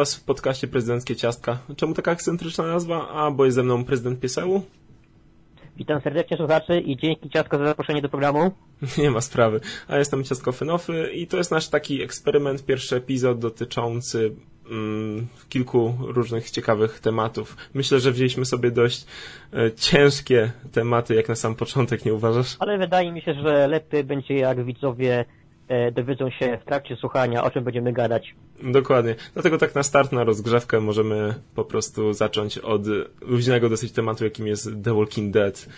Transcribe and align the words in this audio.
Was 0.00 0.14
w 0.14 0.24
podcaście 0.24 0.68
Prezydenckie 0.68 1.16
Ciastka. 1.16 1.58
Czemu 1.76 1.94
taka 1.94 2.12
ekscentryczna 2.12 2.66
nazwa? 2.66 3.08
A, 3.08 3.30
bo 3.30 3.44
jest 3.44 3.54
ze 3.54 3.62
mną 3.62 3.84
prezydent 3.84 4.20
Piesełu. 4.20 4.62
Witam 5.76 6.00
serdecznie 6.00 6.36
słuchaczy 6.36 6.80
i 6.80 6.96
dzięki 6.96 7.30
Ciastko 7.30 7.58
za 7.58 7.64
zaproszenie 7.64 8.02
do 8.02 8.08
programu. 8.08 8.50
Nie 8.98 9.10
ma 9.10 9.20
sprawy. 9.20 9.60
A 9.88 9.98
jestem 9.98 10.24
Ciastko 10.24 10.52
Fenofy 10.52 11.10
i 11.14 11.26
to 11.26 11.36
jest 11.36 11.50
nasz 11.50 11.68
taki 11.68 12.02
eksperyment, 12.02 12.66
pierwszy 12.66 12.96
epizod 12.96 13.38
dotyczący 13.38 14.34
mm, 14.70 15.26
kilku 15.48 15.94
różnych 16.00 16.50
ciekawych 16.50 17.00
tematów. 17.00 17.56
Myślę, 17.74 18.00
że 18.00 18.12
wzięliśmy 18.12 18.44
sobie 18.44 18.70
dość 18.70 19.06
e, 19.52 19.72
ciężkie 19.72 20.52
tematy, 20.72 21.14
jak 21.14 21.28
na 21.28 21.34
sam 21.34 21.54
początek, 21.54 22.04
nie 22.04 22.14
uważasz? 22.14 22.56
Ale 22.58 22.78
wydaje 22.78 23.12
mi 23.12 23.20
się, 23.20 23.34
że 23.34 23.68
lepiej 23.68 24.04
będzie 24.04 24.34
jak 24.34 24.64
widzowie 24.64 25.24
dowiedzą 25.92 26.30
się 26.30 26.58
w 26.62 26.64
trakcie 26.64 26.96
słuchania, 26.96 27.44
o 27.44 27.50
czym 27.50 27.64
będziemy 27.64 27.92
gadać. 27.92 28.34
Dokładnie. 28.62 29.14
Dlatego 29.34 29.58
tak 29.58 29.74
na 29.74 29.82
start, 29.82 30.12
na 30.12 30.24
rozgrzewkę 30.24 30.80
możemy 30.80 31.34
po 31.54 31.64
prostu 31.64 32.12
zacząć 32.12 32.58
od 32.58 32.82
luźnego 33.20 33.68
dosyć 33.68 33.92
tematu, 33.92 34.24
jakim 34.24 34.46
jest 34.46 34.70
The 34.84 34.94
Walking 34.94 35.32
Dead. 35.34 35.68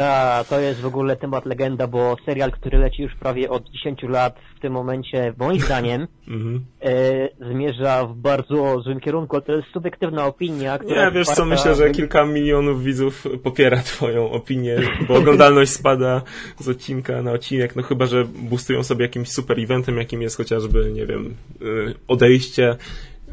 Ta, 0.00 0.44
to 0.44 0.60
jest 0.60 0.80
w 0.80 0.86
ogóle 0.86 1.16
temat 1.16 1.46
legenda, 1.46 1.86
bo 1.86 2.16
serial, 2.26 2.50
który 2.52 2.78
leci 2.78 3.02
już 3.02 3.14
prawie 3.14 3.50
od 3.50 3.70
10 3.70 4.02
lat 4.02 4.36
w 4.56 4.60
tym 4.60 4.72
momencie, 4.72 5.34
moim 5.38 5.60
zdaniem, 5.60 6.06
Mhm. 6.28 6.64
e, 6.82 7.28
zmierza 7.52 8.06
w 8.06 8.16
bardzo 8.16 8.80
złym 8.80 9.00
kierunku. 9.00 9.36
ale 9.36 9.44
To 9.44 9.52
jest 9.52 9.68
subiektywna 9.72 10.26
opinia, 10.26 10.78
która... 10.78 11.04
Nie, 11.04 11.10
wiesz 11.12 11.26
co, 11.26 11.44
myślę, 11.44 11.74
że 11.74 11.90
kilka 11.90 12.24
milionów 12.24 12.84
widzów 12.84 13.26
popiera 13.42 13.76
twoją 13.92 14.30
opinię, 14.30 14.78
bo 15.08 15.14
oglądalność 15.14 15.72
spada 15.72 16.22
z 16.58 16.68
odcinka 16.68 17.22
na 17.22 17.32
odcinek, 17.32 17.76
no 17.76 17.82
chyba, 17.82 18.06
że 18.06 18.24
boostują 18.24 18.82
sobie 18.82 19.04
jakimś 19.04 19.28
super 19.28 19.60
eventem, 19.60 19.96
jakim 19.98 20.22
jest 20.22 20.36
chociażby, 20.36 20.90
nie 20.92 21.06
wiem, 21.06 21.34
y, 21.62 21.94
odejście 22.08 22.76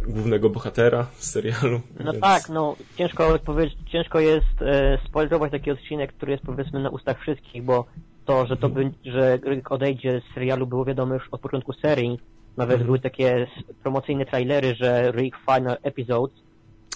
głównego 0.08 0.50
bohatera 0.50 1.08
z 1.17 1.31
serialu. 1.31 1.81
No 2.00 2.11
więc- 2.11 2.23
tak, 2.23 2.50
no 2.50 2.75
ciężko 2.95 3.39
ciężko 3.86 4.19
jest 4.19 4.61
e, 4.61 4.97
spoilerować 5.08 5.52
taki 5.52 5.72
odcinek, 5.72 6.13
który 6.13 6.31
jest 6.31 6.44
powiedzmy 6.44 6.80
na 6.80 6.89
ustach 6.89 7.19
wszystkich, 7.19 7.63
bo 7.63 7.86
to, 8.25 8.45
że 8.47 8.58
to 8.58 8.69
by, 8.69 8.91
że 9.05 9.39
Rick 9.45 9.72
odejdzie 9.72 10.22
z 10.31 10.33
serialu 10.33 10.67
było 10.67 10.85
wiadomo 10.85 11.13
już 11.13 11.28
od 11.31 11.41
początku 11.41 11.73
serii. 11.73 12.19
Nawet 12.58 12.73
Mhm. 12.73 12.85
były 12.85 13.00
takie 13.00 13.47
promocyjne 13.83 14.25
trailery, 14.25 14.75
że 14.75 15.11
Rick 15.11 15.38
Final 15.45 15.78
Episode, 15.83 16.33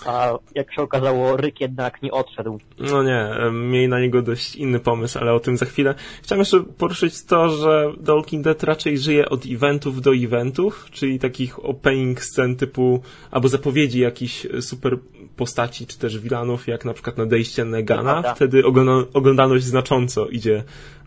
a 0.06 0.38
jak 0.56 0.74
się 0.74 0.82
okazało, 0.82 1.38
Rick 1.38 1.62
jednak 1.62 2.02
nie 2.02 2.12
odszedł. 2.12 2.60
No 2.80 3.04
nie, 3.04 3.30
mieli 3.52 3.88
na 3.88 4.00
niego 4.00 4.22
dość 4.22 4.56
inny 4.56 4.80
pomysł, 4.80 5.20
ale 5.20 5.34
o 5.34 5.40
tym 5.40 5.58
za 5.58 5.66
chwilę. 5.66 5.96
Chciałem 6.24 6.40
jeszcze 6.40 6.60
poruszyć 6.78 7.26
to, 7.26 7.50
że 7.50 7.92
The 8.06 8.16
Walking 8.16 8.44
Dead 8.44 8.64
raczej 8.64 8.98
żyje 8.98 9.30
od 9.30 9.46
eventów 9.46 10.02
do 10.02 10.12
eventów, 10.16 10.88
czyli 10.92 11.20
takich 11.20 11.66
opening 11.66 12.24
scen 12.24 12.56
typu, 12.56 13.02
albo 13.32 13.48
zapowiedzi 13.48 14.00
jakichś 14.00 14.48
super 14.62 14.98
postaci, 15.36 15.88
czy 15.88 16.00
też 16.00 16.20
wilanów, 16.20 16.68
jak 16.68 16.86
na 16.86 16.94
przykład 16.94 17.18
nadejście 17.18 17.66
Negana. 17.66 18.34
Wtedy 18.36 18.64
ogląda- 18.64 19.06
oglądalność 19.14 19.64
znacząco 19.66 20.28
idzie 20.28 20.64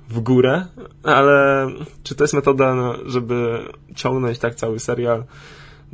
w 0.08 0.20
górę, 0.20 0.66
ale 1.02 1.66
czy 2.02 2.14
to 2.14 2.24
jest 2.24 2.34
metoda, 2.34 2.74
no, 2.74 2.94
żeby 3.06 3.58
ciągnąć 3.94 4.38
tak 4.38 4.54
cały 4.54 4.78
serial? 4.78 5.24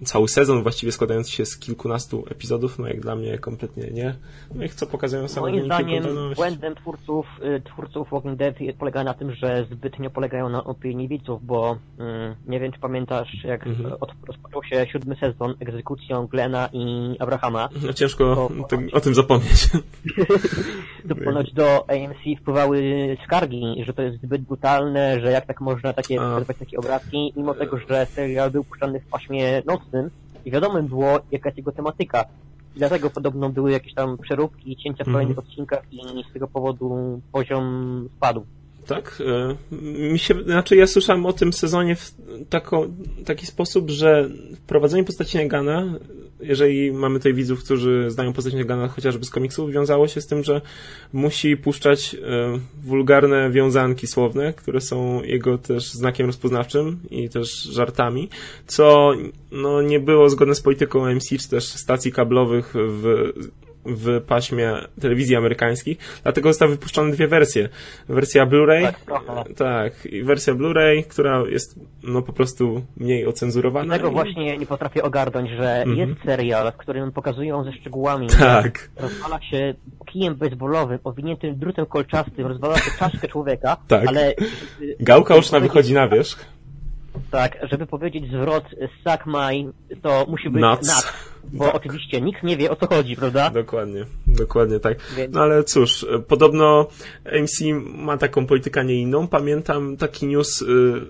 Cały 0.05 0.28
sezon 0.28 0.62
właściwie 0.62 0.92
składający 0.92 1.30
się 1.33 1.46
z 1.46 1.58
kilkunastu 1.58 2.24
epizodów, 2.30 2.78
no 2.78 2.88
jak 2.88 3.00
dla 3.00 3.16
mnie 3.16 3.38
kompletnie 3.38 3.91
nie. 3.92 4.14
No 4.55 4.64
i 4.64 4.69
co 4.69 4.86
pokazują 4.86 5.28
same 5.28 5.50
Moim 5.50 5.65
zdaniem 5.65 6.04
błędem 6.37 6.75
twórców, 6.75 7.26
y, 7.44 7.60
twórców 7.65 8.09
Walking 8.12 8.37
Dead 8.38 8.54
polega 8.78 9.04
na 9.04 9.15
tym, 9.15 9.32
że 9.34 9.66
zbytnio 9.70 10.10
polegają 10.10 10.48
na 10.48 10.65
opinii 10.65 11.09
widzów, 11.09 11.47
bo 11.47 11.78
mm, 11.98 12.34
nie 12.47 12.60
wiem, 12.60 12.72
czy 12.72 12.78
pamiętasz, 12.81 13.44
jak 13.44 13.66
Mhm. 13.66 13.92
od, 14.00 14.10
rozpoczął 14.28 14.65
się 14.65 14.87
siódmy 14.92 15.16
sezon 15.16 15.54
egzekucją 15.60 16.26
Glena 16.26 16.69
i 16.72 17.16
Abrahama, 17.19 17.69
No 17.82 17.92
ciężko 17.92 18.50
To- 18.59 18.65
tym, 18.65 18.88
o 18.92 19.00
tym 19.00 19.15
zapomnieć. 19.15 19.69
to 21.09 21.15
ponoć 21.25 21.53
do 21.53 21.84
AMC 21.91 22.41
wpływały 22.41 22.82
skargi, 23.25 23.82
że 23.86 23.92
to 23.92 24.03
jest 24.03 24.22
zbyt 24.22 24.42
brutalne, 24.42 25.20
że 25.20 25.31
jak 25.31 25.47
tak 25.47 25.60
można 25.60 25.92
takie 25.92 26.16
takie 26.59 26.78
obrazki, 26.78 27.32
mimo 27.36 27.54
tego, 27.54 27.78
że 27.88 28.06
serial 28.06 28.50
był 28.50 28.65
puszczany 28.65 29.00
w 29.00 29.06
paśmie 29.06 29.62
i 30.45 30.51
wiadomo 30.51 30.83
było, 30.83 31.21
jaka 31.31 31.49
jest 31.49 31.56
jego 31.56 31.73
tematyka. 31.73 32.25
I 32.77 32.78
dlatego 32.78 33.11
podobno 33.11 33.51
były 33.51 33.71
jakieś 33.73 33.95
tam 33.95 34.19
przeróbki, 34.19 34.77
cięcia 34.77 35.05
w 35.05 35.09
Mhm. 35.09 35.15
kolejnych 35.15 35.39
odcinkach 35.39 35.83
i 35.93 36.25
z 36.31 36.33
tego 36.33 36.49
powodu 36.49 37.21
poziom 37.33 38.09
spadł. 38.17 38.45
Tak? 38.87 39.23
e, 39.27 39.56
Mi 40.12 40.19
się, 40.19 40.34
znaczy 40.45 40.77
ja 40.77 40.87
słyszałem 40.87 41.27
o 41.27 41.33
tym 41.33 41.53
sezonie 41.53 41.97
w 41.97 42.15
tako, 42.49 42.87
taki 43.27 43.47
sposób, 43.47 43.91
że 43.91 44.28
wprowadzenie 44.56 45.05
postaci 45.05 45.39
Negana, 45.39 45.95
jeżeli 46.43 46.93
mamy 46.93 47.19
tutaj 47.19 47.34
widzów, 47.34 47.65
którzy 47.65 48.11
znają 48.11 48.33
postać 48.33 48.55
Negana 48.55 48.89
chociażby 48.89 49.25
z 49.25 49.31
komiksów, 49.31 49.71
wiązało 49.71 50.09
się 50.09 50.21
z 50.21 50.27
tym, 50.27 50.45
że 50.45 50.61
musi 51.12 51.56
puszczać 51.56 52.15
e, 52.15 52.59
wulgarne 52.84 53.51
wiązanki 53.51 54.06
słowne, 54.06 54.53
które 54.53 54.81
są 54.81 55.23
jego 55.23 55.59
też 55.59 55.93
znakiem 55.93 56.27
rozpoznawczym 56.27 57.01
i 57.11 57.28
też 57.28 57.62
żartami, 57.62 58.28
co 58.67 59.12
no, 59.53 59.83
nie 59.83 60.01
było 60.01 60.31
zgodne 60.31 60.55
z 60.55 60.61
polityką 60.61 61.06
AMC 61.06 61.28
czy 61.28 61.49
też 61.49 61.65
stacji 61.65 62.12
kablowych 62.12 62.75
w 62.75 63.33
w 63.84 64.20
paśmie 64.26 64.72
telewizji 65.00 65.36
amerykańskich, 65.36 65.98
dlatego 66.22 66.48
zostały 66.48 66.70
wypuszczone 66.70 67.12
dwie 67.12 67.28
wersje. 67.28 67.68
Wersja 68.08 68.46
Blu-ray, 68.46 68.82
Tak, 68.82 69.00
tak, 69.56 70.06
i 70.06 70.22
wersja 70.22 70.54
Blu-ray, 70.54 71.04
która 71.04 71.42
jest 71.48 71.80
no 72.02 72.22
po 72.22 72.32
prostu 72.32 72.82
mniej 72.96 73.26
ocenzurowana. 73.26 73.96
Tego 73.96 74.08
i- 74.08 74.12
właśnie 74.12 74.58
nie 74.58 74.66
potrafię 74.66 75.02
ogarnąć, 75.02 75.50
że 75.50 75.76
Mhm. 75.82 75.96
jest 75.98 76.22
serial, 76.24 76.72
w 76.72 76.76
którym 76.76 77.12
pokazują 77.12 77.64
ze 77.64 77.72
szczegółami, 77.72 78.26
Tak, 78.38 78.91
rozwala 78.96 79.42
się 79.42 79.74
kijem 80.06 80.34
baseballowym, 80.34 80.98
owiniętym 81.04 81.58
drutem 81.58 81.86
kolczastym, 81.86 82.47
rozwala 82.47 82.78
się 82.78 82.91
czaszkę 82.98 83.28
człowieka, 83.28 83.76
Tak. 83.88 84.08
ale... 84.08 84.34
gałka 85.00 85.36
uszna 85.36 85.60
wychodzi 85.60 85.94
na 85.94 86.08
wierzch. 86.08 86.44
Tak, 87.30 87.58
żeby 87.70 87.86
powiedzieć 87.86 88.24
zwrot 88.28 88.64
suck 89.04 89.26
my, 89.26 89.72
to 90.02 90.26
musi 90.28 90.50
być 90.50 90.62
Nuts. 90.62 90.88
nuts. 90.88 91.29
Bo 91.53 91.65
Tak. 91.65 91.75
oczywiście 91.75 92.21
nikt 92.21 92.43
nie 92.43 92.56
wie 92.56 92.71
o 92.71 92.77
co 92.77 92.87
chodzi, 92.87 93.17
prawda? 93.17 93.51
Dokładnie, 93.51 94.05
dokładnie 94.27 94.81
tak. 94.81 94.99
Więc- 95.17 95.34
No 95.34 95.41
ale 95.41 95.65
cóż, 95.65 96.05
e, 96.05 96.19
podobno 96.19 96.87
AMC 97.33 97.61
ma 97.95 98.17
taką 98.19 98.47
politykę, 98.47 98.81
a 98.81 98.83
nie 98.83 98.95
inną. 98.95 99.28
Pamiętam 99.28 99.97
taki 99.97 100.27
news 100.27 100.62
y, 100.62 100.67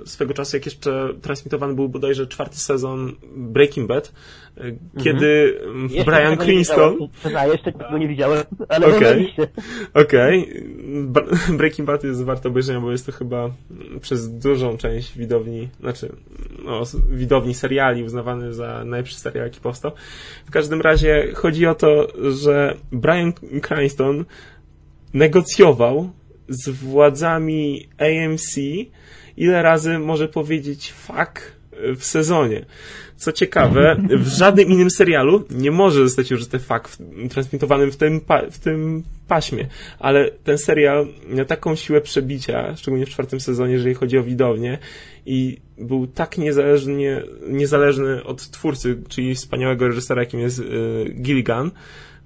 swego 0.07 0.35
czasu, 0.35 0.57
jak 0.57 0.67
jeszcze 0.67 1.09
transmitowany 1.23 1.75
był 1.75 1.89
bodajże 1.89 2.27
czwarty 2.27 2.57
sezon 2.59 3.13
Breaking 3.37 3.89
Bad, 3.89 4.13
y, 4.59 4.79
kiedy 5.05 5.61
mm, 5.65 5.89
Brian 5.89 6.37
Cranston... 6.37 6.97
Przyznaję, 7.21 7.53
jeszcze 7.53 7.73
tego 7.73 7.99
nie 7.99 8.09
widziałem, 8.09 8.43
ale 8.69 8.87
Okej. 8.97 9.35
Okej. 9.95 10.65
Ba- 11.03 11.25
Breaking 11.59 11.87
Bad 11.87 12.05
jest 12.05 12.25
warte 12.25 12.49
obejrzenia, 12.49 12.81
bo 12.81 12.91
jest 12.93 13.07
to 13.07 13.13
chyba 13.13 13.51
przez 14.01 14.39
dużą 14.39 14.77
część 14.77 15.19
widowni, 15.19 15.69
znaczy 15.81 16.13
no, 16.65 16.83
widowni 17.11 17.55
seriali 17.55 18.05
uznawany 18.05 18.55
za 18.55 18.85
najlepszy 18.85 19.15
serial, 19.15 19.45
jaki 19.47 19.61
powstał. 19.61 19.93
W 20.47 20.51
każdym 20.51 20.81
razie 20.81 21.33
chodzi 21.35 21.67
o 21.67 21.75
to, 21.75 22.07
że 22.33 22.77
Brian 22.93 23.33
Cranston 23.63 24.25
negocjował 25.15 26.11
z 26.49 26.69
władzami 26.69 27.89
AMC, 27.99 28.57
ile 29.37 29.63
razy 29.63 29.99
może 29.99 30.29
powiedzieć 30.29 30.93
fuck 30.93 31.53
w 31.97 32.05
sezonie. 32.05 32.67
Co 33.21 33.33
ciekawe, 33.33 33.97
w 34.11 34.27
żadnym 34.29 34.69
innym 34.69 34.91
serialu 34.91 35.45
nie 35.51 35.71
może 35.71 36.09
zostać 36.09 36.33
użyte 36.33 36.59
fuck 36.59 36.89
w, 36.89 37.29
transmitowanym 37.29 37.93
w 37.93 37.97
tym, 37.97 38.21
w 38.51 38.59
tym 38.59 39.03
paśmie, 39.29 39.67
ale 39.99 40.31
ten 40.31 40.59
serial 40.59 41.07
miał 41.29 41.47
taką 41.47 41.77
siłę 41.77 42.01
przebicia, 42.01 42.77
szczególnie 42.77 43.07
w 43.07 43.09
czwartym 43.09 43.41
sezonie, 43.41 43.73
jeżeli 43.73 43.95
chodzi 43.95 44.19
o 44.19 44.23
widownię 44.23 44.79
i 45.27 45.59
był 45.79 46.07
tak 46.07 46.39
niezależnie, 46.39 47.23
niezależny 47.49 48.25
od 48.25 48.51
twórcy, 48.51 49.03
czyli 49.09 49.35
wspaniałego 49.35 49.89
reżysera, 49.89 50.23
jakim 50.23 50.41
jest 50.41 50.59
y, 50.59 50.65
Gilligan, 51.23 51.71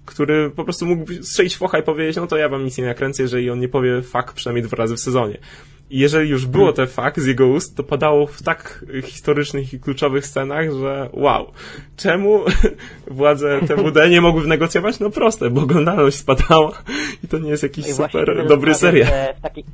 który 0.05 0.51
po 0.51 0.65
prostu 0.65 0.87
mógł 0.87 1.13
strzelić 1.23 1.57
focha 1.57 1.79
i 1.79 1.83
powiedzieć, 1.83 2.17
no 2.17 2.27
to 2.27 2.37
ja 2.37 2.49
wam 2.49 2.65
nic 2.65 2.79
nie 2.79 2.85
nakręcę, 2.85 3.23
jeżeli 3.23 3.51
on 3.51 3.61
nie 3.61 3.69
powie 3.69 4.03
fuck 4.03 4.33
przynajmniej 4.33 4.63
dwa 4.63 4.77
razy 4.77 4.97
w 4.97 5.01
sezonie. 5.01 5.39
I 5.91 5.99
jeżeli 5.99 6.31
już 6.31 6.47
było 6.47 6.73
te 6.73 6.87
fuck 6.87 7.21
z 7.21 7.27
jego 7.27 7.47
ust, 7.47 7.77
to 7.77 7.83
padało 7.83 8.27
w 8.27 8.43
tak 8.43 8.85
historycznych 9.03 9.75
i 9.75 9.81
kluczowych 9.81 10.27
scenach, 10.27 10.73
że 10.73 11.09
wow. 11.13 11.47
Czemu 11.97 12.41
władze 13.11 13.61
TWD 13.61 14.09
nie 14.11 14.21
mogły 14.21 14.43
wynegocjować? 14.43 15.01
No 15.01 15.11
proste, 15.11 15.51
bo 15.51 15.61
oglądalność 15.63 16.17
spadała 16.17 16.73
i 17.25 17.29
to 17.29 17.39
nie 17.39 17.51
jest 17.51 17.63
jakiś 17.63 17.87
I 17.87 17.93
super 17.93 18.47
dobry 18.49 18.75
serial. 18.75 19.07
że 19.09 19.35
w 19.39 19.41
takiej- 19.41 19.65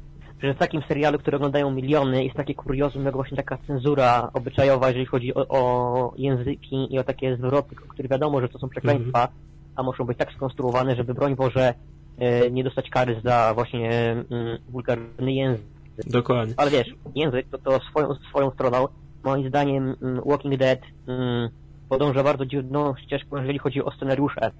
że 0.42 0.54
w 0.54 0.58
takim 0.58 0.82
serialu, 0.88 1.18
który 1.18 1.36
oglądają 1.36 1.70
miliony, 1.70 2.24
jest 2.24 2.36
takie 2.36 2.54
kuriozum, 2.54 3.04
jak 3.04 3.14
właśnie 3.14 3.36
taka 3.36 3.58
cenzura 3.66 4.30
obyczajowa, 4.34 4.88
jeżeli 4.88 5.06
chodzi 5.06 5.34
o, 5.34 5.46
o 5.48 6.14
języki 6.18 6.94
i 6.94 6.98
o 6.98 7.04
takie 7.04 7.36
zwroty, 7.36 7.74
które 7.88 8.08
wiadomo, 8.08 8.40
że 8.40 8.48
to 8.48 8.58
są 8.58 8.68
przekleństwa, 8.68 9.20
Mhm. 9.22 9.28
a 9.76 9.82
muszą 9.82 10.04
być 10.04 10.18
tak 10.18 10.32
skonstruowane, 10.32 10.96
żeby 10.96 11.14
broń 11.14 11.36
Boże 11.36 11.74
e, 12.18 12.50
nie 12.50 12.64
dostać 12.64 12.90
kary 12.90 13.20
za 13.24 13.52
właśnie 13.54 13.90
mm, 14.30 14.58
wulgarny 14.68 15.32
język. 15.32 15.64
Dokładnie. 16.06 16.54
Ale 16.56 16.70
wiesz, 16.70 16.88
język 17.14 17.46
to, 17.50 17.58
to 17.58 17.80
swoją, 17.90 18.14
swoją 18.14 18.50
stroną, 18.50 18.88
moim 19.24 19.48
zdaniem 19.48 19.96
mm, 20.02 20.22
Walking 20.26 20.56
Dead 20.56 20.80
mm, 21.06 21.48
podąża 21.88 22.22
bardzo 22.22 22.46
dziwną 22.46 22.94
ścieżką, 22.96 23.36
jeżeli 23.36 23.58
chodzi 23.58 23.84
o 23.84 23.90
scenariusze. 23.90 24.50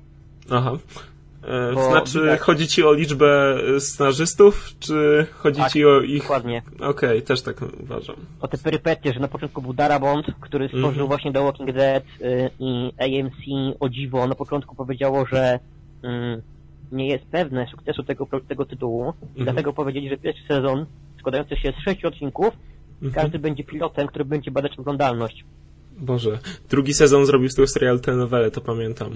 Aha. 0.51 0.73
E, 1.45 1.73
Bo 1.75 1.91
znaczy, 1.91 2.21
widać... 2.21 2.41
chodzi 2.41 2.69
ci 2.69 2.85
o 2.85 2.93
liczbę 2.93 3.57
scenarzystów, 3.79 4.69
czy 4.81 5.27
chodzi 5.33 5.61
tak, 5.61 5.73
ci 5.73 5.87
o 5.87 6.01
ich... 6.01 6.23
dokładnie. 6.23 6.63
Okej, 6.75 6.89
okay, 6.89 7.23
też 7.23 7.43
tak 7.43 7.57
uważam. 7.83 8.17
O 8.41 8.49
te 8.49 8.59
perypetie, 8.59 9.13
że 9.13 9.21
na 9.21 9.29
początku 9.29 9.63
był 9.63 9.73
Darabont, 9.73 10.27
który 10.41 10.69
stworzył 10.69 10.89
mm 10.89 11.05
-hmm. 11.05 11.09
właśnie 11.09 11.33
The 11.33 11.45
Walking 11.45 11.73
Dead 11.73 12.05
y, 12.21 12.51
i 12.59 12.93
AMC, 12.99 13.77
o 13.81 13.89
dziwo, 13.89 14.27
na 14.27 14.35
początku 14.35 14.75
powiedziało, 14.75 15.27
że 15.27 15.59
y, 16.05 16.43
nie 16.93 17.09
jest 17.09 17.25
pewne 17.25 17.67
sukcesu 17.67 18.03
tego, 18.03 18.27
tego 18.49 18.65
tytułu, 18.65 19.03
mm 19.03 19.15
-hmm. 19.15 19.45
dlatego 19.45 19.73
powiedzieli, 19.73 20.09
że 20.09 20.17
pierwszy 20.17 20.47
sezon 20.49 20.87
składający 21.21 21.57
się 21.57 21.73
z 21.81 21.85
sześciu 21.85 22.09
odcinków, 22.09 22.55
-hmm. 23.03 23.15
każdy 23.15 23.39
będzie 23.39 23.65
pilotem, 23.65 24.07
który 24.07 24.25
będzie 24.25 24.51
badać 24.51 24.79
oglądalność. 24.79 25.45
Boże, 25.99 26.39
drugi 26.71 26.95
sezon 26.95 27.27
zrobił 27.27 27.49
z 27.49 27.55
tego 27.55 27.69
serial 27.69 28.01
telenowelę, 28.01 28.51
to 28.51 28.61
pamiętam. 28.61 29.11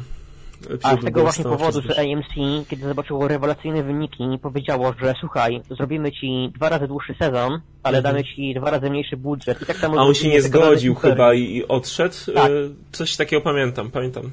A 0.82 0.96
z 0.96 1.04
tego 1.04 1.22
właśnie 1.22 1.44
powodu, 1.44 1.80
że 1.82 1.98
AMC, 1.98 2.66
kiedy 2.68 2.88
zobaczyło 2.88 3.28
rewelacyjne 3.28 3.82
wyniki, 3.82 4.24
powiedziało, 4.42 4.94
że 5.02 5.14
słuchaj, 5.20 5.62
zrobimy 5.70 6.12
ci 6.12 6.52
dwa 6.54 6.68
razy 6.68 6.88
dłuższy 6.88 7.14
sezon, 7.18 7.60
ale 7.82 7.98
mhm. 7.98 8.14
damy 8.14 8.24
ci 8.24 8.54
dwa 8.54 8.70
razy 8.70 8.90
mniejszy 8.90 9.16
budżet. 9.16 9.62
I 9.62 9.66
tak 9.66 9.76
samo 9.76 10.00
A 10.00 10.02
on 10.02 10.14
się 10.14 10.28
nie 10.28 10.42
zgodził 10.42 10.94
chyba 10.94 11.34
i 11.34 11.64
odszedł? 11.68 12.14
Tak. 12.34 12.50
E, 12.50 12.54
coś 12.92 13.16
takiego 13.16 13.42
pamiętam, 13.42 13.90
pamiętam. 13.90 14.30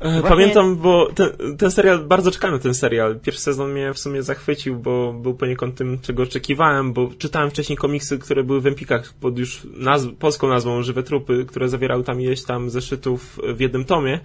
E, 0.00 0.10
Właśnie... 0.10 0.28
Pamiętam, 0.28 0.76
bo 0.76 1.08
ten, 1.14 1.56
ten, 1.58 1.70
serial, 1.70 1.98
bardzo 1.98 2.30
czekałem 2.30 2.56
na 2.56 2.62
ten 2.62 2.74
serial. 2.74 3.20
Pierwszy 3.20 3.42
sezon 3.42 3.72
mnie 3.72 3.94
w 3.94 3.98
sumie 3.98 4.22
zachwycił, 4.22 4.76
bo 4.76 5.12
był 5.12 5.34
poniekąd 5.34 5.74
tym, 5.74 5.98
czego 6.02 6.22
oczekiwałem, 6.22 6.92
bo 6.92 7.10
czytałem 7.18 7.50
wcześniej 7.50 7.76
komiksy, 7.76 8.18
które 8.18 8.44
były 8.44 8.60
w 8.60 8.66
Empikach 8.66 9.12
pod 9.20 9.38
już 9.38 9.62
nazw 9.76 10.08
polską 10.18 10.48
nazwą 10.48 10.82
Żywe 10.82 11.02
Trupy, 11.02 11.44
które 11.48 11.68
zawierały 11.68 12.04
tam 12.04 12.20
ileś 12.20 12.44
tam 12.44 12.70
zeszytów 12.70 13.38
w 13.54 13.60
jednym 13.60 13.84
tomie 13.84 14.20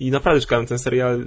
i 0.00 0.10
naprawdę 0.10 0.40
czekałem 0.40 0.66
ten 0.66 0.78
serial, 0.78 1.24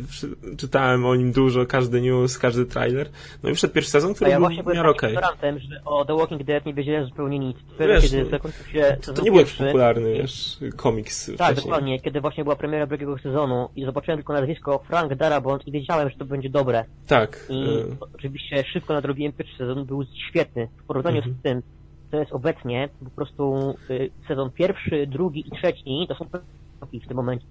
czytałem 0.57 1.05
o 1.05 1.15
nim 1.15 1.31
dużo, 1.31 1.65
każdy 1.65 2.01
news, 2.01 2.37
każdy 2.37 2.65
trailer. 2.65 3.09
No 3.43 3.49
i 3.49 3.55
wszedł 3.55 3.73
pierwszy 3.73 3.91
sezon, 3.91 4.13
który 4.13 4.31
ja 4.31 4.39
był 4.39 4.49
w 4.49 4.75
miarę 4.75 4.89
okej. 4.89 5.17
Okay. 5.17 5.59
że 5.59 5.81
o 5.85 6.05
The 6.05 6.15
Walking 6.17 6.43
Dead 6.43 6.65
nie 6.65 6.73
wiedziałem 6.73 7.05
zupełnie 7.05 7.39
nic. 7.39 7.57
Wiesz, 7.79 8.11
kiedy 8.11 8.29
zakończył 8.29 8.65
się 8.65 8.97
to, 9.05 9.13
to 9.13 9.21
nie 9.21 9.31
był 9.31 9.39
jakiś 9.39 9.53
popularny, 9.53 10.13
wiesz, 10.13 10.57
komiks 10.75 11.25
Tak, 11.25 11.35
wcześniej. 11.35 11.55
dokładnie. 11.55 11.99
Kiedy 11.99 12.21
właśnie 12.21 12.43
była 12.43 12.55
premiera 12.55 12.87
drugiego 12.87 13.17
sezonu 13.17 13.69
i 13.75 13.85
zobaczyłem 13.85 14.17
tylko 14.17 14.33
nazwisko 14.33 14.83
Frank 14.87 15.15
Darabont 15.15 15.67
i 15.67 15.71
wiedziałem, 15.71 16.09
że 16.09 16.15
to 16.15 16.25
będzie 16.25 16.49
dobre. 16.49 16.85
Tak. 17.07 17.45
I 17.49 17.63
y 17.63 17.97
oczywiście 18.15 18.63
szybko 18.63 18.93
nadrobiłem 18.93 19.33
pierwszy 19.33 19.57
sezon, 19.57 19.85
był 19.85 20.03
świetny. 20.29 20.67
W 20.83 20.87
porównaniu 20.87 21.17
mhm. 21.17 21.35
z 21.35 21.43
tym, 21.43 21.61
co 22.11 22.17
jest 22.17 22.31
obecnie, 22.31 22.89
po 23.03 23.09
prostu 23.09 23.75
y, 23.89 24.09
sezon 24.27 24.51
pierwszy, 24.51 25.07
drugi 25.07 25.47
i 25.47 25.51
trzeci 25.51 26.05
to 26.07 26.15
są 26.15 26.25
w 26.93 27.07
tym 27.07 27.17
momencie. 27.17 27.47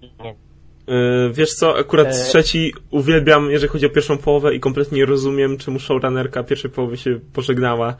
E, 0.87 1.29
wiesz 1.33 1.53
co, 1.53 1.77
akurat 1.77 2.07
e... 2.07 2.11
trzeci 2.11 2.73
uwielbiam, 2.91 3.51
jeżeli 3.51 3.69
chodzi 3.71 3.85
o 3.85 3.89
pierwszą 3.89 4.17
połowę 4.17 4.55
i 4.55 4.59
kompletnie 4.59 4.97
nie 4.97 5.05
rozumiem, 5.05 5.57
czemu 5.57 5.79
showrunnerka 5.79 6.43
pierwszej 6.43 6.71
połowy 6.71 6.97
się 6.97 7.19
pożegnała, 7.33 7.95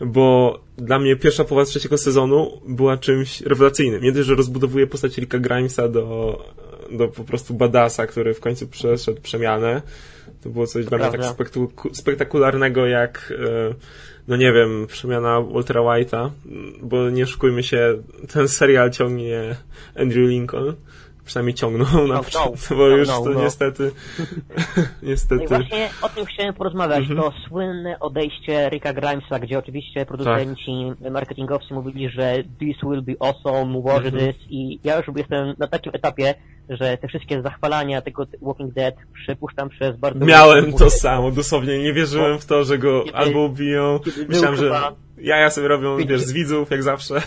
bo 0.00 0.58
dla 0.76 0.98
mnie 0.98 1.16
pierwsza 1.16 1.44
połowa 1.44 1.66
trzeciego 1.66 1.98
sezonu 1.98 2.60
była 2.68 2.96
czymś 2.96 3.40
rewelacyjnym. 3.40 4.02
Nie 4.02 4.12
dość, 4.12 4.28
że 4.28 4.34
rozbudowuje 4.34 4.86
postać 4.86 5.18
Ricka 5.18 5.38
Grimesa 5.38 5.88
do, 5.88 6.38
do 6.90 7.08
po 7.08 7.24
prostu 7.24 7.54
badasa, 7.54 8.06
który 8.06 8.34
w 8.34 8.40
końcu 8.40 8.66
przeszedł 8.66 9.20
przemianę. 9.20 9.82
To 10.42 10.50
było 10.50 10.66
coś 10.66 10.84
dla 10.84 10.98
mnie 10.98 11.10
tak 11.10 11.50
spektakularnego 11.92 12.86
jak, 12.86 13.32
e, 13.38 13.74
no 14.28 14.36
nie 14.36 14.52
wiem, 14.52 14.86
przemiana 14.86 15.40
Waltera 15.40 15.80
White'a, 15.80 16.30
bo 16.82 17.10
nie 17.10 17.26
szukujmy 17.26 17.62
się, 17.62 18.02
ten 18.32 18.48
serial 18.48 18.90
ciągnie 18.90 19.56
Andrew 19.96 20.28
Lincoln 20.28 20.74
przynajmniej 21.24 21.54
ciągnął 21.54 22.06
na 22.06 22.22
początku, 22.22 22.74
bo 22.76 22.86
już 22.86 23.08
to 23.08 23.24
no. 23.24 23.42
niestety 23.42 23.92
niestety... 25.02 25.36
No 25.36 25.44
i 25.44 25.48
właśnie 25.48 25.90
o 26.02 26.08
tym 26.08 26.26
chciałem 26.26 26.54
porozmawiać, 26.54 26.98
mhm. 26.98 27.20
to 27.20 27.32
słynne 27.48 28.00
odejście 28.00 28.68
Ricka 28.68 28.92
Grimesa, 28.92 29.38
gdzie 29.38 29.58
oczywiście 29.58 30.06
producenci 30.06 30.72
tak. 31.02 31.12
marketingowcy 31.12 31.74
mówili, 31.74 32.08
że 32.08 32.34
this 32.58 32.76
will 32.82 33.02
be 33.02 33.12
awesome, 33.20 33.78
watch 33.78 34.06
mhm. 34.06 34.26
this 34.26 34.36
i 34.50 34.80
ja 34.84 34.96
już 34.96 35.06
jestem 35.16 35.54
na 35.58 35.66
takim 35.66 35.92
etapie, 35.94 36.34
że 36.68 36.98
te 36.98 37.08
wszystkie 37.08 37.42
zachwalania 37.42 38.02
tego 38.02 38.26
Walking 38.42 38.74
Dead 38.74 38.94
przepuszczam 39.14 39.68
przez 39.68 39.96
bardzo... 39.96 40.24
Miałem 40.24 40.72
to 40.72 40.90
samo, 40.90 41.30
dosłownie 41.30 41.78
nie 41.78 41.92
wierzyłem 41.92 42.38
w 42.38 42.46
to, 42.46 42.64
że 42.64 42.78
go 42.78 43.02
kiedy, 43.02 43.16
albo 43.16 43.40
ubiją, 43.40 44.00
myślałem, 44.28 44.56
że 44.56 44.80
jaja 45.18 45.50
sobie 45.50 45.68
robią, 45.68 45.96
wiesz, 45.96 46.20
z 46.20 46.32
widzów, 46.32 46.70
jak 46.70 46.82
zawsze. 46.82 47.22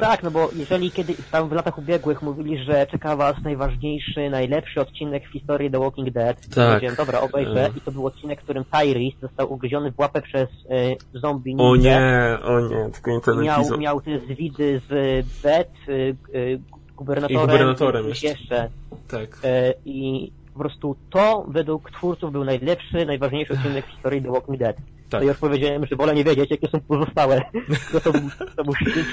Tak, 0.00 0.22
no 0.22 0.30
bo 0.30 0.50
jeżeli 0.56 0.90
kiedy 0.90 1.14
tam 1.30 1.48
w 1.48 1.52
latach 1.52 1.78
ubiegłych 1.78 2.22
mówili, 2.22 2.64
że 2.64 2.86
czeka 2.86 3.16
was 3.16 3.36
najważniejszy, 3.42 4.30
najlepszy 4.30 4.80
odcinek 4.80 5.28
w 5.28 5.32
historii 5.32 5.70
The 5.70 5.78
Walking 5.78 6.10
Dead, 6.10 6.40
tak. 6.40 6.68
powiedziałem, 6.68 6.96
dobra, 6.96 7.20
obejrzę 7.20 7.66
e. 7.66 7.70
i 7.76 7.80
to 7.80 7.92
był 7.92 8.06
odcinek, 8.06 8.40
w 8.40 8.44
którym 8.44 8.64
Tyrese 8.64 9.20
został 9.20 9.52
ugryziony 9.52 9.92
w 9.92 9.98
łapę 9.98 10.22
przez 10.22 10.48
y, 10.48 11.18
zombie 11.20 11.56
O 11.58 11.76
nie, 11.76 12.38
o 12.44 12.60
nie, 12.60 12.90
tylko 12.92 13.10
nie 13.10 13.20
ten 13.20 13.42
miał, 13.42 13.78
miał 13.78 14.00
te 14.00 14.18
zwidy 14.18 14.80
z 14.88 15.26
Beth, 15.42 15.88
y, 15.88 16.16
y, 16.34 16.60
gubernatorem, 16.96 17.42
I 17.42 17.46
gubernatorem 17.46 18.08
jeszcze. 18.08 18.26
jeszcze. 18.26 18.70
Tak. 19.08 19.44
Y, 19.44 19.74
I 19.84 20.32
po 20.58 20.62
prostu 20.62 20.96
to 21.10 21.46
według 21.48 21.90
twórców 21.90 22.32
był 22.32 22.44
najlepszy, 22.44 23.06
najważniejszy 23.06 23.52
odcinek 23.52 23.86
w 23.86 23.90
historii 23.90 24.22
The 24.22 24.30
Walking 24.30 24.58
Dead. 24.58 24.76
Tak. 25.10 25.20
To 25.20 25.26
już 25.26 25.36
powiedziałem, 25.36 25.86
że 25.86 25.96
wolę 25.96 26.14
nie 26.14 26.24
wiedzieć, 26.24 26.50
jakie 26.50 26.68
są 26.68 26.80
pozostałe. 26.80 27.42
To, 27.92 28.00
to, 28.00 28.12
był, 28.12 28.30
to 28.56 28.64
był 28.64 28.74
szczyt 28.74 29.06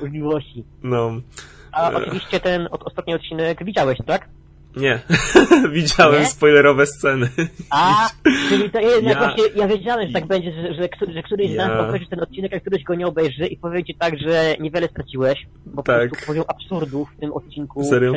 możliwości. 0.00 0.64
No. 0.82 1.10
A 1.72 1.90
oczywiście 1.90 2.40
ten 2.40 2.68
ostatni 2.70 3.14
odcinek 3.14 3.64
widziałeś, 3.64 3.98
tak? 4.06 4.28
Nie. 4.76 5.00
Widziałem 5.72 6.20
nie? 6.20 6.26
spoilerowe 6.26 6.86
sceny. 6.86 7.28
A, 7.70 8.10
czyli 8.48 8.70
to 8.70 8.80
jednak 8.80 9.14
ja... 9.14 9.18
właśnie, 9.18 9.44
ja 9.56 9.68
wiedziałem, 9.68 10.06
że 10.06 10.12
tak 10.12 10.26
będzie, 10.26 10.52
że, 10.52 10.74
że, 10.74 10.88
że 11.14 11.22
któryś 11.22 11.50
z 11.50 11.54
ja... 11.54 11.68
nas 11.68 11.88
obejrzy 11.88 12.06
ten 12.06 12.20
odcinek, 12.20 12.54
a 12.54 12.60
któryś 12.60 12.84
go 12.84 12.94
nie 12.94 13.06
obejrzy 13.06 13.46
i 13.46 13.56
powie 13.56 13.84
ci 13.84 13.94
tak, 13.94 14.18
że 14.18 14.56
niewiele 14.60 14.88
straciłeś, 14.88 15.46
bo 15.66 15.82
tak. 15.82 16.02
po 16.02 16.08
prostu 16.08 16.26
poziom 16.26 16.44
absurdu 16.48 17.06
w 17.16 17.20
tym 17.20 17.32
odcinku 17.32 17.84
Serio? 17.84 18.12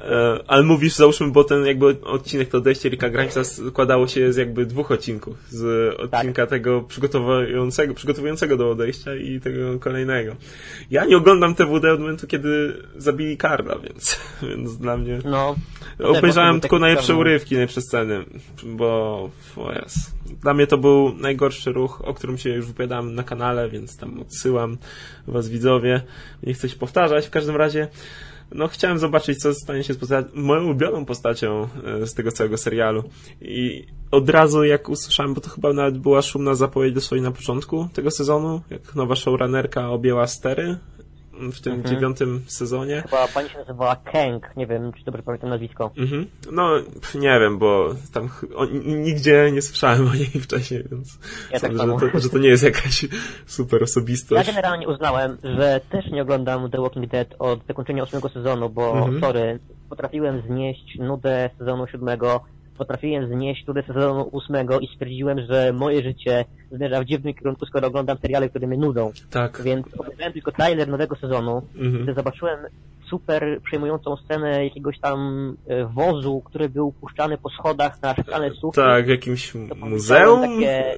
E, 0.00 0.38
ale 0.46 0.62
mówisz, 0.62 0.94
załóżmy, 0.94 1.30
bo 1.30 1.44
ten 1.44 1.66
jakby 1.66 1.96
odcinek 2.02 2.48
to 2.48 2.58
odejście 2.58 2.88
Ricka 2.88 3.10
Grimesa 3.10 3.44
składało 3.44 4.06
się 4.06 4.32
z 4.32 4.36
jakby 4.36 4.66
dwóch 4.66 4.90
odcinków. 4.90 5.36
Z 5.48 5.94
odcinka 6.00 6.42
tak. 6.42 6.50
tego 6.50 6.82
przygotowującego, 6.82 7.94
przygotowującego 7.94 8.56
do 8.56 8.70
odejścia 8.70 9.14
i 9.14 9.40
tego 9.40 9.78
kolejnego. 9.78 10.36
Ja 10.90 11.04
nie 11.04 11.16
oglądam 11.16 11.54
TWD 11.54 11.92
od 11.92 12.00
momentu, 12.00 12.26
kiedy 12.26 12.76
zabili 12.96 13.36
Karla, 13.36 13.78
więc, 13.78 14.20
więc 14.48 14.78
dla 14.78 14.96
mnie... 14.96 15.18
No, 15.24 15.54
Obejrzałem 15.98 16.60
tylko 16.60 16.78
najlepsze 16.78 17.16
urywki, 17.16 17.54
najlepsze 17.54 17.80
sceny, 17.80 18.24
bo 18.64 19.30
o 19.56 19.72
jest. 19.72 20.14
Dla 20.42 20.54
mnie 20.54 20.66
to 20.66 20.78
był 20.78 21.14
najgorszy 21.14 21.72
ruch, 21.72 22.02
o 22.04 22.14
którym 22.14 22.38
się 22.38 22.50
już 22.50 22.66
wypowiadałem 22.66 23.14
na 23.14 23.22
kanale, 23.22 23.68
więc 23.68 23.96
tam 23.96 24.20
odsyłam 24.20 24.76
was 25.26 25.48
widzowie. 25.48 26.02
Nie 26.42 26.54
chcę 26.54 26.68
się 26.68 26.76
powtarzać. 26.76 27.26
W 27.26 27.30
każdym 27.30 27.56
razie 27.56 27.88
no 28.54 28.68
chciałem 28.68 28.98
zobaczyć, 28.98 29.38
co 29.38 29.54
stanie 29.54 29.84
się 29.84 29.94
z 29.94 29.96
postacią, 29.96 30.28
moją 30.34 30.64
ulubioną 30.64 31.04
postacią 31.04 31.68
e, 32.02 32.06
z 32.06 32.14
tego 32.14 32.32
całego 32.32 32.58
serialu. 32.58 33.04
I 33.40 33.86
od 34.10 34.30
razu 34.30 34.64
jak 34.64 34.88
usłyszałem, 34.88 35.34
bo 35.34 35.40
to 35.40 35.50
chyba 35.50 35.72
nawet 35.72 35.98
była 35.98 36.22
szumna 36.22 36.54
zapowiedź 36.54 36.94
dosłownie 36.94 37.24
na 37.24 37.30
początku 37.30 37.88
tego 37.92 38.10
sezonu, 38.10 38.60
jak 38.70 38.94
nowa 38.94 39.16
showrunnerka 39.16 39.90
objęła 39.90 40.26
stery 40.26 40.78
w 41.52 41.60
tym 41.60 41.72
mhm. 41.72 41.94
dziewiątym 41.94 42.44
sezonie. 42.46 43.02
Chyba 43.02 43.28
pani 43.28 43.48
się 43.48 43.58
nazywała 43.58 43.96
Kang, 43.96 44.56
nie 44.56 44.66
wiem, 44.66 44.92
czy 44.92 45.04
dobrze 45.04 45.22
pamiętam 45.22 45.50
nazwisko. 45.50 45.90
Mhm. 45.96 46.26
No, 46.52 46.70
nie 47.14 47.40
wiem, 47.40 47.58
bo 47.58 47.94
tam 48.12 48.28
o, 48.54 48.66
nigdzie 48.84 49.50
nie 49.52 49.62
słyszałem 49.62 50.08
o 50.08 50.14
niej 50.14 50.26
wcześniej, 50.26 50.84
więc 50.90 51.18
ja 51.50 51.60
tak 51.60 51.76
sądzę, 51.76 52.06
że, 52.06 52.12
to, 52.12 52.18
że 52.18 52.28
to 52.28 52.38
nie 52.38 52.48
jest 52.48 52.64
jakaś 52.64 53.06
super 53.46 53.82
osobistość. 53.82 54.46
Ja 54.46 54.52
generalnie 54.54 54.88
uznałem, 54.88 55.38
że 55.42 55.80
też 55.90 56.06
nie 56.10 56.22
oglądam 56.22 56.70
The 56.70 56.80
Walking 56.80 57.10
Dead 57.10 57.34
od 57.38 57.66
zakończenia 57.66 58.02
ósmego 58.02 58.28
sezonu, 58.28 58.70
bo, 58.70 58.92
mhm. 58.92 59.20
sorry, 59.20 59.58
potrafiłem 59.88 60.42
znieść 60.46 60.98
nudę 60.98 61.50
sezonu 61.58 61.86
siódmego, 61.86 62.44
potrafiłem 62.78 63.28
znieść 63.28 63.66
nudę 63.66 63.82
sezonu 63.82 64.28
ósmego 64.32 64.80
i 64.80 64.86
stwierdziłem, 64.86 65.38
że 65.50 65.72
moje 65.72 66.02
życie 66.02 66.44
zmierza 66.72 67.00
w 67.00 67.04
dziwnym 67.04 67.34
kierunku, 67.34 67.66
skoro 67.66 67.88
oglądam 67.88 68.18
seriale, 68.18 68.48
które 68.48 68.66
mnie 68.66 68.78
nudzą. 68.78 69.12
Tak. 69.30 69.62
Więc 69.62 69.86
obejrzałem 69.98 70.32
tylko 70.32 70.52
trailer 70.52 70.88
nowego 70.88 71.16
sezonu, 71.16 71.62
mhm. 71.76 72.02
gdy 72.02 72.14
zobaczyłem 72.14 72.58
super 73.10 73.60
przejmującą 73.64 74.16
scenę 74.16 74.64
jakiegoś 74.64 74.98
tam 75.00 75.48
e, 75.66 75.84
wozu, 75.84 76.42
który 76.44 76.68
był 76.68 76.92
puszczany 76.92 77.38
po 77.38 77.50
schodach 77.50 78.02
na 78.02 78.14
szklane 78.14 78.50
sufit. 78.50 78.84
Tak, 78.84 79.06
w 79.06 79.08
jakimś 79.08 79.54
muzeum? 79.76 80.40
Takie, 80.40 80.96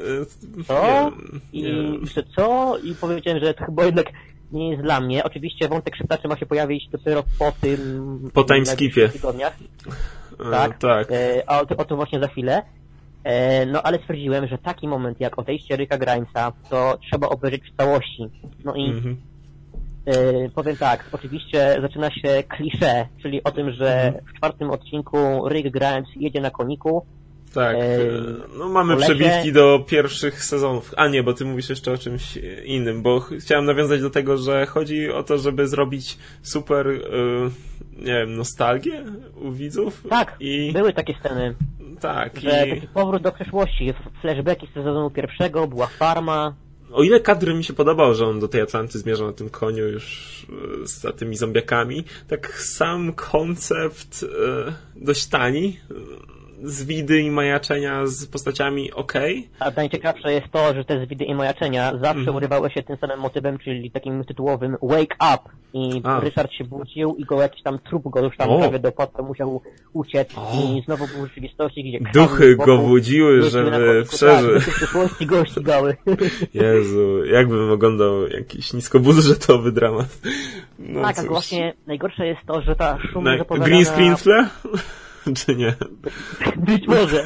co? 0.67 1.13
I 1.53 1.63
jeszcze 2.01 2.23
co? 2.37 2.77
I 2.85 2.95
powiedziałem, 2.95 3.45
że 3.45 3.55
to 3.55 3.65
chyba 3.65 3.85
jednak 3.85 4.07
nie 4.53 4.71
jest 4.71 4.83
dla 4.83 5.01
mnie. 5.01 5.25
Oczywiście 5.25 5.69
wątek 5.69 5.97
szeptaczy 5.97 6.29
ma 6.29 6.37
się 6.37 6.47
pojawić 6.47 6.89
dopiero 6.89 7.23
po 7.39 7.53
tym... 7.61 8.31
Po 8.35 8.45
timeskipie. 8.45 9.09
tygodniach. 9.09 9.57
Tak, 10.51 10.79
tak. 10.79 11.13
E, 11.13 11.43
a 11.47 11.61
o, 11.61 11.67
o 11.77 11.85
tym 11.85 11.97
właśnie 11.97 12.21
za 12.21 12.29
chwilę. 12.29 12.63
E, 13.25 13.67
no 13.67 13.83
ale 13.83 13.99
stwierdziłem, 13.99 14.47
że 14.47 14.59
taki 14.59 14.89
moment 14.89 15.21
jak 15.21 15.39
odejście 15.39 15.77
Ryka 15.77 15.99
Grimesa, 15.99 16.53
to 16.71 16.99
trzeba 17.11 17.29
obejrzeć 17.29 17.63
w 17.71 17.77
całości. 17.77 18.31
No 18.65 18.75
i. 18.75 19.03
Yy, 20.07 20.51
powiem 20.55 20.77
tak, 20.77 21.09
oczywiście 21.13 21.79
zaczyna 21.81 22.11
się 22.11 22.43
klisze, 22.49 23.07
czyli 23.23 23.45
o 23.45 23.51
tym, 23.51 23.71
że 23.71 24.13
w 24.27 24.37
czwartym 24.37 24.71
odcinku 24.71 25.49
Rick 25.49 25.71
Grimes 25.71 26.09
jedzie 26.17 26.41
na 26.41 26.51
koniku. 26.51 27.07
Tak, 27.57 27.77
no 28.59 28.69
mamy 28.69 28.95
po 28.95 29.01
lesie. 29.01 29.15
przebitki 29.15 29.53
do 29.53 29.85
pierwszych 29.89 30.45
sezonów. 30.45 30.95
A 30.97 31.09
nie, 31.09 31.23
bo 31.23 31.33
ty 31.35 31.45
mówisz 31.45 31.69
jeszcze 31.71 31.93
o 31.93 31.99
czymś 31.99 32.37
innym, 32.65 33.03
bo 33.03 33.21
ch- 33.21 33.33
chciałem 33.41 33.65
nawiązać 33.65 34.01
do 34.01 34.11
tego, 34.11 34.39
że 34.39 34.67
chodzi 34.67 35.11
o 35.11 35.23
to, 35.23 35.39
żeby 35.39 35.69
zrobić 35.69 36.19
super, 36.43 36.87
yy, 36.87 37.51
nie 37.97 38.13
wiem, 38.13 38.37
nostalgię 38.37 39.05
u 39.35 39.53
widzów. 39.53 40.03
Tak, 40.11 40.37
I 40.41 40.73
były 40.73 40.93
takie 40.93 41.15
sceny, 41.21 41.55
tak, 42.01 42.41
że 42.41 42.67
i 42.67 42.71
taki 42.71 42.89
powrót 42.89 43.23
do 43.23 43.33
przeszłości, 43.33 43.95
flashbacki 44.21 44.67
z 44.67 44.75
sezonu 44.75 45.11
pierwszego, 45.11 45.67
była 45.67 45.87
farma, 45.87 46.55
o 46.93 47.03
ile 47.03 47.21
kadry 47.21 47.55
mi 47.55 47.65
się 47.65 47.73
podobał, 47.73 48.15
że 48.15 48.27
on 48.27 48.41
do 48.41 48.49
tej 48.49 48.61
Atlanty 48.61 48.99
zmierza 48.99 49.27
na 49.27 49.33
tym 49.33 49.51
koniu 49.51 49.89
już 49.89 50.47
e, 50.83 50.87
za 50.87 51.13
tymi 51.13 51.37
zombiakami, 51.37 52.05
tak 52.29 52.53
sam 52.59 53.13
koncept 53.13 54.25
e, 54.69 54.73
dość 54.97 55.27
tani, 55.27 55.81
e, 56.65 56.69
z 56.69 56.85
widy 56.85 57.21
i 57.21 57.31
majaczenia 57.31 58.07
z 58.07 58.27
postaciami 58.27 58.93
okej. 58.93 59.49
A 59.59 59.71
najciekawsze 59.77 60.33
jest 60.33 60.47
to, 60.53 60.75
że 60.75 60.85
te 60.85 61.05
zwidy 61.07 61.25
i 61.25 61.35
majaczenia 61.35 61.93
zawsze 61.93 62.19
Mhm. 62.19 62.37
urywały 62.37 62.71
się 62.71 62.83
tym 62.83 62.97
samym 62.97 63.21
motywem, 63.21 63.59
czyli 63.59 63.91
takim 63.91 64.25
tytułowym 64.25 64.77
Wake 64.83 65.17
Up. 65.35 65.39
I 65.73 66.01
A. 66.05 66.21
Ryszard 66.21 66.53
się 66.53 66.65
budził 66.65 67.15
i 67.19 67.25
go 67.25 67.41
jakiś 67.43 67.63
tam 67.63 67.79
trup 67.79 68.03
go 68.11 68.21
już 68.25 68.37
tam 68.37 68.51
O. 68.51 68.59
prawie 68.59 68.79
dopadł, 68.79 69.25
musiał 69.25 69.61
uciec 69.93 70.29
O. 70.39 70.53
i 70.55 70.83
znowu 70.85 71.07
był 71.07 71.25
w 71.25 71.29
rzeczywistości, 71.29 71.85
gdzie 71.85 72.21
Duchy 72.21 72.57
go 72.57 72.79
budziły, 72.79 73.43
żeby 73.51 73.71
koniku, 73.71 74.09
przeżył. 74.17 74.51
Tak, 74.55 74.55
duchy 74.59 74.71
przyszłości 74.71 75.27
go 75.27 75.45
ścigały. 75.45 75.97
Jezu, 76.55 77.25
jakbym 77.25 77.71
oglądał 77.71 78.29
jakiś 78.29 78.73
niskobudżetowy 78.73 79.73
dramat. 79.73 80.19
No 80.79 81.03
tak, 81.03 81.17
cóż. 81.17 81.27
właśnie 81.27 81.75
najgorsze 81.87 82.27
jest 82.27 82.41
to, 82.47 82.63
że 82.63 82.77
ta 82.77 82.99
szumna 83.13 83.33
Na, 83.33 83.39
zapowiadana... 83.39 83.69
green 83.69 83.85
screen 83.85 84.17
w 84.17 84.23
tle? 84.23 84.49
Czy 85.47 85.57
nie? 85.57 85.75
Być 86.57 86.87
może. 86.89 87.25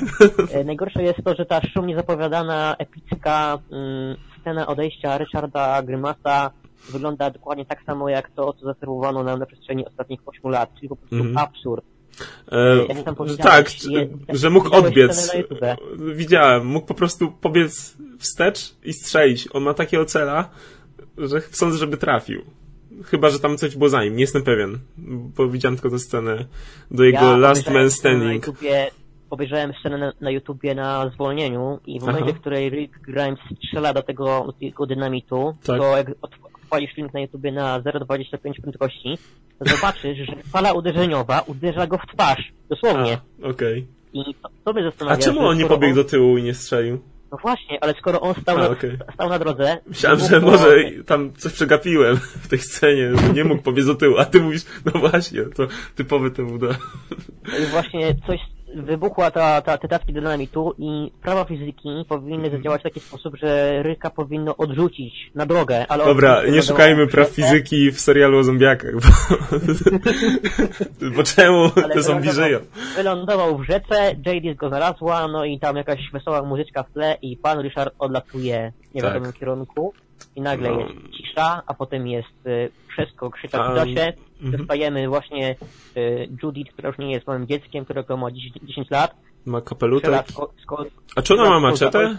E, 0.52 0.64
Najgorsze 0.64 1.02
jest 1.02 1.18
to, 1.24 1.34
że 1.34 1.46
ta 1.46 1.60
szumnie 1.74 1.96
zapowiadana 1.96 2.76
epicka 2.78 3.58
mm, 3.72 4.16
scena 4.40 4.66
odejścia 4.66 5.18
Ryszarda 5.18 5.82
Grymasa 5.82 6.50
wygląda 6.92 7.30
dokładnie 7.30 7.66
tak 7.66 7.82
samo 7.82 8.08
jak 8.08 8.30
to, 8.30 8.52
co 8.52 8.66
zaserwowano 8.66 9.22
nam 9.24 9.38
na 9.38 9.46
przestrzeni 9.46 9.86
ostatnich 9.86 10.20
8 10.26 10.50
lat, 10.50 10.70
czyli 10.74 10.88
po 10.88 10.96
prostu 10.96 11.16
Mhm. 11.16 11.38
absurd. 11.38 11.84
E, 12.52 13.14
powiedziałeś, 13.14 13.42
tak, 13.42 13.84
je- 13.92 14.08
że 14.28 14.50
mógł 14.50 14.74
odbiec. 14.76 15.32
Widziałem, 16.14 16.66
mógł 16.66 16.86
po 16.86 16.94
prostu 16.94 17.32
pobiec 17.32 17.96
wstecz 18.18 18.74
i 18.84 18.92
strzelić. 18.92 19.48
On 19.52 19.62
ma 19.62 19.74
takiego 19.74 20.04
cela, 20.04 20.48
że 21.18 21.40
sądzę, 21.40 21.78
żeby 21.78 21.96
trafił. 21.96 22.42
Chyba, 23.04 23.30
że 23.30 23.38
tam 23.38 23.56
coś 23.58 23.76
było 23.76 23.88
za 23.88 24.04
nim, 24.04 24.14
nie 24.14 24.20
jestem 24.20 24.42
pewien, 24.42 24.78
bo 25.36 25.48
widziałem 25.48 25.76
tylko 25.76 25.90
tę 25.90 25.98
scenę 25.98 26.44
do 26.90 27.04
jego 27.04 27.18
Ja 27.30 27.36
Last 27.36 27.70
Man 27.70 27.90
scenę 27.90 28.14
Na 28.14 28.20
Standing. 28.20 28.46
YouTubie, 28.46 28.90
obejrzałem 29.30 29.72
scenę 29.80 29.98
na, 29.98 30.12
na 30.20 30.30
YouTubie 30.30 30.74
na 30.74 31.10
zwolnieniu 31.14 31.80
i 31.86 32.00
w 32.00 32.02
momencie, 32.02 32.24
Aha. 32.28 32.32
w 32.36 32.40
której 32.40 32.70
Rick 32.70 32.98
Grimes 33.00 33.38
strzela 33.56 33.92
do 33.94 34.02
tego, 34.02 34.42
do 34.46 34.52
tego 34.52 34.86
dynamitu, 34.86 35.54
Tak. 35.64 35.78
to 35.78 35.96
jak 35.96 36.08
od- 36.22 36.30
odpalisz 36.62 36.92
film 36.94 37.08
na 37.14 37.20
YouTubie 37.20 37.52
na 37.52 37.80
0,25 37.80 38.60
prędkości, 38.60 39.18
to 39.58 39.64
zobaczysz, 39.76 40.18
że 40.18 40.36
fala 40.52 40.72
uderzeniowa 40.72 41.40
uderza 41.40 41.86
go 41.86 41.98
w 41.98 42.14
twarz. 42.14 42.52
Dosłownie. 42.68 43.18
Okej. 43.42 43.86
I 44.12 44.34
to, 44.42 44.48
to 44.64 44.72
mnie 44.72 44.92
A 45.08 45.16
czemu 45.16 45.40
on 45.40 45.56
nie 45.58 45.64
pobiegł 45.66 45.94
do 45.94 46.04
tyłu 46.04 46.38
i 46.38 46.42
nie 46.42 46.54
strzelił? 46.54 46.98
No 47.32 47.38
właśnie, 47.42 47.84
ale 47.84 47.94
skoro 47.94 48.20
on 48.20 48.34
stał, 48.34 48.56
A, 48.58 48.60
na, 48.60 48.68
okej. 48.68 48.98
stał 49.14 49.28
na 49.28 49.38
drodze... 49.38 49.78
Myślałem, 49.86 50.20
że 50.20 50.40
może 50.40 50.76
tam 51.06 51.32
coś 51.32 51.52
przegapiłem 51.52 52.16
w 52.16 52.48
tej 52.48 52.58
scenie, 52.58 53.16
że 53.16 53.32
nie 53.32 53.44
mógł 53.44 53.62
pobiec 53.62 53.86
do 53.86 53.94
tyłu, 53.94 54.18
a 54.18 54.24
ty 54.24 54.40
mówisz, 54.40 54.62
no 54.84 55.00
właśnie, 55.00 55.42
to 55.42 55.66
typowy 55.94 56.30
TWD. 56.30 56.76
I 57.62 57.66
właśnie 57.66 58.14
coś 58.26 58.40
wybuchła 58.74 59.30
ta, 59.30 59.62
ta, 59.62 59.78
te 59.78 59.88
tacki 59.88 60.12
dynamitu 60.12 60.74
i 60.78 61.12
prawa 61.22 61.44
fizyki 61.44 61.88
powinny 62.08 62.50
zadziałać 62.50 62.80
w 62.80 62.84
taki 62.84 63.00
sposób, 63.00 63.36
że 63.36 63.82
Ryka 63.82 64.10
powinno 64.10 64.56
odrzucić 64.56 65.14
na 65.34 65.46
drogę, 65.46 65.86
ale... 65.88 66.04
Dobra, 66.04 66.42
nie 66.50 66.62
szukajmy 66.62 67.06
praw 67.06 67.28
fizyki 67.28 67.90
w 67.92 68.00
serialu 68.00 68.38
o 68.38 68.42
zombiakach, 68.44 68.92
bo, 68.94 69.08
bo 71.16 71.22
czemu 71.22 71.70
ale 71.84 71.94
te 71.94 72.02
zombie 72.02 72.30
żyją? 72.32 72.58
Wylądował 72.96 73.58
w 73.58 73.64
rzece, 73.64 74.14
Jadis 74.26 74.56
go 74.56 74.68
znalazła, 74.68 75.28
no 75.28 75.44
i 75.44 75.58
tam 75.58 75.76
jakaś 75.76 76.10
wesoła 76.12 76.42
muzyczka 76.42 76.82
w 76.82 76.92
tle 76.92 77.16
i 77.22 77.36
pan 77.36 77.58
Ryszard 77.58 77.94
odlatuje 77.98 78.72
w 78.90 78.94
niewiadomym 78.94 79.32
Tak. 79.32 79.40
kierunku 79.40 79.94
i 80.36 80.40
nagle 80.40 80.70
No. 80.70 80.80
jest 80.80 80.92
cisza, 81.16 81.62
a 81.66 81.74
potem 81.74 82.06
jest 82.06 82.46
y, 82.46 82.70
wszystko 82.88 83.30
krzycza 83.30 83.64
A, 83.64 83.72
w 83.72 83.76
czasie. 83.76 84.12
Mhm. 84.42 84.56
Dostajemy 84.58 85.08
właśnie 85.08 85.56
y, 85.96 86.28
Judith, 86.42 86.72
która 86.72 86.88
już 86.88 86.98
nie 86.98 87.12
jest 87.12 87.26
małym 87.26 87.46
dzieckiem, 87.46 87.84
którego 87.84 88.16
ma 88.16 88.30
10, 88.30 88.54
10 88.62 88.90
lat. 88.90 89.14
Ma 89.46 89.60
kapelutek. 89.60 90.24
A 91.16 91.22
czy 91.22 91.34
ona 91.34 91.50
ma 91.50 91.60
maczetę? 91.60 92.16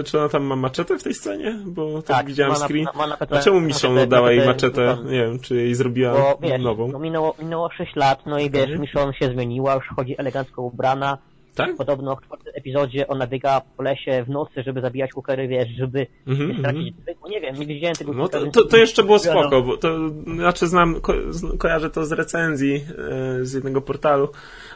Y, 0.00 0.04
Czy 0.04 0.18
ona 0.18 0.28
tam 0.28 0.42
ma 0.44 0.56
maczetę 0.56 0.98
w 0.98 1.02
tej 1.02 1.14
scenie? 1.14 1.58
Bo 1.66 2.02
tak, 2.02 2.16
Tak, 2.16 2.26
widziałem 2.26 2.52
ma 2.52 2.58
na- 2.58 2.64
screen. 2.64 2.86
ma 2.96 3.06
napetę- 3.06 3.36
A 3.36 3.40
czemu 3.42 3.60
Michonne 3.60 4.00
napetę- 4.00 4.08
dała 4.10 4.32
jej 4.32 4.46
maczetę? 4.46 4.96
Nie 5.04 5.10
wiem, 5.10 5.38
czy 5.40 5.56
jej 5.56 5.74
zrobiła 5.74 6.12
Bo 6.12 6.38
wiesz, 6.42 6.62
nową. 6.62 6.88
no 6.92 6.98
minęło, 6.98 7.34
minęło 7.38 7.70
6 7.70 7.96
lat, 7.96 8.26
no 8.26 8.38
i 8.38 8.50
wiesz, 8.50 8.62
Mhm. 8.62 8.80
Michonne 8.80 9.14
się 9.14 9.32
zmieniła, 9.32 9.74
już 9.74 9.84
chodzi 9.96 10.14
elegancko 10.18 10.62
ubrana. 10.62 11.18
Tak? 11.54 11.76
Podobno 11.76 12.16
w 12.16 12.22
czwartym 12.22 12.52
epizodzie 12.54 13.08
ona 13.08 13.26
biega 13.26 13.60
po 13.76 13.82
lesie 13.82 14.24
w 14.24 14.28
nocy, 14.28 14.62
żeby 14.62 14.80
zabijać 14.80 15.12
kukery, 15.12 15.48
wiesz, 15.48 15.68
żeby 15.68 16.06
Mhm, 16.26 16.48
nie 16.48 16.58
stracić 16.58 16.94
zwykłu. 16.96 17.30
Nie 17.30 17.40
wiem, 17.40 17.56
nie 17.56 17.66
widziałem 17.66 17.96
tego 17.96 18.12
No 18.12 18.28
to, 18.28 18.46
to, 18.46 18.64
to 18.64 18.76
jeszcze 18.76 19.02
było 19.02 19.18
spoko, 19.18 19.62
bo 19.62 19.76
to 19.76 20.08
znaczy 20.34 20.66
znam, 20.66 21.00
ko, 21.00 21.14
kojarzę 21.58 21.90
to 21.90 22.06
z 22.06 22.12
recenzji 22.12 22.74
e, 22.74 23.44
z 23.44 23.52
jednego 23.52 23.80
portalu, 23.80 24.28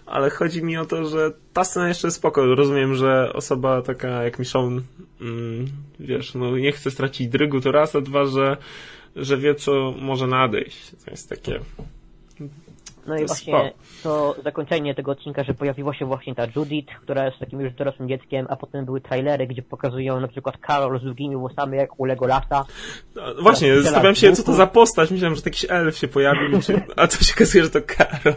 ale 0.06 0.30
chodzi 0.30 0.62
mi 0.62 0.76
o 0.76 0.84
to, 0.84 1.04
że 1.04 1.30
ta 1.52 1.64
scena 1.64 1.88
jeszcze 1.88 2.06
jest 2.06 2.16
spoko. 2.16 2.54
Rozumiem, 2.54 2.94
że 2.94 3.32
osoba 3.32 3.82
taka 3.82 4.08
jak 4.08 4.38
Michonne, 4.38 4.80
mm, 5.20 5.66
wiesz, 6.00 6.34
no 6.34 6.56
nie 6.56 6.72
chce 6.72 6.90
stracić 6.90 7.28
drygu, 7.28 7.60
to 7.60 7.72
raz, 7.72 7.96
a 7.96 8.00
dwa, 8.00 8.26
że, 8.26 8.56
że 9.16 9.36
wie, 9.36 9.54
co 9.54 9.94
może 10.00 10.26
nadejść. 10.26 10.90
To 11.04 11.10
jest 11.10 11.28
takie... 11.28 11.60
No 13.08 13.16
i 13.16 13.26
właśnie 13.26 13.72
to 14.02 14.34
zakończenie 14.44 14.94
tego 14.94 15.10
odcinka, 15.12 15.44
że 15.44 15.54
pojawiła 15.54 15.94
się 15.94 16.04
właśnie 16.04 16.34
ta 16.34 16.46
Judith, 16.56 16.94
która 17.02 17.26
jest 17.26 17.38
takim 17.38 17.60
już 17.60 17.74
dorosłym 17.74 18.08
dzieckiem, 18.08 18.46
a 18.50 18.56
potem 18.56 18.84
były 18.84 19.00
trailery, 19.00 19.46
gdzie 19.46 19.62
pokazują 19.62 20.20
na 20.20 20.28
przykład 20.28 20.58
Karol 20.58 21.00
z 21.00 21.02
długimi 21.02 21.36
włosami 21.36 21.76
jak 21.76 22.00
u 22.00 22.04
Legolasa. 22.04 22.64
No, 23.14 23.22
właśnie, 23.42 23.80
zastanawiam 23.80 24.14
się, 24.14 24.32
co 24.32 24.42
to 24.42 24.52
za 24.52 24.66
postać. 24.66 25.10
Myślałem, 25.10 25.36
że 25.36 25.42
jakiś 25.44 25.66
elf 25.68 25.96
się 25.96 26.08
pojawił, 26.08 26.62
czy... 26.62 26.80
a 26.96 27.06
to 27.06 27.24
się 27.24 27.34
okazuje, 27.34 27.64
że 27.64 27.70
to 27.70 27.80
Karol, 27.86 28.34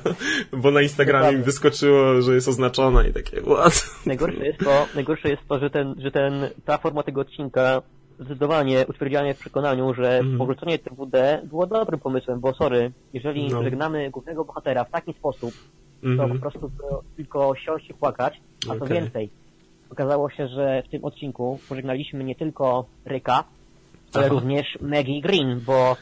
bo 0.51 0.71
na 0.71 0.81
Instagramie 0.81 1.37
mi 1.37 1.43
wyskoczyło, 1.43 2.21
że 2.21 2.35
jest 2.35 2.47
oznaczona 2.47 3.07
i 3.07 3.13
takie, 3.13 3.41
what? 3.41 3.85
Najgorsze 4.05 4.45
jest 4.45 4.59
to, 4.59 4.87
najgorsze 4.95 5.29
jest 5.29 5.41
to, 5.49 5.59
że 5.59 5.69
ten, 5.69 5.95
że 5.97 6.11
ten, 6.11 6.49
ta 6.65 6.77
forma 6.77 7.03
tego 7.03 7.21
odcinka 7.21 7.81
zdecydowanie 8.21 8.85
utwierdziła 8.89 9.21
mnie 9.21 9.33
w 9.33 9.39
przekonaniu, 9.39 9.93
że 9.93 10.17
Mhm. 10.17 10.37
powrócenie 10.37 10.79
TWD 10.79 11.41
było 11.43 11.67
dobrym 11.67 11.99
pomysłem, 11.99 12.39
bo 12.39 12.53
sorry, 12.53 12.91
jeżeli 13.13 13.49
No. 13.49 13.63
żegnamy 13.63 14.09
głównego 14.09 14.45
bohatera 14.45 14.83
w 14.83 14.91
taki 14.91 15.13
sposób, 15.13 15.55
to 16.01 16.07
po 16.17 16.23
Mhm. 16.23 16.39
prostu 16.39 16.59
to 16.81 17.01
tylko 17.15 17.55
siąść 17.55 17.89
i 17.89 17.93
płakać, 17.93 18.41
a 18.69 18.75
co 18.75 18.85
Okej. 18.85 18.97
więcej. 18.97 19.31
Okazało 19.89 20.29
się, 20.29 20.47
że 20.47 20.83
w 20.87 20.89
tym 20.89 21.05
odcinku 21.05 21.59
pożegnaliśmy 21.67 22.23
nie 22.23 22.35
tylko 22.35 22.85
Ryka, 23.05 23.43
ale 24.13 24.25
Aha. 24.25 24.35
również 24.35 24.77
Maggie 24.81 25.21
Green, 25.21 25.61
bo 25.65 25.97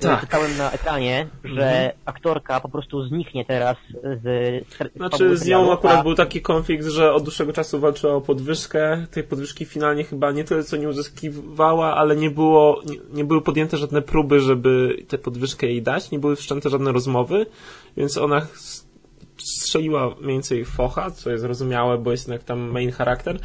Tak. 0.00 0.20
czytałem 0.20 0.56
na 0.56 0.70
ekranie, 0.72 1.26
że 1.44 1.50
Mhm. 1.66 1.92
aktorka 2.04 2.60
po 2.60 2.68
prostu 2.68 3.02
zniknie 3.08 3.44
teraz 3.44 3.76
z, 3.92 4.22
z 4.22 4.96
Znaczy 4.96 5.36
z 5.36 5.46
nią 5.46 5.72
akurat 5.72 5.96
a- 5.98 6.02
był 6.02 6.14
taki 6.14 6.42
konflikt, 6.42 6.86
że 6.86 7.12
od 7.12 7.22
dłuższego 7.22 7.52
czasu 7.52 7.80
walczyła 7.80 8.14
o 8.14 8.20
podwyżkę. 8.20 9.06
Tej 9.10 9.24
podwyżki 9.24 9.64
finalnie 9.64 10.04
chyba 10.04 10.32
nie 10.32 10.44
tyle 10.44 10.64
co 10.64 10.76
nie 10.76 10.88
uzyskiwała, 10.88 11.94
ale 11.96 12.16
nie 12.16 12.30
było, 12.30 12.82
nie, 12.86 12.96
nie 13.12 13.24
były 13.24 13.42
podjęte 13.42 13.76
żadne 13.76 14.02
próby, 14.02 14.40
żeby 14.40 14.96
tę 15.08 15.18
podwyżkę 15.18 15.66
jej 15.66 15.82
dać. 15.82 16.10
Nie 16.10 16.18
były 16.18 16.36
wszczęte 16.36 16.70
żadne 16.70 16.92
rozmowy, 16.92 17.46
więc 17.96 18.18
ona 18.18 18.46
strzeliła 19.36 20.14
mniej 20.20 20.32
więcej 20.32 20.64
focha, 20.64 21.10
co 21.10 21.30
jest 21.30 21.42
zrozumiałe, 21.42 21.98
bo 21.98 22.10
jest 22.10 22.28
jednak 22.28 22.44
tam 22.44 22.58
main 22.70 22.90
charakter. 22.92 23.38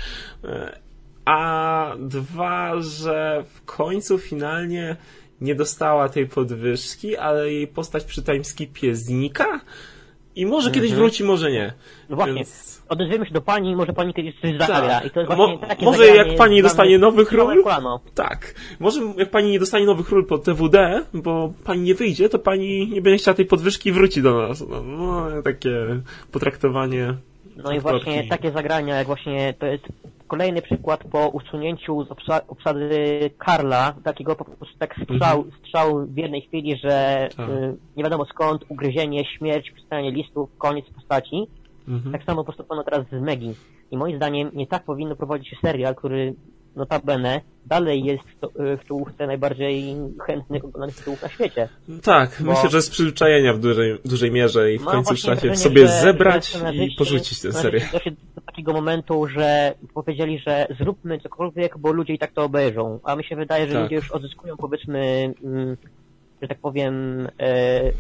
E, 0.44 0.80
A 1.26 1.96
dwa, 2.00 2.80
że 2.82 3.44
w 3.54 3.66
końcu 3.66 4.18
finalnie 4.18 4.96
nie 5.44 5.56
dostała 5.56 6.10
tej 6.10 6.28
podwyżki, 6.28 7.18
ale 7.18 7.54
jej 7.54 7.68
postać 7.68 8.04
przy 8.04 8.24
timeskipie 8.24 8.96
znika 8.96 9.62
i 10.36 10.46
może 10.46 10.72
kiedyś 10.72 10.92
Mhm. 10.92 11.00
wróci, 11.02 11.24
może 11.24 11.52
nie. 11.52 11.74
No 12.10 12.16
właśnie, 12.16 12.34
Więc- 12.36 12.84
odezwiemy 12.90 13.26
się 13.26 13.34
do 13.34 13.42
pani, 13.42 13.76
może 13.76 13.94
pani 13.94 14.14
kiedyś 14.14 14.36
coś 14.42 14.58
Tak. 14.58 14.68
zagra. 14.68 15.00
I 15.00 15.10
to 15.10 15.20
jest 15.20 15.36
Mo- 15.38 15.58
takie 15.58 15.86
może 15.86 16.08
jak 16.08 16.36
pani 16.36 16.56
jest 16.58 16.68
dostanie 16.70 16.98
nowych 16.98 17.32
ról? 17.32 17.64
Tak. 18.16 18.56
Może 18.80 19.00
jak 19.18 19.30
pani 19.30 19.52
nie 19.52 19.60
dostanie 19.60 19.86
nowych 19.86 20.10
ról 20.10 20.26
po 20.26 20.38
TWD, 20.38 21.02
bo 21.14 21.54
pani 21.64 21.82
nie 21.82 21.96
wyjdzie, 21.96 22.30
to 22.30 22.40
pani 22.40 22.88
nie 22.88 23.02
będzie 23.02 23.18
chciała 23.22 23.36
tej 23.36 23.46
podwyżki 23.46 23.90
i 23.90 23.92
wróci 23.92 24.22
do 24.22 24.48
nas. 24.48 24.64
No, 24.70 24.82
no 24.84 25.42
takie 25.44 25.72
potraktowanie 26.32 27.14
No 27.58 27.72
i 27.72 27.78
aktorki. 27.78 28.04
właśnie 28.04 28.28
takie 28.30 28.52
zagrania, 28.52 28.96
jak 28.96 29.08
właśnie 29.08 29.54
to 29.60 29.66
jest 29.66 29.84
kolejny 30.34 30.62
przykład 30.62 31.04
po 31.04 31.28
usunięciu 31.28 32.06
z 32.06 32.12
obsady 32.48 33.30
Karla, 33.38 33.94
takiego 34.04 34.36
po 34.36 34.46
prostu 34.46 34.78
tak 34.78 34.96
strzał, 35.04 35.38
mhm. 35.38 35.52
strzał 35.60 36.06
w 36.08 36.18
jednej 36.18 36.42
chwili, 36.42 36.78
że 36.78 37.28
tak. 37.38 37.50
y, 37.50 37.76
nie 37.98 38.04
wiadomo 38.04 38.26
skąd, 38.26 38.66
ugryzienie, 38.70 39.26
śmierć, 39.26 39.72
przystanie 39.72 40.12
listów, 40.12 40.50
koniec 40.58 40.86
postaci. 40.90 41.48
Mhm. 41.88 42.12
Tak 42.12 42.24
samo 42.24 42.44
postąpiono 42.44 42.84
teraz 42.84 43.08
z 43.12 43.22
Megi. 43.22 43.54
I 43.92 43.98
moim 43.98 44.18
zdaniem 44.18 44.52
nie 44.54 44.68
tak 44.68 44.84
powinno 44.84 45.16
prowadzić 45.16 45.50
się 45.50 45.56
serial, 45.62 45.96
który 45.96 46.34
notabene 46.76 47.42
dalej 47.66 48.04
jest 48.04 48.24
w 48.58 48.88
czołówce 48.88 49.28
najbardziej 49.28 49.96
chętnych 50.26 50.66
oglądanych 50.66 50.96
tytułów 50.96 51.22
na 51.22 51.30
świecie. 51.30 51.70
Tak, 52.04 52.38
Bo... 52.40 52.52
myślę, 52.52 52.70
że 52.70 52.82
z 52.82 52.90
przyzwyczajenia 52.90 53.54
w 53.54 53.60
dużej, 53.60 53.98
dużej 54.06 54.32
mierze 54.32 54.74
i 54.74 54.80
w 54.80 54.84
no, 54.84 54.92
końcu 54.92 55.16
trzeba 55.16 55.40
się 55.40 55.56
sobie 55.56 55.88
że, 55.88 56.02
zebrać 56.02 56.52
że 56.52 56.76
i 56.76 56.96
porzucić 56.96 57.42
tę 57.42 57.54
serię. 57.54 57.90
Do 58.36 58.42
takiego 58.42 58.74
momentu, 58.74 59.28
że 59.28 59.74
powiedzieli, 59.94 60.40
że 60.40 60.68
zróbmy 60.80 61.20
cokolwiek, 61.20 61.78
bo 61.78 61.92
ludzie 61.92 62.14
i 62.14 62.20
tak 62.20 62.32
to 62.32 62.44
obejrzą. 62.44 63.00
A 63.04 63.16
mi 63.16 63.24
się 63.24 63.36
wydaje, 63.36 63.68
że 63.68 63.74
tak. 63.74 63.84
ludzie 63.84 63.96
już 63.96 64.12
odzyskują 64.12 64.58
powiedzmy, 64.58 65.34
mm, 65.44 65.78
że 66.42 66.48
tak 66.48 66.60
powiem, 66.60 67.28
e, 67.40 67.88
y, 67.88 67.94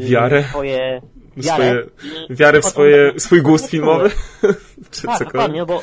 wiarę. 0.00 0.42
Swoje, 0.42 1.02
wiarę, 1.36 1.74
swoje, 1.74 1.86
wiarę 2.30 2.60
w 2.60 2.64
swoje, 2.64 3.20
swój 3.20 3.42
gust 3.42 3.70
filmowy. 3.70 4.10
Czy 4.90 5.02
tak, 5.02 5.24
dokładnie, 5.24 5.58
no 5.58 5.66
bo 5.66 5.82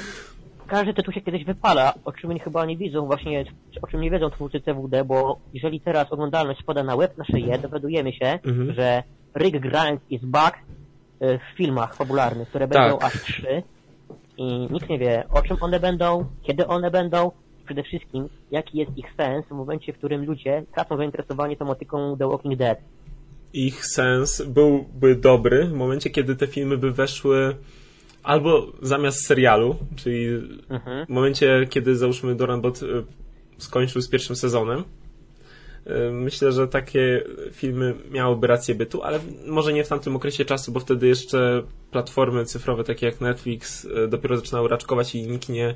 każdy 0.67 0.93
tytuł 0.93 1.13
się 1.13 1.22
kiedyś 1.22 1.45
wypala, 1.45 1.93
o 2.05 2.12
czym 2.12 2.29
oni 2.29 2.39
chyba 2.39 2.65
nie 2.65 2.77
widzą 2.77 3.05
właśnie, 3.05 3.45
o 3.81 3.88
czym 3.88 4.01
nie 4.01 4.12
wiedzą 4.12 4.29
twórcy 4.29 4.62
CWD, 4.62 5.05
bo 5.05 5.39
jeżeli 5.53 5.81
teraz 5.81 6.12
oglądalność 6.12 6.60
spada 6.60 6.84
na 6.84 6.98
web 6.98 7.17
na 7.17 7.25
szyję, 7.25 7.60
dowiadujemy 7.60 8.13
się, 8.13 8.39
mhm. 8.43 8.74
że 8.74 9.03
Rick 9.38 9.60
Grimes 9.60 10.00
is 10.10 10.25
back 10.25 10.57
y, 10.57 11.39
w 11.39 11.57
filmach 11.57 11.95
fabularnych, 11.95 12.50
które 12.50 12.67
będą 12.67 12.98
tak. 12.98 13.07
aż 13.07 13.24
trzy 13.24 13.63
i 14.38 14.67
nikt 14.72 14.89
nie 14.89 15.00
wie, 15.00 15.24
o 15.29 15.41
czym 15.41 15.57
one 15.62 15.79
będą, 15.79 16.25
kiedy 16.43 16.67
one 16.67 16.91
będą, 16.91 17.31
przede 17.65 17.84
wszystkim, 17.84 18.29
jaki 18.51 18.77
jest 18.77 18.98
ich 18.98 19.05
sens 19.17 19.45
w 19.45 19.51
momencie, 19.51 19.93
w 19.93 19.98
którym 19.98 20.25
ludzie 20.25 20.63
tracą 20.74 20.98
zainteresowanie 20.98 21.57
tematyką 21.57 22.17
The 22.17 22.27
Walking 22.27 22.55
Dead. 22.55 22.79
Ich 23.53 23.86
sens 23.86 24.41
byłby 24.41 25.15
dobry 25.15 25.67
w 25.67 25.74
momencie, 25.74 26.10
kiedy 26.10 26.36
te 26.36 26.48
filmy 26.48 26.77
by 26.77 26.91
weszły 26.91 27.55
albo 28.25 28.72
zamiast 28.82 29.25
serialu, 29.25 29.75
czyli 29.96 30.27
mhm. 30.70 31.05
w 31.05 31.10
momencie, 31.10 31.67
kiedy 31.70 31.96
załóżmy 31.96 32.36
Doranbot 32.36 32.84
e, 32.84 32.86
skończył 33.58 34.01
z 34.01 34.10
pierwszym 34.10 34.36
sezonem, 34.36 34.84
e, 35.86 36.12
Myślę, 36.12 36.51
że 36.51 36.67
takie 36.67 37.24
filmy 37.51 37.94
miałyby 38.12 38.48
rację 38.48 38.75
bytu, 38.75 39.03
ale 39.03 39.20
może 39.48 39.74
nie 39.74 39.84
w 39.84 39.88
tamtym 39.88 40.15
okresie 40.15 40.46
czasu, 40.46 40.72
bo 40.72 40.79
wtedy 40.79 41.08
jeszcze 41.08 41.63
platformy 41.91 42.46
cyfrowe 42.46 42.84
takie 42.84 43.05
jak 43.05 43.22
Netflix 43.22 43.86
e, 43.86 44.08
dopiero 44.08 44.38
zaczynały 44.38 44.70
raczkować 44.70 45.15
i 45.15 45.27
nikt 45.27 45.50
nie 45.50 45.75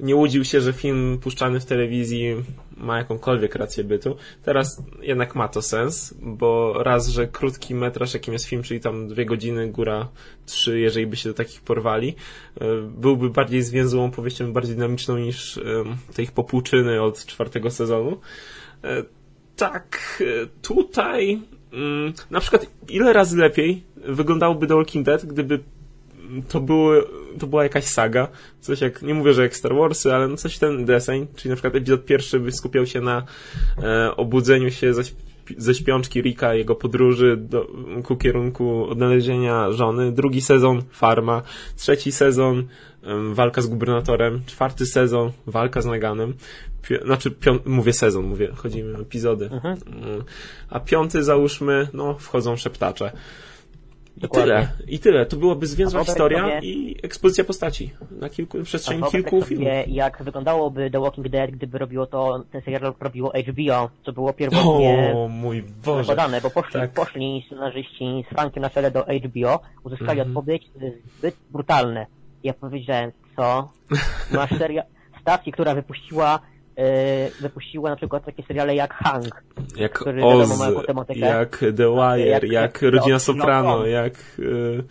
nie 0.00 0.16
łudził 0.16 0.44
się, 0.44 0.60
że 0.60 0.72
film 0.72 1.18
puszczany 1.22 1.60
w 1.60 1.64
telewizji 1.64 2.34
ma 2.76 2.98
jakąkolwiek 2.98 3.54
rację 3.54 3.84
bytu. 3.84 4.16
Teraz 4.42 4.82
jednak 5.02 5.34
ma 5.34 5.48
to 5.48 5.62
sens, 5.62 6.14
bo 6.22 6.82
raz, 6.82 7.08
że 7.08 7.26
krótki 7.26 7.74
metraż, 7.74 8.14
jakim 8.14 8.32
jest 8.32 8.44
film, 8.44 8.62
czyli 8.62 8.80
tam 8.80 9.08
dwie 9.08 9.26
godziny, 9.26 9.68
góra 9.68 10.08
trzy, 10.46 10.80
jeżeli 10.80 11.06
by 11.06 11.16
się 11.16 11.28
do 11.28 11.34
takich 11.34 11.60
porwali, 11.60 12.14
e, 12.60 12.64
byłby 12.82 13.30
bardziej 13.30 13.62
zwięzłą 13.62 14.04
opowieścią, 14.04 14.52
bardziej 14.52 14.74
dynamiczną 14.74 15.18
niż 15.18 15.60
te 16.14 16.22
ich 16.22 16.32
popłuczyny 16.32 17.02
od 17.02 17.26
czwartego 17.26 17.70
sezonu. 17.70 18.20
E, 18.84 19.04
tak, 19.56 19.98
e, 20.20 20.46
tutaj 20.62 21.40
mm, 21.72 22.12
na 22.30 22.40
przykład 22.40 22.66
ile 22.88 23.12
razy 23.12 23.38
lepiej 23.38 23.82
wyglądałoby 23.96 24.66
The 24.66 24.74
Walking 24.74 25.06
Dead, 25.06 25.26
gdyby 25.26 25.60
to, 26.48 26.60
były, 26.60 27.04
to 27.38 27.46
była 27.46 27.62
jakaś 27.62 27.84
saga, 27.84 28.28
coś 28.60 28.80
jak, 28.80 29.02
nie 29.02 29.14
mówię, 29.14 29.32
że 29.32 29.42
jak 29.42 29.56
Star 29.56 29.74
Warsy, 29.74 30.14
ale 30.14 30.28
no 30.28 30.36
coś 30.36 30.58
ten 30.58 30.84
deseń, 30.84 31.26
czyli 31.36 31.50
na 31.50 31.56
przykład 31.56 31.74
epizod 31.74 32.04
pierwszy 32.04 32.40
by 32.40 32.52
skupiał 32.52 32.86
się 32.86 33.00
na 33.00 33.22
e, 33.82 34.16
obudzeniu 34.16 34.70
się 34.70 34.94
ze, 34.94 35.02
ze 35.56 35.74
śpiączki 35.74 36.20
Rika, 36.20 36.54
jego 36.54 36.74
podróży 36.74 37.36
do, 37.36 37.70
ku 38.04 38.16
kierunku 38.16 38.86
odnalezienia 38.90 39.72
żony, 39.72 40.12
drugi 40.12 40.40
sezon 40.40 40.82
farma, 40.90 41.42
trzeci 41.76 42.12
sezon 42.12 42.64
walka 43.32 43.62
z 43.62 43.66
gubernatorem, 43.66 44.42
czwarty 44.46 44.86
sezon 44.86 45.32
walka 45.46 45.82
z 45.82 45.86
Naganem, 45.86 46.34
znaczy, 47.04 47.34
mówię 47.66 47.92
sezon, 47.92 48.26
mówię, 48.26 48.48
chodzi 48.56 48.82
mi 48.82 48.94
o 48.94 49.00
epizody. 49.00 49.48
Mhm. 49.52 49.78
Mm. 49.86 50.24
A 50.70 50.80
piąty, 50.80 51.22
załóżmy, 51.22 51.88
no, 51.92 52.14
wchodzą 52.14 52.56
szeptacze. 52.56 53.12
I 54.22 54.28
tyle. 54.28 54.68
I 54.88 54.98
tyle. 54.98 55.26
To 55.26 55.36
byłaby 55.36 55.66
zwięzła 55.66 56.04
historia 56.04 56.42
sobie... 56.42 56.60
i 56.62 56.96
ekspozycja 57.02 57.44
postaci 57.44 57.90
na 58.10 58.28
kilku, 58.28 58.62
przestrzeni 58.62 59.02
kilku 59.02 59.42
filmów. 59.42 59.68
jak 59.86 60.22
wyglądałoby 60.22 60.90
The 60.90 61.00
Walking 61.00 61.28
Dead, 61.28 61.50
gdyby 61.50 61.78
robiło 61.78 62.06
to, 62.06 62.44
ten 62.52 62.62
serial 62.62 62.94
robiło 63.00 63.32
HBO, 63.48 63.90
co 64.04 64.12
było 64.12 64.32
pierwotnie 64.32 65.12
o, 65.16 65.28
mój 65.28 65.62
Boże. 65.84 66.04
zakładane, 66.04 66.40
bo 66.40 66.50
poszli, 66.50 66.72
tak. 66.72 66.90
poszli 66.90 67.44
scenarzyści 67.46 68.24
z 68.30 68.34
Frankiem 68.34 68.62
na 68.62 68.70
czele 68.70 68.90
do 68.90 69.02
HBO, 69.02 69.60
uzyskali 69.84 70.20
mhm. 70.20 70.28
odpowiedź, 70.36 70.70
zbyt 71.18 71.36
brutalne. 71.50 72.06
Ja 72.44 72.54
powiedziałem, 72.54 73.12
co? 73.36 73.72
Masz 74.32 74.58
serial, 74.58 74.84
stacji, 75.20 75.52
która 75.52 75.74
wypuściła 75.74 76.40
wypuściła 77.40 77.90
na 77.90 77.96
przykład 77.96 78.24
takie 78.24 78.42
seriale 78.42 78.74
jak 78.74 78.94
Hang. 78.94 79.44
Jak 79.76 80.04
Oz, 80.22 80.60
jak 81.14 81.64
The 81.76 81.94
Wire, 81.94 82.26
jak, 82.26 82.42
jak, 82.42 82.82
Rodzina 82.82 83.18
Soprano, 83.18 83.86
jak... 83.86 84.14
Yy, 84.38 84.84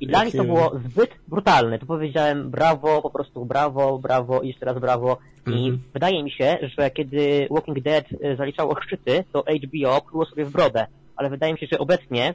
I 0.00 0.06
dla 0.06 0.24
nich 0.24 0.36
to 0.36 0.44
było 0.44 0.72
zbyt 0.84 1.10
brutalne. 1.28 1.78
To 1.78 1.86
powiedziałem 1.86 2.50
brawo, 2.50 3.02
po 3.02 3.10
prostu 3.10 3.44
brawo, 3.44 3.98
brawo 3.98 4.40
i 4.40 4.48
jeszcze 4.48 4.66
raz 4.66 4.78
brawo. 4.78 5.18
I 5.46 5.50
-hmm. 5.50 5.78
wydaje 5.94 6.22
mi 6.22 6.30
się, 6.30 6.58
że 6.78 6.90
kiedy 6.90 7.48
Walking 7.50 7.80
Dead 7.80 8.04
e, 8.22 8.36
zaliczało 8.36 8.76
szczyty, 8.82 9.24
to 9.32 9.44
HBO 9.66 10.00
pluło 10.00 10.26
sobie 10.26 10.44
w 10.44 10.52
brodę. 10.52 10.86
Ale 11.16 11.30
wydaje 11.30 11.52
mi 11.52 11.58
się, 11.58 11.66
że 11.72 11.78
obecnie 11.78 12.34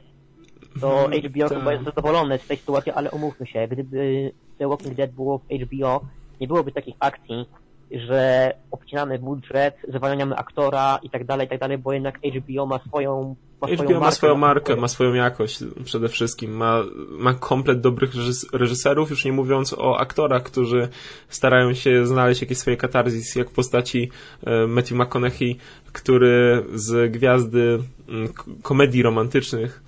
to 0.80 1.08
HBO 1.28 1.48
chyba 1.48 1.72
jest 1.72 1.84
zadowolone 1.84 2.38
z 2.38 2.46
tej 2.46 2.56
sytuacji, 2.56 2.92
ale 2.92 3.10
umówmy 3.10 3.46
się, 3.46 3.68
gdyby 3.68 4.32
The 4.58 4.68
Walking 4.68 4.94
Dead 4.94 5.10
było 5.10 5.38
w 5.38 5.42
HBO, 5.42 6.00
nie 6.40 6.46
byłoby 6.46 6.72
takich 6.72 6.94
akcji, 7.00 7.46
że 7.90 8.52
obcinamy 8.70 9.18
budżet, 9.18 9.76
zwalniamy 9.88 10.36
aktora 10.36 10.98
i 11.02 11.10
tak 11.10 11.24
dalej, 11.24 11.46
i 11.46 11.50
tak 11.50 11.60
dalej, 11.60 11.78
bo 11.78 11.92
jednak 11.92 12.18
HBO 12.18 12.66
ma 12.66 12.78
swoją 12.78 13.36
ma 13.60 13.68
HBO 13.68 13.84
swoją 13.84 14.00
ma 14.00 14.10
swoją 14.10 14.36
markę, 14.36 14.76
ma 14.76 14.88
swoją 14.88 15.14
jakość 15.14 15.58
przede 15.84 16.08
wszystkim, 16.08 16.56
ma, 16.56 16.82
ma 17.10 17.34
komplet 17.34 17.80
dobrych 17.80 18.10
reżyserów, 18.52 19.10
już 19.10 19.24
nie 19.24 19.32
mówiąc 19.32 19.72
o 19.72 19.98
aktorach, 19.98 20.42
którzy 20.42 20.88
starają 21.28 21.74
się 21.74 22.06
znaleźć 22.06 22.40
jakieś 22.40 22.58
swoje 22.58 22.76
katarzis, 22.76 23.36
jak 23.36 23.50
w 23.50 23.54
postaci 23.54 24.10
e, 24.46 24.66
Matthew 24.66 24.98
McConaughey, 24.98 25.56
który 25.92 26.64
z 26.74 27.12
gwiazdy 27.12 27.78
mm, 28.08 28.28
komedii 28.62 29.02
romantycznych 29.02 29.82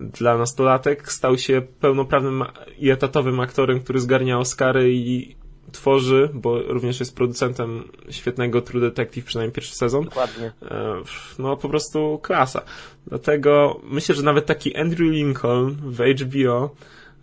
dla 0.00 0.38
nastolatek 0.38 1.12
stał 1.12 1.38
się 1.38 1.62
pełnoprawnym 1.80 2.44
i 2.78 2.90
etatowym 2.90 3.40
aktorem, 3.40 3.80
który 3.80 4.00
zgarnia 4.00 4.38
Oscary 4.38 4.92
i 4.92 5.36
tworzy, 5.72 6.28
bo 6.34 6.62
również 6.62 7.00
jest 7.00 7.16
producentem 7.16 7.84
świetnego 8.10 8.62
True 8.62 8.80
Detective, 8.80 9.24
przynajmniej 9.24 9.54
pierwszy 9.54 9.74
sezon. 9.74 10.04
Dokładnie. 10.04 10.52
E, 10.62 11.02
no 11.38 11.56
po 11.56 11.68
prostu 11.68 12.18
klasa. 12.22 12.62
Dlatego 13.06 13.80
myślę, 13.84 14.14
że 14.14 14.22
nawet 14.22 14.46
taki 14.46 14.76
Andrew 14.76 15.10
Lincoln 15.10 15.76
w 15.82 15.98
HBO 15.98 16.74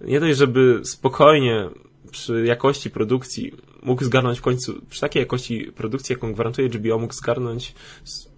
nie 0.02 0.20
dość, 0.20 0.38
żeby 0.38 0.82
spokojnie 0.84 1.70
przy 2.12 2.46
jakości 2.46 2.90
produkcji 2.90 3.52
mógł 3.84 4.04
zgarnąć 4.04 4.40
w 4.40 4.42
końcu, 4.42 4.82
przy 4.90 5.02
takiej 5.02 5.20
jakości 5.20 5.72
produkcji, 5.76 6.14
jaką 6.14 6.34
gwarantuje 6.34 6.70
HBO, 6.70 7.00
mógł 7.00 7.14
zgarnąć 7.14 7.74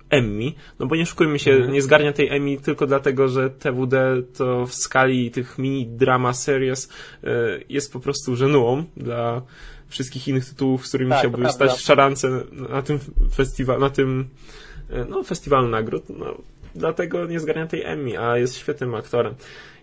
Emmy, 0.09 0.51
no 0.79 0.87
bo 0.87 0.95
nie 0.95 1.05
szukujmy 1.05 1.39
się, 1.39 1.51
mhm. 1.51 1.73
nie 1.73 1.81
zgarnia 1.81 2.13
tej 2.13 2.29
Emmy 2.29 2.57
tylko 2.57 2.87
dlatego, 2.87 3.27
że 3.27 3.49
TWD 3.49 3.95
to 4.37 4.65
w 4.65 4.73
skali 4.73 5.31
tych 5.31 5.57
mini 5.57 5.87
drama 5.87 6.33
series 6.33 6.89
e, 7.23 7.29
jest 7.69 7.93
po 7.93 7.99
prostu 7.99 8.35
żenułą 8.35 8.83
dla 8.97 9.41
wszystkich 9.87 10.27
innych 10.27 10.45
tytułów, 10.49 10.85
z 10.85 10.89
którymi 10.89 11.09
tak, 11.09 11.19
chciałby 11.19 11.49
stać 11.49 11.71
w 11.71 11.81
szarance 11.81 12.29
na 12.51 12.81
tym 12.81 12.99
festiwalu, 13.35 13.79
na 13.79 13.89
tym 13.89 14.27
e, 14.89 15.05
no, 15.05 15.23
festiwalu 15.23 15.67
nagród. 15.67 16.03
No, 16.09 16.37
dlatego 16.75 17.25
nie 17.25 17.39
zgarnia 17.39 17.67
tej 17.67 17.83
Emmy, 17.83 18.19
a 18.19 18.37
jest 18.37 18.57
świetnym 18.57 18.95
aktorem. 18.95 19.35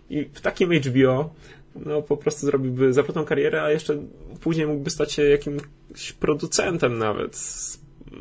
I 0.09 0.25
w 0.33 0.41
takim 0.41 0.73
HBO 0.73 1.29
no 1.75 2.01
po 2.01 2.17
prostu 2.17 2.45
zrobiłby 2.45 2.93
zapłatną 2.93 3.25
karierę, 3.25 3.63
a 3.63 3.71
jeszcze 3.71 3.97
później 4.41 4.67
mógłby 4.67 4.89
stać 4.89 5.11
się 5.11 5.23
jakimś 5.23 5.61
producentem 6.19 6.97
nawet. 6.97 7.39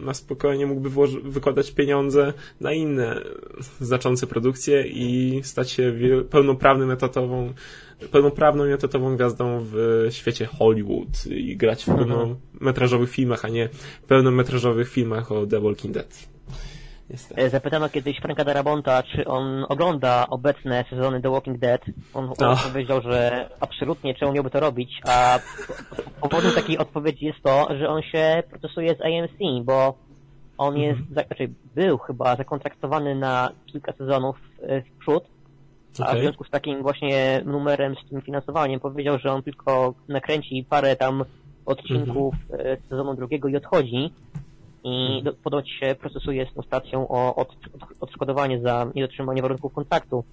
Na 0.00 0.14
spokojnie 0.14 0.66
mógłby 0.66 0.90
wykładać 1.22 1.70
pieniądze 1.70 2.32
na 2.60 2.72
inne 2.72 3.20
znaczące 3.80 4.26
produkcje 4.26 4.86
i 4.86 5.40
stać 5.44 5.70
się 5.70 5.94
pełnoprawnym 6.30 6.90
etatową 6.90 7.52
pełnoprawną 8.12 8.66
i 8.66 8.72
etatową 8.72 9.16
gwiazdą 9.16 9.60
w 9.60 10.06
świecie 10.10 10.46
Hollywood 10.46 11.26
i 11.26 11.56
grać 11.56 11.84
w 11.84 11.88
mhm. 11.88 12.08
pełnometrażowych 12.08 13.10
filmach, 13.10 13.44
a 13.44 13.48
nie 13.48 13.68
pełnometrażowych 14.08 14.88
filmach 14.88 15.32
o 15.32 15.46
The 15.46 15.60
Walking 15.60 15.94
Dead. 15.94 16.34
Niestety. 17.10 17.50
Zapytano 17.50 17.88
kiedyś 17.88 18.20
Franka 18.20 18.44
Darabonta, 18.44 19.02
czy 19.02 19.24
on 19.24 19.66
ogląda 19.68 20.26
obecne 20.30 20.84
sezony 20.90 21.22
The 21.22 21.30
Walking 21.30 21.58
Dead. 21.58 21.80
On, 22.14 22.30
no. 22.40 22.56
powiedział, 22.72 23.00
że 23.00 23.48
absolutnie, 23.60 24.14
czemu 24.14 24.32
miałby 24.32 24.50
to 24.50 24.60
robić, 24.60 25.00
a 25.08 25.38
powodem 26.20 26.52
takiej 26.52 26.78
odpowiedzi 26.78 27.24
jest 27.26 27.42
to, 27.42 27.68
że 27.78 27.88
on 27.88 28.02
się 28.02 28.42
procesuje 28.50 28.94
z 28.94 29.00
AMC, 29.00 29.64
bo 29.64 29.94
on 30.58 30.76
jest, 30.76 31.00
mhm. 31.00 31.26
znaczy 31.26 31.54
był 31.74 31.98
chyba 31.98 32.36
zakontraktowany 32.36 33.14
na 33.14 33.50
kilka 33.66 33.92
sezonów 33.92 34.36
e, 34.62 34.82
w 34.82 34.90
przód, 35.00 35.24
okay. 36.00 36.12
a 36.12 36.16
w 36.16 36.20
związku 36.20 36.44
z 36.44 36.50
takim 36.50 36.82
właśnie 36.82 37.42
numerem, 37.44 37.94
z 38.06 38.10
tym 38.10 38.22
finansowaniem 38.22 38.80
powiedział, 38.80 39.18
że 39.18 39.32
on 39.32 39.42
tylko 39.42 39.94
nakręci 40.08 40.66
parę 40.70 40.96
tam 40.96 41.24
odcinków 41.66 42.34
mhm. 42.50 42.76
sezonu 42.88 43.14
drugiego 43.14 43.48
i 43.48 43.56
odchodzi 43.56 44.12
i 44.84 45.16
mhm. 45.18 45.36
ponoć 45.44 45.70
się 45.70 45.94
procesuje 45.94 46.46
z 46.46 46.54
tą 46.54 46.62
stacją 46.62 47.08
o 47.08 47.34
od, 47.34 47.48
od, 47.48 47.88
odszkodowanie 48.00 48.60
za 48.60 48.86
niedotrzymanie 48.94 49.42
warunków 49.42 49.72
kontaktu. 49.72 50.24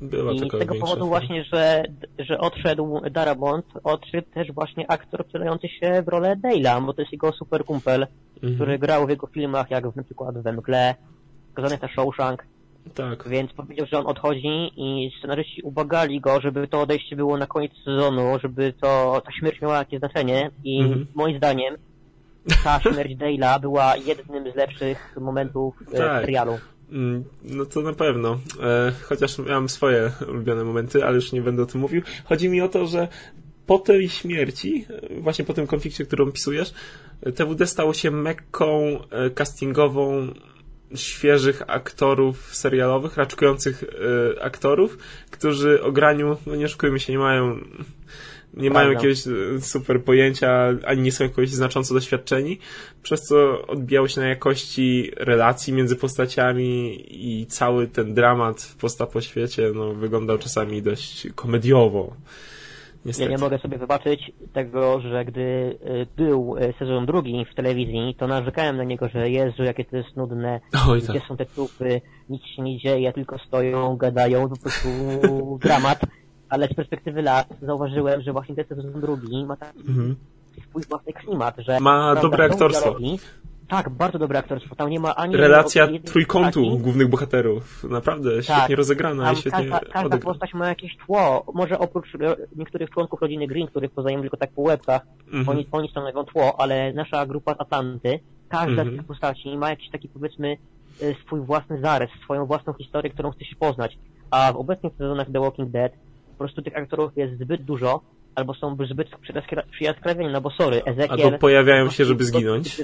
Była 0.00 0.32
I 0.32 0.38
z 0.38 0.58
tego 0.58 0.74
powodu 0.74 1.06
właśnie, 1.06 1.44
że, 1.44 1.82
że 2.18 2.38
odszedł 2.38 3.00
Darabont, 3.10 3.66
odszedł 3.84 4.28
też 4.34 4.52
właśnie 4.52 4.90
aktor 4.90 5.26
wcielający 5.26 5.68
się 5.68 6.02
w 6.02 6.08
rolę 6.08 6.36
Dale'a, 6.36 6.86
bo 6.86 6.92
to 6.92 7.02
jest 7.02 7.12
jego 7.12 7.32
super 7.32 7.64
kumpel, 7.64 8.06
mhm. 8.34 8.54
który 8.54 8.78
grał 8.78 9.06
w 9.06 9.10
jego 9.10 9.26
filmach, 9.26 9.70
jak 9.70 9.96
na 9.96 10.02
przykład 10.02 10.38
we 10.38 10.52
Mgle, 10.52 10.94
skazany 11.52 11.78
na 11.82 11.88
Shawshank. 11.88 12.46
Tak. 12.94 13.28
Więc 13.28 13.52
powiedział, 13.52 13.86
że 13.86 13.98
on 13.98 14.06
odchodzi 14.06 14.70
i 14.76 15.10
scenarzyści 15.18 15.62
ubagali 15.62 16.20
go, 16.20 16.40
żeby 16.40 16.68
to 16.68 16.80
odejście 16.80 17.16
było 17.16 17.38
na 17.38 17.46
koniec 17.46 17.72
sezonu, 17.84 18.38
żeby 18.42 18.72
to 18.80 19.22
ta 19.24 19.32
śmierć 19.32 19.60
miała 19.60 19.78
jakieś 19.78 19.98
znaczenie 19.98 20.50
i 20.64 20.80
mhm. 20.80 21.06
moim 21.14 21.36
zdaniem 21.36 21.76
ta 22.64 22.80
śmierć 22.92 23.12
Dale'a 23.16 23.60
była 23.60 23.96
jednym 23.96 24.52
z 24.52 24.54
lepszych 24.54 25.16
momentów 25.20 25.74
e, 25.92 25.98
tak. 25.98 26.20
serialu. 26.20 26.58
Mm, 26.92 27.24
no 27.44 27.64
to 27.64 27.80
na 27.80 27.92
pewno. 27.92 28.38
E, 28.62 28.92
chociaż 29.02 29.38
miałem 29.38 29.68
swoje 29.68 30.10
ulubione 30.28 30.64
momenty, 30.64 31.04
ale 31.04 31.14
już 31.14 31.32
nie 31.32 31.42
będę 31.42 31.62
o 31.62 31.66
tym 31.66 31.80
mówił. 31.80 32.02
Chodzi 32.24 32.48
mi 32.48 32.60
o 32.60 32.68
to, 32.68 32.86
że 32.86 33.08
po 33.66 33.78
tej 33.78 34.08
śmierci, 34.08 34.86
e, 34.90 35.20
właśnie 35.20 35.44
po 35.44 35.54
tym 35.54 35.66
konflikcie, 35.66 36.04
który 36.04 36.22
opisujesz, 36.22 36.74
TWD 37.34 37.66
stało 37.66 37.94
się 37.94 38.10
mekką 38.10 38.98
castingową 39.34 40.28
świeżych 40.94 41.62
aktorów 41.66 42.54
serialowych, 42.56 43.16
raczkujących 43.16 43.84
aktorów, 44.40 44.98
którzy 45.30 45.82
o 45.82 45.92
graniu, 45.92 46.36
no 46.46 46.56
nie 46.56 46.66
oszukujmy 46.66 47.00
się, 47.00 47.12
nie 47.12 47.18
mają 47.18 47.60
nie 48.54 48.70
mają 48.70 48.90
jakiegoś 48.90 49.26
e, 49.26 49.60
super 49.60 50.04
pojęcia, 50.04 50.68
ani 50.86 51.02
nie 51.02 51.12
są 51.12 51.24
jakoś 51.24 51.50
znacząco 51.50 51.94
doświadczeni, 51.94 52.58
przez 53.02 53.22
co 53.22 53.66
odbijało 53.66 54.08
się 54.08 54.20
na 54.20 54.28
jakości 54.28 55.10
relacji 55.16 55.72
między 55.72 55.96
postaciami 55.96 57.04
i 57.10 57.46
cały 57.46 57.86
ten 57.86 58.14
dramat 58.14 58.62
w 58.62 58.76
posta 58.76 59.06
po 59.06 59.20
świecie 59.20 59.70
no, 59.74 59.94
wyglądał 59.94 60.38
czasami 60.38 60.82
dość 60.82 61.28
komediowo. 61.34 62.16
Niestety. 63.04 63.30
Ja 63.30 63.36
nie 63.36 63.42
mogę 63.42 63.58
sobie 63.58 63.78
wybaczyć 63.78 64.32
tego, 64.52 65.00
że 65.00 65.24
gdy 65.24 65.78
e, 65.84 66.06
był 66.16 66.56
e, 66.58 66.72
sezon 66.72 67.06
drugi 67.06 67.46
w 67.52 67.54
telewizji, 67.54 68.14
to 68.18 68.26
narzekałem 68.26 68.76
na 68.76 68.84
niego, 68.84 69.08
że 69.08 69.30
Jezu, 69.30 69.62
jakie 69.62 69.84
to 69.84 69.96
jest 69.96 70.16
nudne, 70.16 70.60
Oj, 70.88 71.02
gdzie 71.02 71.12
tak. 71.12 71.28
są 71.28 71.36
te 71.36 71.46
trupy, 71.46 72.00
nic 72.28 72.42
się 72.56 72.62
nie 72.62 72.78
dzieje, 72.78 73.12
tylko 73.12 73.38
stoją, 73.38 73.96
gadają, 73.96 74.48
po 74.48 74.56
prostu 74.56 74.88
dramat 75.62 76.00
ale 76.48 76.68
z 76.68 76.74
perspektywy 76.74 77.22
lat 77.22 77.48
zauważyłem, 77.62 78.22
że 78.22 78.32
właśnie 78.32 78.54
ten 78.54 78.66
sezon 78.66 79.00
drugi 79.00 79.44
ma 79.44 79.56
taki 79.56 79.80
mhm. 79.80 80.16
swój 80.68 80.82
własny 80.88 81.12
klimat, 81.12 81.54
że... 81.58 81.80
Ma 81.80 82.14
dobre 82.14 82.44
aktorstwo. 82.44 82.96
Tak, 83.68 83.90
bardzo 83.90 84.18
dobre 84.18 84.38
aktorstwo. 84.38 84.76
Tam 84.76 84.90
nie 84.90 85.00
ma 85.00 85.16
ani... 85.16 85.36
Relacja 85.36 85.88
trójkątu 86.04 86.78
głównych 86.78 87.08
bohaterów. 87.08 87.84
Naprawdę 87.84 88.30
tak, 88.36 88.44
świetnie 88.44 88.76
rozegrana 88.76 89.32
i 89.32 89.36
świetnie 89.36 89.68
Każda, 89.70 89.80
każda 89.92 90.18
postać 90.18 90.54
ma 90.54 90.68
jakieś 90.68 90.96
tło. 90.96 91.44
Może 91.54 91.78
oprócz 91.78 92.14
e, 92.14 92.36
niektórych 92.56 92.90
członków 92.90 93.20
rodziny 93.20 93.46
Green, 93.46 93.66
których 93.66 93.90
poznajemy 93.90 94.22
tylko 94.22 94.36
tak 94.36 94.50
po 94.50 94.62
łebkach, 94.62 95.02
mhm. 95.26 95.48
oni, 95.48 95.66
oni 95.72 95.90
stanowią 95.90 96.24
tło, 96.24 96.60
ale 96.60 96.92
nasza 96.92 97.26
grupa 97.26 97.54
Atlanty, 97.58 98.20
każda 98.48 98.82
mhm. 98.82 98.90
z 98.90 98.96
tych 98.96 99.06
postaci 99.06 99.56
ma 99.56 99.70
jakiś 99.70 99.90
taki 99.90 100.08
powiedzmy 100.08 100.56
e, 101.02 101.14
swój 101.14 101.40
własny 101.40 101.80
zarys, 101.80 102.10
swoją 102.24 102.46
własną 102.46 102.72
historię, 102.72 103.10
którą 103.10 103.30
chce 103.30 103.44
się 103.44 103.56
poznać. 103.56 103.98
A 104.30 104.52
w 104.52 104.56
obecnych 104.56 104.92
sezonach 104.98 105.26
The 105.32 105.40
Walking 105.40 105.70
Dead 105.70 105.92
po 106.32 106.38
prostu 106.38 106.62
tych 106.62 106.76
aktorów 106.76 107.16
jest 107.16 107.38
zbyt 107.38 107.62
dużo, 107.62 108.00
albo 108.34 108.54
są 108.54 108.76
zbyt 108.90 109.08
przyjaskrawieni, 109.70 110.32
no 110.32 110.40
bo 110.40 110.50
sorry, 110.50 110.84
Ezekiel... 110.84 111.26
Albo 111.26 111.38
pojawiają 111.38 111.90
się, 111.90 112.04
żeby 112.04 112.24
zginąć. 112.24 112.82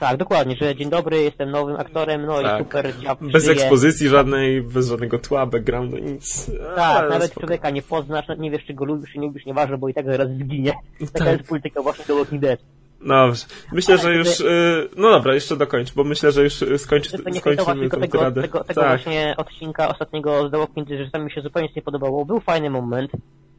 Tak, 0.00 0.16
dokładnie, 0.16 0.56
że 0.56 0.76
dzień 0.76 0.90
dobry, 0.90 1.22
jestem 1.22 1.50
nowym 1.50 1.76
aktorem, 1.76 2.26
no 2.26 2.42
tak. 2.42 2.60
i 2.60 2.64
super 2.64 2.98
dziab, 2.98 3.18
Bez 3.22 3.48
ekspozycji 3.48 4.08
żadnej, 4.08 4.62
bez 4.62 4.88
żadnego 4.88 5.18
tła, 5.18 5.46
backgroundu, 5.46 5.98
nic. 5.98 6.50
Tak, 6.76 7.10
nawet 7.10 7.30
spoko. 7.30 7.40
człowieka 7.40 7.70
nie 7.70 7.82
poznasz, 7.82 8.26
nie 8.38 8.50
wiesz, 8.50 8.64
czy 8.66 8.74
go 8.74 8.84
lubisz, 8.84 9.12
czy 9.12 9.18
nie 9.18 9.26
lubisz, 9.26 9.46
nieważne, 9.46 9.78
bo 9.78 9.88
i 9.88 9.94
tak 9.94 10.06
zaraz 10.06 10.28
zginie. 10.28 10.72
Taka 11.12 11.24
tak. 11.24 11.38
jest 11.38 11.48
polityka 11.48 11.82
właśnie 11.82 12.04
do 12.04 12.16
Walking 12.16 12.42
Dead. 12.42 12.60
Dobrze. 13.06 13.46
Myślę, 13.72 13.98
że 13.98 14.14
już. 14.14 14.40
Y, 14.40 14.88
no 14.96 15.10
dobra, 15.10 15.34
jeszcze 15.34 15.56
dokończ, 15.56 15.94
bo 15.94 16.04
myślę, 16.04 16.32
że 16.32 16.42
już 16.42 16.54
skończy, 16.76 17.10
skończymy 17.10 17.90
tę 17.90 17.98
tego, 17.98 18.30
tego, 18.30 18.64
tego 18.64 18.64
tak. 18.64 18.74
właśnie 18.74 19.34
odcinka 19.36 19.88
ostatniego 19.88 20.48
z 20.48 20.50
The 20.50 20.58
Walking 20.58 20.88
Dead, 20.88 21.00
że 21.04 21.10
tam 21.10 21.24
mi 21.24 21.30
się 21.30 21.40
zupełnie 21.40 21.68
nie 21.76 21.82
podobało. 21.82 22.24
Był 22.24 22.40
fajny 22.40 22.70
moment. 22.70 23.10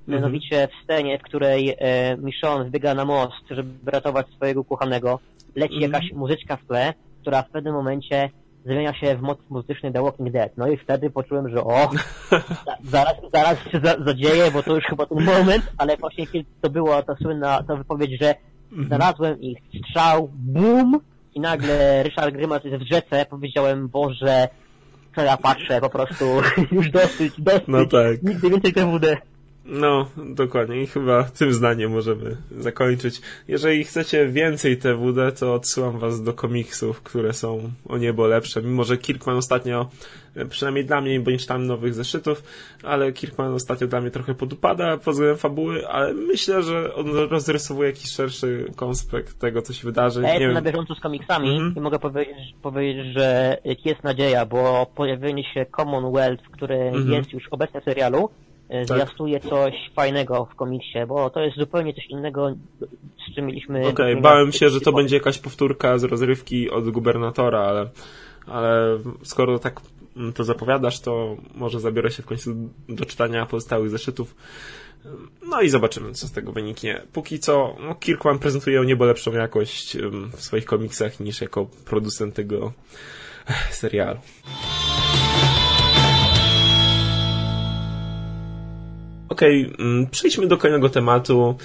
Mianowicie 0.07 0.67
w 0.67 0.83
scenie, 0.83 1.19
w 1.19 1.21
której 1.21 1.75
e, 1.77 2.17
Michonne 2.17 2.65
wbiega 2.65 2.93
na 2.93 3.05
most, 3.05 3.49
żeby 3.49 3.91
ratować 3.91 4.27
swojego 4.35 4.63
kochanego. 4.63 5.19
Leci 5.55 5.73
mhm. 5.73 5.91
jakaś 5.91 6.11
muzyczka 6.11 6.57
w 6.57 6.65
tle, 6.65 6.93
która 7.21 7.41
w 7.41 7.49
pewnym 7.49 7.73
momencie 7.73 8.29
zmienia 8.65 8.93
się 8.93 9.15
w 9.15 9.21
motyw 9.21 9.49
muzyczny 9.49 9.91
The 9.91 10.03
Walking 10.03 10.31
Dead. 10.31 10.51
No 10.57 10.67
i 10.67 10.77
wtedy 10.77 11.09
poczułem, 11.09 11.49
że 11.49 11.63
o, 11.63 11.89
zaraz, 12.83 13.15
zaraz 13.33 13.57
się 13.71 13.81
zadzieje, 14.05 14.51
bo 14.51 14.63
to 14.63 14.75
już 14.75 14.83
chyba 14.83 15.05
ten 15.05 15.23
moment, 15.23 15.71
ale 15.77 15.97
właśnie 15.97 16.27
kiedy 16.27 16.49
to 16.61 16.69
była 16.69 17.01
ta 17.01 17.15
słynna 17.15 17.63
ta 17.63 17.75
wypowiedź, 17.75 18.21
że 18.21 18.35
Mhm. 18.75 18.87
Znalazłem 18.87 19.41
ich 19.41 19.57
strzał, 19.79 20.29
bum 20.33 20.99
i 21.35 21.39
nagle 21.39 22.03
Ryszard 22.03 22.35
Grymas 22.35 22.63
jest 22.63 22.83
w 22.83 22.87
rzece, 22.91 23.25
powiedziałem, 23.29 23.87
Boże, 23.87 24.47
co 25.15 25.21
ja 25.21 25.37
patrzę, 25.37 25.81
po 25.81 25.89
prostu 25.89 26.25
już 26.71 26.91
dosyć, 26.91 27.33
dosyć, 27.37 27.63
no 27.67 27.85
tak. 27.85 28.23
nigdy 28.23 28.49
więcej 28.49 28.73
TWD. 28.73 29.17
No, 29.65 30.09
dokładnie. 30.17 30.81
I 30.81 30.87
chyba 30.87 31.23
tym 31.23 31.53
zdaniem 31.53 31.91
możemy 31.91 32.37
zakończyć. 32.57 33.21
Jeżeli 33.47 33.83
chcecie 33.83 34.27
więcej 34.27 34.77
TWD, 34.77 35.31
to 35.31 35.53
odsyłam 35.53 35.99
was 35.99 36.23
do 36.23 36.33
komiksów, 36.33 37.01
które 37.01 37.33
są 37.33 37.71
o 37.89 37.97
niebo 37.97 38.27
lepsze. 38.27 38.61
Mimo, 38.61 38.83
że 38.83 38.97
Kirkman 38.97 39.37
ostatnio, 39.37 39.89
przynajmniej 40.49 40.85
dla 40.85 41.01
mnie, 41.01 41.19
bo 41.19 41.31
nie 41.31 41.37
czytałem 41.37 41.67
nowych 41.67 41.93
zeszytów, 41.93 42.43
ale 42.83 43.13
Kirkman 43.13 43.53
ostatnio 43.53 43.87
dla 43.87 44.01
mnie 44.01 44.11
trochę 44.11 44.35
podupada 44.35 44.97
pod 44.97 45.13
względem 45.13 45.37
fabuły, 45.37 45.87
ale 45.87 46.13
myślę, 46.13 46.63
że 46.63 46.95
on 46.95 47.07
rozrysowuje 47.07 47.89
jakiś 47.89 48.11
szerszy 48.11 48.65
konspekt 48.75 49.39
tego, 49.39 49.61
co 49.61 49.73
się 49.73 49.83
wydarzy. 49.83 50.21
Ja 50.21 50.29
jestem 50.29 50.53
na 50.53 50.61
bieżąco 50.61 50.95
z 50.95 50.99
komiksami 50.99 51.57
mm 51.57 51.73
-hmm. 51.73 51.77
i 51.77 51.81
mogę 51.81 51.99
powiedzieć, 51.99 52.55
powiedzieć, 52.61 53.13
że 53.13 53.57
jest 53.85 54.03
nadzieja, 54.03 54.45
bo 54.45 54.91
pojawienie 54.95 55.43
się 55.53 55.65
Commonwealth, 55.75 56.43
który 56.51 56.75
mm 56.75 57.03
-hmm. 57.03 57.13
jest 57.13 57.33
już 57.33 57.47
obecnie 57.51 57.81
w 57.81 57.83
serialu, 57.83 58.29
E, 58.29 58.44
tak. 58.69 58.87
zwiastuje 58.87 59.39
coś 59.39 59.73
fajnego 59.95 60.45
w 60.45 60.55
komiksie, 60.55 60.99
bo 61.07 61.29
to 61.29 61.41
jest 61.41 61.57
zupełnie 61.57 61.93
coś 61.93 62.05
innego, 62.05 62.55
z 63.29 63.35
czym 63.35 63.45
mieliśmy... 63.45 63.79
Okej, 63.79 63.91
okay, 63.91 64.21
bałem 64.21 64.51
się, 64.51 64.69
że 64.69 64.81
to 64.81 64.91
będzie 64.91 65.15
jakaś 65.15 65.37
powtórka 65.37 65.97
z 65.97 66.03
rozrywki 66.03 66.69
od 66.69 66.89
gubernatora, 66.89 67.59
ale, 67.59 67.89
ale 68.47 68.99
skoro 69.23 69.59
tak 69.59 69.81
to 70.35 70.43
zapowiadasz, 70.43 70.99
to 70.99 71.37
może 71.55 71.79
zabiorę 71.79 72.11
się 72.11 72.23
w 72.23 72.25
końcu 72.25 72.55
do 72.89 73.05
czytania 73.05 73.45
pozostałych 73.45 73.89
zeszytów. 73.89 74.35
No 75.49 75.61
i 75.61 75.69
zobaczymy, 75.69 76.13
co 76.13 76.27
z 76.27 76.31
tego 76.31 76.51
wyniknie. 76.51 77.01
Póki 77.13 77.39
co, 77.39 77.75
no, 77.79 77.95
Kirkman 77.95 78.39
prezentuje 78.39 78.85
niebo 78.85 79.05
lepszą 79.05 79.31
jakość 79.31 79.97
w 80.31 80.41
swoich 80.41 80.65
komiksach 80.65 81.19
niż 81.19 81.41
jako 81.41 81.65
producent 81.85 82.35
tego 82.35 82.73
serialu. 83.71 84.19
Okej, 89.29 89.65
okay, 89.73 89.85
mm, 89.85 90.07
przejdźmy 90.07 90.47
do 90.47 90.57
kolejnego 90.57 90.89
tematu. 90.89 91.55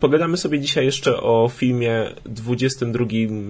Pogadamy 0.00 0.36
sobie 0.36 0.60
dzisiaj 0.60 0.84
jeszcze 0.84 1.16
o 1.16 1.50
filmie 1.54 2.10
22 2.24 3.04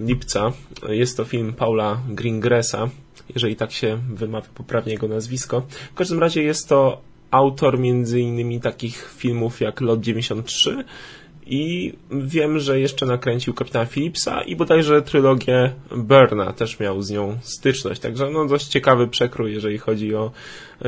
lipca. 0.06 0.52
Jest 0.88 1.16
to 1.16 1.24
film 1.24 1.52
Paula 1.52 2.00
Greengressa, 2.08 2.88
jeżeli 3.34 3.56
tak 3.56 3.72
się 3.72 3.98
wymawia 4.14 4.48
poprawnie 4.54 4.92
jego 4.92 5.08
nazwisko. 5.08 5.62
W 5.92 5.94
każdym 5.94 6.18
razie 6.18 6.42
jest 6.42 6.68
to 6.68 7.00
autor 7.30 7.78
między 7.78 8.20
innymi 8.20 8.60
takich 8.60 9.14
filmów 9.16 9.60
jak 9.60 9.80
Lot 9.80 10.00
93 10.00 10.84
i 11.50 11.92
wiem, 12.10 12.58
że 12.58 12.80
jeszcze 12.80 13.06
nakręcił 13.06 13.54
Kapitana 13.54 13.86
Phillipsa 13.86 14.42
i 14.42 14.56
bodajże 14.56 15.02
trylogię 15.02 15.72
Berna 15.96 16.52
też 16.52 16.80
miał 16.80 17.02
z 17.02 17.10
nią 17.10 17.38
styczność, 17.42 18.00
także 18.00 18.30
no 18.30 18.46
dość 18.46 18.66
ciekawy 18.66 19.08
przekrój, 19.08 19.52
jeżeli 19.52 19.78
chodzi 19.78 20.14
o 20.14 20.30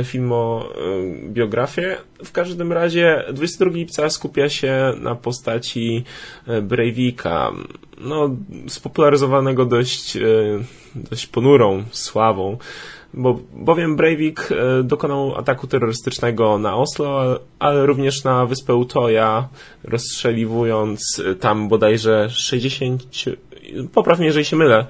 film 0.04 0.32
o 0.32 0.72
biografię. 1.28 1.96
W 2.24 2.32
każdym 2.32 2.72
razie 2.72 3.24
22 3.32 3.70
lipca 3.76 4.10
skupia 4.10 4.48
się 4.48 4.92
na 5.00 5.14
postaci 5.14 6.04
Breivika, 6.62 7.52
no 7.98 8.36
spopularyzowanego 8.68 9.64
dość, 9.64 10.18
dość 10.94 11.26
ponurą 11.26 11.84
sławą 11.90 12.58
bo, 13.14 13.38
bowiem 13.54 13.96
Breivik 13.96 14.48
e, 14.52 14.82
dokonał 14.82 15.36
ataku 15.36 15.66
terrorystycznego 15.66 16.58
na 16.58 16.76
Oslo, 16.76 17.40
ale 17.58 17.86
również 17.86 18.24
na 18.24 18.46
wyspę 18.46 18.74
Utoja, 18.74 19.48
rozstrzeliwując 19.84 21.22
tam 21.40 21.68
bodajże 21.68 22.30
60, 22.30 23.02
poprawnie 23.94 24.26
jeżeli 24.26 24.44
się 24.44 24.56
mylę, 24.56 24.86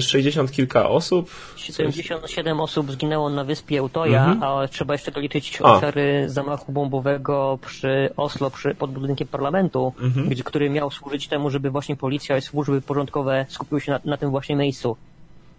60 0.00 0.50
e, 0.50 0.52
kilka 0.52 0.88
osób. 0.88 1.30
77 1.56 2.60
osób 2.60 2.92
zginęło 2.92 3.30
na 3.30 3.44
wyspie 3.44 3.82
Utoja, 3.82 4.26
mhm. 4.26 4.42
a 4.42 4.68
trzeba 4.68 4.94
jeszcze 4.94 5.12
doliczyć 5.12 5.62
ofiary 5.62 6.24
zamachu 6.26 6.72
bombowego 6.72 7.58
przy 7.66 8.10
Oslo, 8.16 8.50
przy, 8.50 8.74
pod 8.74 8.90
budynkiem 8.90 9.28
parlamentu, 9.28 9.92
mhm. 10.00 10.30
który 10.44 10.70
miał 10.70 10.90
służyć 10.90 11.28
temu, 11.28 11.50
żeby 11.50 11.70
właśnie 11.70 11.96
policja 11.96 12.36
i 12.36 12.42
służby 12.42 12.80
porządkowe 12.80 13.46
skupiły 13.48 13.80
się 13.80 13.92
na, 13.92 14.00
na 14.04 14.16
tym 14.16 14.30
właśnie 14.30 14.56
miejscu. 14.56 14.96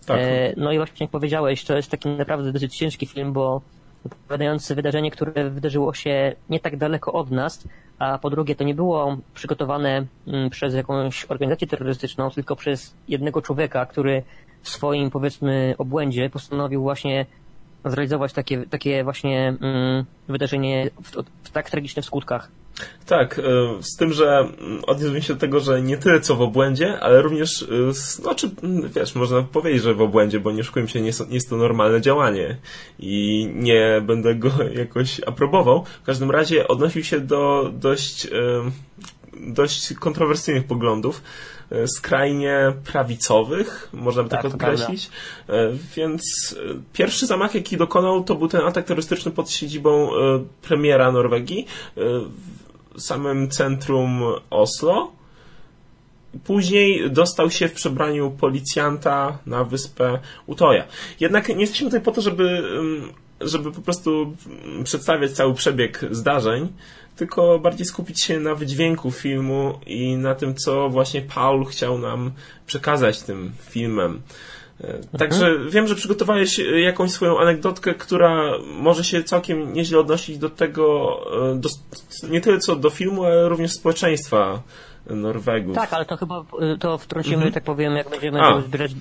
Tak. 0.05 0.19
E, 0.19 0.53
no 0.57 0.71
i 0.71 0.77
właśnie 0.77 1.03
jak 1.03 1.11
powiedziałeś, 1.11 1.63
to 1.63 1.75
jest 1.75 1.91
taki 1.91 2.09
naprawdę 2.09 2.51
dosyć 2.51 2.77
ciężki 2.77 3.05
film, 3.05 3.33
bo 3.33 3.61
opowiadający 4.05 4.75
wydarzenie, 4.75 5.11
które 5.11 5.49
wydarzyło 5.49 5.93
się 5.93 6.35
nie 6.49 6.59
tak 6.59 6.77
daleko 6.77 7.13
od 7.13 7.31
nas, 7.31 7.67
a 7.99 8.17
po 8.17 8.29
drugie 8.29 8.55
to 8.55 8.63
nie 8.63 8.75
było 8.75 9.17
przygotowane 9.33 10.05
mm, 10.27 10.49
przez 10.49 10.73
jakąś 10.73 11.25
organizację 11.25 11.67
terrorystyczną, 11.67 12.31
tylko 12.31 12.55
przez 12.55 12.93
jednego 13.07 13.41
człowieka, 13.41 13.85
który 13.85 14.23
w 14.61 14.69
swoim 14.69 15.11
powiedzmy 15.11 15.75
obłędzie 15.77 16.29
postanowił 16.29 16.81
właśnie 16.81 17.25
zrealizować 17.85 18.33
takie, 18.33 18.65
takie 18.65 19.03
właśnie 19.03 19.53
mm, 19.61 20.05
wydarzenie 20.27 20.89
w, 21.03 21.11
w 21.43 21.49
tak 21.51 21.69
tragicznych 21.69 22.05
skutkach. 22.05 22.51
Tak, 23.05 23.39
e, 23.39 23.43
z 23.81 23.95
tym, 23.95 24.13
że 24.13 24.39
mm, 24.39 24.83
odniósłbym 24.87 25.21
się 25.21 25.33
do 25.33 25.39
tego, 25.39 25.59
że 25.59 25.81
nie 25.81 25.97
tyle 25.97 26.21
co 26.21 26.35
w 26.35 26.41
obłędzie, 26.41 26.99
ale 26.99 27.21
również, 27.21 27.63
e, 27.89 27.93
znaczy, 27.93 28.49
wiesz, 28.95 29.15
można 29.15 29.41
powiedzieć, 29.41 29.83
że 29.83 29.93
w 29.93 30.01
obłędzie, 30.01 30.39
bo 30.39 30.51
nie 30.51 30.61
oszukujmy 30.61 30.89
się, 30.89 31.01
nie 31.01 31.07
jest, 31.07 31.27
nie 31.27 31.33
jest 31.33 31.49
to 31.49 31.57
normalne 31.57 32.01
działanie 32.01 32.57
i 32.99 33.47
nie 33.55 34.01
będę 34.05 34.35
go 34.35 34.49
jakoś 34.75 35.21
aprobował. 35.25 35.85
W 36.03 36.05
każdym 36.05 36.31
razie 36.31 36.67
odnosił 36.67 37.03
się 37.03 37.19
do 37.19 37.71
dość, 37.73 38.25
e, 38.25 38.29
dość 39.47 39.93
kontrowersyjnych 39.93 40.63
poglądów, 40.63 41.21
skrajnie 41.87 42.73
prawicowych, 42.91 43.89
można 43.93 44.23
by 44.23 44.29
tak, 44.29 44.41
tak 44.41 44.53
określić. 44.53 45.09
Więc 45.95 46.55
pierwszy 46.93 47.25
zamach, 47.25 47.55
jaki 47.55 47.77
dokonał, 47.77 48.23
to 48.23 48.35
był 48.35 48.47
ten 48.47 48.61
atak 48.61 48.85
terrorystyczny 48.85 49.31
pod 49.31 49.51
siedzibą 49.51 50.09
premiera 50.61 51.11
Norwegii 51.11 51.65
samym 52.97 53.49
centrum 53.49 54.21
Oslo. 54.49 55.11
Później 56.43 57.11
dostał 57.11 57.51
się 57.51 57.67
w 57.67 57.73
przebraniu 57.73 58.31
policjanta 58.31 59.37
na 59.45 59.63
wyspę 59.63 60.19
Utoja. 60.45 60.83
Jednak 61.19 61.49
nie 61.49 61.61
jesteśmy 61.61 61.87
tutaj 61.87 62.01
po 62.01 62.11
to, 62.11 62.21
żeby, 62.21 62.63
żeby 63.41 63.71
po 63.71 63.81
prostu 63.81 64.35
przedstawiać 64.83 65.31
cały 65.31 65.53
przebieg 65.53 66.05
zdarzeń, 66.11 66.73
tylko 67.21 67.59
bardziej 67.59 67.85
skupić 67.85 68.21
się 68.21 68.39
na 68.39 68.55
wydźwięku 68.55 69.11
filmu 69.11 69.79
i 69.85 70.17
na 70.17 70.35
tym, 70.35 70.55
co 70.55 70.89
właśnie 70.89 71.21
Paul 71.21 71.65
chciał 71.65 71.97
nam 71.97 72.31
przekazać 72.65 73.21
tym 73.21 73.51
filmem. 73.69 74.21
E, 74.83 75.17
także 75.17 75.47
mhm. 75.47 75.69
wiem, 75.69 75.87
że 75.87 75.95
przygotowałeś 75.95 76.59
e, 76.59 76.79
jakąś 76.79 77.11
swoją 77.11 77.39
anegdotkę, 77.39 77.93
która 77.93 78.51
może 78.65 79.03
się 79.03 79.23
całkiem 79.23 79.73
nieźle 79.73 79.99
odnosić 79.99 80.37
do 80.37 80.49
tego, 80.49 81.17
e, 81.51 81.55
do, 81.55 81.69
nie 82.29 82.41
tyle 82.41 82.59
co 82.59 82.75
do 82.75 82.89
filmu, 82.89 83.23
ale 83.23 83.49
również 83.49 83.71
społeczeństwa 83.71 84.61
Norwegów. 85.09 85.75
Tak, 85.75 85.93
ale 85.93 86.05
to 86.05 86.17
chyba 86.17 86.45
to 86.79 86.97
wtrącimy, 86.97 87.35
mhm. 87.35 87.53
tak 87.53 87.63
powiem, 87.63 87.95
jak 87.95 88.09
będziemy 88.09 88.39
zbierać 88.67 88.91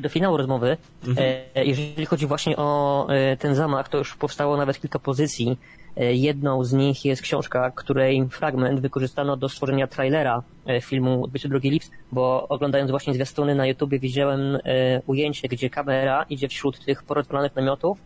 do 0.00 0.08
finału 0.08 0.36
rozmowy. 0.36 0.76
Mhm. 1.06 1.26
Jeżeli 1.54 2.06
chodzi 2.06 2.26
właśnie 2.26 2.56
o 2.56 3.06
ten 3.38 3.54
zamach, 3.54 3.88
to 3.88 3.98
już 3.98 4.16
powstało 4.16 4.56
nawet 4.56 4.80
kilka 4.80 4.98
pozycji 4.98 5.58
jedną 5.96 6.64
z 6.64 6.72
nich 6.72 7.04
jest 7.04 7.22
książka, 7.22 7.70
której 7.70 8.28
fragment 8.28 8.80
wykorzystano 8.80 9.36
do 9.36 9.48
stworzenia 9.48 9.86
trailera 9.86 10.42
e, 10.66 10.80
filmu 10.80 11.26
22 11.28 11.58
Lips, 11.62 11.90
bo 12.12 12.48
oglądając 12.48 12.90
właśnie 12.90 13.14
zwiastuny 13.14 13.54
na 13.54 13.66
YouTubie 13.66 13.98
widziałem 13.98 14.56
e, 14.56 14.60
ujęcie, 15.06 15.48
gdzie 15.48 15.70
kamera 15.70 16.24
idzie 16.30 16.48
wśród 16.48 16.84
tych 16.84 17.02
porozwalanych 17.02 17.56
namiotów 17.56 17.98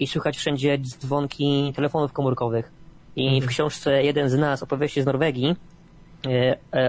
i 0.00 0.06
słychać 0.06 0.36
wszędzie 0.36 0.78
dzwonki 0.78 1.72
telefonów 1.76 2.12
komórkowych. 2.12 2.70
I 3.16 3.28
w 3.28 3.32
mhm. 3.32 3.48
książce 3.48 4.04
jeden 4.04 4.30
z 4.30 4.34
nas, 4.34 4.62
opowieści 4.62 5.02
z 5.02 5.06
Norwegii, 5.06 5.56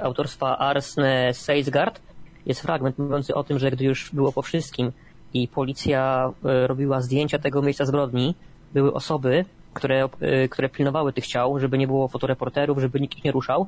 autorstwa 0.04 0.58
Arsne 0.58 1.34
Seisgard, 1.34 2.02
jest 2.46 2.62
fragment 2.62 2.98
mówiący 2.98 3.36
o 3.36 3.44
tym, 3.44 3.60
że 3.60 3.72
gdy 3.72 3.86
już 3.86 4.10
było 4.14 4.32
po 4.32 4.42
wszystkim 4.42 4.92
i 5.34 5.48
policja 5.48 6.32
robiła 6.44 7.02
zdjęcia 7.02 7.40
tego 7.40 7.62
miejsca 7.62 7.86
zbrodni, 7.86 8.36
były 8.74 8.94
osoby, 8.94 9.46
które, 9.74 10.10
e, 10.22 10.48
które 10.48 10.70
pilnowały 10.70 11.14
tych 11.14 11.28
ciał, 11.28 11.60
żeby 11.60 11.78
nie 11.78 11.88
było 11.88 12.08
fotoreporterów, 12.08 12.80
żeby 12.80 13.00
nikt 13.00 13.18
ich 13.18 13.24
nie 13.24 13.32
ruszał. 13.32 13.68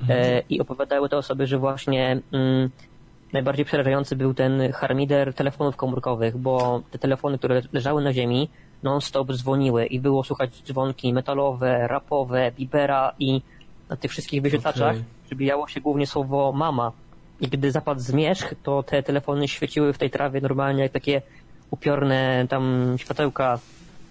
Mhm. 0.00 0.20
E, 0.20 0.42
I 0.48 0.60
opowiadały 0.60 1.08
te 1.08 1.16
osoby, 1.16 1.46
że 1.46 1.58
właśnie 1.58 2.20
mm, 2.32 2.70
najbardziej 3.32 3.64
przerażający 3.64 4.16
był 4.16 4.34
ten 4.34 4.72
harmider 4.72 5.34
telefonów 5.34 5.76
komórkowych, 5.76 6.36
bo 6.38 6.82
te 6.90 6.98
telefony, 6.98 7.38
które 7.38 7.62
leżały 7.72 8.02
na 8.02 8.12
ziemi, 8.12 8.48
non-stop 8.82 9.32
dzwoniły 9.32 9.86
i 9.86 10.00
było 10.00 10.24
słuchać 10.24 10.62
dzwonki 10.62 11.12
metalowe, 11.12 11.86
rapowe, 11.88 12.52
bibera 12.58 13.12
i 13.18 13.42
na 13.88 13.96
tych 13.96 14.10
wszystkich 14.10 14.42
wyświetlaczach 14.42 14.92
okay. 14.92 15.04
przybijało 15.26 15.68
się 15.68 15.80
głównie 15.80 16.06
słowo 16.06 16.52
mama. 16.52 16.92
I 17.40 17.48
gdy 17.48 17.70
zapadł 17.70 18.00
zmierzch, 18.00 18.54
to 18.62 18.82
te 18.82 19.02
telefony 19.02 19.48
świeciły 19.48 19.92
w 19.92 19.98
tej 19.98 20.10
trawie 20.10 20.40
normalnie 20.40 20.82
jak 20.82 20.92
takie 20.92 21.22
upiorne 21.70 22.46
tam 22.48 22.94
światełka 22.98 23.58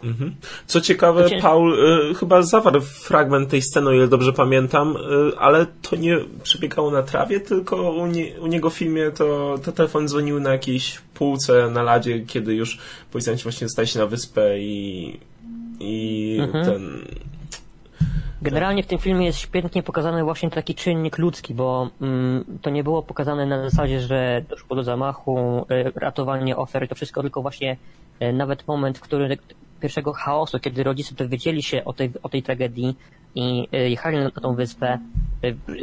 Mhm. 0.04 0.36
Co 0.68 0.82
ciekawe, 0.82 1.30
Paul 1.42 1.74
y, 1.74 2.16
chyba 2.16 2.42
zawarł 2.42 2.82
fragment 2.82 3.50
tej 3.50 3.62
sceny, 3.62 3.90
o 3.90 3.94
ile 3.94 4.08
dobrze 4.08 4.34
pamiętam, 4.34 4.96
y, 4.96 5.38
ale 5.38 5.66
to 5.82 5.96
nie 5.96 6.18
przebiegało 6.44 6.92
na 6.92 7.04
trawie, 7.04 7.40
tylko 7.40 7.92
u, 7.92 8.08
nie, 8.08 8.40
u 8.40 8.48
niego 8.48 8.70
w 8.70 8.74
filmie 8.74 9.12
to, 9.12 9.56
to 9.66 9.72
telefon 9.72 10.08
dzwonił 10.08 10.40
na 10.40 10.52
jakiejś 10.52 11.00
półce 11.14 11.70
na 11.70 11.84
ladzie, 11.84 12.20
kiedy 12.20 12.56
już 12.56 12.78
policjanci 13.12 13.44
właśnie 13.44 13.66
dostali 13.66 13.88
się 13.88 14.00
na 14.00 14.06
wyspę 14.06 14.60
i, 14.60 15.20
i 15.80 16.38
mhm. 16.42 16.66
ten... 16.66 17.02
Generalnie 18.42 18.84
w 18.84 18.88
tym 18.88 19.00
filmie 19.00 19.26
jest 19.26 19.40
świetnie 19.40 19.84
pokazany 19.84 20.24
właśnie 20.24 20.50
taki 20.50 20.76
czynnik 20.76 21.18
ludzki, 21.18 21.54
bo 21.54 21.90
mm, 22.02 22.46
to 22.62 22.70
nie 22.70 22.84
było 22.84 23.04
pokazane 23.04 23.46
na 23.46 23.70
zasadzie, 23.70 24.00
że 24.00 24.42
doszło 24.50 24.76
do 24.76 24.84
zamachu, 24.84 25.66
y, 25.72 25.92
ratowanie 25.96 26.58
ofiar, 26.58 26.88
to 26.88 26.96
wszystko, 26.96 27.22
tylko 27.22 27.42
właśnie 27.42 27.78
y, 28.22 28.34
nawet 28.34 28.68
moment, 28.68 28.98
w 28.98 29.02
którym 29.02 29.30
pierwszego 29.82 30.14
chaosu, 30.14 30.60
kiedy 30.60 30.84
rodzice 30.84 31.16
dowiedzieli 31.16 31.64
się 31.64 31.86
o 31.86 31.94
tej, 31.94 32.12
o 32.24 32.30
tej 32.30 32.44
tragedii 32.44 32.96
i 33.36 33.68
e, 33.72 33.90
jechali 33.90 34.18
na, 34.18 34.32
tą 34.32 34.56
wyspę, 34.56 35.00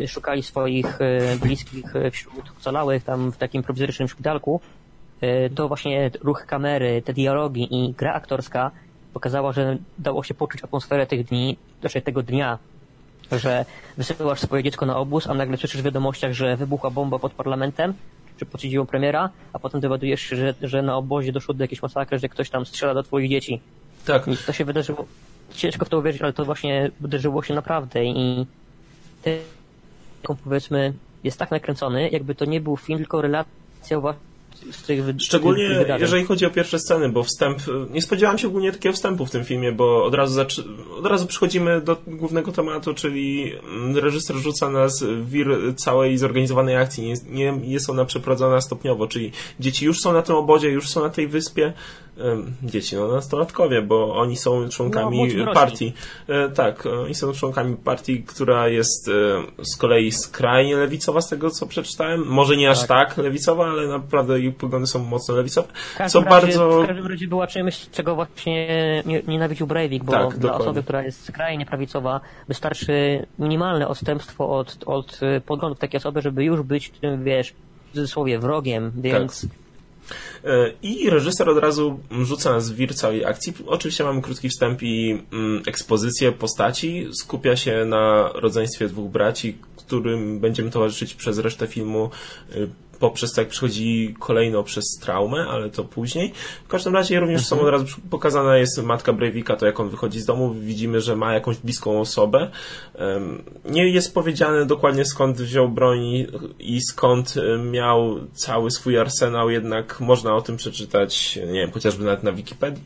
e, 0.02 0.08
szukali 0.08 0.42
swoich 0.42 1.00
e, 1.00 1.37
bliskich 1.37 1.84
wśród 2.12 2.44
ocalałych 2.58 3.04
tam 3.04 3.32
w 3.32 3.37
takim 3.37 3.62
prowizorycznym 3.62 4.08
szpitalku, 4.08 4.61
to 5.54 5.68
właśnie 5.68 6.11
ruch 6.22 6.46
kamery, 6.46 7.02
te 7.02 7.12
dialogi 7.12 7.68
i 7.70 7.92
gra 7.92 8.14
aktorska 8.14 8.70
pokazała, 9.12 9.52
że 9.52 9.78
dało 9.98 10.22
się 10.22 10.34
poczuć 10.34 10.64
atmosferę 10.64 11.06
tych 11.06 11.24
dni, 11.24 11.56
znaczy 11.80 12.02
tego 12.02 12.22
dnia, 12.22 12.58
że 13.32 13.64
wysyłasz 13.96 14.40
swoje 14.40 14.62
dziecko 14.62 14.87
na 14.87 14.96
obóz, 14.96 15.26
a 15.26 15.34
nagle 15.34 15.56
słyszysz 15.56 15.80
w 15.80 15.84
wiadomościach, 15.84 16.32
że 16.32 16.56
wybuchła 16.56 16.90
bomba 16.90 17.18
pod 17.18 17.32
parlamentem, 17.32 17.94
czy 18.37 18.46
pod 18.46 18.62
siedzibą 18.62 18.87
premiera, 18.87 19.30
a 19.52 19.58
potem 19.58 19.80
dowiadujesz 19.80 20.20
się, 20.20 20.37
że, 20.37 20.54
że 20.62 20.82
na 20.82 20.96
obozie 20.96 21.32
doszło 21.32 21.54
do 21.54 21.64
jakiejś 21.64 21.82
masakry, 21.82 22.18
że 22.18 22.28
ktoś 22.28 22.50
tam 22.50 22.66
strzela 22.66 22.94
do 22.94 23.02
twoich 23.02 23.30
dzieci. 23.30 23.61
Tak. 24.09 24.29
I 24.29 24.37
to 24.37 24.53
się 24.53 24.64
wydarzyło. 24.64 25.07
Ciężko 25.55 25.85
w 25.85 25.88
to 25.88 25.99
uwierzyć, 25.99 26.23
ale 26.23 26.33
to 26.33 26.44
właśnie 26.44 26.90
wydarzyło 27.01 27.42
się 27.42 27.55
naprawdę 27.55 28.05
i 28.05 28.47
ten, 29.23 29.38
powiedzmy, 30.44 30.92
jest 31.25 31.38
tak 31.38 31.51
nakręcony, 31.51 32.11
jakby 32.11 32.35
to 32.35 32.44
nie 32.44 32.61
był 32.61 32.77
film, 32.77 32.99
tylko 32.99 33.23
relacja 33.23 34.01
właśnie 34.01 34.29
z 34.71 34.83
tych 34.83 35.05
Szczególnie 35.18 35.85
jeżeli 35.99 36.25
chodzi 36.25 36.47
o 36.47 36.51
pierwsze 36.51 36.79
sceny, 36.79 37.09
bo 37.09 37.23
wstęp, 37.23 37.59
nie 37.90 38.03
spodziewałem 38.03 38.38
się 38.38 38.49
ogólnie 38.49 38.73
takiego 38.73 38.92
wstępu 38.92 39.27
w 39.27 39.31
tym 39.31 39.44
filmie, 39.44 39.73
bo 39.73 40.05
od 40.05 40.14
razu, 40.14 40.35
zaczy, 40.35 40.64
od 40.99 41.07
razu 41.07 41.27
przechodzimy 41.27 41.81
do 41.81 41.97
głównego 42.07 42.53
tematu, 42.53 42.94
czyli 42.94 43.53
reżyser 43.94 44.37
rzuca 44.37 44.71
nas 44.71 45.03
w 45.03 45.31
wir 45.31 45.49
całej 45.77 46.18
zorganizowanej 46.18 46.77
akcji. 46.77 47.05
Nie, 47.05 47.53
nie 47.53 47.73
jest 47.73 47.90
ona 47.90 48.05
przeprowadzona 48.05 48.61
stopniowo, 48.61 49.07
czyli 49.07 49.33
dzieci 49.61 49.85
już 49.85 50.01
są 50.01 50.12
na 50.12 50.23
tym 50.23 50.35
obozie, 50.35 50.68
już 50.68 50.88
są 50.88 51.03
na 51.03 51.11
tej 51.11 51.29
wyspie, 51.29 51.73
dzieci, 52.62 52.96
no 52.96 53.09
nastolatkowie, 53.09 53.83
bo 53.83 54.14
oni 54.16 54.37
są 54.37 54.68
członkami 54.68 55.35
No, 55.37 55.52
partii. 55.54 55.92
E, 56.28 56.48
Tak, 56.48 56.87
oni 56.87 57.14
są 57.14 57.33
członkami 57.33 57.76
partii, 57.76 58.22
która 58.22 58.68
jest 58.68 59.09
e, 59.09 59.12
z 59.64 59.76
kolei 59.76 60.12
skrajnie 60.12 60.76
lewicowa 60.76 61.20
z 61.20 61.28
tego, 61.28 61.50
co 61.50 61.66
przeczytałem. 61.66 62.26
Może 62.26 62.57
nie 62.57 62.70
aż 62.70 62.87
tak, 62.87 63.16
lewicowa, 63.16 63.66
ale 63.66 63.88
naprawdę 63.88 64.40
ich 64.40 64.57
poglądy 64.57 64.87
są 64.87 64.98
mocno 64.98 65.37
lewicowe. 65.37 65.68
Co 66.09 66.20
razie, 66.20 66.31
bardzo... 66.31 66.83
w 66.83 66.87
każdym 66.87 67.07
razie 67.07 67.28
była 67.28 67.46
czymś, 67.46 67.90
czego 67.90 68.14
właśnie 68.14 68.68
nie- 69.07 69.22
nienawidził 69.28 69.66
Breivik, 69.66 70.04
bo 70.04 70.12
Tak, 70.12 70.28
dla 70.28 70.38
dokładnie. 70.38 70.64
osoby, 70.64 70.83
która 70.83 71.02
jest 71.02 71.24
skrajnie 71.24 71.66
prawicowa, 71.66 72.20
wystarczy 72.48 73.26
minimalne 73.38 73.88
odstępstwo 73.88 74.50
od, 74.59 74.76
od 74.87 75.20
poglądów 75.46 75.78
takiej 75.78 75.98
osoby, 75.98 76.22
żeby 76.22 76.44
już 76.44 76.62
być 76.62 76.90
tym, 76.90 77.24
wiesz, 77.24 77.54
w 77.90 77.94
cudzysłowie 77.94 78.38
wrogiem, 78.38 78.92
więc 78.96 79.44
E, 79.44 79.48
I 80.83 81.11
reżyser 81.11 81.49
od 81.49 81.59
razu 81.59 82.01
rzuca 82.23 82.53
nas 82.53 82.71
w 82.71 82.75
wir 82.75 82.94
całej 82.94 83.25
akcji. 83.25 83.55
Oczywiście 83.66 84.05
mamy 84.05 84.23
krótki 84.23 84.49
wstęp 84.49 84.83
i 84.83 85.23
mm, 85.33 85.62
ekspozycję 85.66 86.33
postaci. 86.33 87.09
Skupia 87.12 87.57
się 87.57 87.85
na 87.85 88.31
rodzeństwie 88.35 88.88
dwóch 88.88 89.11
braci, 89.11 89.59
którym 89.77 90.40
będziemy 90.40 90.71
towarzyszyć 90.71 91.14
przez 91.14 91.38
resztę 91.38 91.66
filmu 91.66 92.11
y, 92.57 92.68
poprzez 93.00 93.32
to, 93.32 93.40
jak 93.40 93.50
przychodzi 93.50 94.14
kolejno 94.18 94.62
przez 94.62 94.84
traumę, 95.00 95.46
ale 95.50 95.70
to 95.70 95.84
później. 95.84 96.32
W 96.64 96.68
każdym 96.68 96.94
razie 96.94 97.20
również 97.20 97.46
są 97.46 97.61
od 97.61 97.68
razu 97.68 97.87
pokazana 98.11 98.56
jest 98.56 98.82
matka 98.82 99.12
Breivika, 99.12 99.56
to 99.56 99.66
jak 99.66 99.80
on 99.80 99.88
wychodzi 99.88 100.20
z 100.20 100.26
domu. 100.26 100.54
Widzimy, 100.54 101.00
że 101.00 101.16
ma 101.16 101.34
jakąś 101.34 101.56
bliską 101.56 102.00
osobę. 102.00 102.50
Nie 103.64 103.88
jest 103.88 104.14
powiedziane 104.14 104.66
dokładnie 104.66 105.04
skąd 105.04 105.37
wziął 105.37 105.68
broń 105.68 106.26
i 106.58 106.80
skąd 106.80 107.37
y, 107.37 107.58
miał 107.58 108.20
cały 108.32 108.70
swój 108.70 108.98
arsenał, 108.98 109.50
jednak 109.50 110.00
można 110.00 110.34
o 110.34 110.42
tym 110.42 110.56
przeczytać, 110.56 111.37
nie 111.37 111.61
wiem, 111.61 111.70
chociażby 111.70 112.04
nawet 112.04 112.22
na 112.22 112.32
Wikipedii. 112.32 112.84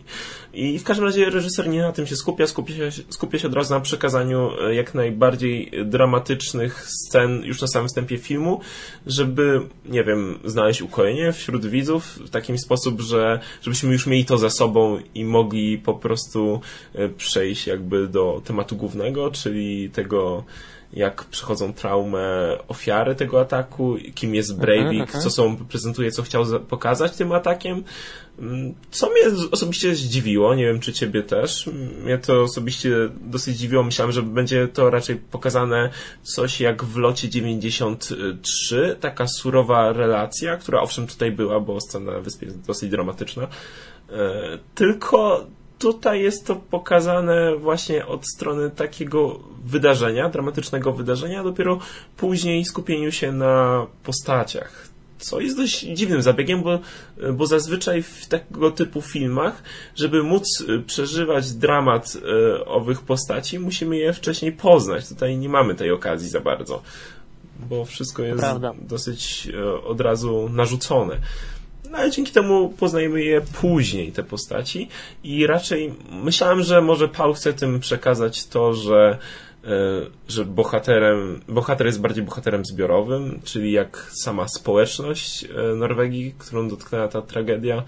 I 0.55 0.79
w 0.79 0.85
każdym 0.85 1.07
razie 1.07 1.31
reżyser 1.31 1.69
nie 1.69 1.81
na 1.81 1.93
tym 1.93 2.07
się 2.07 2.17
skupia, 2.17 2.47
skupia 2.47 2.91
się, 2.91 3.03
skupia 3.09 3.39
się 3.39 3.49
od 3.49 3.55
razu 3.55 3.75
na 3.75 3.81
przekazaniu 3.81 4.51
e, 4.67 4.75
jak 4.75 4.95
najbardziej 4.95 5.71
dramatycznych 5.85 6.87
scen 6.89 7.43
już 7.45 7.61
na 7.61 7.67
samym 7.69 7.89
wstępie 7.89 8.19
filmu, 8.19 8.61
żeby, 9.07 9.61
nie 9.87 10.05
wiem, 10.05 10.39
znaleźć 10.45 10.83
ukojenie 10.83 11.33
wśród 11.33 11.67
widzów 11.67 12.05
w 12.05 12.31
taki 12.31 12.59
sposób, 12.59 13.01
że 13.01 13.41
żebyśmy 13.63 13.93
już 13.93 14.07
mieli 14.07 14.25
to 14.25 14.39
za 14.39 14.51
sobą 14.51 14.99
i 15.15 15.25
mogli 15.25 15.79
po 15.79 15.95
prostu 15.95 16.61
e, 16.95 17.09
przejść 17.09 17.67
jakby 17.67 18.09
do 18.09 18.43
tematu 18.45 18.77
głównego, 18.77 19.31
czyli 19.31 19.91
tego 19.91 20.45
jak 20.93 21.25
przechodzą 21.25 21.73
traumę 21.73 22.59
ofiary 22.69 23.15
tego 23.15 23.41
ataku, 23.41 23.97
kim 24.15 24.35
jest 24.35 24.59
Breivik, 24.61 25.11
co 25.23 25.31
są, 25.31 25.57
prezentuje, 25.57 26.11
co 26.11 26.23
chciał 26.23 26.45
za- 26.45 26.59
pokazać 26.59 27.13
tym 27.17 27.33
atakiem. 27.33 27.85
Mm, 28.39 28.75
Co 28.91 29.11
mnie 29.11 29.21
osobiście 29.51 29.95
zdziwiło, 29.95 30.55
nie 30.55 30.65
wiem 30.65 30.81
czy 30.81 30.93
ciebie 30.93 31.23
też, 31.23 31.71
mnie 32.05 32.19
to 32.19 32.43
osobiście 32.43 32.91
dosyć 33.21 33.57
dziwiło, 33.57 33.83
myślałem, 33.83 34.13
że 34.13 34.23
będzie 34.23 34.69
to 34.69 34.91
raczej 34.91 35.17
pokazane 35.17 35.91
coś 36.23 36.61
jak 36.61 36.85
w 36.85 36.97
locie 36.97 37.29
93, 37.29 38.97
taka 39.01 39.27
surowa 39.27 39.93
relacja, 39.93 40.57
która 40.57 40.81
owszem 40.81 41.07
tutaj 41.07 41.33
była, 41.33 41.61
bo 41.61 41.81
scena 41.81 42.13
na 42.13 42.21
wyspie 42.21 42.47
jest 42.47 42.61
dosyć 42.61 42.91
dramatyczna, 42.91 43.49
E, 44.13 44.59
tylko 44.75 45.47
tutaj 45.79 46.23
jest 46.23 46.47
to 46.47 46.57
pokazane 46.57 47.57
właśnie 47.57 48.07
od 48.07 48.27
strony 48.27 48.71
takiego 48.71 49.41
wydarzenia, 49.65 50.29
dramatycznego 50.29 50.93
wydarzenia, 50.93 51.43
dopiero 51.43 51.79
później 52.17 52.65
skupieniu 52.65 53.13
się 53.13 53.33
na 53.33 53.87
postaciach. 54.03 54.92
Co 55.23 55.41
jest 55.41 55.57
dość 55.57 55.81
dziwnym 55.81 56.23
zabiegiem, 56.23 56.63
bo, 56.63 56.79
bo 57.33 57.47
zazwyczaj 57.47 58.03
w 58.03 58.27
tego 58.27 58.71
typu 58.71 59.01
filmach, 59.01 59.63
żeby 59.97 60.23
móc 60.23 60.61
y, 60.61 60.83
przeżywać 60.87 61.53
dramat 61.53 62.17
y, 62.17 62.65
owych 62.65 63.01
postaci, 63.01 63.59
musimy 63.59 63.97
je 63.97 64.13
wcześniej 64.13 64.53
poznać. 64.53 65.09
Tutaj 65.09 65.37
nie 65.37 65.49
mamy 65.49 65.75
tej 65.75 65.91
okazji 65.91 66.29
za 66.29 66.41
bardzo, 66.41 66.83
bo 67.69 67.85
wszystko 67.85 68.23
jest 68.23 68.41
prawda. 68.41 68.73
dosyć 68.81 69.49
y, 69.55 69.83
od 69.83 70.01
razu 70.01 70.49
narzucone. 70.49 71.19
No 71.91 71.99
ale 71.99 72.11
dzięki 72.11 72.33
temu 72.33 72.69
poznajemy 72.69 73.23
je 73.23 73.41
później, 73.41 74.13
te 74.13 74.23
postaci. 74.23 74.89
I 75.25 75.47
raczej 75.47 75.95
myślałem, 76.23 76.63
że 76.63 76.81
może 76.81 77.09
Paul 77.09 77.35
chce 77.35 77.53
tym 77.53 77.81
przekazać 77.81 78.47
to, 78.47 78.75
że, 78.75 79.19
że 80.29 80.45
bohaterem, 80.45 81.41
bohater 81.49 81.87
jest 81.87 82.01
bardziej 82.01 82.25
bohaterem 82.25 82.65
zbiorowym, 82.65 83.41
czyli 83.45 83.73
jak 83.73 84.11
sama 84.11 84.49
społeczność 84.49 85.45
e, 85.45 85.75
Norwegii, 85.75 86.35
którą 86.39 86.69
dotknęła 86.69 87.09
ta 87.09 87.23
tragedia 87.23 87.83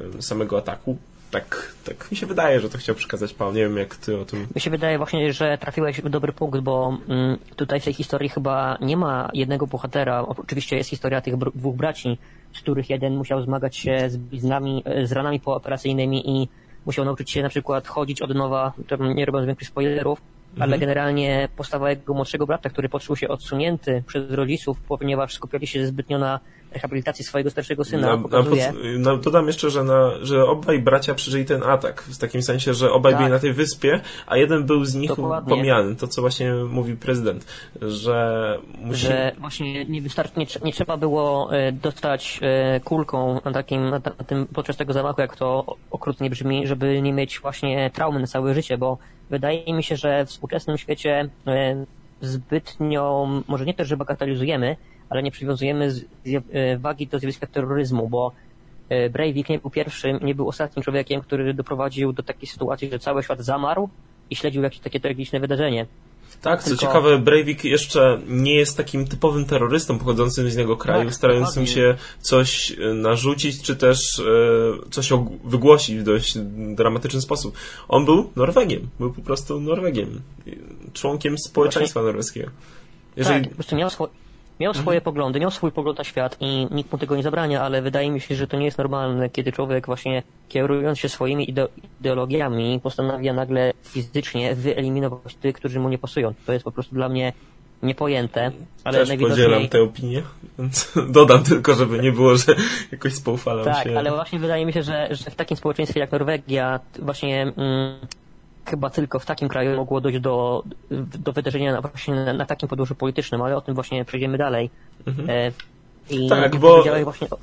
e, 0.00 0.22
samego 0.22 0.58
ataku. 0.58 0.96
Tak, 1.30 1.72
tak 1.84 2.10
mi 2.10 2.16
się 2.16 2.26
wydaje, 2.26 2.60
że 2.60 2.70
to 2.70 2.78
chciał 2.78 2.94
przekazać 2.94 3.34
Paul. 3.34 3.54
Nie 3.54 3.62
wiem, 3.62 3.76
jak 3.76 3.96
ty 3.96 4.20
o 4.20 4.24
tym. 4.24 4.46
Mi 4.54 4.60
się 4.60 4.70
wydaje 4.70 4.98
właśnie, 4.98 5.32
że 5.32 5.58
trafiłeś 5.58 6.00
w 6.00 6.08
dobry 6.08 6.32
punkt, 6.32 6.60
bo 6.60 6.98
mm, 7.08 7.38
tutaj 7.56 7.80
w 7.80 7.84
tej 7.84 7.92
historii 7.92 8.28
chyba 8.28 8.78
nie 8.80 8.96
ma 8.96 9.30
jednego 9.34 9.66
bohatera. 9.66 10.22
Oczywiście 10.22 10.76
jest 10.76 10.90
historia 10.90 11.20
tych 11.20 11.36
dwóch 11.36 11.76
braci, 11.76 12.18
z 12.52 12.60
których 12.60 12.90
jeden 12.90 13.16
musiał 13.16 13.42
zmagać 13.42 13.76
się 13.76 14.10
z 14.10 14.16
bliznami, 14.16 14.82
e, 14.84 15.06
z 15.06 15.12
ranami 15.12 15.40
pooperacyjnymi 15.40 16.30
i 16.30 16.48
musiał 16.86 17.04
nauczyć 17.04 17.30
się 17.30 17.42
na 17.42 17.48
przykład 17.48 17.88
chodzić 17.88 18.22
od 18.22 18.34
nowa, 18.34 18.72
nie 19.14 19.24
robiąc 19.24 19.46
większych 19.46 19.68
spoilerów, 19.68 20.20
ale 20.58 20.78
generalnie 20.78 21.48
postawa 21.56 21.90
jego 21.90 22.14
młodszego 22.14 22.46
brata, 22.46 22.70
który 22.70 22.88
poczuł 22.88 23.16
się 23.16 23.28
odsunięty 23.28 24.02
przez 24.06 24.30
rodziców, 24.30 24.80
ponieważ 24.80 25.34
skupiali 25.34 25.66
się 25.66 25.86
zbytnio 25.86 26.18
na 26.18 26.40
rehabilitacji 26.72 27.24
swojego 27.24 27.50
starszego 27.50 27.84
syna, 27.84 28.16
Na, 28.16 28.22
pokazuje... 28.22 28.72
na, 28.98 29.16
dodam 29.16 29.46
jeszcze, 29.46 29.70
że, 29.70 29.84
na, 29.84 30.10
że 30.22 30.44
obaj 30.44 30.78
bracia 30.78 31.14
przeżyli 31.14 31.44
ten 31.44 31.62
atak. 31.62 32.02
W 32.02 32.18
takim 32.18 32.42
sensie, 32.42 32.74
że 32.74 32.92
obaj 32.92 33.12
Tak. 33.12 33.20
byli 33.20 33.32
na 33.32 33.38
tej 33.38 33.52
wyspie, 33.52 34.00
a 34.26 34.36
jeden 34.36 34.64
był 34.64 34.84
z 34.84 34.94
nich 34.94 35.08
Dokładnie. 35.08 35.50
pomijany. 35.50 35.96
To, 35.96 36.08
co 36.08 36.20
właśnie 36.20 36.54
mówi 36.54 36.96
prezydent, 36.96 37.46
że 37.82 38.58
musi... 38.80 39.00
że 39.00 39.32
właśnie 39.38 39.84
nie 39.84 40.02
wystarczy, 40.02 40.40
nie, 40.40 40.46
nie 40.64 40.72
trzeba 40.72 40.96
było 40.96 41.54
e, 41.56 41.72
dostać 41.72 42.40
e, 42.42 42.80
kulką 42.80 43.40
na 43.44 43.52
takim, 43.52 43.90
na, 43.90 44.00
tym, 44.00 44.46
podczas 44.46 44.76
tego 44.76 44.92
zamachu, 44.92 45.20
jak 45.20 45.36
to 45.36 45.76
okrutnie 45.90 46.30
brzmi, 46.30 46.66
żeby 46.66 47.02
nie 47.02 47.12
mieć 47.12 47.40
właśnie 47.40 47.90
traumy 47.90 48.20
na 48.20 48.26
całe 48.26 48.54
życie, 48.54 48.78
bo 48.78 48.98
wydaje 49.30 49.74
mi 49.74 49.82
się, 49.82 49.96
że 49.96 50.24
w 50.24 50.28
współczesnym 50.28 50.78
świecie 50.78 51.28
e, 51.46 51.84
zbytnio, 52.20 53.28
może 53.48 53.64
nie 53.64 53.74
też, 53.74 53.88
że 53.88 53.96
bagatelizujemy, 53.96 54.76
ale 55.10 55.22
nie 55.22 55.30
przywiązujemy 55.30 55.94
e, 56.52 56.78
wagi 56.78 57.06
do 57.06 57.18
zjawiska 57.18 57.46
terroryzmu, 57.46 58.08
bo 58.08 58.32
e, 58.88 59.10
Breivik 59.10 59.48
nie 59.48 59.58
był 59.58 59.70
pierwszym, 59.70 60.18
nie 60.22 60.34
był 60.34 60.48
ostatnim 60.48 60.82
człowiekiem, 60.82 61.20
który 61.20 61.54
doprowadził 61.54 62.12
do 62.12 62.22
takiej 62.22 62.48
sytuacji, 62.48 62.90
że 62.90 62.98
cały 62.98 63.22
świat 63.22 63.40
zamarł 63.40 63.88
i 64.30 64.36
śledził 64.36 64.62
jakieś 64.62 64.80
takie 64.80 65.00
tragiczne 65.00 65.40
wydarzenie. 65.40 65.86
Tak, 66.42 66.62
co 66.62 66.68
Tylko- 66.68 66.86
ciekawe, 66.86 67.18
Breivik 67.18 67.64
jeszcze 67.64 68.20
nie 68.28 68.54
jest 68.54 68.76
takim 68.76 69.06
typowym 69.06 69.44
terrorystą 69.44 69.98
pochodzącym 69.98 70.50
z 70.50 70.54
innego 70.54 70.76
kraju, 70.76 71.04
Tak, 71.04 71.14
starającym 71.14 71.66
się 71.66 71.94
coś 72.20 72.72
e, 72.72 72.94
narzucić, 72.94 73.62
czy 73.62 73.76
też 73.76 74.22
coś 74.90 75.12
wygłosić 75.44 75.98
w 75.98 76.02
dość 76.02 76.38
dramatyczny 76.74 77.20
sposób. 77.20 77.54
On 77.88 78.04
był 78.04 78.30
Norwegiem, 78.36 78.88
był 79.00 79.12
po 79.12 79.22
prostu 79.22 79.60
Norwegiem, 79.60 80.20
członkiem 80.92 81.38
społeczeństwa 81.38 82.02
norweskiego. 82.02 82.50
Jeżeli... 83.16 83.40
Tak, 83.40 83.48
po 83.48 83.54
prostu 83.54 83.76
miał, 83.76 83.88
swo- 83.88 84.08
miał 84.60 84.74
swoje 84.74 85.00
poglądy, 85.00 85.40
miał 85.40 85.50
swój 85.50 85.72
pogląd 85.72 85.98
na 85.98 86.04
świat 86.04 86.36
i 86.40 86.66
nikt 86.70 86.92
mu 86.92 86.98
tego 86.98 87.16
nie 87.16 87.22
zabrania, 87.22 87.62
ale 87.62 87.82
wydaje 87.82 88.10
mi 88.10 88.20
się, 88.20 88.34
że 88.34 88.46
to 88.46 88.56
nie 88.56 88.64
jest 88.64 88.78
normalne, 88.78 89.30
kiedy 89.30 89.52
człowiek 89.52 89.86
właśnie 89.86 90.22
kierując 90.48 90.98
się 90.98 91.08
swoimi 91.08 91.52
ide- 91.52 91.68
ideologiami 92.00 92.80
postanawia 92.82 93.32
nagle 93.32 93.72
fizycznie 93.82 94.54
wyeliminować 94.54 95.34
tych, 95.34 95.56
którzy 95.56 95.80
mu 95.80 95.88
nie 95.88 95.98
pasują. 95.98 96.34
To 96.46 96.52
jest 96.52 96.64
po 96.64 96.72
prostu 96.72 96.94
dla 96.94 97.08
mnie 97.08 97.32
niepojęte, 97.82 98.52
ale 98.84 98.98
Też 98.98 99.08
najwidoczniej... 99.08 99.46
podzielam 99.46 99.68
tę 99.68 99.82
opinię, 99.82 100.22
więc 100.58 100.92
dodam 101.18 101.42
tylko, 101.42 101.74
żeby 101.74 101.98
nie 101.98 102.12
było, 102.12 102.36
że 102.36 102.54
jakoś 102.92 103.14
spoufalam 103.14 103.64
Tak, 103.64 103.84
się. 103.84 103.98
ale 103.98 104.10
właśnie 104.10 104.38
wydaje 104.38 104.66
mi 104.66 104.72
się, 104.72 104.82
że, 104.82 105.08
że 105.10 105.30
w 105.30 105.34
takim 105.34 105.56
społeczeństwie 105.56 106.00
jak 106.00 106.12
Norwegia, 106.12 106.80
właśnie 106.98 107.42
mm, 107.42 107.98
chyba 108.70 108.90
tylko 108.90 109.18
w 109.18 109.26
takim 109.26 109.48
kraju 109.48 109.76
mogło 109.76 110.00
dojść 110.00 110.20
do, 110.20 110.62
do 111.18 111.32
wydarzenia 111.32 111.72
na, 111.72 111.80
właśnie 111.80 112.14
na, 112.14 112.32
na 112.32 112.46
takim 112.46 112.68
podłożu 112.68 112.94
politycznym, 112.94 113.42
ale 113.42 113.56
o 113.56 113.60
tym 113.60 113.74
właśnie 113.74 114.04
przejdziemy 114.04 114.38
dalej. 114.38 114.70
E, 115.28 115.52
I 116.10 116.22
Mhm. 116.22 116.42
Tak, 116.42 116.56
bo- 116.60 116.70
powiedziałeś 116.72 117.04
właśnie 117.04 117.28
o, 117.30 117.38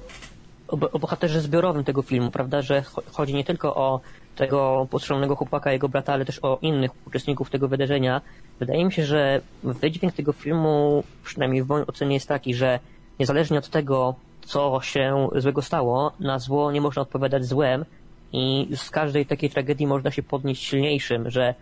o, 0.67 0.77
o 0.91 0.99
bohaterze 0.99 1.41
zbiorowym 1.41 1.83
tego 1.83 2.01
filmu, 2.01 2.31
prawda, 2.31 2.61
że 2.61 2.81
cho- 2.81 3.01
chodzi 3.13 3.33
nie 3.33 3.43
tylko 3.43 3.75
o 3.75 3.99
tego 4.35 4.87
postrzelonego 4.91 5.35
chłopaka, 5.35 5.71
jego 5.71 5.89
brata, 5.89 6.13
ale 6.13 6.25
też 6.25 6.39
o 6.43 6.57
innych 6.61 6.91
uczestników 7.07 7.49
tego 7.49 7.67
wydarzenia. 7.67 8.21
Wydaje 8.59 8.85
mi 8.85 8.91
się, 8.91 9.05
że 9.05 9.41
wydźwięk 9.63 10.13
tego 10.13 10.33
filmu, 10.33 11.03
przynajmniej 11.23 11.63
w 11.63 11.67
mojej 11.67 11.87
ocenie 11.87 12.13
jest 12.13 12.27
taki, 12.27 12.53
że 12.55 12.79
niezależnie 13.19 13.57
od 13.59 13.69
tego, 13.69 14.15
co 14.41 14.79
się 14.83 15.29
złego 15.35 15.61
stało, 15.61 16.11
na 16.19 16.39
zło 16.39 16.71
nie 16.71 16.81
można 16.81 17.01
odpowiadać 17.01 17.45
złem 17.45 17.85
i 18.33 18.67
z 18.75 18.89
każdej 18.89 19.25
takiej 19.25 19.49
tragedii 19.49 19.87
można 19.87 20.11
się 20.11 20.23
podnieść 20.23 20.63
silniejszym, 20.63 21.29
że 21.29 21.55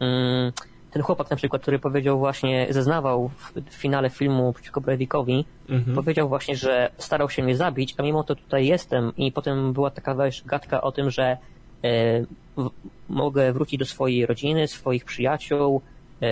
mm, 0.00 0.52
ten 0.90 1.02
chłopak 1.02 1.30
na 1.30 1.36
przykład, 1.36 1.62
który 1.62 1.78
powiedział 1.78 2.18
właśnie, 2.18 2.66
zeznawał 2.70 3.28
w, 3.28 3.52
finale 3.70 4.10
filmu 4.10 4.52
przeciwko 4.52 4.80
Breivikowi, 4.80 5.44
mhm. 5.68 5.96
powiedział 5.96 6.28
właśnie, 6.28 6.56
że 6.56 6.90
starał 6.98 7.30
się 7.30 7.42
mnie 7.42 7.56
zabić, 7.56 7.94
a 7.98 8.02
mimo 8.02 8.24
to 8.24 8.34
tutaj 8.34 8.66
jestem 8.66 9.12
i 9.16 9.32
potem 9.32 9.72
była 9.72 9.90
taka 9.90 10.14
wiesz, 10.14 10.42
gadka 10.46 10.80
o 10.80 10.92
tym, 10.92 11.10
że 11.10 11.36
e, 11.84 12.20
w, 12.56 12.70
mogę 13.08 13.52
wrócić 13.52 13.78
do 13.78 13.84
swojej 13.84 14.26
rodziny, 14.26 14.68
swoich 14.68 15.04
przyjaciół, 15.04 15.82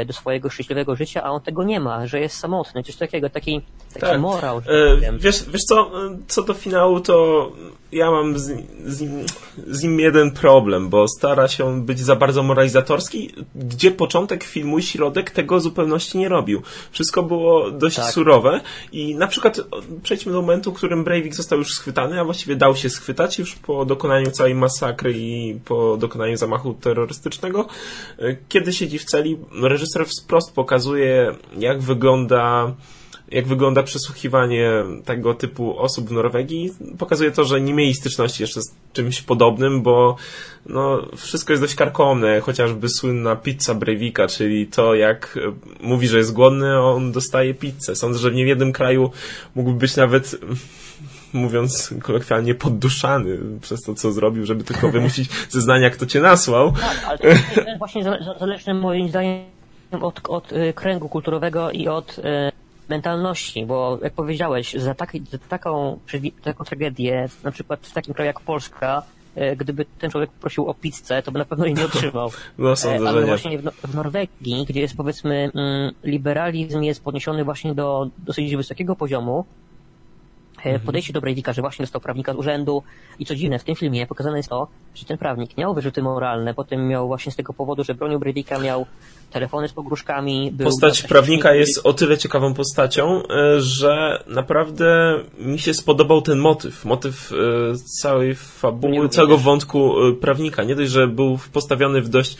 do 0.06 0.12
swojego 0.12 0.50
szczęśliwego 0.50 0.96
życia, 0.96 1.22
a 1.22 1.30
on 1.30 1.40
tego 1.40 1.64
nie 1.64 1.80
ma, 1.80 2.06
że 2.06 2.20
jest 2.20 2.38
samotny, 2.38 2.82
coś 2.82 2.96
takiego, 2.96 3.30
taki, 3.30 3.60
taki 3.94 4.00
tak. 4.00 4.20
morał. 4.20 4.58
E, 4.58 5.18
wiesz, 5.18 5.44
wiesz 5.50 5.62
co, 5.62 5.90
co 6.28 6.42
do 6.42 6.54
finału, 6.54 7.00
to 7.00 7.52
ja 7.92 8.10
mam 8.10 8.38
z, 8.38 8.44
z, 8.86 9.00
nim, 9.00 9.26
z, 9.66 9.82
nim, 9.82 10.00
jeden 10.00 10.30
problem, 10.30 10.88
bo 10.88 11.08
stara 11.08 11.48
się 11.48 11.82
być 11.82 12.00
za 12.00 12.16
bardzo 12.16 12.42
moralizatorski, 12.42 13.34
gdzie 13.54 13.90
początek 13.90 14.44
filmu 14.44 14.78
i 14.78 14.82
środek 14.82 15.30
tego 15.30 15.60
zupełności 15.60 16.18
nie 16.18 16.28
robił. 16.28 16.62
Wszystko 16.90 17.22
było 17.22 17.70
dość 17.70 17.96
tak. 17.96 18.12
surowe 18.12 18.60
i 18.92 19.14
na 19.14 19.26
przykład 19.26 19.60
przejdźmy 20.02 20.32
do 20.32 20.40
momentu, 20.40 20.72
w 20.72 20.76
którym 20.76 21.04
Breivik 21.04 21.34
został 21.34 21.58
już 21.58 21.74
schwytany, 21.74 22.20
a 22.20 22.24
właściwie 22.24 22.56
dał 22.56 22.76
się 22.76 22.90
schwytać 22.90 23.38
już 23.38 23.54
po 23.54 23.84
dokonaniu 23.84 24.30
całej 24.30 24.54
masakry 24.54 25.12
i 25.16 25.60
po 25.64 25.96
dokonaniu 25.96 26.36
zamachu 26.36 26.74
terrorystycznego. 26.74 27.66
E, 28.18 28.36
kiedy 28.48 28.72
siedzi 28.72 28.98
w 28.98 29.04
celi, 29.04 29.38
reżyser 29.78 30.06
wprost 30.22 30.54
pokazuje, 30.54 31.34
jak 31.58 31.80
wygląda 31.80 32.72
jak 33.30 33.46
wygląda 33.46 33.82
przesłuchiwanie 33.82 34.72
tego 35.04 35.34
typu 35.34 35.78
osób 35.78 36.08
w 36.08 36.12
Norwegii. 36.12 36.72
Pokazuje 36.98 37.30
to, 37.30 37.44
że 37.44 37.60
nie 37.60 37.74
mieli 37.74 37.94
styczności 37.94 38.42
jeszcze 38.42 38.62
z 38.62 38.74
czymś 38.92 39.22
podobnym, 39.22 39.82
bo 39.82 40.16
no, 40.66 41.02
wszystko 41.16 41.52
jest 41.52 41.62
dość 41.62 41.74
karkomne, 41.74 42.40
chociażby 42.40 42.88
słynna 42.88 43.36
pizza 43.36 43.74
Breivika, 43.74 44.28
czyli 44.28 44.66
to 44.66 44.94
jak 44.94 45.38
mówi, 45.80 46.08
że 46.08 46.18
jest 46.18 46.32
głodny, 46.32 46.80
on 46.80 47.12
dostaje 47.12 47.54
pizzę. 47.54 47.96
Sądzę, 47.96 48.18
że 48.18 48.30
w 48.30 48.34
niejednym 48.34 48.72
kraju 48.72 49.10
mógłby 49.54 49.78
być 49.78 49.96
nawet 49.96 50.36
mówiąc 51.32 51.94
kolokwialnie, 52.02 52.54
podduszany 52.54 53.38
przez 53.60 53.80
to, 53.80 53.94
co 53.94 54.12
zrobił, 54.12 54.46
żeby 54.46 54.64
tylko 54.64 54.90
wymusić 54.90 55.30
zeznania, 55.50 55.90
kto 55.90 56.06
cię 56.06 56.20
nasłał. 56.20 56.72
Tak, 56.72 57.04
ale 57.08 57.18
to 57.18 57.26
jest 57.26 57.44
właśnie 57.78 58.04
zależne 58.38 58.74
moim 58.74 59.08
zdaniem 59.08 59.57
od, 59.90 60.20
od 60.28 60.52
y, 60.52 60.72
kręgu 60.72 61.08
kulturowego 61.08 61.70
i 61.70 61.88
od 61.88 62.18
y, 62.18 62.22
mentalności, 62.88 63.66
bo 63.66 63.98
jak 64.02 64.12
powiedziałeś, 64.12 64.74
za, 64.74 64.94
taki, 64.94 65.20
za 65.20 65.38
taką, 65.38 65.98
taką 66.42 66.64
tragedię, 66.64 67.28
na 67.44 67.50
przykład 67.50 67.80
w 67.86 67.92
takim 67.92 68.14
kraju 68.14 68.26
jak 68.26 68.40
Polska, 68.40 69.02
y, 69.36 69.56
gdyby 69.56 69.84
ten 69.98 70.10
człowiek 70.10 70.30
prosił 70.30 70.66
o 70.68 70.74
pizzę, 70.74 71.22
to 71.22 71.32
by 71.32 71.38
na 71.38 71.44
pewno 71.44 71.64
jej 71.64 71.74
nie 71.74 71.84
otrzymał. 71.92 72.30
No, 72.58 72.76
sądzę, 72.76 73.08
Ale 73.08 73.26
właśnie 73.26 73.58
w, 73.58 73.94
Norwegii, 73.94 74.66
gdzie 74.68 74.80
jest 74.80 74.96
powiedzmy 74.96 75.50
mm, 75.54 75.94
liberalizm 76.04 76.82
jest 76.82 77.04
podniesiony 77.04 77.44
właśnie 77.44 77.74
do 77.74 78.08
dosyć 78.18 78.56
wysokiego 78.56 78.96
poziomu, 78.96 79.44
Mhm. 80.58 80.80
podejście 80.80 81.12
do 81.12 81.20
Breivika, 81.20 81.52
że 81.52 81.62
właśnie 81.62 81.82
dostał 81.82 82.00
prawnika 82.00 82.32
z 82.32 82.36
urzędu 82.36 82.82
i 83.18 83.26
co 83.26 83.34
dziwne, 83.34 83.58
w 83.58 83.64
tym 83.64 83.76
filmie 83.76 84.06
pokazane 84.06 84.36
jest 84.36 84.48
to, 84.48 84.68
że 84.98 85.04
ten 85.04 85.18
prawnik 85.18 85.56
miał 85.56 85.74
wyrzuty 85.74 86.02
moralne, 86.02 86.54
potem 86.54 86.88
miał 86.88 87.06
właśnie 87.06 87.32
z 87.32 87.36
tego 87.36 87.52
powodu, 87.52 87.84
że 87.84 87.94
bronił 87.94 88.18
Breivika, 88.18 88.58
miał 88.58 88.86
telefony 89.30 89.68
z 89.68 89.72
pogróżkami. 89.72 90.52
Postać 90.64 91.02
prawnika 91.02 91.54
jest 91.54 91.80
o 91.84 91.92
tyle 91.92 92.18
ciekawą 92.18 92.54
postacią, 92.54 93.22
e, 93.22 93.60
że 93.60 94.24
naprawdę 94.26 95.20
mi 95.38 95.58
się 95.58 95.74
spodobał 95.74 96.22
ten 96.22 96.38
motyw, 96.38 96.84
motyw 96.84 97.32
e, 97.32 97.36
całej 98.00 98.34
fabuły, 98.34 99.08
całego 99.08 99.38
wątku 99.38 99.92
e, 100.08 100.12
prawnika. 100.12 100.64
Nie 100.64 100.74
dość, 100.74 100.90
że 100.90 101.06
był 101.06 101.38
postawiony 101.52 102.02
w 102.02 102.08
dość 102.08 102.36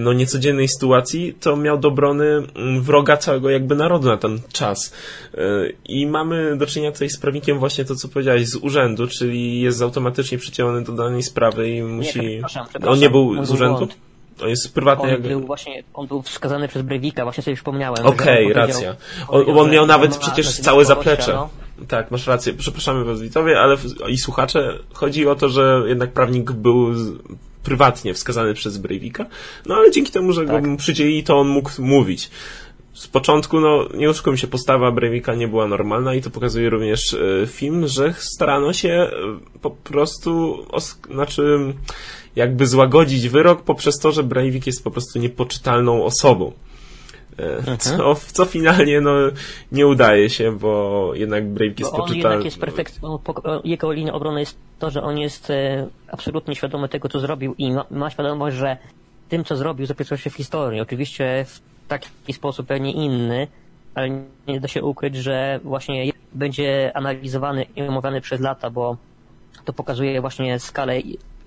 no, 0.00 0.12
niecodziennej 0.12 0.68
sytuacji, 0.68 1.34
to 1.40 1.56
miał 1.56 1.78
do 1.78 1.88
obrony 1.88 2.24
mm, 2.24 2.82
wroga 2.82 3.16
całego 3.16 3.50
jakby 3.50 3.74
narodu 3.74 4.08
na 4.08 4.16
ten 4.16 4.40
czas. 4.52 4.94
I 5.88 6.06
mamy 6.06 6.56
do 6.56 6.66
czynienia 6.66 6.92
tutaj 6.92 7.10
z 7.10 7.18
prawnikiem 7.18 7.58
właśnie 7.58 7.84
to, 7.84 7.94
co 7.94 8.08
powiedziałeś, 8.08 8.48
z 8.48 8.56
urzędu, 8.56 9.06
czyli 9.06 9.60
jest 9.60 9.82
automatycznie 9.82 10.38
przyciągnięty 10.38 10.92
do 10.92 11.02
danej 11.02 11.22
sprawy 11.22 11.70
i 11.70 11.82
musi... 11.90 12.20
Nie, 12.20 12.30
przepraszam, 12.30 12.66
przepraszam, 12.68 12.92
on 12.92 12.98
nie 12.98 13.10
był 13.10 13.44
z 13.44 13.50
urzędu? 13.50 13.76
Błąd. 13.76 13.96
On 14.42 14.48
jest 14.48 14.74
prywatny. 14.74 15.04
On, 15.04 15.10
jak... 15.10 15.22
był 15.22 15.40
właśnie, 15.40 15.82
on 15.94 16.06
był 16.06 16.22
wskazany 16.22 16.68
przez 16.68 16.82
Breivika, 16.82 17.24
właśnie 17.24 17.42
sobie 17.42 17.54
przypomniałem. 17.54 18.06
Okej, 18.06 18.46
okay, 18.50 18.66
racja. 18.66 18.96
On, 19.28 19.58
on 19.58 19.70
miał 19.70 19.86
nawet 19.86 20.16
przecież 20.16 20.60
całe 20.60 20.84
zaplecze. 20.84 21.32
No. 21.32 21.48
Tak, 21.88 22.10
masz 22.10 22.26
rację. 22.26 22.52
Przepraszamy 22.52 23.04
was 23.04 23.22
widzowie, 23.22 23.60
ale 23.60 23.76
i 24.08 24.18
słuchacze. 24.18 24.78
Chodzi 24.92 25.28
o 25.28 25.34
to, 25.34 25.48
że 25.48 25.82
jednak 25.86 26.12
prawnik 26.12 26.52
był 26.52 26.94
prywatnie 27.62 28.14
wskazany 28.14 28.54
przez 28.54 28.78
Breivika, 28.78 29.26
no 29.66 29.74
ale 29.74 29.90
dzięki 29.90 30.12
temu, 30.12 30.32
że 30.32 30.46
tak. 30.46 30.68
go 30.68 30.76
przydzieli, 30.76 31.24
to 31.24 31.40
on 31.40 31.48
mógł 31.48 31.70
mówić. 31.78 32.30
Z 32.92 33.08
początku, 33.08 33.60
no, 33.60 33.88
nie 33.94 34.10
oszukujmy 34.10 34.38
się, 34.38 34.46
postawa 34.46 34.92
Breivika 34.92 35.34
nie 35.34 35.48
była 35.48 35.66
normalna 35.66 36.14
i 36.14 36.22
to 36.22 36.30
pokazuje 36.30 36.70
również 36.70 37.12
y, 37.12 37.46
film, 37.46 37.88
że 37.88 38.14
starano 38.14 38.72
się 38.72 39.10
y, 39.54 39.58
po 39.58 39.70
prostu, 39.70 40.58
znaczy, 41.10 41.74
jakby 42.36 42.66
złagodzić 42.66 43.28
wyrok 43.28 43.62
poprzez 43.62 43.98
to, 43.98 44.12
że 44.12 44.22
Breivik 44.22 44.66
jest 44.66 44.84
po 44.84 44.90
prostu 44.90 45.18
niepoczytalną 45.18 46.04
osobą. 46.04 46.52
E, 47.38 47.56
mhm. 47.56 47.78
Co, 47.78 48.14
co 48.14 48.44
finalnie 48.44 49.00
no, 49.00 49.12
nie 49.72 49.86
udaje 49.86 50.30
się, 50.30 50.58
bo 50.58 51.12
jednak 51.14 51.48
Breivik 51.48 51.80
jest 51.80 51.92
poczytalny. 51.92 52.44
Jest 52.44 52.58
perfekt, 52.58 53.00
jego 53.64 53.92
linia 53.92 54.12
obrony 54.12 54.40
jest 54.40 54.58
to, 54.78 54.90
że 54.90 55.02
on 55.02 55.18
jest 55.18 55.50
e, 55.50 55.86
absolutnie 56.08 56.54
świadomy 56.54 56.88
tego, 56.88 57.08
co 57.08 57.20
zrobił 57.20 57.54
i 57.58 57.72
ma, 57.72 57.84
ma 57.90 58.10
świadomość, 58.10 58.56
że 58.56 58.76
tym, 59.28 59.44
co 59.44 59.56
zrobił, 59.56 59.86
zapisał 59.86 60.18
się 60.18 60.30
w 60.30 60.34
historii. 60.34 60.80
Oczywiście 60.80 61.44
w 61.48 61.60
taki 61.90 62.32
sposób 62.32 62.66
pewnie 62.66 62.92
inny, 62.92 63.46
ale 63.94 64.08
nie 64.46 64.60
da 64.60 64.68
się 64.68 64.82
ukryć, 64.82 65.16
że 65.16 65.60
właśnie 65.64 66.12
będzie 66.32 66.96
analizowany 66.96 67.66
i 67.76 67.82
omawiany 67.82 68.20
przez 68.20 68.40
lata, 68.40 68.70
bo 68.70 68.96
to 69.64 69.72
pokazuje 69.72 70.20
właśnie 70.20 70.58
skalę 70.58 71.00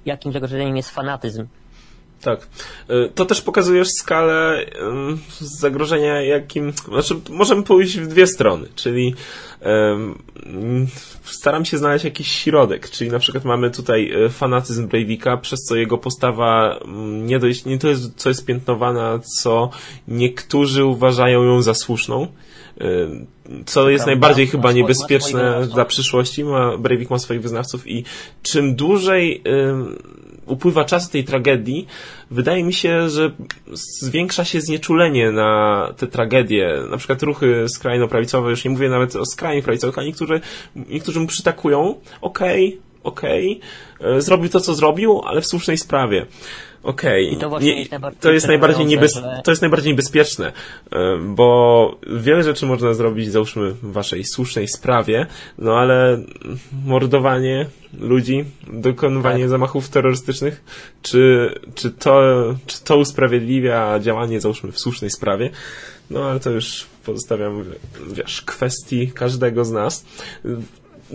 jakim 0.06 0.32
zagrożeniem 0.34 0.78
jest 0.78 0.91
fanatyzm. 0.91 1.48
Tak. 2.24 2.47
Y, 2.89 3.09
to 3.15 3.26
też 3.26 3.41
pokazujesz 3.41 3.88
skalę 3.99 4.65
zagrożenia, 5.39 6.21
jakim. 6.21 6.74
Znaczy, 6.88 7.15
możemy 7.30 7.63
pójść 7.63 7.99
w 7.99 8.07
dwie 8.07 8.28
strony, 8.28 8.67
czyli 8.76 9.15
um, 9.61 10.17
staram 11.24 11.65
się 11.65 11.78
znaleźć 11.78 12.05
jakiś 12.05 12.28
środek, 12.28 12.89
czyli 12.89 13.11
na 13.11 13.19
przykład 13.19 13.45
mamy 13.45 13.71
tutaj 13.71 14.11
e, 14.26 14.30
fanatyzm 14.30 14.88
Breivika, 14.88 15.38
przez 15.38 15.59
co 15.59 15.76
jego 15.76 15.97
postawa 15.97 16.80
nie, 17.21 17.39
dojść, 17.39 17.65
nie 17.65 17.80
to 17.80 17.88
jest, 17.88 18.15
co 18.15 18.30
jest 18.30 18.45
piętnowana, 18.45 19.19
co 19.39 19.69
niektórzy 20.07 20.86
uważają 20.86 21.43
ją 21.43 21.61
za 21.61 21.74
słuszną 21.74 22.28
co 23.65 23.89
jest 23.89 24.05
najbardziej 24.05 24.47
chyba 24.47 24.71
niebezpieczne 24.71 25.67
dla 25.74 25.86
przyszłości. 25.86 26.43
Ma, 26.43 26.78
Breivik 26.78 27.09
ma 27.09 27.19
swoich 27.19 27.41
wyznawców 27.41 27.88
i 27.88 28.03
czym 28.43 28.76
dłużej 28.76 29.41
upływa 30.46 30.86
czas 30.86 31.10
tej 31.10 31.24
tragedii, 31.24 31.88
wydaje 32.32 32.64
mi 32.64 32.74
się, 32.74 33.10
że 33.10 33.32
zwiększa 34.02 34.46
się 34.46 34.62
znieczulenie 34.62 35.32
na 35.32 35.89
te 35.98 36.08
tragedie. 36.08 36.80
Na 36.89 36.98
przykład 36.98 37.24
ruchy 37.24 37.66
skrajno-prawicowe, 37.68 38.50
już 38.50 38.66
nie 38.66 38.72
mówię 38.72 38.89
nawet 38.89 39.16
o 39.16 39.26
skrajnie 39.26 39.64
prawicowych, 39.64 39.98
a 39.98 40.04
niektórzy, 40.04 40.41
niektórzy 40.76 41.20
mu 41.20 41.28
przytakują, 41.28 41.96
okej, 42.22 42.68
okay, 42.68 42.82
okej, 43.04 43.60
okay, 44.00 44.22
zrobił 44.22 44.50
to, 44.50 44.60
co 44.60 44.74
zrobił, 44.74 45.22
ale 45.26 45.41
w 45.41 45.46
słusznej 45.46 45.78
sprawie. 45.78 46.26
Okej, 46.84 47.38
okay. 47.38 47.50
to, 47.50 47.60
jest, 47.60 47.92
to, 48.20 48.32
jest 48.32 48.48
najbardziej 48.48 48.86
niebez... 48.86 49.22
to 49.44 49.52
jest 49.52 49.62
najbardziej 49.62 49.92
niebezpieczne, 49.92 50.52
e, 50.92 51.18
bo 51.18 51.98
wiele 52.22 52.44
rzeczy 52.44 52.66
można 52.66 52.94
zrobić, 52.94 53.32
załóżmy, 53.32 53.72
w 53.72 53.92
waszej 53.92 54.24
słusznej 54.24 54.68
sprawie, 54.68 55.26
no 55.58 55.78
ale 55.78 56.24
mordowanie 56.86 57.66
ludzi, 58.00 58.46
dokonywanie 58.74 59.40
tak. 59.40 59.50
zamachów 59.50 59.90
terrorystycznych, 59.90 60.64
czy, 61.02 61.54
czy, 61.76 61.92
to, 61.92 62.22
czy 62.66 62.84
to 62.84 62.98
usprawiedliwia 62.98 64.00
działanie, 64.00 64.42
załóżmy, 64.42 64.72
w 64.72 64.80
słusznej 64.80 65.12
sprawie, 65.12 65.50
no 66.10 66.24
ale 66.24 66.40
to 66.40 66.50
już 66.50 66.86
pozostawiam, 67.06 67.64
wiesz, 68.14 68.42
kwestii 68.42 69.12
każdego 69.12 69.66
z 69.66 69.72
nas 69.72 70.06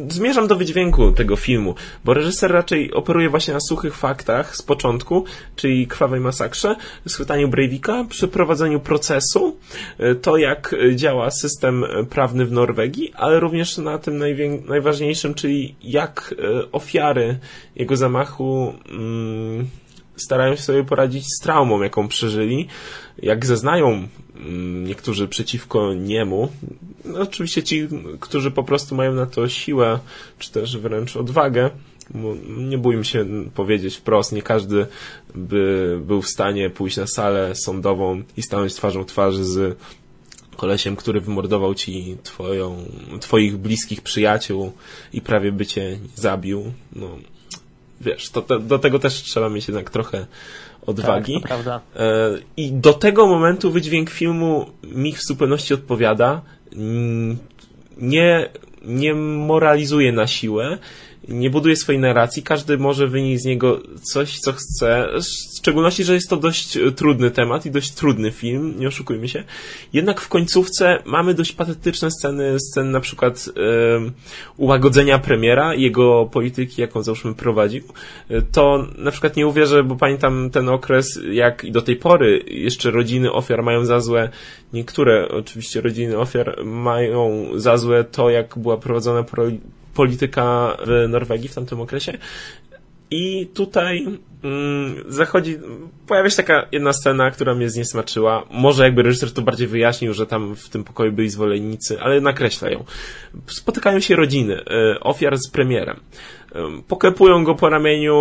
zmierzam 0.09 0.47
do 0.47 0.57
wydźwięku 0.57 1.13
tego 1.13 1.37
filmu, 1.37 1.75
bo 2.05 2.15
reżyser 2.15 2.53
raczej 2.53 2.93
operuje 2.93 3.31
właśnie 3.31 3.55
na 3.55 3.61
suchych 3.61 3.97
faktach 3.97 4.57
z 4.57 4.63
początku, 4.63 5.25
czyli 5.57 5.87
krwawej 5.87 6.21
masakrze, 6.21 6.77
schwytaniu 7.07 7.49
Breivika, 7.49 8.05
przeprowadzeniu 8.09 8.81
procesu, 8.81 9.57
e, 9.99 10.15
to 10.15 10.37
jak 10.37 10.75
działa 10.95 11.31
system 11.31 11.85
prawny 12.11 12.47
w 12.47 12.53
Norwegii, 12.53 13.13
ale 13.15 13.41
również 13.41 13.79
na 13.79 13.99
tym 13.99 14.23
najważniejszym, 14.69 15.35
czyli 15.35 15.75
jak 15.83 16.35
e, 16.39 16.73
ofiary 16.73 17.39
jego 17.77 17.97
zamachu 17.97 18.75
mm, 18.89 19.69
starają 20.19 20.57
się 20.57 20.63
sobie 20.63 20.85
poradzić 20.85 21.25
z 21.27 21.41
traumą, 21.43 21.83
jaką 21.83 22.09
przeżyli, 22.09 22.69
jak 23.23 23.47
zeznają 23.47 24.09
mm, 24.37 24.87
niektórzy 24.87 25.29
przeciwko 25.29 25.95
niemu, 25.95 26.49
no, 27.05 27.21
oczywiście 27.21 27.63
ci, 27.63 27.89
którzy 28.21 28.51
po 28.51 28.65
prostu 28.65 28.95
mają 28.95 29.15
na 29.15 29.27
to 29.27 29.49
siłę, 29.49 29.99
czy 30.39 30.53
też 30.53 30.79
wręcz 30.79 31.17
odwagę, 31.17 31.71
nie 32.59 32.79
bójmy 32.79 33.05
się 33.05 33.27
powiedzieć 33.55 33.97
wprost, 33.97 34.33
nie 34.33 34.43
każdy 34.43 34.87
by 35.35 35.99
był 36.05 36.23
w 36.23 36.29
stanie 36.29 36.71
pójść 36.71 36.97
na 36.97 37.07
salę 37.07 37.55
sądową 37.55 38.23
i 38.37 38.43
stanąć 38.43 38.75
twarzą 38.75 39.05
twarzy 39.05 39.45
z 39.45 39.79
kolesiem, 40.57 40.97
który 40.97 41.21
wymordował 41.21 41.75
ci 41.75 42.17
twoją, 42.23 42.85
twoich 43.21 43.57
bliskich 43.57 44.01
przyjaciół 44.01 44.73
i 45.13 45.21
prawie 45.21 45.53
by 45.53 45.67
cię 45.67 45.99
zabił. 46.15 46.73
No, 46.93 47.19
wiesz, 48.01 48.31
to, 48.31 48.43
to, 48.43 48.59
do 48.59 48.79
tego 48.79 48.99
też 48.99 49.15
trzeba 49.15 49.49
mieć 49.49 49.69
jednak 49.69 49.91
trochę 49.91 50.27
odwagi. 50.87 51.35
Tak, 51.35 51.43
prawda. 51.43 51.81
E, 51.97 52.31
I 52.57 52.73
do 52.73 52.93
tego 52.93 53.27
momentu 53.27 53.71
wydźwięk 53.71 54.11
filmu 54.11 54.67
mi 54.83 55.13
w 55.13 55.23
zupełności 55.23 55.75
odpowiada. 55.75 56.43
Nie, 57.99 58.49
nie 58.85 59.15
moralizuje 59.15 60.13
na 60.13 60.27
siłę, 60.27 60.79
nie 61.29 61.51
buduje 61.51 61.77
swojej 61.77 62.01
narracji, 62.01 62.43
każdy 62.43 62.79
może 62.79 63.07
wynieść 63.07 63.43
z 63.43 63.47
niego 63.47 63.81
coś, 64.03 64.39
co 64.39 64.53
chce, 64.53 65.09
w 65.21 65.59
szczególności, 65.59 66.05
że 66.05 66.15
jest 66.15 66.31
to 66.31 66.37
dość 66.37 66.79
trudny 66.97 67.31
temat 67.31 67.67
i 67.67 67.71
dość 67.71 67.91
trudny 67.91 68.31
film, 68.31 68.75
nie 68.79 68.89
oszukujmy 68.89 69.29
się. 69.29 69.45
Jednak 69.93 70.21
w 70.21 70.29
końcówce 70.29 71.03
mamy 71.05 71.35
dość 71.35 71.53
patetyczne 71.53 72.11
sceny, 72.11 72.57
sceny 72.61 72.91
na 72.91 73.01
przykład 73.01 73.49
e, 73.49 74.11
ułagodzenia 74.57 75.19
premiera, 75.19 75.75
jego 75.75 76.27
polityki, 76.33 76.81
jaką 76.81 77.03
załóżmy 77.03 77.35
prowadził. 77.35 77.83
To 78.53 78.87
na 78.99 79.11
przykład 79.11 79.37
nie 79.37 79.47
uwierzę, 79.47 79.85
bo 79.85 79.97
pamiętam 79.97 80.51
ten 80.51 80.69
okres, 80.69 81.21
jak 81.31 81.65
i 81.65 81.73
do 81.73 81.83
tej 81.83 81.97
pory 81.97 82.45
jeszcze 82.47 82.91
rodziny 82.91 83.33
ofiar 83.33 83.63
mają 83.63 83.85
za 83.85 84.01
złe, 84.01 84.29
niektóre 84.73 85.29
oczywiście 85.29 85.81
rodziny 85.81 86.19
ofiar 86.19 86.65
mają 86.65 87.49
za 87.55 87.77
złe 87.77 88.05
to, 88.05 88.31
jak 88.31 88.59
była 88.59 88.77
prowadzona 88.77 89.23
w 90.87 91.09
Norwegii 91.09 91.49
w 91.49 91.55
tamtym 91.55 91.81
okresie. 91.81 92.19
I 93.11 93.47
tutaj 93.55 94.07
mm, 94.45 95.05
zachodzi, 95.09 95.59
pojawia 96.07 96.31
się 96.31 96.37
taka 96.37 96.67
jedna 96.73 96.93
scena, 96.93 97.31
która 97.31 97.55
mnie 97.55 97.71
zniesmaczyła. 97.71 98.45
Może 98.51 98.85
jakby 98.85 99.03
reżyser 99.03 99.33
to 99.33 99.43
bardziej 99.43 99.67
wyjaśnił, 99.67 100.15
że 100.15 100.27
tam 100.27 100.57
w 100.57 100.69
tym 100.69 100.85
pokoju 100.85 101.13
byli 101.13 101.31
zwolennicy, 101.31 102.01
ale 102.01 102.21
nakreśla 102.21 102.71
ją. 102.71 102.85
Spotykają 103.47 104.01
się 104.01 104.17
rodziny, 104.17 104.61
y, 104.61 105.01
ofiar 105.01 105.39
z 105.39 105.51
premierem. 105.51 105.97
Y, 105.97 106.59
poklepują 106.89 107.45
go 107.45 107.55
po 107.55 107.69
ramieniu, 107.69 108.15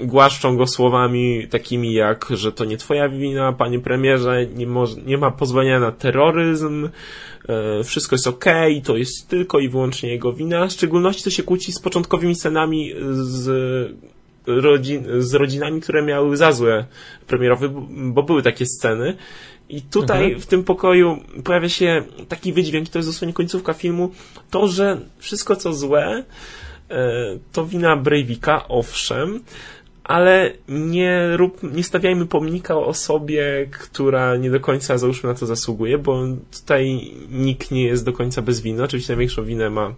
głaszczą 0.00 0.56
go 0.56 0.66
słowami 0.66 1.48
takimi 1.50 1.92
jak, 1.92 2.26
że 2.30 2.52
to 2.52 2.64
nie 2.64 2.76
twoja 2.76 3.08
wina, 3.08 3.52
panie 3.52 3.80
premierze, 3.80 4.46
nie, 4.46 4.66
może, 4.66 4.96
nie 4.96 5.18
ma 5.18 5.30
pozwolenia 5.30 5.80
na 5.80 5.92
terroryzm, 5.92 6.88
e, 7.48 7.84
wszystko 7.84 8.14
jest 8.14 8.26
ok, 8.26 8.44
to 8.84 8.96
jest 8.96 9.28
tylko 9.28 9.58
i 9.58 9.68
wyłącznie 9.68 10.10
jego 10.10 10.32
wina. 10.32 10.66
W 10.66 10.72
szczególności 10.72 11.24
to 11.24 11.30
się 11.30 11.42
kłóci 11.42 11.72
z 11.72 11.80
początkowymi 11.80 12.34
scenami 12.34 12.92
z, 13.12 13.48
rodzin, 14.46 15.04
z 15.18 15.34
rodzinami, 15.34 15.80
które 15.80 16.02
miały 16.02 16.36
za 16.36 16.52
złe 16.52 16.86
premierowy, 17.26 17.70
bo 17.90 18.22
były 18.22 18.42
takie 18.42 18.66
sceny. 18.66 19.16
I 19.68 19.82
tutaj 19.82 20.24
mhm. 20.24 20.40
w 20.40 20.46
tym 20.46 20.64
pokoju 20.64 21.18
pojawia 21.44 21.68
się 21.68 22.02
taki 22.28 22.52
wydźwięk, 22.52 22.88
to 22.88 22.98
jest 22.98 23.08
dosłownie 23.08 23.34
końcówka 23.34 23.72
filmu, 23.72 24.10
to, 24.50 24.68
że 24.68 25.00
wszystko 25.18 25.56
co 25.56 25.72
złe, 25.72 26.24
e, 26.90 27.38
to 27.52 27.66
wina 27.66 27.96
Breivika, 27.96 28.68
owszem, 28.68 29.40
ale 30.06 30.52
nie, 30.68 31.36
rób, 31.36 31.62
nie 31.62 31.82
stawiajmy 31.82 32.26
pomnika 32.26 32.76
o 32.76 32.86
osobie, 32.86 33.66
która 33.70 34.36
nie 34.36 34.50
do 34.50 34.60
końca, 34.60 34.98
załóżmy, 34.98 35.28
na 35.28 35.34
to 35.34 35.46
zasługuje, 35.46 35.98
bo 35.98 36.22
tutaj 36.60 37.10
nikt 37.30 37.70
nie 37.70 37.84
jest 37.84 38.04
do 38.04 38.12
końca 38.12 38.42
bez 38.42 38.60
winy. 38.60 38.82
Oczywiście 38.82 39.12
największą 39.12 39.44
winę 39.44 39.70
ma 39.70 39.94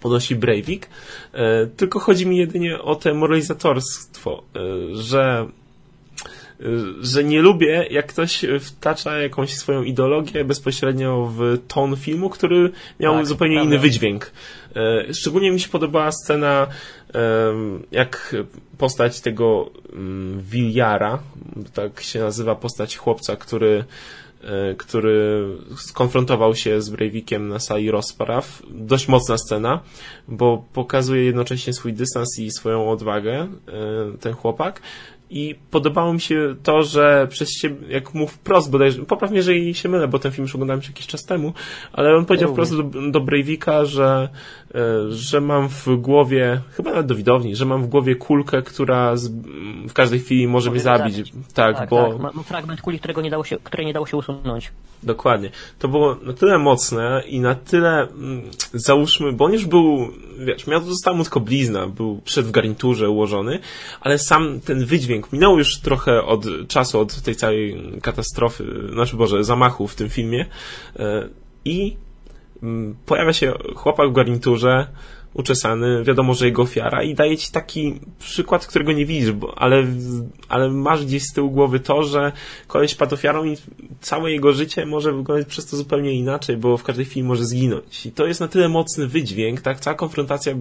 ponosi 0.00 0.36
Breivik, 0.36 0.88
e, 1.32 1.66
tylko 1.66 2.00
chodzi 2.00 2.26
mi 2.26 2.36
jedynie 2.36 2.82
o 2.82 2.94
te 2.94 3.14
moralizatorstwo, 3.14 4.42
e, 4.56 4.60
że 4.94 5.46
e, 6.60 6.64
że 7.00 7.24
nie 7.24 7.42
lubię, 7.42 7.86
jak 7.90 8.06
ktoś 8.06 8.44
wtacza 8.60 9.18
jakąś 9.18 9.54
swoją 9.54 9.82
ideologię 9.82 10.44
bezpośrednio 10.44 11.32
w 11.36 11.58
ton 11.68 11.96
filmu, 11.96 12.30
który 12.30 12.70
miał 13.00 13.14
tak, 13.14 13.26
zupełnie 13.26 13.54
prawda. 13.54 13.70
inny 13.70 13.82
wydźwięk. 13.82 14.32
Szczególnie 15.12 15.50
mi 15.50 15.60
się 15.60 15.68
podobała 15.68 16.12
scena 16.12 16.66
jak 17.92 18.36
postać 18.78 19.20
tego 19.20 19.70
mm, 19.92 20.42
tak 21.74 22.00
się 22.00 22.20
nazywa 22.20 22.54
postać 22.54 22.96
chłopca, 22.96 23.36
który 23.36 23.84
e, 24.44 24.74
który 24.74 25.46
skonfrontował 25.76 26.54
się 26.54 26.82
z 26.82 26.90
Breivikiem 26.90 27.48
na 27.48 27.58
sali 27.58 27.90
rozpraw. 27.90 28.62
Dość 28.70 29.08
mocna 29.08 29.38
scena, 29.38 29.80
bo 30.28 30.64
pokazuje 30.72 31.24
jednocześnie 31.24 31.72
swój 31.72 31.92
dystans 31.92 32.38
i 32.38 32.50
swoją 32.50 32.90
odwagę 32.90 33.34
e, 33.34 33.48
ten 34.20 34.32
chłopak 34.32 34.80
i 35.30 35.54
podobało 35.70 36.12
mi 36.12 36.20
się 36.20 36.56
to, 36.62 36.82
że 36.82 37.26
przez 37.30 37.50
ciebie, 37.60 37.76
jak 37.88 38.14
mów 38.14 38.32
wprost, 38.32 38.70
bodajże, 38.70 39.02
popraw 39.02 39.30
mnie, 39.30 39.36
jeżeli 39.36 39.74
się 39.74 39.88
mylę, 39.88 40.08
bo 40.08 40.18
ten 40.18 40.32
film 40.32 40.44
już 40.44 40.54
oglądałem 40.54 40.80
już 40.80 40.88
jakiś 40.88 41.06
czas 41.06 41.24
temu, 41.24 41.52
ale 41.92 42.16
on 42.16 42.24
powiedział 42.24 42.52
wprost 42.52 42.76
do, 42.76 42.82
do 43.10 43.20
Breivika, 43.20 43.84
że, 43.84 44.28
e, 44.74 44.78
że 45.10 45.40
mam 45.40 45.68
w 45.68 45.88
głowie, 45.96 46.60
chyba 46.70 46.90
nawet 46.90 47.06
do 47.06 47.14
widowni, 47.14 47.56
że 47.56 47.64
mam 47.64 47.82
w 47.82 47.86
głowie 47.86 48.16
kulkę, 48.16 48.62
która 48.62 49.16
z, 49.16 49.28
w 49.88 49.92
każdej 49.92 50.20
chwili 50.20 50.48
może, 50.48 50.70
mnie 50.70 50.80
zabić. 50.80 51.16
zabić. 51.16 51.32
Tak, 51.54 51.76
tak, 51.76 51.88
bo... 51.88 52.12
Tak. 52.12 52.34
Mam 52.34 52.44
fragment 52.44 52.80
kuli, 52.80 52.98
którego 52.98 53.20
nie 53.20 53.30
dało 53.30 53.44
się, 53.44 53.56
której 53.64 53.86
nie 53.86 53.92
dało 53.92 54.06
się 54.06 54.16
usunąć. 54.16 54.72
Dokładnie. 55.02 55.50
To 55.78 55.88
było 55.88 56.16
na 56.22 56.32
tyle 56.32 56.58
mocne 56.58 57.22
i 57.26 57.40
na 57.40 57.54
tyle, 57.54 58.00
mm, 58.00 58.42
załóżmy, 58.74 59.32
bo 59.32 59.44
on 59.44 59.52
już 59.52 59.66
był, 59.66 60.08
wiesz, 60.38 60.66
miał 60.66 60.80
została 60.80 61.16
mu 61.16 61.22
tylko 61.22 61.40
blizna, 61.40 61.86
był 61.86 62.20
przed 62.24 62.46
w 62.46 62.50
garniturze 62.50 63.10
ułożony, 63.10 63.58
ale 64.00 64.18
sam 64.18 64.60
ten 64.60 64.84
wydźwięk, 64.84 65.15
minął 65.32 65.58
już 65.58 65.80
trochę 65.80 66.24
od 66.24 66.44
czasu, 66.68 67.00
od 67.00 67.22
tej 67.22 67.36
całej 67.36 67.92
katastrofy, 68.02 68.88
znaczy 68.92 69.16
Boże, 69.16 69.44
zamachu 69.44 69.88
w 69.88 69.94
tym 69.94 70.08
filmie. 70.08 70.46
E, 70.96 71.28
i 71.64 71.96
mm, 72.62 72.96
pojawia 73.06 73.32
się 73.32 73.52
chłopak 73.74 74.10
w 74.10 74.12
garniturze, 74.12 74.86
uczesany, 75.36 76.04
wiadomo, 76.04 76.34
że 76.34 76.46
jego 76.46 76.62
ofiara 76.62 77.02
i 77.02 77.14
daje 77.14 77.36
ci 77.36 77.52
taki 77.52 78.00
przykład, 78.18 78.66
którego 78.66 78.92
nie 78.92 79.06
widzisz, 79.06 79.32
bo, 79.32 79.58
ale, 79.58 79.86
ale 80.48 80.70
masz 80.70 81.04
gdzieś 81.04 81.22
z 81.22 81.32
tyłu 81.32 81.50
głowy 81.50 81.80
to, 81.80 82.02
że 82.02 82.32
koleś 82.66 82.94
padł 82.94 83.14
ofiarą 83.14 83.44
i 83.44 83.56
całe 84.00 84.32
jego 84.32 84.52
życie 84.52 84.86
może 84.86 85.12
wyglądać 85.12 85.48
przez 85.48 85.66
to 85.66 85.76
zupełnie 85.76 86.12
inaczej, 86.12 86.56
bo 86.56 86.76
w 86.76 86.82
każdej 86.82 87.04
chwili 87.04 87.26
może 87.26 87.44
zginąć. 87.44 88.06
I 88.06 88.12
to 88.12 88.26
jest 88.26 88.40
na 88.40 88.48
tyle 88.48 88.68
mocny 88.68 89.06
wydźwięk, 89.06 89.60
tak, 89.60 89.80
cała 89.80 89.96
konfrontacja 89.96 90.54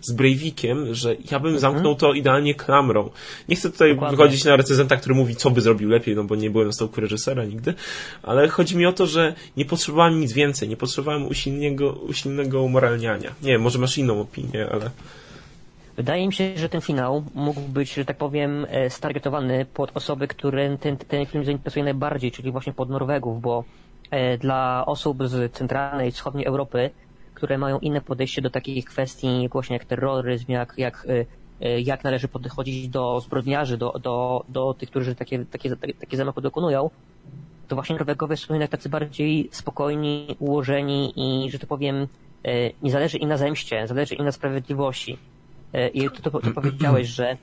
z 0.00 0.12
Breivikiem, 0.12 0.94
że 0.94 1.14
ja 1.30 1.40
bym 1.40 1.54
mhm. 1.54 1.58
zamknął 1.58 1.94
to 1.94 2.12
idealnie 2.12 2.54
klamrą. 2.54 3.10
Nie 3.48 3.56
chcę 3.56 3.70
tutaj 3.70 3.90
Dokładnie. 3.90 4.16
wychodzić 4.16 4.44
na 4.44 4.56
recenzenta, 4.56 4.96
który 4.96 5.14
mówi, 5.14 5.36
co 5.36 5.50
by 5.50 5.60
zrobił 5.60 5.88
lepiej, 5.88 6.16
no 6.16 6.24
bo 6.24 6.36
nie 6.36 6.50
byłem 6.50 6.66
na 6.66 6.72
stołku 6.72 7.00
reżysera 7.00 7.44
nigdy, 7.44 7.74
ale 8.22 8.48
chodzi 8.48 8.76
mi 8.76 8.86
o 8.86 8.92
to, 8.92 9.06
że 9.06 9.34
nie 9.56 9.64
potrzebowałem 9.64 10.20
nic 10.20 10.32
więcej, 10.32 10.68
nie 10.68 10.76
potrzebowałem 10.76 11.26
usilnego, 11.26 11.92
usilnego 11.92 12.62
umoralniania. 12.62 13.34
Nie, 13.42 13.58
może 13.58 13.78
masz 13.78 13.98
inną 13.98 14.15
opinię, 14.20 14.66
ale... 14.72 14.90
Wydaje 15.96 16.26
mi 16.26 16.32
się, 16.32 16.56
że 16.56 16.68
ten 16.68 16.80
finał 16.80 17.24
mógł 17.34 17.60
być, 17.60 17.94
że 17.94 18.04
tak 18.04 18.16
powiem, 18.16 18.66
e, 18.68 18.90
stargetowany 18.90 19.64
pod 19.64 19.96
osoby, 19.96 20.28
które 20.28 20.78
ten, 20.78 20.96
ten 20.96 21.26
film 21.26 21.44
zainteresuje 21.44 21.84
najbardziej, 21.84 22.32
czyli 22.32 22.52
właśnie 22.52 22.72
pod 22.72 22.90
Norwegów, 22.90 23.40
bo 23.42 23.64
e, 24.10 24.38
dla 24.38 24.86
osób 24.86 25.28
z 25.28 25.52
centralnej 25.52 26.12
wschodniej 26.12 26.46
Europy, 26.46 26.90
które 27.34 27.58
mają 27.58 27.78
inne 27.78 28.00
podejście 28.00 28.42
do 28.42 28.50
takich 28.50 28.84
kwestii 28.84 29.48
właśnie 29.52 29.76
jak 29.76 29.84
terroryzm, 29.84 30.52
jak, 30.52 30.74
jak, 30.76 31.06
e, 31.60 31.80
jak 31.80 32.04
należy 32.04 32.28
podchodzić 32.28 32.88
do 32.88 33.20
zbrodniarzy, 33.20 33.76
do, 33.76 33.92
do, 33.92 34.44
do 34.48 34.74
tych, 34.74 34.90
którzy 34.90 35.14
takie, 35.14 35.44
takie, 35.44 35.76
takie 35.76 36.16
zamachy 36.16 36.40
dokonują, 36.40 36.90
to 37.68 37.76
właśnie 37.76 37.96
Norwegowie 37.96 38.36
są 38.36 38.54
jednak 38.54 38.70
tacy 38.70 38.88
bardziej 38.88 39.48
spokojni, 39.52 40.36
ułożeni 40.38 41.12
i, 41.16 41.50
że 41.50 41.58
tak 41.58 41.68
powiem, 41.68 42.06
nie 42.82 42.90
zależy 42.90 43.18
im 43.18 43.28
na 43.28 43.36
zemście, 43.36 43.86
zależy 43.86 44.14
im 44.14 44.24
na 44.24 44.32
sprawiedliwości. 44.32 45.18
E, 45.72 45.88
I 45.88 46.10
to, 46.10 46.30
to, 46.30 46.40
to 46.40 46.50
powiedziałeś, 46.50 47.08
że 47.08 47.36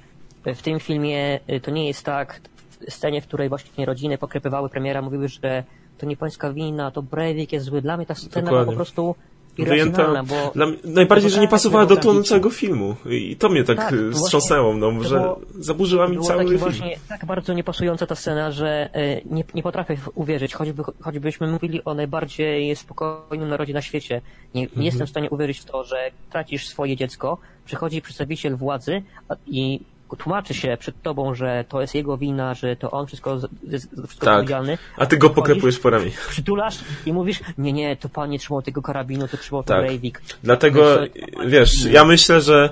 w 0.45 0.61
tym 0.61 0.79
filmie 0.79 1.39
e, 1.47 1.59
to 1.59 1.71
nie 1.71 1.87
jest 1.87 2.05
tak, 2.05 2.41
w 2.89 2.93
scenie, 2.93 3.21
w 3.21 3.27
której 3.27 3.49
właśnie 3.49 3.85
rodziny 3.85 4.17
pokrypywały 4.17 4.69
premiera, 4.69 5.01
mówiły, 5.01 5.27
że 5.27 5.63
to 5.97 6.05
nie 6.05 6.17
pańska 6.17 6.53
wina, 6.53 6.91
to 6.91 7.01
Breivik 7.01 7.53
jest 7.53 7.65
zły. 7.65 7.81
Dla 7.81 7.97
mnie 7.97 8.05
ta 8.05 8.15
scena 8.15 8.45
Dokładnie. 8.45 8.71
po 8.71 8.75
prostu 8.75 9.15
wyjęta. 9.57 10.23
Bo, 10.23 10.51
Dla, 10.55 10.67
najbardziej, 10.83 11.29
że 11.29 11.41
nie 11.41 11.47
pasowała 11.47 11.85
do 11.85 11.95
tonu 11.95 12.23
całego 12.23 12.49
filmu. 12.49 12.95
I 13.09 13.35
to 13.35 13.49
mnie 13.49 13.63
tak, 13.63 13.77
tak 13.77 13.95
wstrząsnęło, 14.13 14.73
no, 14.77 15.03
że 15.03 15.15
było, 15.19 15.39
zaburzyła 15.59 16.07
mi 16.07 16.19
cały 16.19 16.45
film. 16.45 16.57
właśnie 16.57 16.95
tak 17.09 17.25
bardzo 17.25 17.53
niepasująca 17.53 18.07
ta 18.07 18.15
scena, 18.15 18.51
że 18.51 18.89
e, 18.93 19.21
nie, 19.25 19.43
nie 19.53 19.63
potrafię 19.63 19.97
uwierzyć, 20.15 20.53
choćby, 20.53 20.83
choćbyśmy 21.01 21.47
mówili 21.47 21.83
o 21.83 21.93
najbardziej 21.93 22.75
spokojnym 22.75 23.49
narodzie 23.49 23.73
na 23.73 23.81
świecie. 23.81 24.21
Nie, 24.55 24.61
nie 24.61 24.67
mhm. 24.67 24.85
jestem 24.85 25.07
w 25.07 25.09
stanie 25.09 25.29
uwierzyć 25.29 25.59
w 25.59 25.65
to, 25.65 25.83
że 25.83 26.11
tracisz 26.31 26.67
swoje 26.67 26.97
dziecko, 26.97 27.37
przychodzi 27.65 28.01
przedstawiciel 28.01 28.55
władzy 28.55 29.01
i 29.47 29.79
tłumaczy 30.15 30.53
się 30.53 30.77
przed 30.79 31.01
tobą, 31.01 31.35
że 31.35 31.65
to 31.69 31.81
jest 31.81 31.95
jego 31.95 32.17
wina, 32.17 32.53
że 32.53 32.75
to 32.75 32.91
on 32.91 33.07
wszystko 33.07 33.39
jest 33.67 33.89
wszystko 33.89 34.25
Tak. 34.25 34.33
odpowiedzialny. 34.33 34.77
A 34.97 35.05
ty 35.05 35.17
go 35.17 35.29
poklepujesz 35.29 35.79
po 35.79 35.89
ramieniu. 35.89 36.11
Przytulasz 36.29 36.75
i 37.05 37.13
mówisz, 37.13 37.39
nie, 37.57 37.73
nie, 37.73 37.95
to 37.95 38.09
pan 38.09 38.29
nie 38.29 38.39
trzymał 38.39 38.61
tego 38.61 38.81
karabinu, 38.81 39.27
to 39.27 39.37
trzymał 39.37 39.63
Tak. 39.63 39.77
to 39.77 39.83
Breivik. 39.83 40.21
Dlatego, 40.43 40.95
to- 40.95 41.03
wiesz, 41.47 41.85
ja 41.85 42.05
myślę, 42.05 42.41
że 42.41 42.69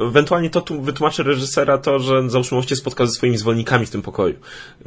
ewentualnie 0.00 0.50
to 0.50 0.60
tu 0.60 0.82
wytłumaczy 0.82 1.22
reżysera 1.22 1.78
to, 1.78 1.98
że 1.98 2.30
załóżmy 2.30 2.58
on 2.58 2.64
się 2.64 2.76
spotkał 2.76 3.06
ze 3.06 3.12
swoimi 3.12 3.36
zwolennikami 3.38 3.86
w 3.86 3.90
tym 3.90 4.02
pokoju. 4.02 4.34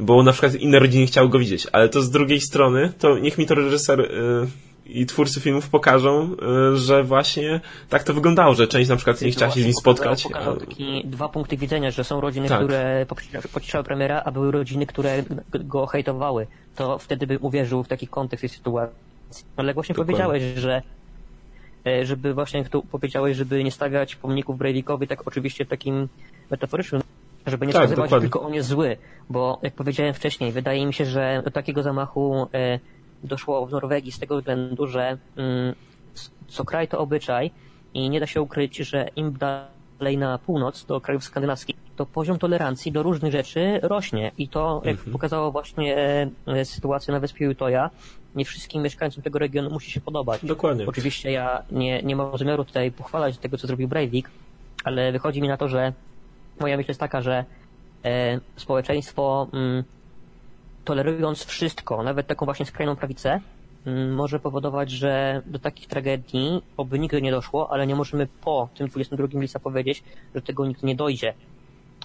Bo 0.00 0.22
na 0.22 0.32
przykład 0.32 0.54
inne 0.54 0.78
rodziny 0.78 1.06
chciały 1.06 1.28
go 1.28 1.38
widzieć. 1.38 1.66
Ale 1.72 1.88
to 1.88 2.02
z 2.02 2.10
drugiej 2.10 2.40
strony, 2.40 2.92
to 2.98 3.18
niech 3.18 3.38
mi 3.38 3.46
to 3.46 3.54
reżyser 3.54 4.00
y, 4.00 4.08
i 4.88 5.06
twórcy 5.06 5.40
filmów 5.40 5.68
pokażą, 5.68 6.36
y, 6.72 6.76
że 6.76 7.04
właśnie 7.04 7.60
tak 7.88 8.02
to 8.02 8.14
wyglądało, 8.14 8.54
że 8.54 8.66
część 8.66 8.90
na 8.90 8.96
przykład 8.96 9.22
nie 9.22 9.30
chciała 9.30 9.52
się 9.52 9.60
z 9.60 9.64
nim 9.64 9.74
spotkać. 9.74 10.28
Taki 10.68 11.02
dwa 11.04 11.28
punkty 11.28 11.56
widzenia, 11.56 11.90
że 11.90 12.04
są 12.04 12.20
rodziny, 12.20 12.48
Tak. 12.48 12.64
które 12.64 13.06
pociszały 13.52 13.84
premiera, 13.84 14.22
a 14.24 14.30
były 14.30 14.52
rodziny, 14.52 14.86
które 14.86 15.22
go 15.54 15.86
hejtowały. 15.86 16.46
To 16.76 16.98
wtedy 16.98 17.26
bym 17.26 17.38
uwierzył 17.40 17.82
w 17.84 17.88
taki 17.88 18.08
kontekst 18.08 18.40
tej 18.40 18.48
sytuacji. 18.48 18.94
Ale 19.56 19.74
właśnie 19.74 19.94
Dokładnie. 19.94 20.14
powiedziałeś, 20.14 20.42
że 20.56 20.82
e, 21.86 22.06
żeby 22.06 22.34
właśnie 22.34 22.64
tu 22.64 22.82
powiedziałeś, 22.82 23.36
żeby 23.36 23.64
nie 23.64 23.70
stawiać 23.70 24.16
pomników 24.16 24.58
Breivikowi 24.58 25.08
tak 25.08 25.28
oczywiście 25.28 25.66
takim 25.66 26.08
metaforycznym, 26.50 27.02
żeby 27.46 27.66
nie 27.66 27.72
Tak, 27.72 27.82
wskazywać, 27.82 28.10
że 28.10 28.20
tylko 28.20 28.42
on 28.42 28.54
jest 28.54 28.68
zły, 28.68 28.96
bo 29.30 29.58
jak 29.62 29.74
powiedziałem 29.74 30.14
wcześniej, 30.14 30.52
wydaje 30.52 30.86
mi 30.86 30.94
się, 30.94 31.04
że 31.04 31.42
do 31.44 31.50
takiego 31.50 31.82
zamachu 31.82 32.48
e, 32.54 32.78
doszło 33.24 33.66
w 33.66 33.70
Norwegii 33.72 34.12
z 34.12 34.18
tego 34.18 34.38
względu, 34.38 34.86
że 34.86 35.18
mm, 35.36 35.74
co 36.48 36.64
kraj 36.64 36.88
to 36.88 36.98
obyczaj 36.98 37.50
i 37.94 38.10
nie 38.10 38.20
da 38.20 38.26
się 38.26 38.42
ukryć, 38.42 38.76
że 38.76 39.08
im 39.16 39.32
dalej 39.32 40.18
na 40.18 40.38
północ 40.38 40.84
do 40.84 41.00
krajów 41.00 41.24
skandynawskich, 41.24 41.76
to 41.96 42.06
poziom 42.06 42.38
tolerancji 42.38 42.92
do 42.92 43.02
różnych 43.02 43.32
rzeczy 43.32 43.80
rośnie 43.82 44.32
i 44.38 44.48
to, 44.48 44.82
jak 44.84 44.96
Mhm. 44.96 45.12
pokazała 45.12 45.50
właśnie 45.50 45.96
e, 46.46 46.64
sytuacja 46.64 47.14
na 47.14 47.20
wyspie 47.20 47.50
Utoja, 47.50 47.90
nie 48.34 48.44
wszystkim 48.44 48.82
mieszkańcom 48.82 49.22
tego 49.22 49.38
regionu 49.38 49.70
musi 49.70 49.90
się 49.90 50.00
podobać. 50.00 50.44
Dokładnie. 50.44 50.86
Oczywiście 50.86 51.32
ja 51.32 51.62
nie, 51.70 52.02
nie 52.02 52.16
mam 52.16 52.38
zamiaru 52.38 52.64
tutaj 52.64 52.92
pochwalać 52.92 53.38
tego, 53.38 53.58
co 53.58 53.66
zrobił 53.66 53.88
Breivik, 53.88 54.30
ale 54.84 55.12
wychodzi 55.12 55.42
mi 55.42 55.48
na 55.48 55.56
to, 55.56 55.68
że 55.68 55.92
moja 56.60 56.76
myśl 56.76 56.90
jest 56.90 57.00
taka, 57.00 57.22
że 57.22 57.44
e, 58.04 58.40
społeczeństwo 58.56 59.48
mm, 59.52 59.84
tolerując 60.88 61.44
wszystko, 61.44 62.02
nawet 62.02 62.26
taką 62.26 62.44
właśnie 62.44 62.66
skrajną 62.66 62.96
prawicę, 62.96 63.40
mm, 63.86 64.14
może 64.14 64.40
powodować, 64.40 64.90
że 64.90 65.42
do 65.46 65.58
takich 65.58 65.86
tragedii 65.86 66.62
oby 66.76 66.98
nigdy 66.98 67.22
nie 67.22 67.30
doszło, 67.30 67.72
ale 67.72 67.86
nie 67.86 67.94
możemy 67.94 68.26
po 68.40 68.68
tym 68.74 68.88
22 68.88 69.40
lipca 69.40 69.58
powiedzieć, 69.60 70.02
że 70.34 70.42
tego 70.42 70.66
nigdy 70.66 70.86
nie 70.86 70.96
dojdzie. 70.96 71.34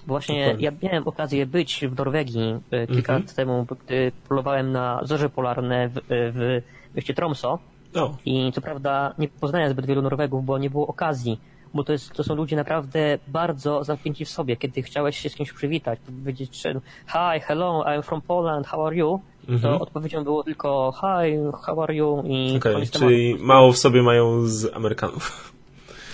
Bo 0.06 0.14
właśnie 0.14 0.56
ja 0.58 0.72
miałem 0.82 1.08
okazję 1.08 1.46
być 1.46 1.84
w 1.86 1.96
Norwegii 1.98 2.60
e, 2.70 2.86
kilka 2.86 3.12
Mhm. 3.12 3.22
lat 3.22 3.34
temu, 3.34 3.66
gdy 3.86 4.12
polowałem 4.28 4.72
na 4.72 5.00
zorze 5.02 5.30
polarne 5.30 5.88
w, 5.88 5.98
e, 5.98 6.02
w 6.08 6.62
mieście 6.94 7.14
Tromso. 7.14 7.58
O, 7.94 8.16
I 8.24 8.52
co 8.52 8.60
prawda 8.60 9.14
nie 9.18 9.28
poznałem 9.28 9.70
zbyt 9.70 9.86
wielu 9.86 10.02
Norwegów, 10.02 10.44
bo 10.44 10.58
nie 10.58 10.70
było 10.70 10.86
okazji, 10.86 11.40
bo 11.74 11.84
to, 11.84 11.92
jest, 11.92 12.12
to 12.12 12.24
są 12.24 12.34
ludzie 12.34 12.56
naprawdę 12.56 13.18
bardzo 13.28 13.84
zamknięci 13.84 14.24
w 14.24 14.30
sobie. 14.30 14.56
Kiedy 14.56 14.82
chciałeś 14.82 15.18
się 15.18 15.28
z 15.28 15.34
kimś 15.34 15.52
przywitać, 15.52 15.98
powiedzieć, 16.06 16.62
hi, 17.06 17.40
hello, 17.42 17.84
I'm 17.86 18.02
from 18.02 18.20
Poland, 18.20 18.66
how 18.66 18.86
are 18.86 18.96
you? 18.96 19.20
Mhm. 19.48 19.60
To 19.60 19.80
odpowiedzią 19.80 20.24
było 20.24 20.44
tylko 20.44 20.92
hi, 21.00 21.36
how 21.66 21.82
are 21.82 21.94
you? 21.94 22.22
I 22.26 22.60
tematu. 22.60 22.98
czyli 22.98 23.36
mało 23.40 23.72
w 23.72 23.78
sobie 23.78 24.02
mają 24.02 24.46
z 24.46 24.74
Amerykanów. 24.76 25.54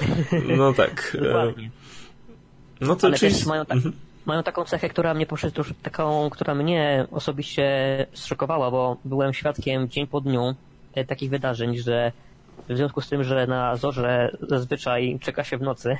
No 0.59 0.73
tak. 0.73 1.17
e, 1.19 1.25
Dokładnie. 1.25 1.71
No 2.81 2.97
to 2.97 3.07
Ale 3.07 3.19
czyli... 3.19 3.35
też 3.35 3.47
mają, 3.47 3.67
tak, 3.67 3.79
mają 4.27 4.43
taką 4.43 4.65
cechę, 4.65 4.89
która 4.89 5.15
mnie 5.15 5.27
trosz- 5.27 5.75
taką, 5.83 6.31
która 6.31 6.55
mnie 6.55 7.07
osobiście 7.11 7.67
zszokowała, 8.13 8.71
bo 8.71 8.97
byłem 9.05 9.35
świadkiem 9.35 9.89
dzień 9.89 10.07
po 10.07 10.21
dniu 10.21 10.55
e, 10.95 11.05
takich 11.05 11.31
wydarzeń, 11.31 11.77
że 11.77 12.13
w 12.69 12.77
związku 12.77 13.01
z 13.01 13.09
tym, 13.09 13.25
że 13.25 13.47
na 13.47 13.77
zorze 13.77 14.37
zazwyczaj 14.49 15.19
czeka 15.23 15.45
się 15.45 15.59
w 15.59 15.63
nocy, 15.63 15.97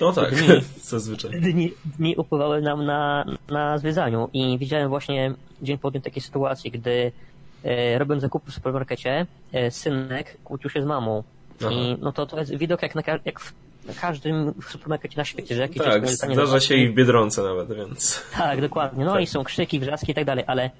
No 0.00 0.12
tak, 0.22 0.34
Dni. 0.34 0.48
zazwyczaj. 0.82 1.30
dni, 1.40 1.72
dni 1.98 2.16
upływały 2.16 2.62
nam 2.62 2.84
na, 2.86 3.24
na 3.48 3.78
zwiedzaniu 3.78 4.28
i 4.32 4.58
widziałem 4.58 4.88
właśnie 4.88 5.34
dzień 5.62 5.78
po 5.78 5.90
dniu 5.90 6.00
takie 6.00 6.20
sytuacje, 6.20 6.70
gdy 6.70 7.12
e, 7.64 7.98
robiąc 7.98 8.22
zakupy 8.22 8.50
w 8.50 8.54
supermarkecie, 8.54 9.26
e, 9.52 9.70
synek 9.70 10.36
kłócił 10.44 10.70
się 10.70 10.82
z 10.82 10.86
mamą. 10.86 11.22
Aha. 11.60 11.70
I 11.72 11.96
no 12.00 12.12
to, 12.12 12.26
to 12.26 12.38
jest 12.38 12.54
widok 12.56 12.82
jak, 12.82 12.94
na, 12.94 13.02
jak 13.24 13.40
w 13.40 13.52
każdym 14.00 14.54
supermarkecie 14.68 15.16
na 15.16 15.24
świecie, 15.24 15.54
że 15.54 15.62
jakieś 15.62 15.82
Tak, 15.82 16.08
zdarza 16.08 16.60
się 16.60 16.74
i 16.74 16.88
w 16.88 16.94
Biedronce 16.94 17.42
nawet, 17.42 17.72
więc... 17.72 18.22
Tak, 18.36 18.60
dokładnie. 18.60 19.04
No 19.04 19.12
Tak. 19.12 19.22
i 19.22 19.26
są 19.26 19.44
krzyki, 19.44 19.80
wrzaski 19.80 20.12
i 20.12 20.14
tak 20.14 20.24
dalej, 20.24 20.44
ale 20.46 20.70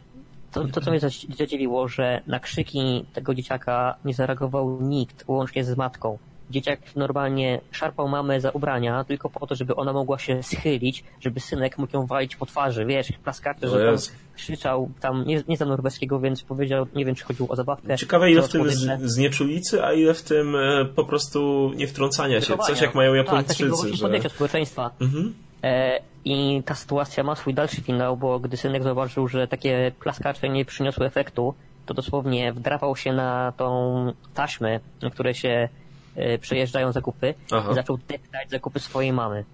to, 0.52 0.68
to 0.68 0.80
co 0.80 0.90
mnie 0.90 1.00
zadziwiło, 1.38 1.88
że 1.88 2.20
na 2.26 2.40
krzyki 2.40 3.04
tego 3.12 3.34
dzieciaka 3.34 3.96
nie 4.04 4.14
zareagował 4.14 4.78
nikt, 4.82 5.24
łącznie 5.28 5.64
z 5.64 5.76
matką. 5.76 6.18
Dzieciak 6.50 6.80
normalnie 6.96 7.60
szarpał 7.70 8.08
mamę 8.08 8.40
za 8.40 8.50
ubrania, 8.50 9.04
tylko 9.04 9.30
po 9.30 9.46
to, 9.46 9.54
żeby 9.54 9.76
ona 9.76 9.92
mogła 9.92 10.18
się 10.18 10.42
schylić, 10.42 11.04
żeby 11.20 11.40
synek 11.40 11.78
mógł 11.78 11.96
ją 11.96 12.06
walić 12.06 12.36
po 12.36 12.46
twarzy, 12.46 12.84
wiesz, 12.84 13.12
plaskacze, 13.24 13.66
O 13.66 13.70
że 13.70 13.84
tam 13.84 13.92
Jezu. 13.92 14.10
krzyczał, 14.36 14.90
tam 15.00 15.24
nie, 15.26 15.42
nie 15.48 15.56
znam 15.56 15.68
norweskiego, 15.68 16.20
więc 16.20 16.42
powiedział, 16.42 16.86
nie 16.94 17.04
wiem, 17.04 17.14
czy 17.14 17.24
chodziło 17.24 17.48
o 17.48 17.56
zabawkę. 17.56 17.96
Ciekawe 17.98 18.30
ile 18.30 18.42
w 18.42 18.48
tym 18.48 18.70
z, 18.70 19.02
znieczulicy, 19.02 19.84
a 19.84 19.92
ile 19.92 20.14
w 20.14 20.22
tym 20.22 20.56
e, 20.56 20.84
po 20.84 21.04
prostu 21.04 21.70
nie 21.76 21.86
wtrącania 21.86 22.40
się. 22.40 22.46
Wychowania. 22.46 22.68
Coś 22.74 22.80
jak 22.82 22.94
mają 22.94 23.24
Tak, 23.24 23.46
takiego 23.46 23.76
Japończycy, 23.76 24.22
że... 24.22 24.30
społeczeństwa. 24.30 24.90
Mhm. 25.00 25.34
E, 25.62 26.00
I 26.24 26.62
ta 26.64 26.74
sytuacja 26.74 27.24
ma 27.24 27.34
swój 27.34 27.54
dalszy 27.54 27.82
finał, 27.82 28.16
bo 28.16 28.40
gdy 28.40 28.56
synek 28.56 28.82
zauważył, 28.82 29.28
że 29.28 29.48
takie 29.48 29.92
plaskacze 30.00 30.48
nie 30.48 30.64
przyniosły 30.64 31.06
efektu, 31.06 31.54
to 31.86 31.94
dosłownie 31.94 32.52
wdrapał 32.52 32.96
się 32.96 33.12
na 33.12 33.52
tą 33.56 34.12
taśmę, 34.34 34.80
na 35.02 35.10
której 35.10 35.34
się 35.34 35.68
e, 36.16 36.38
przejeżdżają 36.38 36.92
zakupy 36.92 37.34
Aha. 37.52 37.68
i 37.72 37.74
zaczął 37.74 37.98
deptać 38.08 38.50
zakupy 38.50 38.80
swojej 38.80 39.12
mamy. 39.12 39.44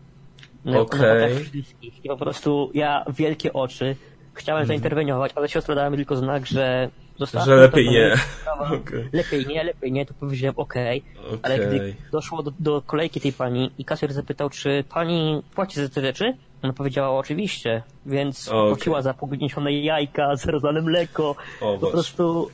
Na 0.65 0.81
oczach 0.81 1.31
wszystkich. 1.31 2.05
I 2.05 2.09
po 2.09 2.17
prostu 2.17 2.71
ja, 2.75 3.05
wielkie 3.09 3.53
oczy, 3.53 3.97
chciałem 4.37 4.67
zainterweniować, 4.67 5.33
ale 5.35 5.49
siostra 5.49 5.75
dała 5.75 5.91
mi 5.91 5.97
tylko 5.97 6.17
znak, 6.17 6.47
że 6.47 6.91
zostawmy 7.19 7.47
Że 7.47 7.57
lepiej 7.57 7.87
to, 7.87 7.93
nie. 7.93 8.15
Okej. 8.81 9.09
Lepiej 9.13 9.47
nie, 9.47 9.65
lepiej 9.65 9.93
nie, 9.93 10.07
to 10.07 10.15
powiedziałem 10.21 10.55
okej. 10.57 11.03
Ale 11.43 11.55
Okej. 11.55 11.67
gdy 11.67 11.95
doszło 12.13 12.43
do, 12.43 12.53
do 12.59 12.83
kolejki 12.87 13.21
tej 13.21 13.33
pani 13.33 13.71
i 13.79 13.85
kasjer 13.85 14.13
zapytał, 14.13 14.51
czy 14.51 14.85
pani 14.89 15.43
płaci 15.55 15.81
za 15.81 15.89
te 15.89 16.01
rzeczy, 16.01 16.37
ona 16.63 16.73
powiedziała 16.73 17.19
oczywiście, 17.19 17.83
więc 18.07 18.49
Okej. 18.49 18.71
płaciła 18.71 19.03
za 19.03 19.15
pogniesione 19.15 19.73
jajka, 19.73 20.37
zarodzone 20.37 20.83
mleko, 20.83 21.37
O 21.61 21.79
po 21.79 21.87
prostu 21.87 22.51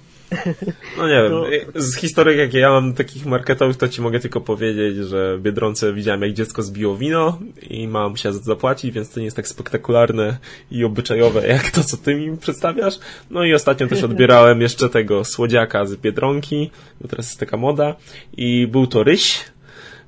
No 0.99 1.09
nie 1.09 1.29
To- 1.29 1.47
wiem, 1.51 1.61
z 1.75 1.97
historii 1.97 2.39
jakie 2.39 2.59
ja 2.59 2.71
mam 2.71 2.95
takich 2.95 3.27
marketowych, 3.27 3.77
to 3.77 3.89
ci 3.89 4.01
mogę 4.01 4.21
tylko 4.21 4.41
powiedzieć, 4.41 4.97
że 4.97 5.39
w 5.39 5.43
Biedronce 5.43 5.93
widziałem 5.93 6.23
jak 6.23 6.33
dziecko 6.33 6.63
zbiło 6.63 6.97
wino 6.97 7.39
i 7.71 7.89
mama 7.89 8.09
musiała 8.09 8.35
zapłacić, 8.35 8.95
więc 8.95 9.11
to 9.11 9.21
nie 9.21 9.25
jest 9.25 9.37
tak 9.37 9.49
spektakularne 9.49 10.37
i 10.71 10.85
obyczajowe 10.85 11.47
jak 11.47 11.71
to, 11.71 11.85
co 11.85 11.97
ty 11.97 12.15
mi 12.15 12.37
przedstawiasz. 12.37 12.99
No 13.31 13.45
i 13.45 13.55
ostatnio 13.55 13.87
też 13.87 14.03
odbierałem 14.03 14.61
jeszcze 14.61 14.89
tego 14.89 15.25
słodziaka 15.25 15.87
z 15.87 15.97
Biedronki, 15.97 16.71
bo 17.01 17.09
teraz 17.09 17.27
jest 17.27 17.41
taka 17.41 17.57
moda 17.57 17.97
i 18.37 18.67
był 18.67 18.87
to 18.87 19.03
ryś, 19.05 19.45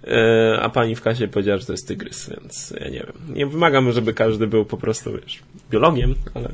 e, 0.07 0.59
a 0.61 0.69
pani 0.71 0.95
w 0.97 1.03
kasie 1.03 1.29
powiedziała, 1.29 1.59
że 1.59 1.67
to 1.67 1.73
jest 1.73 1.89
tygrys, 1.89 2.31
więc 2.31 2.75
ja 2.81 2.89
nie 2.89 2.99
wiem. 2.99 3.37
Nie 3.37 3.47
wymagam, 3.47 3.93
żeby 3.93 4.15
każdy 4.15 4.47
był 4.47 4.65
po 4.65 4.77
prostu, 4.77 5.13
wiesz, 5.13 5.39
biologiem, 5.71 6.15
ale 6.35 6.49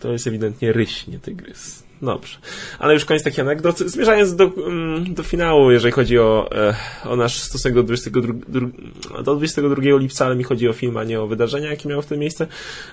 to 0.00 0.12
jest 0.12 0.26
ewidentnie 0.26 0.72
ryś, 0.72 1.06
nie 1.06 1.18
tygrys. 1.18 1.87
Dobrze. 2.02 2.38
Ale 2.78 2.94
już 2.94 3.04
koniec 3.04 3.22
takich 3.22 3.40
anegdot. 3.40 3.78
Zmierzając 3.78 4.36
do, 4.36 4.44
mm, 4.44 5.14
do 5.14 5.22
finału, 5.22 5.70
jeżeli 5.70 5.92
chodzi 5.92 6.18
o, 6.18 6.48
e, 6.52 6.74
o 7.04 7.16
nasz 7.16 7.40
stosunek 7.40 7.74
do 7.74 7.82
22, 7.82 8.32
dru- 8.32 9.22
do 9.24 9.36
22 9.36 9.98
lipca, 9.98 10.26
ale 10.26 10.36
mi 10.36 10.44
chodzi 10.44 10.68
o 10.68 10.72
film, 10.72 10.96
a 10.96 11.04
nie 11.04 11.20
o 11.20 11.26
wydarzenia, 11.26 11.70
jakie 11.70 11.88
miało 11.88 12.02
w 12.02 12.06
tym 12.06 12.18
miejsce, 12.18 12.46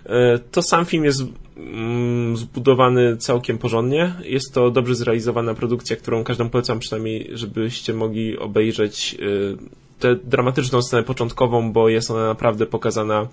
e, 0.05 0.39
to 0.51 0.61
sam 0.61 0.85
film 0.85 1.05
jest 1.05 1.23
mm, 1.57 2.37
zbudowany 2.37 3.17
całkiem 3.17 3.57
porządnie. 3.57 4.13
Jest 4.23 4.53
to 4.53 4.71
dobrze 4.71 4.95
zrealizowana 4.95 5.53
produkcja, 5.53 5.95
którą 5.95 6.23
każdemu 6.23 6.49
polecam 6.49 6.79
przynajmniej, 6.79 7.29
żebyście 7.33 7.93
mogli 7.93 8.37
obejrzeć 8.37 9.15
e, 9.15 9.85
tę 9.99 10.15
dramatyczną 10.15 10.81
scenę 10.81 11.03
początkową, 11.03 11.71
bo 11.71 11.89
jest 11.89 12.11
ona 12.11 12.27
naprawdę 12.27 12.65
pokazana 12.65 13.27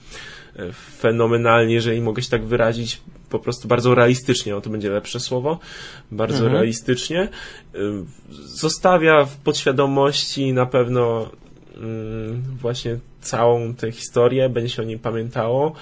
fenomenalnie, 0.98 1.74
jeżeli 1.74 2.00
mogę 2.00 2.22
się 2.22 2.30
tak 2.30 2.44
wyrazić, 2.44 3.00
po 3.32 3.38
prostu 3.38 3.68
bardzo 3.68 3.94
realistycznie, 3.94 4.56
o 4.56 4.60
to 4.60 4.70
będzie 4.70 4.90
lepsze 4.90 5.20
słowo, 5.20 5.58
bardzo 6.10 6.36
Mhm. 6.36 6.52
realistycznie. 6.52 7.28
Zostawia 8.44 9.24
w 9.24 9.36
podświadomości 9.36 10.52
na 10.52 10.66
pewno 10.66 11.30
właśnie 12.60 12.98
całą 13.20 13.74
tę 13.74 13.92
historię, 13.92 14.48
będzie 14.48 14.70
się 14.74 14.82
o 14.82 14.84
niej 14.84 14.98
pamiętało. 14.98 15.72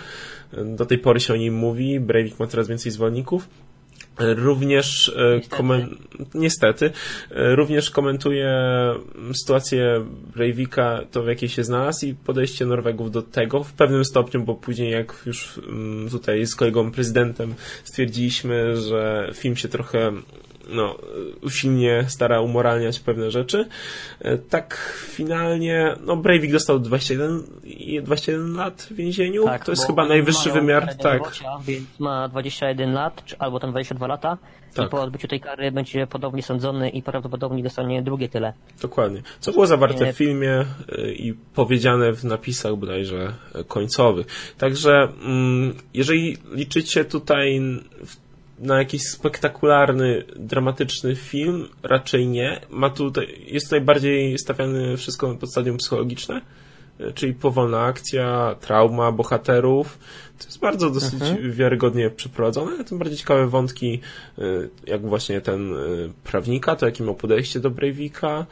Do 0.65 0.87
tej 0.87 0.99
pory 0.99 1.21
się 1.21 1.35
o 1.35 1.37
niej 1.37 1.51
mówi, 1.51 2.01
Breivik 2.01 2.39
ma 2.41 2.47
coraz 2.47 2.69
więcej 2.69 2.93
zwolenników. 2.93 3.49
Również 4.21 5.09
e, 5.09 5.35
niestety. 5.35 5.57
Komen... 5.57 5.97
niestety 6.35 6.91
e, 7.31 7.57
również 7.57 7.91
komentuje 7.91 8.51
sytuację 9.33 10.07
Breivika, 10.37 11.01
to 11.11 11.23
w 11.23 11.27
jakiej 11.27 11.49
się 11.49 11.65
znalazł 11.65 12.07
i 12.07 12.15
podejście 12.15 12.67
Norwegów 12.67 13.11
do 13.11 13.23
tego 13.23 13.65
w 13.65 13.73
pewnym 13.73 14.05
stopniu, 14.05 14.43
bo 14.43 14.55
później 14.55 14.91
jak 14.93 15.23
już 15.27 15.59
mm, 15.59 16.11
tutaj 16.11 16.47
z 16.47 16.55
kolegą 16.55 16.91
prezydentem 16.91 17.55
stwierdziliśmy, 17.85 18.77
że 18.77 19.31
film 19.35 19.57
się 19.57 19.69
trochę 19.69 20.13
no, 20.71 20.97
usilnie 21.43 22.05
stara 22.09 22.41
umoralniać 22.41 23.01
pewne 23.01 23.31
rzeczy. 23.31 23.69
E, 24.21 24.39
tak 24.39 24.95
finalnie, 25.09 25.97
no 26.05 26.17
Breivik 26.17 26.53
dostał 26.53 26.79
21, 26.79 27.43
21 28.03 28.55
lat 28.55 28.83
w 28.83 28.95
więzieniu. 28.95 29.45
Tak, 29.45 29.65
to 29.65 29.73
jest 29.73 29.87
chyba 29.87 30.07
najwyższy 30.07 30.51
wymiar. 30.51 30.97
Tak. 30.97 31.23
więc 31.65 31.85
ma 31.99 32.29
21 32.29 32.93
lat, 32.93 33.25
czy, 33.25 33.39
albo 33.39 33.61
tam 33.61 33.71
22 33.71 34.07
lata. 34.07 34.39
Tak. 34.75 34.87
I 34.87 34.91
po 34.91 35.03
odbyciu 35.03 35.29
tej 35.29 35.41
kary 35.41 35.73
będzie 35.73 36.07
podobnie 36.07 36.43
sądzony 36.43 36.91
i 36.91 37.03
prawdopodobnie 37.03 37.63
dostanie 37.63 38.03
drugie 38.03 38.29
tyle. 38.29 38.53
Dokładnie. 38.83 39.23
Co 39.41 39.53
było 39.53 39.67
zawarte 39.67 40.13
w 40.13 40.17
filmie 40.17 40.65
e, 40.99 41.13
i 41.13 41.35
powiedziane 41.55 42.13
w 42.13 42.25
napisach 42.25 42.77
bodajże 42.77 43.33
końcowych. 43.69 44.27
Także 44.59 45.09
mm, 45.23 45.75
jeżeli 45.95 46.37
liczycie 46.53 47.05
tutaj 47.05 47.61
w 48.07 48.20
na 48.61 48.79
jakiś 48.79 49.03
spektakularny, 49.03 50.25
dramatyczny 50.37 51.17
film 51.17 51.69
raczej 51.83 52.29
nie. 52.29 52.61
Ma 52.71 52.91
tutaj, 52.91 53.45
jest 53.47 53.67
tutaj 53.67 53.81
bardziej 53.81 54.39
stawiane 54.39 54.97
wszystko 54.97 55.35
pod 55.35 55.51
stadium 55.51 55.77
psychologiczne, 55.77 56.41
e, 57.01 57.13
czyli 57.13 57.35
powolna 57.35 57.81
akcja, 57.85 58.57
trauma 58.61 59.13
bohaterów. 59.13 59.99
To 60.39 60.45
jest 60.45 60.61
bardzo 60.61 60.91
dosyć 60.91 61.23
mhm. 61.23 61.53
wiarygodnie 61.53 62.11
przeprowadzone, 62.11 62.85
tym 62.85 62.99
bardziej 62.99 63.19
ciekawe 63.19 63.47
wątki, 63.47 64.01
e, 64.39 64.43
jak 64.87 65.07
właśnie 65.07 65.41
ten 65.41 65.73
e, 65.75 65.77
prawnika, 66.25 66.77
to 66.77 66.87
jakie 66.87 67.05
miał 67.05 67.15
podejście 67.15 67.61
do 67.61 67.71
Breivika. 67.71 68.47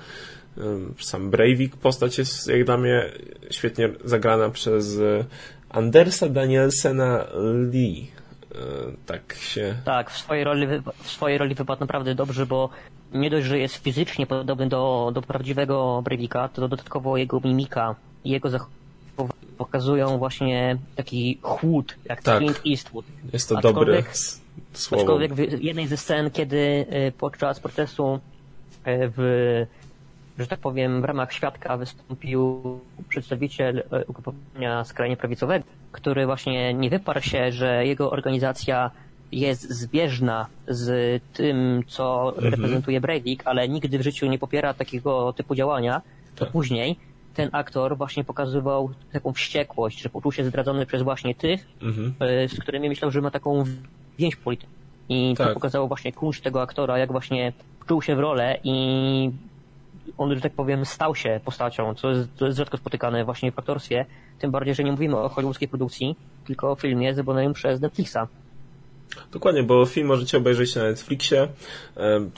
Sam 1.01 1.31
Breivik, 1.31 1.77
postać 1.77 2.19
jest 2.19 2.49
jak 2.49 2.65
dla 2.65 2.77
mnie 2.77 3.13
świetnie 3.51 3.91
zagrana 4.05 4.51
przez 4.51 4.99
Andersa 5.71 6.29
Danielsena 6.29 7.27
Lee 7.73 8.18
tak 9.07 9.35
się... 9.35 9.77
Tak, 9.85 10.11
w 10.11 10.19
swojej 10.19 10.45
roli, 10.45 10.67
w 11.03 11.11
swojej 11.11 11.39
roli 11.39 11.55
wypadł 11.55 11.81
naprawdę 11.81 12.15
dobrze, 12.15 12.47
bo 12.47 12.69
nie 13.13 13.31
dość, 13.31 13.47
że 13.47 13.59
jest 13.59 13.77
fizycznie 13.77 14.27
podobny 14.27 14.69
do, 14.69 15.11
do 15.15 15.23
prawdziwego 15.23 16.03
Breivika, 16.05 16.49
to 16.49 16.61
dodatkowo 16.61 17.17
jego 17.17 17.41
mimika 17.41 17.95
i 18.25 18.31
jego 18.31 18.51
zachowanie 18.51 18.79
pokazują 19.59 20.19
właśnie 20.19 20.77
taki 20.97 21.39
chłód, 21.43 21.97
jak 22.05 22.23
tak. 22.23 22.39
Clint 22.39 22.61
Eastwood. 22.67 23.05
Jest 23.33 23.49
to 23.49 23.61
dobre 23.61 24.03
słowo. 24.73 25.03
Aczkolwiek 25.03 25.35
w 25.35 25.63
jednej 25.63 25.87
ze 25.87 25.97
scen, 25.97 26.31
kiedy 26.31 26.87
e, 26.89 27.13
podczas 27.13 27.61
procesu 27.61 28.21
e, 28.85 29.09
w 29.17 29.67
że 30.39 30.47
tak 30.47 30.59
powiem, 30.59 31.03
w 31.03 31.05
ramach 31.05 31.33
świadka 31.33 31.77
wystąpił 31.77 32.63
przedstawiciel 33.09 33.83
ugrupowania 34.07 34.85
skrajnie 34.85 35.17
prawicowego, 35.17 35.65
który 35.93 36.27
właśnie 36.27 36.75
nie 36.75 36.91
wyparł 36.91 37.21
się, 37.21 37.53
że 37.53 37.87
jego 37.87 38.11
organizacja 38.11 38.91
jest 39.33 39.71
zbieżna 39.71 40.47
z 40.69 41.23
tym, 41.33 41.83
co 41.87 42.33
mhm. 42.35 42.51
reprezentuje 42.51 43.01
Breivik, 43.01 43.43
ale 43.45 43.69
nigdy 43.69 43.99
w 43.99 44.03
życiu 44.03 44.27
nie 44.27 44.39
popiera 44.39 44.75
takiego 44.75 45.33
typu 45.33 45.55
działania, 45.55 46.03
to 46.37 46.45
tak. 46.45 46.53
później 46.53 46.97
ten 47.35 47.49
aktor 47.53 47.97
właśnie 47.97 48.25
pokazywał 48.25 48.91
taką 49.13 49.33
wściekłość, 49.33 50.01
że 50.03 50.09
poczuł 50.09 50.33
się 50.33 50.45
zdradzony 50.45 50.87
przez 50.87 51.03
właśnie 51.03 51.35
tych, 51.35 51.67
mhm. 51.83 52.15
E, 52.21 52.49
z 52.49 52.61
którymi 52.61 52.89
myślał, 52.89 53.11
że 53.11 53.21
ma 53.21 53.31
taką 53.31 53.65
więź 54.19 54.37
polityczną. 54.37 54.75
I 55.09 55.35
tak. 55.39 55.49
to 55.49 55.55
pokazało 55.55 55.89
właśnie 55.89 56.13
kunszt 56.13 56.45
tego 56.45 56.63
aktora, 56.63 56.99
jak 56.99 57.13
właśnie 57.13 57.53
czuł 57.87 58.03
się 58.03 58.17
w 58.17 58.19
rolę 58.19 58.59
i 58.65 59.31
on, 60.19 60.35
że 60.35 60.41
tak 60.41 60.53
powiem, 60.53 60.85
stał 60.85 61.15
się 61.15 61.41
postacią, 61.45 61.95
co 61.95 62.09
jest, 62.11 62.29
co 62.37 62.47
jest 62.47 62.59
rzadko 62.59 62.77
spotykane 62.77 63.25
właśnie 63.25 63.53
w 63.53 63.59
aktorstwie, 63.59 64.07
tym 64.39 64.51
bardziej, 64.51 64.75
że 64.75 64.85
nie 64.85 64.93
mówimy 64.93 65.17
o 65.17 65.29
hollywoodzkiej 65.29 65.69
produkcji, 65.69 66.17
tylko 66.45 66.71
o 66.71 66.75
filmie 66.75 67.15
zrobionym 67.15 67.53
przez 67.53 67.81
Netflixa. 67.81 68.19
Dokładnie, 69.33 69.63
bo 69.63 69.87
film 69.87 70.07
możecie 70.07 70.39
obejrzeć 70.39 70.75
na 70.75 70.83
Netflixie. 70.83 71.49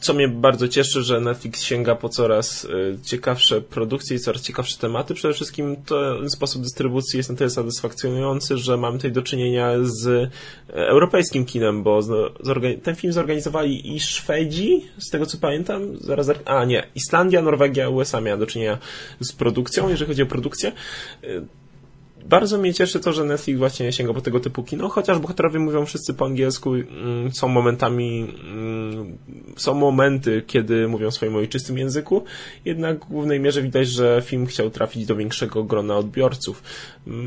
Co 0.01 0.14
mnie 0.14 0.28
bardzo 0.28 0.68
cieszy, 0.68 1.03
że 1.03 1.20
Netflix 1.20 1.62
sięga 1.62 1.95
po 1.95 2.09
coraz 2.09 2.64
e, 2.64 2.68
ciekawsze 3.03 3.61
produkcje 3.61 4.16
i 4.16 4.20
coraz 4.20 4.43
ciekawsze 4.43 4.78
tematy. 4.78 5.14
Przede 5.14 5.35
wszystkim 5.35 5.76
ten 6.18 6.31
sposób 6.31 6.62
dystrybucji 6.62 7.16
jest 7.16 7.31
na 7.31 7.37
tyle 7.37 7.51
satysfakcjonujący, 7.51 8.59
że 8.59 8.76
mamy 8.76 8.97
tutaj 8.97 9.12
do 9.12 9.22
czynienia 9.22 9.70
z 9.83 10.07
e, 10.07 10.31
europejskim 10.74 11.45
kinem, 11.45 11.83
bo 11.83 12.01
ten 12.83 12.97
film 12.97 13.12
zorganizowali 13.12 13.95
i 13.95 14.01
Szwedzi, 14.01 14.85
z 14.99 15.11
tego 15.11 15.26
co 15.26 15.39
pamiętam, 15.39 15.97
zaraz, 16.01 16.31
a 16.45 16.64
nie, 16.64 16.87
Islandia, 16.95 17.43
Norwegia, 17.43 17.89
USA 17.89 18.20
miała 18.20 18.39
do 18.39 18.47
czynienia 18.47 18.78
z 19.20 19.33
produkcją, 19.33 19.89
jeżeli 19.89 20.09
chodzi 20.09 20.22
o 20.22 20.26
produkcję 20.26 20.72
e, 21.24 21.26
bardzo 22.31 22.59
mnie 22.59 22.74
cieszy 22.74 23.01
to, 23.01 23.12
że 23.12 23.24
Netflix 23.24 23.59
właśnie 23.59 23.93
sięga 23.93 24.14
po 24.14 24.20
tego 24.20 24.41
typu 24.41 24.62
kino, 24.62 24.89
chociaż 24.89 25.18
bohaterowie 25.18 25.59
mówią 25.59 25.87
wszyscy 25.87 26.14
po 26.14 26.24
angielsku, 26.24 26.74
mm, 26.74 27.33
są 27.33 27.49
momentami, 27.49 28.35
mm, 28.45 29.18
są 29.57 29.74
momenty, 29.74 30.43
kiedy 30.47 30.89
mówią 30.89 31.11
w 31.11 31.14
swoim 31.14 31.37
ojczystym 31.37 31.78
języku, 31.78 32.24
jednak 32.64 33.05
w 33.05 33.09
głównej 33.09 33.41
mierze 33.41 33.62
widać, 33.62 33.89
że 33.89 34.22
film 34.24 34.47
chciał 34.47 34.70
trafić 34.70 35.07
do 35.07 35.16
większego 35.16 35.64
grona 35.64 35.97
odbiorców. 35.97 36.62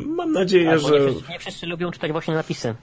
Mam 0.06 0.32
nadzieję, 0.32 0.70
tak, 0.70 0.80
że... 0.80 1.00
Nie 1.00 1.08
wszyscy, 1.08 1.32
nie 1.32 1.40
wszyscy, 1.40 1.68
lubią 1.68 1.92
czytać 1.92 2.12
właśnie 2.12 2.34
napisy. 2.34 2.76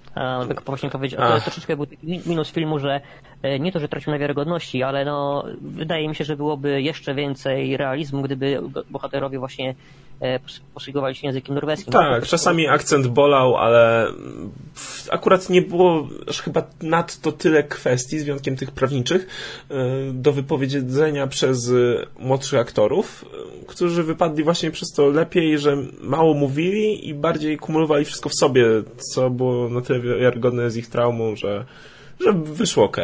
Tak 0.48 0.62
właśnie 0.66 0.90
powiedzieć, 0.90 1.18
to 1.18 1.34
jest 1.34 1.44
troszeczkę 1.44 1.76
był 1.76 1.86
minus 2.26 2.50
filmu, 2.50 2.78
że 2.78 3.00
e, 3.42 3.58
nie 3.58 3.72
to, 3.72 3.80
że 3.80 3.88
tracił 3.88 4.12
na 4.12 4.18
wiarygodności, 4.18 4.82
ale 4.82 5.04
no, 5.04 5.44
wydaje 5.60 6.08
mi 6.08 6.14
się, 6.14 6.24
że 6.24 6.36
byłoby 6.36 6.82
jeszcze 6.82 7.14
więcej 7.14 7.76
realizmu, 7.76 8.22
gdyby 8.22 8.60
bohaterowie 8.90 9.38
właśnie 9.38 9.74
E, 10.20 10.40
posługowali 10.74 11.14
się 11.14 11.26
językiem 11.26 11.54
norweskim. 11.54 11.92
Tak, 11.92 12.26
czasami 12.26 12.68
akcent 12.68 13.06
bolał, 13.06 13.56
ale 13.56 14.06
akurat 15.10 15.50
nie 15.50 15.62
było 15.62 16.08
aż 16.28 16.42
chyba 16.42 16.62
nadto 16.82 17.32
tyle 17.32 17.62
kwestii, 17.62 18.18
z 18.18 18.24
wyjątkiem 18.24 18.56
tych 18.56 18.70
prawniczych, 18.70 19.26
e, 19.70 19.74
do 20.12 20.32
wypowiedzenia 20.32 21.26
przez 21.26 21.72
młodszych 22.18 22.60
aktorów, 22.60 23.24
e, 23.24 23.66
którzy 23.66 24.02
wypadli 24.02 24.44
właśnie 24.44 24.70
przez 24.70 24.92
to 24.92 25.06
lepiej, 25.06 25.58
że 25.58 25.76
mało 26.00 26.34
mówili 26.34 27.08
i 27.08 27.14
bardziej 27.14 27.58
kumulowali 27.58 28.04
wszystko 28.04 28.28
w 28.28 28.34
sobie, 28.34 28.64
co 29.12 29.30
było 29.30 29.68
na 29.68 29.80
tyle 29.80 30.00
wiarygodne 30.00 30.70
z 30.70 30.76
ich 30.76 30.88
traumą, 30.88 31.36
że, 31.36 31.64
że 32.20 32.32
wyszło 32.32 32.84
ok 32.84 32.96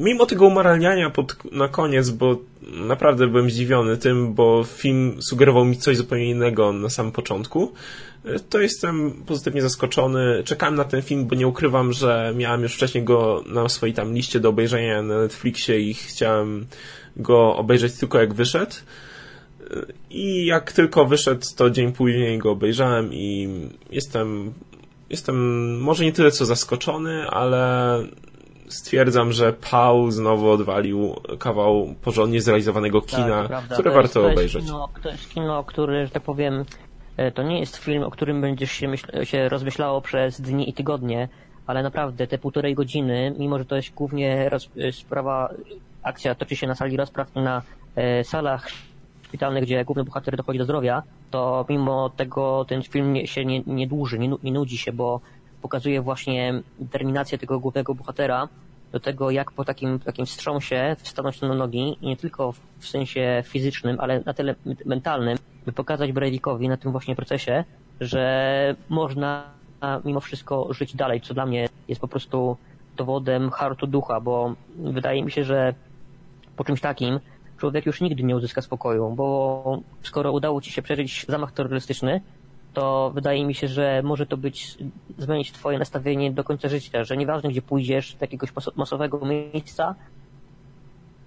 mimo 0.00 0.26
tego 0.26 0.46
umoralniania 0.46 1.10
pod, 1.10 1.52
na 1.52 1.68
koniec, 1.68 2.10
bo 2.10 2.36
naprawdę 2.62 3.26
byłem 3.26 3.50
zdziwiony 3.50 3.96
tym, 3.96 4.34
bo 4.34 4.64
film 4.64 5.22
sugerował 5.22 5.64
mi 5.64 5.76
coś 5.76 5.96
zupełnie 5.96 6.30
innego 6.30 6.72
na 6.72 6.88
samym 6.88 7.12
początku, 7.12 7.72
to 8.50 8.60
jestem 8.60 9.12
pozytywnie 9.26 9.62
zaskoczony. 9.62 10.42
Czekałem 10.44 10.74
na 10.74 10.84
ten 10.84 11.02
film, 11.02 11.26
bo 11.26 11.34
nie 11.34 11.46
ukrywam, 11.46 11.92
że 11.92 12.34
miałem 12.36 12.62
już 12.62 12.74
wcześniej 12.74 13.04
go 13.04 13.44
na 13.46 13.68
swojej 13.68 13.94
tam 13.94 14.14
liście 14.14 14.40
do 14.40 14.48
obejrzenia 14.48 15.02
na 15.02 15.18
Netflixie 15.18 15.80
i 15.80 15.94
chciałem 15.94 16.66
go 17.16 17.56
obejrzeć 17.56 17.94
tylko 17.94 18.18
jak 18.18 18.34
wyszedł. 18.34 18.72
I 20.10 20.46
jak 20.46 20.72
tylko 20.72 21.04
wyszedł, 21.04 21.46
to 21.56 21.70
dzień 21.70 21.92
później 21.92 22.38
go 22.38 22.50
obejrzałem 22.50 23.14
i 23.14 23.48
jestem, 23.90 24.52
jestem 25.10 25.36
może 25.80 26.04
nie 26.04 26.12
tyle 26.12 26.30
co 26.30 26.46
zaskoczony, 26.46 27.28
ale 27.30 27.94
stwierdzam, 28.72 29.32
że 29.32 29.52
Paul 29.52 30.10
znowu 30.10 30.50
odwalił 30.50 31.16
kawał 31.38 31.94
porządnie 32.02 32.40
zrealizowanego 32.40 33.00
tak, 33.00 33.10
kina, 33.10 33.48
tak, 33.48 33.64
które 33.64 33.90
warto 33.90 34.20
jest, 34.20 34.32
obejrzeć. 34.32 34.64
Kino, 34.64 34.88
to 35.02 35.10
jest 35.10 35.28
kino, 35.34 35.64
który, 35.64 36.06
że 36.06 36.12
tak 36.12 36.22
powiem, 36.22 36.64
e, 37.16 37.32
to 37.32 37.42
nie 37.42 37.60
jest 37.60 37.76
film, 37.76 38.02
o 38.02 38.10
którym 38.10 38.40
będziesz 38.40 38.72
się, 38.72 38.88
myśl, 38.88 39.24
się 39.24 39.48
rozmyślało 39.48 40.00
przez 40.00 40.40
dni 40.40 40.70
i 40.70 40.72
tygodnie, 40.72 41.28
ale 41.66 41.82
naprawdę 41.82 42.26
te 42.26 42.38
półtorej 42.38 42.74
godziny, 42.74 43.34
mimo 43.38 43.58
że 43.58 43.64
to 43.64 43.76
jest 43.76 43.94
głównie 43.94 44.48
roz, 44.48 44.68
e, 44.78 44.92
sprawa, 44.92 45.54
akcja 46.02 46.34
toczy 46.34 46.56
się 46.56 46.66
na 46.66 46.74
sali 46.74 46.96
rozpraw 46.96 47.34
na 47.34 47.62
e, 47.96 48.24
salach 48.24 48.68
szpitalnych, 49.22 49.64
gdzie 49.64 49.84
główny 49.84 50.04
bohater 50.04 50.36
dochodzi 50.36 50.58
do 50.58 50.64
zdrowia, 50.64 51.02
to 51.30 51.66
mimo 51.68 52.10
tego 52.10 52.64
ten 52.68 52.82
film 52.82 53.12
nie, 53.12 53.26
się 53.26 53.44
nie, 53.44 53.62
nie 53.66 53.86
dłuży, 53.86 54.18
nie, 54.18 54.30
nie 54.42 54.52
nudzi 54.52 54.78
się, 54.78 54.92
bo 54.92 55.20
pokazuje 55.62 56.02
właśnie 56.02 56.62
determinację 56.78 57.38
tego 57.38 57.60
głównego 57.60 57.94
bohatera 57.94 58.48
do 58.92 59.00
tego, 59.00 59.30
jak 59.30 59.52
po 59.52 59.64
takim, 59.64 59.98
takim 59.98 60.26
wstrząsie 60.26 60.96
stanąć 61.02 61.40
na 61.40 61.54
nogi 61.54 61.98
nie 62.02 62.16
tylko 62.16 62.52
w 62.78 62.86
sensie 62.86 63.42
fizycznym, 63.46 63.96
ale 64.00 64.20
na 64.26 64.34
tyle 64.34 64.54
mentalnym, 64.86 65.38
by 65.66 65.72
pokazać 65.72 66.12
Breivikowi 66.12 66.68
na 66.68 66.76
tym 66.76 66.92
właśnie 66.92 67.16
procesie, 67.16 67.64
że 68.00 68.74
można 68.88 69.44
mimo 70.04 70.20
wszystko 70.20 70.72
żyć 70.72 70.96
dalej, 70.96 71.20
co 71.20 71.34
dla 71.34 71.46
mnie 71.46 71.68
jest 71.88 72.00
po 72.00 72.08
prostu 72.08 72.56
dowodem 72.96 73.50
hartu 73.50 73.86
ducha, 73.86 74.20
bo 74.20 74.54
wydaje 74.78 75.22
mi 75.22 75.30
się, 75.30 75.44
że 75.44 75.74
po 76.56 76.64
czymś 76.64 76.80
takim 76.80 77.20
człowiek 77.58 77.86
już 77.86 78.00
nigdy 78.00 78.22
nie 78.22 78.36
uzyska 78.36 78.62
spokoju, 78.62 79.10
bo 79.10 79.80
skoro 80.02 80.32
udało 80.32 80.60
ci 80.60 80.72
się 80.72 80.82
przeżyć 80.82 81.26
zamach 81.28 81.52
terrorystyczny, 81.52 82.20
to 82.72 83.10
wydaje 83.14 83.46
mi 83.46 83.54
się, 83.54 83.68
że 83.68 84.02
może 84.04 84.26
to 84.26 84.36
być, 84.36 84.78
zmienić 85.18 85.52
twoje 85.52 85.78
nastawienie 85.78 86.32
do 86.32 86.44
końca 86.44 86.68
życia, 86.68 87.04
że 87.04 87.16
nieważne 87.16 87.50
gdzie 87.50 87.62
pójdziesz, 87.62 88.14
do 88.14 88.18
jakiegoś 88.20 88.50
masowego 88.76 89.20
miejsca, 89.26 89.94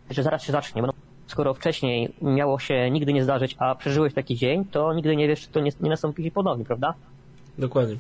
że 0.10 0.24
zaraz 0.24 0.44
się 0.44 0.52
zacznie, 0.52 0.82
bo 0.82 0.94
skoro 1.28 1.54
wcześniej 1.54 2.14
miało 2.22 2.60
się 2.60 2.92
nigdy 2.92 3.14
nie 3.14 3.24
zdarzyć, 3.24 3.56
a 3.60 3.76
przeżyłeś 3.76 4.14
taki 4.14 4.36
dzień, 4.36 4.66
to 4.66 4.94
nigdy 4.94 5.16
nie 5.16 5.28
wiesz, 5.28 5.42
czy 5.42 5.48
to 5.48 5.60
nie, 5.60 5.72
nie 5.82 5.90
nastąpi 5.90 6.32
ponownie, 6.32 6.66
prawda? 6.66 6.94
Dokładnie. 7.58 7.96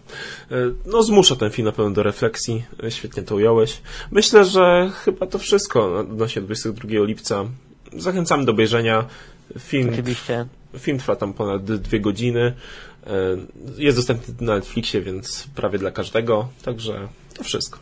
E, 0.51 0.55
no, 0.85 1.03
zmusza 1.03 1.35
ten 1.35 1.51
film 1.51 1.65
na 1.65 1.71
pewno 1.71 1.91
do 1.91 2.03
refleksji. 2.03 2.63
E, 2.83 2.91
świetnie 2.91 3.23
to 3.23 3.35
ująłeś. 3.35 3.81
Myślę, 4.11 4.45
że 4.45 4.91
chyba 4.93 5.27
to 5.27 5.39
wszystko 5.39 5.99
odnośnie 5.99 6.41
22 6.41 6.89
lipca. 6.89 7.45
Zachęcamy 7.93 8.45
do 8.45 8.51
obejrzenia. 8.51 9.05
Film, 9.59 9.89
Oczywiście. 9.93 10.45
Film 10.79 10.97
trwa 10.97 11.15
tam 11.15 11.33
ponad 11.33 11.63
dwie 11.63 11.99
godziny. 11.99 12.53
E, 13.07 13.37
jest 13.77 13.97
dostępny 13.97 14.33
na 14.41 14.55
Netflixie, 14.55 15.01
więc 15.01 15.47
prawie 15.55 15.79
dla 15.79 15.91
każdego. 15.91 16.47
Także 16.63 17.07
to 17.37 17.43
wszystko. 17.43 17.79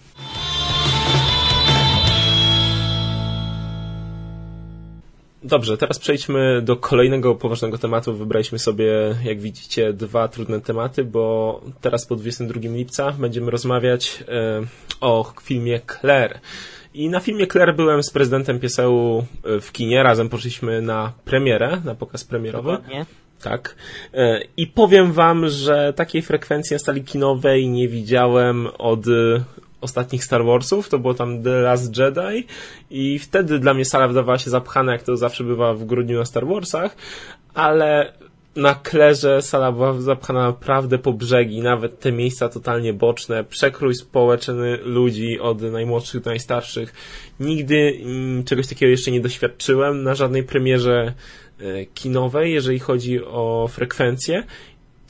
Dobrze, 5.43 5.77
teraz 5.77 5.99
przejdźmy 5.99 6.61
do 6.61 6.75
kolejnego 6.75 7.35
poważnego 7.35 7.77
tematu. 7.77 8.13
Wybraliśmy 8.13 8.59
sobie, 8.59 9.15
jak 9.23 9.39
widzicie, 9.39 9.93
dwa 9.93 10.27
trudne 10.27 10.61
tematy, 10.61 11.03
bo 11.03 11.61
teraz 11.81 12.05
po 12.05 12.15
22 12.15 12.59
lipca 12.63 13.11
będziemy 13.11 13.51
rozmawiać 13.51 14.23
e, 14.27 14.61
o 15.01 15.33
filmie 15.43 15.81
Claire. 15.99 16.39
I 16.93 17.09
na 17.09 17.19
filmie 17.19 17.47
Claire 17.47 17.75
byłem 17.75 18.03
z 18.03 18.09
prezydentem 18.09 18.59
Pieseł 18.59 19.25
w 19.61 19.71
kinie, 19.71 20.03
razem 20.03 20.29
poszliśmy 20.29 20.81
na 20.81 21.13
premierę, 21.25 21.81
na 21.85 21.95
pokaz 21.95 22.23
premierowy. 22.23 22.71
Dokładnie. 22.71 23.05
Tak. 23.43 23.75
E, 24.13 24.41
I 24.57 24.67
powiem 24.67 25.11
wam, 25.11 25.49
że 25.49 25.93
takiej 25.95 26.21
frekwencji 26.21 26.73
na 26.73 26.79
stali 26.79 27.03
kinowej 27.03 27.69
nie 27.69 27.87
widziałem 27.87 28.67
od 28.77 29.05
ostatnich 29.81 30.23
Star 30.23 30.45
Warsów, 30.45 30.89
to 30.89 30.99
było 30.99 31.13
tam 31.13 31.43
The 31.43 31.49
Last 31.49 31.97
Jedi 31.97 32.47
i 32.89 33.19
wtedy 33.19 33.59
dla 33.59 33.73
mnie 33.73 33.85
sala 33.85 34.07
wydawała 34.07 34.37
się 34.37 34.49
zapchana, 34.49 34.91
jak 34.91 35.03
to 35.03 35.17
zawsze 35.17 35.43
bywa 35.43 35.73
w 35.73 35.85
grudniu 35.85 36.17
na 36.17 36.25
Star 36.25 36.47
Warsach, 36.47 36.95
ale 37.53 38.13
na 38.55 38.75
klerze 38.75 39.41
sala 39.41 39.71
była 39.71 40.01
zapchana 40.01 40.45
naprawdę 40.45 40.97
po 40.97 41.13
brzegi, 41.13 41.61
nawet 41.61 41.99
te 41.99 42.11
miejsca 42.11 42.49
totalnie 42.49 42.93
boczne, 42.93 43.43
przekrój 43.43 43.95
społeczny 43.95 44.77
ludzi 44.83 45.39
od 45.39 45.61
najmłodszych 45.61 46.21
do 46.21 46.29
najstarszych. 46.29 46.93
Nigdy 47.39 47.99
mm, 48.03 48.43
czegoś 48.43 48.67
takiego 48.67 48.89
jeszcze 48.89 49.11
nie 49.11 49.21
doświadczyłem 49.21 50.03
na 50.03 50.15
żadnej 50.15 50.43
premierze 50.43 51.01
e, 51.03 51.13
kinowej, 51.93 52.53
jeżeli 52.53 52.79
chodzi 52.79 53.25
o 53.25 53.67
frekwencję 53.71 54.43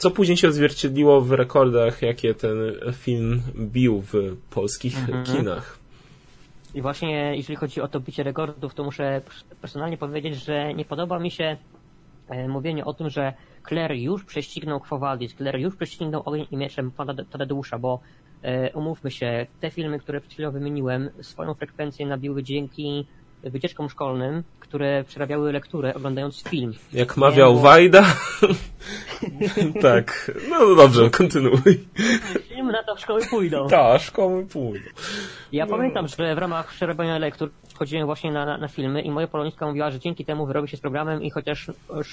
co 0.02 0.10
później 0.10 0.36
się 0.36 0.48
odzwierciedliło 0.48 1.20
w 1.20 1.32
rekordach, 1.32 2.02
jakie 2.02 2.34
ten 2.34 2.56
film 2.92 3.42
bił 3.56 4.00
w 4.00 4.36
polskich 4.50 4.98
mhm. 4.98 5.24
kinach. 5.24 5.78
I 6.74 6.82
właśnie 6.82 7.36
jeżeli 7.36 7.56
chodzi 7.56 7.80
o 7.80 7.88
to 7.88 8.00
bicie 8.00 8.22
rekordów, 8.22 8.74
to 8.74 8.84
muszę 8.84 9.20
personalnie 9.60 9.96
powiedzieć, 9.96 10.44
że 10.44 10.74
nie 10.74 10.84
podoba 10.84 11.18
mi 11.18 11.30
się 11.30 11.56
e, 12.28 12.48
mówienie 12.48 12.84
o 12.84 12.94
tym, 12.94 13.10
że 13.10 13.32
Claire 13.68 13.92
już 13.92 14.24
prześcignął 14.24 14.80
Quo 14.80 15.00
Claire 15.36 15.60
już 15.60 15.76
prześcignął 15.76 16.22
Ogień 16.24 16.46
i 16.50 16.56
Mieczem 16.56 16.92
Tadeusza, 17.30 17.78
bo 17.78 18.00
e, 18.42 18.72
umówmy 18.72 19.10
się, 19.10 19.46
te 19.60 19.70
filmy, 19.70 19.98
które 19.98 20.20
przed 20.20 20.32
chwilą 20.32 20.50
wymieniłem, 20.50 21.10
swoją 21.20 21.54
frekwencję 21.54 22.06
nabiły 22.06 22.42
dzięki 22.42 23.06
wycieczkom 23.42 23.90
szkolnym, 23.90 24.42
które 24.60 25.04
przerabiały 25.04 25.52
lekturę 25.52 25.94
oglądając 25.94 26.42
film. 26.42 26.72
Jak 26.92 27.16
mawiał 27.16 27.58
Wajda. 27.58 28.04
tak. 29.82 30.30
No 30.50 30.74
dobrze, 30.74 31.10
kontynuuj. 31.10 31.88
Filmy 32.48 32.72
na 32.72 32.82
to 32.82 32.96
szkoły 32.96 33.20
pójdą. 33.30 33.68
Tak, 33.70 34.02
szkoły 34.02 34.46
pójdą. 34.46 34.84
Ja 35.52 35.66
no. 35.66 35.76
pamiętam, 35.76 36.08
że 36.08 36.34
w 36.34 36.38
ramach 36.38 36.68
przerabiania 36.68 37.18
lektur 37.18 37.50
chodziłem 37.74 38.06
właśnie 38.06 38.32
na, 38.32 38.46
na, 38.46 38.58
na, 38.58 38.68
filmy 38.68 39.02
i 39.02 39.10
moja 39.10 39.26
poloniska 39.26 39.66
mówiła, 39.66 39.90
że 39.90 40.00
dzięki 40.00 40.24
temu 40.24 40.46
wyrobi 40.46 40.68
się 40.68 40.76
z 40.76 40.80
programem 40.80 41.22
i 41.22 41.30
chociaż 41.30 41.70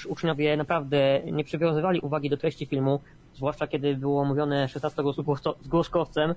uczniowie 0.08 0.56
naprawdę 0.56 1.20
nie 1.32 1.44
przywiązywali 1.44 2.00
uwagi 2.00 2.30
do 2.30 2.36
treści 2.36 2.66
filmu, 2.66 3.00
zwłaszcza 3.34 3.66
kiedy 3.66 3.96
było 3.96 4.24
mówione 4.24 4.68
16 4.68 5.02
z 5.62 5.68
głoskowcem, 5.68 6.34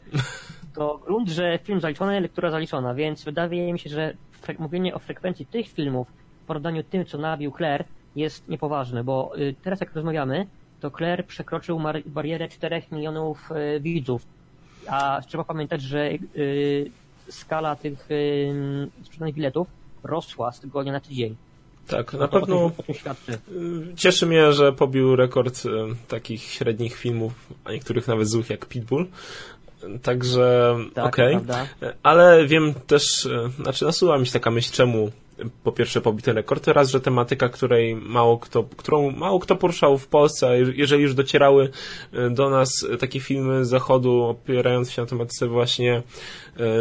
to 0.76 1.00
grunt, 1.06 1.30
że 1.30 1.60
film 1.64 1.82
zaliczony, 1.82 2.22
lektura 2.22 2.52
zaliczona, 2.52 2.94
więc 2.94 3.24
wydaje 3.24 3.74
mi 3.74 3.80
się, 3.80 3.90
że 3.90 4.14
mówienie 4.60 4.96
o 4.96 5.00
frekwencji 5.00 5.46
tych 5.46 5.68
filmów 5.68 6.08
w 6.44 6.46
porównaniu 6.46 6.84
tym, 6.84 7.06
co 7.06 7.18
nabił 7.18 7.52
Claire, 7.58 7.86
jest 8.16 8.48
niepoważne, 8.50 9.04
bo 9.04 9.34
y, 9.38 9.56
teraz 9.64 9.80
jak 9.80 9.96
rozmawiamy, 9.96 10.48
to 10.80 10.92
Claire 10.92 11.26
przekroczył 11.26 11.82
barierę 12.06 12.48
4 12.48 12.82
milionów 12.92 13.52
y, 13.52 13.80
widzów, 13.80 14.26
a 14.88 15.22
trzeba 15.28 15.44
pamiętać, 15.44 15.82
że 15.82 16.10
y, 16.12 16.92
skala 17.30 17.76
tych 17.76 18.10
sprzedanych 19.04 19.36
biletów 19.36 19.68
rosła 20.04 20.52
z 20.52 20.60
tygodnia 20.60 20.92
na 20.92 21.00
tydzień. 21.00 21.36
Tak, 21.88 22.14
na 22.14 22.28
pewno 22.28 22.72
cieszy 23.96 24.26
mnie, 24.26 24.52
że 24.52 24.74
pobił 24.74 25.16
rekord 25.16 25.64
takich 26.08 26.44
średnich 26.44 26.96
filmów, 26.96 27.34
a 27.66 27.72
niektórych 27.72 28.08
nawet 28.08 28.28
złych 28.28 28.50
jak 28.50 28.66
Pitbull. 28.66 29.08
Także 30.02 30.76
tak, 30.94 31.06
okej. 31.06 31.36
Okay. 31.36 31.94
Ale 32.04 32.48
wiem 32.48 32.74
też, 32.88 33.28
znaczy 33.62 33.86
nasuwa 33.86 34.18
mi 34.18 34.28
się 34.28 34.34
taka 34.34 34.52
myśl, 34.52 34.72
czemu 34.74 35.12
po 35.64 35.72
pierwsze 35.72 36.02
pobity 36.02 36.34
rekord, 36.34 36.68
raz, 36.68 36.90
że 36.90 37.02
tematyka, 37.02 37.50
której 37.50 37.96
mało 37.96 38.38
kto, 38.38 38.64
którą 38.64 39.12
mało 39.12 39.40
kto 39.40 39.56
poruszał 39.56 39.98
w 39.98 40.08
Polsce, 40.08 40.58
jeżeli 40.76 41.04
już 41.04 41.14
docierały 41.14 41.70
e, 42.14 42.30
do 42.30 42.50
nas 42.50 42.88
takie 43.00 43.20
filmy 43.20 43.66
z 43.66 43.70
zachodu 43.70 44.24
opierające 44.24 44.92
się 44.92 45.02
na 45.02 45.08
tematyce 45.08 45.48
właśnie 45.48 45.96
e, 45.98 46.04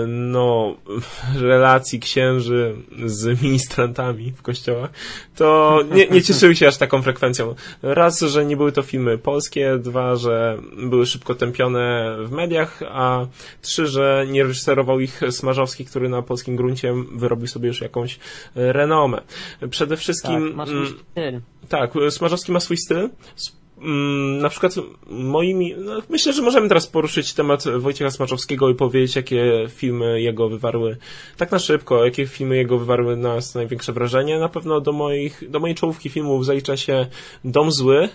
no, 0.07 0.77
relacji 1.41 2.01
księży 2.01 2.75
z 3.07 3.43
ministrantami 3.43 4.33
w 4.33 4.43
kościołach, 4.43 4.91
to 5.37 5.79
nie, 5.95 6.07
nie 6.07 6.23
cieszyły 6.23 6.57
się 6.57 6.69
aż 6.69 6.77
taką 6.77 7.03
frekwencją. 7.03 7.55
Raz, 7.83 8.21
że 8.21 8.45
nie 8.45 8.57
były 8.57 8.73
to 8.73 8.83
filmy 8.83 9.19
polskie, 9.19 9.79
dwa, 9.79 10.17
że 10.17 10.59
były 10.77 11.07
szybko 11.07 11.35
tępione 11.35 12.17
w 12.25 12.31
mediach, 12.31 12.81
a 12.89 13.27
trzy, 13.63 13.87
że 13.87 14.27
nie 14.31 14.43
reżyserował 14.43 15.01
ich 15.01 15.21
Smarzowski, 15.31 15.85
który 15.85 16.09
na 16.09 16.23
polskim 16.23 16.57
gruncie 16.57 16.95
wyrobił 17.15 17.47
sobie 17.47 17.69
już 17.69 17.81
jakąś 17.81 18.19
renomę. 18.55 19.23
Przede 19.71 19.97
wszystkim... 19.97 20.47
Tak, 20.49 20.57
ma 20.57 20.67
swój 20.67 20.79
mm, 20.79 20.89
styl. 20.89 21.41
Tak, 21.69 21.93
Smarzowski 22.11 22.53
ma 22.53 22.61
swój 22.61 22.77
styl. 22.77 23.09
Mm, 23.83 24.39
na 24.39 24.49
przykład 24.49 24.75
moimi, 25.11 25.75
no 25.79 26.03
myślę, 26.09 26.33
że 26.33 26.43
możemy 26.43 26.69
teraz 26.69 26.87
poruszyć 26.87 27.35
temat 27.35 27.65
Wojciecha 27.79 28.11
Smaczowskiego 28.11 28.69
i 28.69 28.75
powiedzieć, 28.75 29.17
jakie 29.17 29.67
filmy 29.69 30.21
jego 30.21 30.49
wywarły, 30.49 30.97
tak 31.37 31.51
na 31.51 31.59
szybko, 31.59 32.05
jakie 32.05 32.27
filmy 32.27 32.57
jego 32.57 32.79
wywarły 32.79 33.17
na 33.17 33.35
nas 33.35 33.55
największe 33.55 33.93
wrażenie. 33.93 34.39
Na 34.39 34.49
pewno 34.49 34.81
do 34.81 34.93
moich, 34.93 35.51
do 35.51 35.61
mojej 35.61 35.75
czołówki 35.75 36.09
filmów 36.09 36.47
zalicza 36.47 36.77
się 36.77 37.07
Dom 37.45 37.73
Zły. 37.73 38.09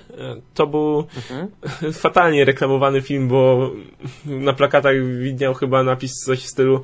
To 0.54 0.68
był 0.68 1.08
mhm. 1.16 1.48
fatalnie 1.94 2.46
reklamowany 2.46 3.02
film, 3.02 3.28
bo 3.28 3.72
na 4.26 4.54
plakatach 4.54 4.96
widniał 5.20 5.54
chyba 5.54 5.84
napis 5.84 6.12
coś 6.14 6.40
w 6.40 6.48
stylu 6.48 6.82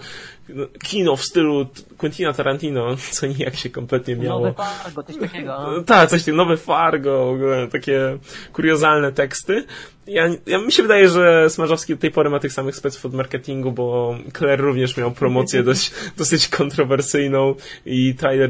kino 0.84 1.16
w 1.16 1.24
stylu 1.24 1.68
Quentina 1.98 2.34
Tarantino, 2.34 2.96
co 3.12 3.28
nijak 3.28 3.56
się 3.56 3.70
kompletnie 3.70 4.16
miało. 4.16 4.40
Nowe 4.40 4.54
Fargo, 4.54 5.04
coś 5.04 5.18
takiego. 5.18 5.70
Tak, 5.86 6.10
coś 6.10 6.22
takiego, 6.22 6.38
nowe 6.38 6.58
Fargo, 6.58 7.26
w 7.26 7.30
ogóle 7.30 7.68
takie 7.68 8.18
kuriozalne 8.54 9.12
teksty. 9.12 9.66
Ja, 10.08 10.30
ja 10.46 10.58
mi 10.58 10.72
się 10.72 10.84
wydaje, 10.84 11.10
że 11.10 11.50
Smarzowski 11.50 11.96
do 11.96 12.02
tej 12.02 12.12
pory 12.12 12.30
ma 12.30 12.40
tych 12.40 12.54
samych 12.54 12.76
speców 12.76 13.06
od 13.06 13.14
marketingu, 13.14 13.72
bo 13.72 14.18
Claire 14.38 14.62
również 14.62 14.98
miał 14.98 15.12
promocję 15.12 15.64
dość, 15.74 15.92
dosyć 16.18 16.48
kontrowersyjną 16.48 17.56
i 17.86 18.16
trailer 18.16 18.50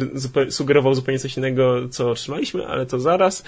sugerował 0.49 0.95
zupełnie 0.95 1.19
coś 1.19 1.37
innego, 1.37 1.89
co 1.89 2.11
otrzymaliśmy, 2.11 2.67
ale 2.67 2.85
to 2.85 2.99
zaraz. 2.99 3.43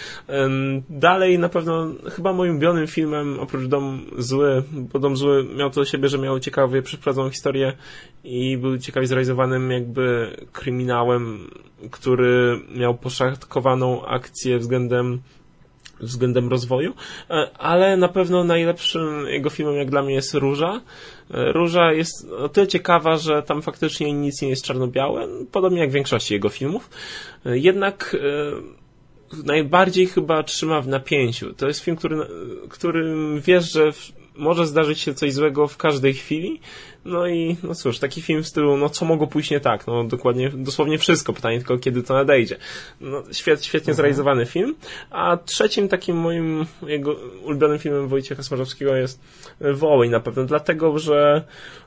Dalej 0.89 1.39
na 1.39 1.49
pewno 1.49 1.87
chyba 2.11 2.33
moim 2.33 2.51
ulubionym 2.51 2.87
filmem, 2.87 3.39
oprócz 3.39 3.67
Dom 3.67 4.05
Zły, 4.17 4.63
bo 4.71 4.99
Dom 4.99 5.17
Zły 5.17 5.47
miał 5.55 5.69
to 5.69 5.81
do 5.81 5.85
siebie, 5.85 6.09
że 6.09 6.17
miał 6.17 6.39
ciekawie 6.39 6.81
przeprowadzoną 6.81 7.29
historię 7.29 7.73
i 8.23 8.57
był 8.57 8.77
ciekawie 8.77 9.07
zrealizowanym 9.07 9.71
jakby 9.71 10.35
kryminałem, 10.51 11.49
który 11.91 12.59
miał 12.75 12.97
poszatkowaną 12.97 14.05
akcję 14.05 14.57
względem 14.59 15.21
względem 15.99 16.49
rozwoju, 16.49 16.93
e, 17.29 17.49
ale 17.57 17.97
na 17.97 18.07
pewno 18.07 18.43
najlepszym 18.43 19.27
jego 19.27 19.49
filmem 19.49 19.75
jak 19.75 19.89
dla 19.89 20.01
mnie 20.03 20.13
jest 20.13 20.33
Róża. 20.33 20.81
E, 21.31 21.51
Róża 21.51 21.93
jest 21.93 22.31
o 22.31 22.49
tyle 22.49 22.67
ciekawa, 22.67 23.17
że 23.17 23.43
tam 23.43 23.61
faktycznie 23.61 24.13
nic 24.13 24.41
nie 24.41 24.49
jest 24.49 24.65
czarno-białe, 24.65 25.27
podobnie 25.51 25.79
jak 25.79 25.89
w 25.89 25.93
większości 25.93 26.33
jego 26.33 26.49
filmów. 26.49 26.89
E, 27.45 27.57
jednak 27.57 28.15
najbardziej 29.43 30.07
chyba 30.07 30.43
trzyma 30.43 30.81
w 30.81 30.87
napięciu. 30.87 31.53
To 31.53 31.67
jest 31.67 31.79
film, 31.79 31.97
który, 31.97 32.17
którym 32.69 33.41
wiesz, 33.41 33.71
że 33.71 33.91
może 34.37 34.67
zdarzyć 34.67 34.99
się 34.99 35.13
coś 35.13 35.33
złego 35.33 35.67
w 35.67 35.77
każdej 35.77 36.13
chwili, 36.13 36.59
No 37.05 37.27
i 37.27 37.57
no 37.63 37.75
cóż, 37.75 37.99
taki 37.99 38.21
film 38.21 38.43
w 38.43 38.47
stylu, 38.47 38.77
no 38.77 38.89
co 38.89 39.05
mogło 39.05 39.27
pójść 39.27 39.51
nie 39.51 39.59
tak? 39.59 39.87
No 39.87 40.03
dokładnie, 40.03 40.49
dosłownie 40.49 40.97
wszystko. 40.97 41.33
Pytanie 41.33 41.57
tylko, 41.57 41.77
kiedy 41.77 42.03
to 42.03 42.13
nadejdzie. 42.13 42.57
No, 43.01 43.23
świet, 43.31 43.65
świetnie 43.65 43.91
mhm. 43.91 43.95
zrealizowany 43.95 44.45
film. 44.45 44.75
A 45.11 45.37
trzecim 45.37 45.87
takim 45.87 46.17
moim 46.17 46.65
jego 46.87 47.15
ulubionym 47.43 47.79
filmem 47.79 48.07
Wojciecha 48.07 48.43
Smarzowskiego 48.43 48.95
jest 48.95 49.21
Wołyń 49.61 50.09
na 50.09 50.19
pewno, 50.19 50.45
dlatego, 50.45 50.99
że 50.99 51.43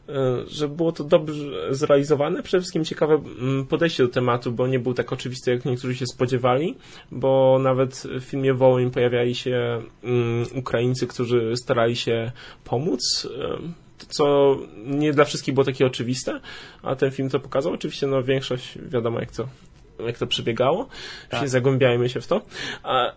E, 0.08 0.44
że 0.46 0.68
było 0.68 0.92
to 0.92 1.04
dobrze 1.04 1.74
zrealizowane. 1.74 2.42
Przede 2.42 2.60
wszystkim 2.60 2.84
ciekawe 2.84 3.14
mm, 3.14 3.66
podejście 3.66 4.02
do 4.02 4.08
tematu, 4.08 4.52
bo 4.52 4.66
nie 4.66 4.78
był 4.78 4.94
tak 4.94 5.12
oczywisty, 5.12 5.50
jak 5.50 5.64
niektórzy 5.64 5.96
się 5.96 6.06
spodziewali, 6.06 6.76
bo 7.10 7.58
nawet 7.62 8.02
w 8.20 8.24
filmie 8.24 8.54
Wołyń 8.54 8.90
pojawiali 8.90 9.34
się 9.34 9.82
mm, 10.04 10.46
Ukraińcy, 10.54 11.06
którzy 11.06 11.56
starali 11.56 11.96
się 11.96 12.32
pomóc 12.64 13.28
e, 13.38 13.58
co 14.08 14.56
nie 14.84 15.12
dla 15.12 15.24
wszystkich 15.24 15.54
było 15.54 15.64
takie 15.64 15.86
oczywiste, 15.86 16.40
a 16.82 16.96
ten 16.96 17.10
film 17.10 17.30
to 17.30 17.40
pokazał. 17.40 17.72
Oczywiście 17.72 18.06
no, 18.06 18.22
większość 18.22 18.78
wiadomo 18.88 19.20
jak 19.20 19.30
to 19.30 19.48
jak 20.06 20.18
to 20.18 20.26
przebiegało. 20.26 20.88
Tak. 21.28 21.42
Nie 21.42 21.48
zagłębiajmy 21.48 22.08
się 22.08 22.20
w 22.20 22.26
to. 22.26 22.40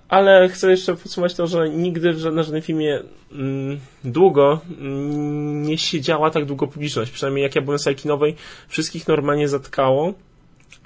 Ale 0.09 0.49
chcę 0.49 0.71
jeszcze 0.71 0.95
podsumować 0.95 1.33
to, 1.33 1.47
że 1.47 1.69
nigdy 1.69 2.13
w 2.13 2.17
żadnym, 2.19 2.43
żadnym 2.43 2.61
filmie 2.61 2.99
mm, 3.31 3.79
długo 4.03 4.59
mm, 4.79 5.63
nie 5.63 5.77
siedziała 5.77 6.29
tak 6.29 6.45
długo 6.45 6.67
publiczność. 6.67 7.11
Przynajmniej 7.11 7.43
jak 7.43 7.55
ja 7.55 7.61
byłem 7.61 7.79
w 7.79 7.81
sali 7.81 7.95
kinowej, 7.95 8.35
wszystkich 8.67 9.07
normalnie 9.07 9.47
zatkało. 9.47 10.13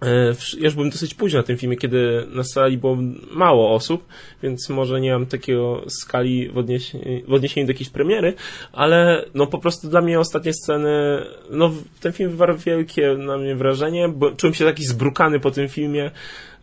E, 0.05 0.35
ja 0.57 0.65
już 0.65 0.73
byłem 0.73 0.89
dosyć 0.89 1.13
późno 1.13 1.39
na 1.39 1.43
tym 1.43 1.57
filmie, 1.57 1.77
kiedy 1.77 2.27
na 2.29 2.43
sali 2.43 2.77
było 2.77 2.97
mało 3.31 3.73
osób, 3.73 4.05
więc 4.43 4.69
może 4.69 5.01
nie 5.01 5.11
mam 5.11 5.25
takiego 5.25 5.83
skali 5.87 6.49
w 6.49 6.57
odniesieniu, 6.57 7.21
w 7.27 7.33
odniesieniu 7.33 7.67
do 7.67 7.73
jakiejś 7.73 7.89
premiery, 7.89 8.33
ale 8.73 9.25
no 9.33 9.47
po 9.47 9.57
prostu 9.57 9.89
dla 9.89 10.01
mnie 10.01 10.19
ostatnie 10.19 10.53
sceny, 10.53 11.25
no 11.49 11.71
ten 12.01 12.13
film 12.13 12.29
wywarł 12.29 12.57
wielkie 12.57 13.15
na 13.17 13.37
mnie 13.37 13.55
wrażenie, 13.55 14.09
bo 14.09 14.31
czułem 14.31 14.53
się 14.53 14.65
taki 14.65 14.83
zbrukany 14.83 15.39
po 15.39 15.51
tym 15.51 15.69
filmie, 15.69 16.11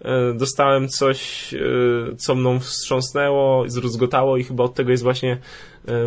e, 0.05 0.35
dostałem 0.35 0.89
coś, 0.89 1.51
e, 1.55 1.59
co 2.17 2.35
mną 2.35 2.61
wstrząsnęło, 2.61 3.69
zrozgotało 3.69 4.37
i 4.37 4.45
chyba 4.45 4.65
od 4.65 4.75
tego 4.75 4.91
jest 4.91 5.03
właśnie 5.03 5.39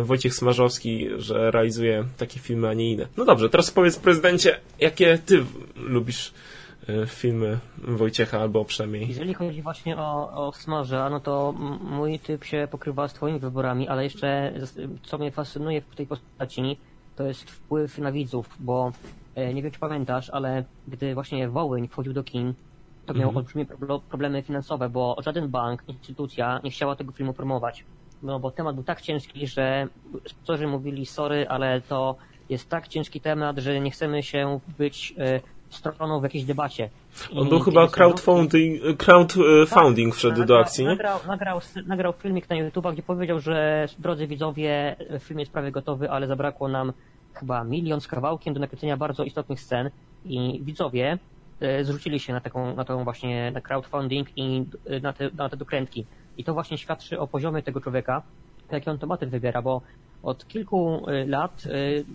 Wojciech 0.02 0.34
Smarzowski, 0.34 1.08
że 1.18 1.50
realizuje 1.50 2.04
takie 2.18 2.40
filmy, 2.40 2.68
a 2.68 2.74
nie 2.74 2.92
inne. 2.92 3.06
No 3.16 3.24
dobrze, 3.24 3.50
teraz 3.50 3.70
powiedz 3.70 3.98
prezydencie, 3.98 4.60
jakie 4.80 5.18
ty 5.26 5.44
lubisz 5.76 6.32
E, 6.32 6.55
filmy 7.06 7.58
Wojciecha, 7.78 8.40
albo 8.40 8.64
przynajmniej. 8.64 9.08
Jeżeli 9.08 9.34
chodzi 9.34 9.62
właśnie 9.62 9.96
o, 9.96 10.46
o 10.46 10.52
Smarza, 10.52 11.10
no 11.10 11.20
to 11.20 11.54
mój 11.80 12.18
typ 12.18 12.44
się 12.44 12.68
pokrywa 12.70 13.08
z 13.08 13.12
twoimi 13.14 13.38
wyborami, 13.38 13.88
ale 13.88 14.04
jeszcze 14.04 14.52
co 15.02 15.18
mnie 15.18 15.30
fascynuje 15.30 15.80
w 15.80 15.94
tej 15.96 16.06
postaci, 16.06 16.76
to 17.16 17.24
jest 17.24 17.50
wpływ 17.50 17.98
na 17.98 18.12
widzów, 18.12 18.56
bo 18.60 18.92
e, 19.34 19.54
nie 19.54 19.62
wiem 19.62 19.72
czy 19.72 19.80
pamiętasz, 19.80 20.30
ale 20.30 20.64
gdy 20.88 21.14
właśnie 21.14 21.48
Wołyń 21.48 21.88
wchodził 21.88 22.12
do 22.12 22.24
kin, 22.24 22.54
to 23.06 23.14
miał 23.14 23.28
mhm. 23.28 23.36
olbrzymie 23.36 23.66
problemy 24.08 24.42
finansowe, 24.42 24.88
bo 24.88 25.16
żaden 25.24 25.48
bank, 25.48 25.82
instytucja 25.88 26.60
nie 26.64 26.70
chciała 26.70 26.96
tego 26.96 27.12
filmu 27.12 27.32
promować. 27.32 27.84
No 28.22 28.40
bo 28.40 28.50
temat 28.50 28.74
był 28.74 28.84
tak 28.84 29.00
ciężki, 29.00 29.46
że 29.46 29.88
sponsorzy 30.26 30.66
mówili 30.66 31.06
sorry, 31.06 31.48
ale 31.48 31.80
to 31.80 32.16
jest 32.48 32.68
tak 32.68 32.88
ciężki 32.88 33.20
temat, 33.20 33.58
że 33.58 33.80
nie 33.80 33.90
chcemy 33.90 34.22
się 34.22 34.60
być 34.78 35.14
e, 35.18 35.40
stroną 35.70 36.20
w 36.20 36.22
jakiejś 36.22 36.44
debacie. 36.44 36.90
On 37.36 37.48
był 37.48 37.60
chyba 37.60 37.88
crowdfunding, 37.88 38.82
crowdfunding 38.98 40.12
tak, 40.12 40.18
wszedł 40.18 40.44
do 40.44 40.58
akcji, 40.58 40.84
nie? 40.84 40.90
Nagrał, 41.26 41.60
nagrał, 41.86 42.12
filmik 42.12 42.50
na 42.50 42.56
YouTube, 42.56 42.92
gdzie 42.92 43.02
powiedział, 43.02 43.40
że 43.40 43.86
drodzy 43.98 44.26
widzowie, 44.26 44.96
film 45.20 45.40
jest 45.40 45.52
prawie 45.52 45.72
gotowy, 45.72 46.10
ale 46.10 46.26
zabrakło 46.26 46.68
nam 46.68 46.92
chyba 47.34 47.64
milion 47.64 48.00
z 48.00 48.08
kawałkiem 48.08 48.54
do 48.54 48.60
nakręcenia 48.60 48.96
bardzo 48.96 49.24
istotnych 49.24 49.60
scen 49.60 49.90
i 50.24 50.60
widzowie 50.62 51.18
e, 51.60 51.84
zwrócili 51.84 52.20
się 52.20 52.32
na 52.32 52.40
taką, 52.40 52.74
na 52.74 52.84
tą 52.84 53.04
właśnie 53.04 53.50
na 53.50 53.60
crowdfunding 53.60 54.28
i 54.36 54.64
e, 54.86 55.00
na 55.00 55.12
te, 55.12 55.30
na 55.36 55.48
te 55.48 55.56
dokrętki. 55.56 56.06
I 56.38 56.44
to 56.44 56.54
właśnie 56.54 56.78
świadczy 56.78 57.20
o 57.20 57.26
poziomie 57.26 57.62
tego 57.62 57.80
człowieka, 57.80 58.22
jakie 58.70 58.90
on 58.90 58.98
tematy 58.98 59.26
wybiera, 59.26 59.62
bo 59.62 59.80
od 60.22 60.48
kilku 60.48 61.06
lat 61.26 61.64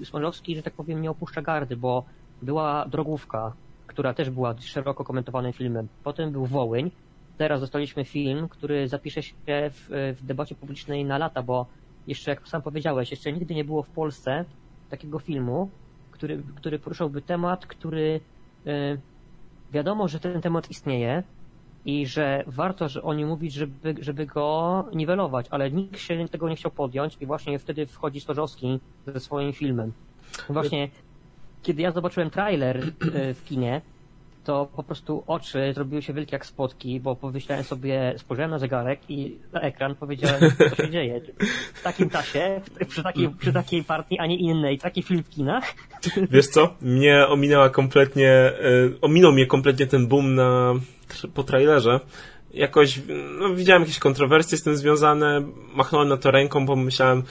Smolowski, 0.04 0.56
że 0.56 0.64
tak 0.64 0.74
powiem, 0.74 1.02
nie 1.02 1.12
opuszcza 1.12 1.42
gardy, 1.42 1.78
bo 1.78 2.04
była 2.42 2.86
Drogówka, 2.86 3.54
która 3.88 4.14
też 4.14 4.30
była 4.30 4.56
szeroko 4.60 5.04
komentowanym 5.04 5.54
filmem. 5.54 5.88
Potem 6.04 6.32
był 6.32 6.46
Wołyń. 6.46 6.92
Teraz 7.38 7.62
dostaliśmy 7.62 8.06
film, 8.06 8.50
który 8.50 8.88
zapisze 8.88 9.24
się 9.24 9.34
w, 9.48 9.88
w 10.20 10.26
debacie 10.26 10.56
publicznej 10.56 11.06
na 11.06 11.18
lata, 11.18 11.44
bo 11.44 11.66
jeszcze, 12.08 12.32
jak 12.32 12.48
sam 12.48 12.62
powiedziałeś, 12.62 13.12
jeszcze 13.12 13.34
nigdy 13.34 13.56
nie 13.56 13.66
było 13.66 13.84
w 13.84 13.90
Polsce 13.90 14.46
takiego 14.90 15.20
filmu, 15.20 15.70
który, 16.12 16.44
który 16.56 16.80
poruszałby 16.80 17.22
temat, 17.22 17.66
który 17.66 18.20
y, 18.68 19.00
wiadomo, 19.72 20.08
że 20.08 20.20
ten 20.20 20.42
temat 20.42 20.72
istnieje 20.72 21.24
i 21.86 22.08
że 22.08 22.44
warto 22.48 22.90
że 22.90 23.04
o 23.04 23.14
nim 23.14 23.28
mówić, 23.28 23.54
żeby, 23.54 23.96
żeby 24.00 24.26
go 24.26 24.86
niwelować, 24.94 25.46
ale 25.50 25.72
nikt 25.72 26.00
się 26.00 26.28
tego 26.28 26.50
nie 26.50 26.56
chciał 26.56 26.72
podjąć 26.72 27.18
i 27.22 27.26
właśnie 27.26 27.60
wtedy 27.60 27.86
wchodzi 27.86 28.20
Stożowski 28.20 28.80
ze 29.08 29.20
swoim 29.20 29.54
filmem. 29.54 29.94
Właśnie 30.50 30.90
kiedy 31.64 31.82
ja 31.82 31.92
zobaczyłem 31.92 32.30
trailer 32.30 32.78
e, 33.14 33.34
w 33.34 33.46
kinie, 33.46 33.82
to 34.44 34.68
po 34.76 34.84
prostu 34.84 35.24
oczy 35.28 35.74
zrobiły 35.74 36.02
się 36.02 36.14
wielkie 36.14 36.36
jak 36.36 36.46
spotki, 36.46 37.00
bo 37.00 37.16
pomyślałem 37.16 37.64
sobie, 37.64 38.14
spojrzałem 38.18 38.52
na 38.52 38.60
zegarek 38.60 39.00
i 39.10 39.38
na 39.54 39.62
ekran 39.62 39.96
powiedziałem, 39.96 40.42
co 40.70 40.76
się 40.76 40.90
dzieje. 40.90 41.22
W 41.74 41.84
takim 41.84 42.10
czasie, 42.10 42.62
przy 42.88 43.04
takiej, 43.04 43.30
przy 43.30 43.54
takiej 43.54 43.84
partii, 43.84 44.20
a 44.20 44.26
nie 44.26 44.38
innej, 44.38 44.80
taki 44.80 45.04
film 45.04 45.24
w 45.24 45.30
kinach. 45.30 45.64
Wiesz 46.32 46.48
co? 46.48 46.74
Mnie 46.82 47.28
ominęła 47.28 47.70
kompletnie, 47.70 48.30
e, 48.32 48.54
ominął 49.02 49.32
mnie 49.32 49.46
kompletnie 49.46 49.88
ten 49.88 50.08
boom 50.08 50.36
na, 50.36 50.74
po 51.34 51.44
trailerze 51.44 52.00
jakoś, 52.54 53.00
no, 53.40 53.56
widziałem 53.56 53.82
jakieś 53.82 54.00
kontrowersje 54.00 54.58
z 54.58 54.64
tym 54.64 54.78
związane, 54.78 55.44
machnąłem 55.74 56.08
na 56.08 56.18
to 56.18 56.32
ręką, 56.32 56.66
bo 56.66 56.76
myślałem, 56.76 57.24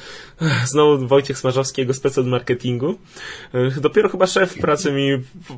znowu 0.65 1.07
Wojciech 1.07 1.39
Smarzowski, 1.39 1.81
jego 1.81 1.95
spec 1.95 2.19
od 2.19 2.27
marketingu. 2.27 2.95
Dopiero 3.81 4.09
chyba 4.09 4.27
szef 4.27 4.59
pracy 4.59 4.93
mi 4.93 5.11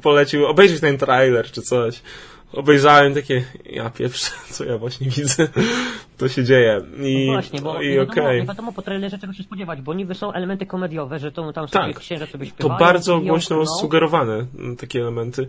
polecił 0.02 0.46
obejrzeć 0.46 0.80
ten 0.80 0.98
trailer 0.98 1.50
czy 1.50 1.62
coś. 1.62 2.02
Obejrzałem 2.52 3.14
takie, 3.14 3.44
ja 3.66 3.90
pierwsze, 3.90 4.30
co 4.54 4.64
ja 4.64 4.78
właśnie 4.78 5.10
widzę, 5.10 5.48
to 6.18 6.28
się 6.28 6.44
dzieje. 6.44 6.80
I, 6.98 7.26
no 7.26 7.32
właśnie, 7.32 7.60
bo 7.60 7.82
i 7.82 7.88
nie, 7.88 7.94
wiadomo, 7.94 8.12
okay. 8.12 8.40
nie 8.40 8.46
wiadomo 8.46 8.72
po 8.72 8.82
trailerze 8.82 9.18
czego 9.18 9.32
się 9.32 9.42
spodziewać, 9.42 9.80
bo 9.80 9.94
niby 9.94 10.14
są 10.14 10.32
elementy 10.32 10.66
komediowe, 10.66 11.18
że 11.18 11.32
to 11.32 11.52
tam 11.52 11.68
sobie 11.68 11.84
tak, 11.92 11.98
księża 11.98 12.26
sobie 12.26 12.46
śpiewają. 12.46 12.78
To 12.78 12.84
bardzo 12.84 13.20
głośno 13.20 13.66
sugerowane, 13.66 14.46
takie 14.78 15.00
elementy. 15.00 15.46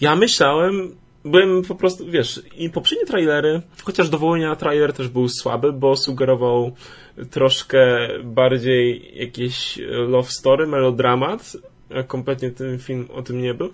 Ja 0.00 0.16
myślałem, 0.16 0.94
byłem 1.24 1.62
po 1.62 1.74
prostu, 1.74 2.06
wiesz, 2.06 2.42
i 2.56 2.70
poprzednie 2.70 3.06
trailery, 3.06 3.62
chociaż 3.82 4.08
do 4.08 4.18
Wołynia 4.18 4.56
trailer 4.56 4.92
też 4.92 5.08
był 5.08 5.28
słaby, 5.28 5.72
bo 5.72 5.96
sugerował 5.96 6.72
troszkę 7.30 8.08
bardziej 8.24 9.12
jakieś 9.18 9.78
love 9.88 10.30
story, 10.30 10.66
melodramat, 10.66 11.56
a 11.94 12.02
kompletnie 12.02 12.50
ten 12.50 12.78
film 12.78 13.08
o 13.12 13.22
tym 13.22 13.42
nie 13.42 13.54
był. 13.54 13.70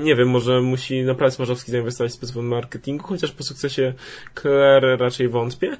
Nie 0.00 0.16
wiem, 0.16 0.28
może 0.28 0.60
musi 0.60 1.02
naprawdę 1.02 1.36
Smarzowski 1.36 1.72
zainwestować 1.72 2.12
w 2.12 2.14
sposobem 2.14 2.48
marketingu, 2.48 3.06
chociaż 3.06 3.32
po 3.32 3.42
sukcesie 3.42 3.94
Claire 4.40 4.96
raczej 4.98 5.28
wątpię. 5.28 5.76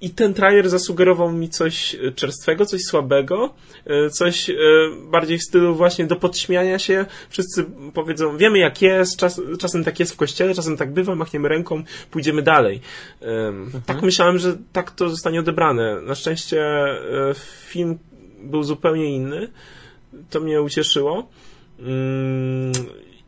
I 0.00 0.10
ten 0.10 0.34
trailer 0.34 0.68
zasugerował 0.68 1.32
mi 1.32 1.48
coś 1.48 1.96
czerstwego, 2.14 2.66
coś 2.66 2.82
słabego, 2.82 3.54
coś 4.12 4.50
e, 4.50 4.54
bardziej 5.10 5.38
w 5.38 5.42
stylu 5.42 5.74
właśnie 5.74 6.06
do 6.06 6.16
podśmiania 6.16 6.78
się. 6.78 7.06
Wszyscy 7.28 7.64
powiedzą, 7.94 8.36
wiemy 8.36 8.58
jak 8.58 8.82
jest, 8.82 9.16
czas, 9.16 9.40
czasem 9.58 9.84
tak 9.84 10.00
jest 10.00 10.12
w 10.12 10.16
kościele, 10.16 10.54
czasem 10.54 10.76
tak 10.76 10.92
bywa, 10.92 11.14
machniemy 11.14 11.48
ręką, 11.48 11.82
pójdziemy 12.10 12.42
dalej. 12.42 12.80
Mhm. 13.20 13.82
Tak 13.86 14.02
myślałem, 14.02 14.38
że 14.38 14.56
tak 14.72 14.90
to 14.90 15.08
zostanie 15.08 15.40
odebrane. 15.40 16.00
Na 16.00 16.14
szczęście 16.14 16.62
e, 16.62 17.34
film 17.66 17.98
był 18.42 18.62
zupełnie 18.62 19.16
inny. 19.16 19.48
To 20.30 20.40
mnie 20.40 20.62
ucieszyło. 20.62 21.28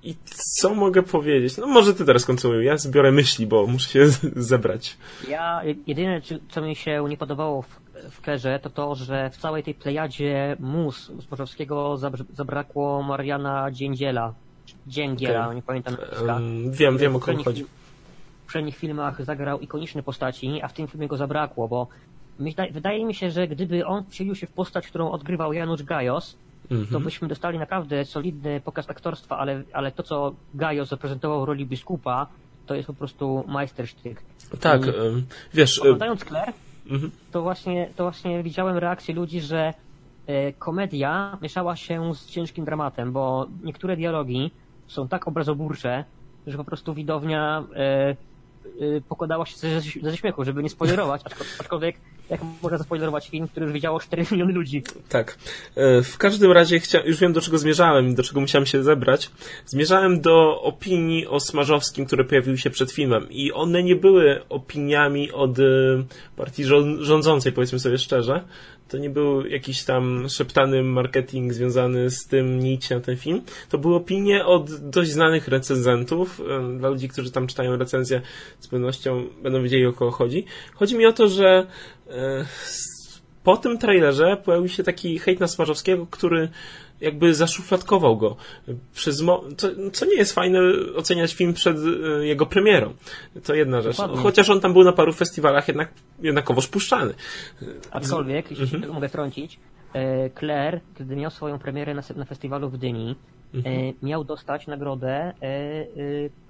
I 0.03 0.14
co 0.61 0.74
mogę 0.74 1.03
powiedzieć? 1.03 1.57
No 1.57 1.66
może 1.66 1.94
ty 1.94 2.05
teraz 2.05 2.24
kontynuuj. 2.24 2.64
Ja 2.64 2.76
zbiorę 2.76 3.12
myśli, 3.12 3.46
bo 3.46 3.66
muszę 3.66 3.90
się 3.90 4.09
zebrać. 4.51 4.96
Ja 5.28 5.62
jedyne, 5.86 6.20
co 6.49 6.62
mi 6.62 6.76
się 6.76 7.05
nie 7.09 7.16
podobało 7.16 7.62
w, 7.62 7.80
w 8.11 8.20
Kerze, 8.20 8.61
to 8.62 8.70
to, 8.70 8.94
że 8.94 9.30
w 9.30 9.36
całej 9.36 9.62
tej 9.62 9.74
plejadzie 9.74 10.57
mus 10.61 11.12
z 11.18 12.36
zabrakło 12.36 13.03
Mariana 13.03 13.70
Dziędziela. 13.72 14.34
Dzięgiela, 14.86 15.44
okay. 15.44 15.55
nie 15.55 15.62
pamiętam 15.62 15.94
nazwiska. 15.94 16.34
Um, 16.34 16.72
wiem, 16.72 16.99
wiem 16.99 17.16
o 17.16 17.20
kogo 17.20 17.44
chodzi. 17.44 17.64
W 17.64 18.42
poprzednich 18.42 18.76
filmach 18.76 19.24
zagrał 19.24 19.61
ikoniczne 19.61 20.03
postaci, 20.03 20.62
a 20.62 20.68
w 20.68 20.72
tym 20.72 20.88
filmie 20.88 21.09
go 21.09 21.16
zabrakło, 21.16 21.68
bo 21.68 21.88
wydaje 22.72 23.05
mi 23.05 23.14
się, 23.14 23.30
że 23.30 23.49
gdyby 23.49 23.86
on 23.86 24.05
wcielił 24.05 24.34
się 24.34 24.46
w 24.46 24.53
postać, 24.53 24.88
którą 24.88 25.11
odgrywał 25.11 25.53
Janusz 25.53 25.82
Gajos, 25.82 26.36
to 26.69 26.75
mhm. 26.75 27.05
byśmy 27.05 27.29
dostali 27.29 27.59
naprawdę 27.59 28.05
solidny 28.05 28.61
pokaz 28.61 28.91
aktorstwa, 28.91 29.39
ale, 29.39 29.62
ale 29.73 29.93
to, 29.93 30.03
co 30.03 30.35
Gajo 30.55 30.85
zaprezentował 30.85 31.41
w 31.41 31.45
roli 31.45 31.66
biskupa, 31.66 32.27
to 32.66 32.75
jest 32.75 32.87
po 32.87 32.95
prostu 32.95 33.45
majstersztyk. 33.47 34.23
Tak, 34.61 34.87
I 34.87 34.91
wiesz... 35.55 35.79
Oglądając 35.79 36.25
Claire, 36.25 36.53
mhm. 36.91 37.11
to, 37.33 37.43
właśnie, 37.43 37.91
to 37.97 38.05
właśnie 38.05 38.43
widziałem 38.43 38.77
reakcję 38.77 39.14
ludzi, 39.14 39.41
że 39.41 39.75
e, 40.27 40.53
komedia 40.53 41.39
mieszała 41.43 41.77
się 41.77 42.14
z 42.14 42.27
ciężkim 42.27 42.64
dramatem, 42.64 43.12
bo 43.12 43.47
niektóre 43.62 43.97
dialogi 43.97 44.51
są 44.87 45.09
tak 45.09 45.29
obrazoburcze, 45.29 46.05
że 46.47 46.57
po 46.57 46.64
prostu 46.64 46.95
widownia 46.95 47.64
e, 47.75 48.16
pokładała 49.09 49.47
się 49.47 49.57
ze, 49.57 49.81
ze 50.03 50.16
śmiechu, 50.16 50.45
żeby 50.45 50.62
nie 50.62 50.71
spoilerować, 50.71 51.23
aczkolwiek 51.61 51.97
jak 52.31 52.41
można 52.62 52.79
zaspoilerować 52.79 53.29
film, 53.29 53.49
który 53.49 53.66
już 53.66 53.73
widziało 53.73 54.01
4 54.01 54.25
miliony 54.31 54.53
ludzi. 54.53 54.83
Tak. 55.09 55.39
E, 55.77 56.03
w 56.03 56.19
każdym 56.19 56.53
razie 56.53 56.81
chcia... 56.81 57.01
już 57.01 57.21
wiem 57.21 57.33
do 57.33 57.41
czego 57.41 57.59
zmierzałem 57.59 58.09
i 58.09 58.14
do 58.14 58.23
czego 58.23 58.41
musiałem 58.41 58.66
się 58.66 58.83
zebrać. 58.83 59.31
Zmierzałem 59.66 60.21
do 60.21 60.62
opinii 60.62 61.27
o 61.27 61.41
Smarzowskim, 61.41 62.07
które 62.07 62.25
pojawiły 62.25 62.59
się 62.59 62.71
przed 62.71 62.93
filmem 62.93 63.27
i 63.31 63.53
one 63.53 63.83
nie 63.83 63.97
były 63.97 64.49
opiniami 64.49 65.33
od 65.33 65.59
e, 65.59 65.62
partii 66.37 66.64
rządzącej, 67.01 67.53
powiedzmy 67.53 67.79
sobie 67.79 67.99
szczerze. 67.99 68.45
To 68.89 68.99
nie 68.99 69.11
był 69.11 69.47
jakiś 69.47 69.84
tam 69.84 70.28
szeptany 70.28 70.82
marketing 70.82 71.53
związany 71.53 72.11
z 72.11 72.26
tym, 72.26 72.59
nie 72.59 72.78
na 72.91 73.01
ten 73.01 73.16
film. 73.16 73.43
To 73.68 73.78
były 73.78 73.95
opinie 73.95 74.45
od 74.45 74.91
dość 74.91 75.11
znanych 75.11 75.49
recenzentów. 75.49 76.41
Dla 76.78 76.89
ludzi, 76.89 77.09
którzy 77.09 77.30
tam 77.30 77.47
czytają 77.47 77.76
recenzję, 77.76 78.20
z 78.61 78.68
pewnością 78.68 79.24
będą 79.43 79.62
wiedzieli 79.62 79.86
o 79.86 79.93
kogo 79.93 80.11
chodzi. 80.11 80.45
Chodzi 80.74 80.97
mi 80.97 81.07
o 81.07 81.12
to, 81.12 81.28
że 81.28 81.66
E, 82.11 82.45
po 83.45 83.57
tym 83.57 83.78
trailerze 83.78 84.36
pojawił 84.45 84.68
się 84.68 84.82
taki 84.82 85.18
hejt 85.18 85.41
na 85.41 85.49
Smarzowskiego, 85.49 86.07
który 86.11 86.49
jakby 87.01 87.34
zaszufladkował 87.34 88.16
go. 88.16 88.36
Przez 88.92 89.24
co, 89.57 89.70
co 89.92 90.07
nie 90.07 90.14
jest 90.14 90.32
fajne 90.32 90.61
oceniać 90.96 91.34
film 91.34 91.55
przed 91.55 91.76
e, 91.76 92.26
jego 92.26 92.46
premierą. 92.46 92.94
To 93.44 93.55
jedna 93.55 93.80
rzecz. 93.80 93.96
Dokładnie. 93.96 94.22
Chociaż 94.22 94.51
on 94.51 94.61
tam 94.61 94.72
był 94.72 94.84
na 94.84 94.92
paru 94.92 95.12
festiwalach 95.12 95.68
jednak, 95.68 95.92
jednakowoż 96.22 96.68
puszczany. 96.68 97.14
Aczkolwiek, 97.90 98.51
jeśli 98.51 98.76
mhm. 98.76 98.94
mogę 98.94 99.09
trącić, 99.09 99.59
e, 99.92 100.30
Claire, 100.30 100.80
kiedy 100.99 101.16
miał 101.16 101.30
swoją 101.30 101.59
premierę 101.59 101.94
na, 101.94 102.03
na 102.16 102.24
festiwalu 102.24 102.70
w 102.70 102.78
Dyni, 102.78 103.16
mhm. 103.55 103.92
miał 104.03 104.24
dostać 104.24 104.66
nagrodę 104.66 105.32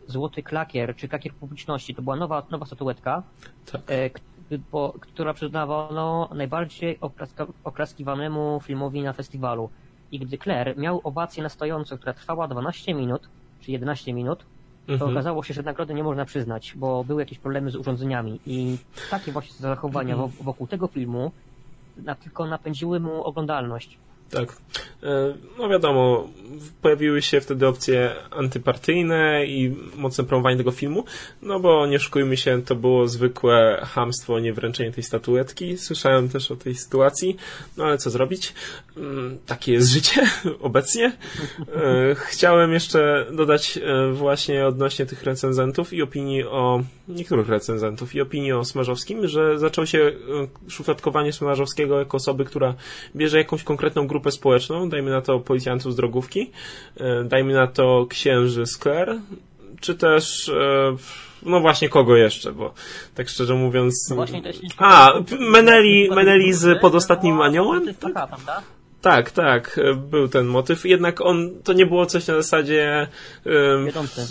Złoty 0.07 0.43
Klakier, 0.43 0.97
czy 0.97 1.09
Klakier 1.09 1.33
Publiczności. 1.35 1.95
To 1.95 2.03
była 2.03 2.17
nowa, 2.17 2.47
nowa 2.51 2.67
statuetka, 2.67 3.23
tak 3.73 4.21
która 5.01 5.35
przyznawano 5.35 6.29
najbardziej 6.35 6.99
oklaskiwanemu 7.65 8.61
filmowi 8.65 9.03
na 9.03 9.13
festiwalu. 9.13 9.71
I 10.13 10.19
gdy 10.19 10.39
Claire 10.39 10.77
miał 10.77 11.01
owację 11.05 11.43
na 11.43 11.49
stojąco, 11.49 11.97
która 11.97 12.13
trwała 12.13 12.49
12 12.49 12.95
minut, 12.95 13.29
czy 13.61 13.73
11 13.73 14.13
minut, 14.13 14.45
to 14.87 14.93
mhm. 14.93 15.11
okazało 15.11 15.43
się, 15.43 15.55
że 15.55 15.63
nagrody 15.63 15.95
nie 15.95 16.05
można 16.05 16.25
przyznać, 16.25 16.75
bo 16.77 17.05
były 17.05 17.23
jakieś 17.23 17.39
problemy 17.39 17.71
z 17.71 17.77
urządzeniami. 17.77 18.41
I 18.47 18.79
takie 19.11 19.33
właśnie 19.33 19.57
zachowania 19.57 20.15
mhm. 20.15 20.33
wokół 20.43 20.67
tego 20.67 20.87
filmu 20.87 21.33
na, 21.97 22.15
tylko 22.15 22.47
napędziły 22.47 23.01
mu 23.01 23.25
oglądalność. 23.25 23.99
Tak. 24.31 24.57
E, 25.03 25.35
no 25.59 25.69
wiadomo, 25.69 26.29
pojawiły 26.83 27.23
się 27.23 27.41
wtedy 27.41 27.67
opcje 27.67 28.15
antypartyjne 28.31 29.47
i 29.47 29.77
mocne 29.97 30.25
promowanie 30.25 30.57
tego 30.57 30.71
filmu, 30.71 31.05
no 31.43 31.61
bo 31.61 31.87
nie 31.87 31.99
szukujmy 31.99 32.37
się, 32.37 32.63
to 32.63 32.75
było 32.75 33.09
zwykłe 33.09 33.81
hamstwo, 33.85 34.41
niewręczenie 34.41 34.93
tej 34.93 35.05
statuetki. 35.05 35.79
Słyszałem 35.79 36.29
też 36.29 36.51
o 36.51 36.57
tej 36.57 36.75
sytuacji, 36.75 37.37
no 37.77 37.85
ale 37.85 37.99
co 37.99 38.11
zrobić? 38.11 38.55
Mm, 38.97 39.39
takie 39.47 39.73
jest 39.73 39.89
życie 39.89 40.27
obecnie. 40.61 41.13
E, 41.75 42.15
chciałem 42.15 42.73
jeszcze 42.73 43.27
dodać 43.33 43.79
e, 43.79 44.13
właśnie 44.13 44.67
odnośnie 44.67 45.07
tych 45.07 45.23
recenzentów 45.23 45.93
i 45.93 46.03
opinii 46.03 46.45
o 46.45 46.83
niektórych 47.09 47.49
recenzentów 47.49 48.15
i 48.15 48.21
opinii 48.21 48.53
o 48.53 48.65
Smarzowskim, 48.65 49.29
że 49.29 49.59
zaczęło 49.59 49.87
się 49.87 50.13
szufladkowanie 50.69 51.33
Smarzowskiego 51.33 51.99
jako 51.99 52.17
osoby, 52.17 52.45
która 52.45 52.75
bierze 53.17 53.39
jakąś 53.39 53.63
konkretną 53.63 54.07
grupę 54.07 54.18
grupę 54.19 54.31
społeczną, 54.31 54.89
dajmy 54.89 55.11
na 55.11 55.21
to 55.21 55.41
policjantów 55.41 55.93
z 55.93 55.97
drogówki, 55.97 56.51
e, 56.97 57.25
dajmy 57.25 57.53
na 57.53 57.67
to 57.67 58.07
księży 58.09 58.67
Skler, 58.67 59.19
czy 59.81 59.95
też 59.95 60.49
e, 60.49 60.97
no 61.43 61.61
właśnie 61.61 61.89
kogo 61.89 62.17
jeszcze, 62.17 62.53
bo 62.53 62.75
tak 63.15 63.29
szczerze 63.29 63.55
mówiąc... 63.55 64.07
No 64.11 64.17
właśnie 64.17 64.43
też 64.43 64.57
A, 64.79 65.13
Meneli, 65.41 66.11
Meneli 66.11 66.53
z 66.53 66.81
pod 66.81 66.95
ostatnim 66.95 67.41
aniołem? 67.41 67.95
Tak? 67.95 68.31
Tak, 69.01 69.31
tak, 69.31 69.79
e, 69.79 69.95
był 69.95 70.29
ten 70.29 70.47
motyw. 70.47 70.85
Jednak 70.85 71.21
on, 71.21 71.51
to 71.65 71.73
nie 71.73 71.87
było 71.87 72.07
coś 72.07 72.27
na 72.27 72.35
zasadzie... 72.35 73.07
Wiodący. 73.87 74.23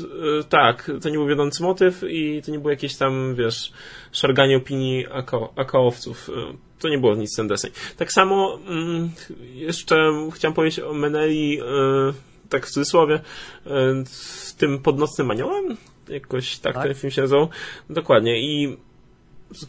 tak, 0.50 0.92
to 1.02 1.10
nie 1.10 1.18
był 1.18 1.28
wiodący 1.28 1.64
motyw 1.64 2.04
i 2.10 2.42
to 2.46 2.52
nie 2.52 2.60
było 2.60 2.70
jakieś 2.70 2.96
tam, 2.96 3.36
wiesz, 3.36 3.72
szarganie 4.12 4.58
opinii 4.58 5.06
akaowców 5.56 6.30
to 6.80 6.90
nie 6.90 6.98
było 6.98 7.16
nic 7.16 7.36
deseń. 7.48 7.72
Tak 7.98 8.12
samo 8.12 8.60
mm, 8.68 9.10
jeszcze 9.54 10.12
chciałem 10.34 10.54
powiedzieć 10.54 10.80
o 10.80 10.94
Meneli, 10.94 11.60
e, 11.60 11.64
tak 12.50 12.66
w 12.66 12.72
cudzysłowie, 12.72 13.16
e, 13.66 13.70
z 14.06 14.56
tym 14.56 14.80
podnocnym 14.80 15.32
aniołem? 15.32 15.78
Jakoś 16.10 16.58
tak, 16.58 16.74
tak, 16.74 16.84
ten 16.84 16.94
film 16.94 17.12
się 17.12 17.22
nazywał. 17.22 17.50
Dokładnie. 17.90 18.42
I 18.42 18.78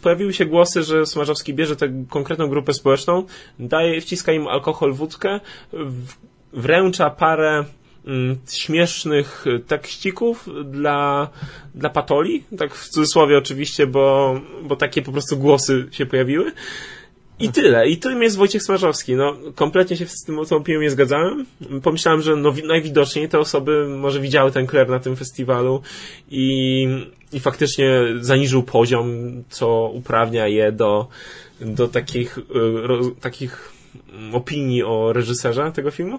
pojawiły 0.03 0.33
się 0.33 0.47
głosy, 0.47 0.83
że 0.83 1.07
Smarzowski 1.07 1.55
bierze 1.55 1.77
tę 1.77 2.05
konkretną 2.11 2.49
grupę 2.49 2.75
społeczną, 2.75 3.27
daje, 3.59 4.01
wciska 4.01 4.33
im 4.33 4.49
alkohol, 4.49 4.93
wódkę, 4.93 5.41
wręcza 6.53 7.11
parę 7.11 7.65
mm, 8.07 8.39
śmiesznych 8.53 9.45
tekścików 9.67 10.49
dla, 10.65 11.29
dla 11.75 11.91
patoli, 11.91 12.45
tak 12.59 12.75
w 12.75 12.89
cudzysłowie 12.89 13.39
oczywiście, 13.39 13.87
bo, 13.87 14.41
bo 14.63 14.77
takie 14.77 15.03
po 15.03 15.13
prostu 15.13 15.37
głosy 15.37 15.89
się 15.91 16.07
pojawiły. 16.07 16.53
I 17.41 17.49
tyle. 17.53 17.89
I 17.89 17.97
tym 17.97 18.23
jest 18.23 18.37
Wojciech 18.37 18.63
Smarzowski. 18.63 19.15
No, 19.15 19.37
kompletnie 19.55 19.97
się 19.97 20.07
z 20.07 20.25
tym 20.25 20.39
opinią 20.39 20.81
nie 20.81 20.91
zgadzałem. 20.91 21.47
Pomyślałem, 21.83 22.23
że 22.23 22.37
no, 22.37 22.53
najwidoczniej 22.65 23.29
te 23.29 23.39
osoby 23.39 23.89
może 23.89 24.21
widziały 24.21 24.53
ten 24.53 24.67
kler 24.67 24.89
na 24.89 24.99
tym 24.99 25.17
festiwalu 25.17 25.83
i, 26.31 26.89
i 27.33 27.41
faktycznie 27.41 27.91
zaniżył 28.21 28.63
poziom, 28.63 29.09
co 29.49 29.91
uprawnia 29.95 30.49
je 30.49 30.73
do, 30.73 31.09
do 31.61 31.89
takich, 31.89 32.39
ro, 32.83 33.01
takich 33.21 33.73
opinii 34.33 34.83
o 34.83 35.13
reżyserze 35.13 35.73
tego 35.75 35.91
filmu. 35.91 36.19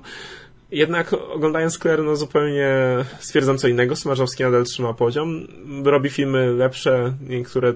Jednak 0.72 1.14
oglądając 1.14 1.78
Claire, 1.78 2.04
no 2.04 2.16
zupełnie 2.16 2.76
stwierdzam 3.20 3.58
co 3.58 3.68
innego. 3.68 3.96
Smarzowski 3.96 4.44
nadal 4.44 4.64
trzyma 4.64 4.94
poziom. 4.94 5.48
Robi 5.84 6.10
filmy 6.10 6.54
lepsze, 6.54 7.14
niektóre 7.30 7.74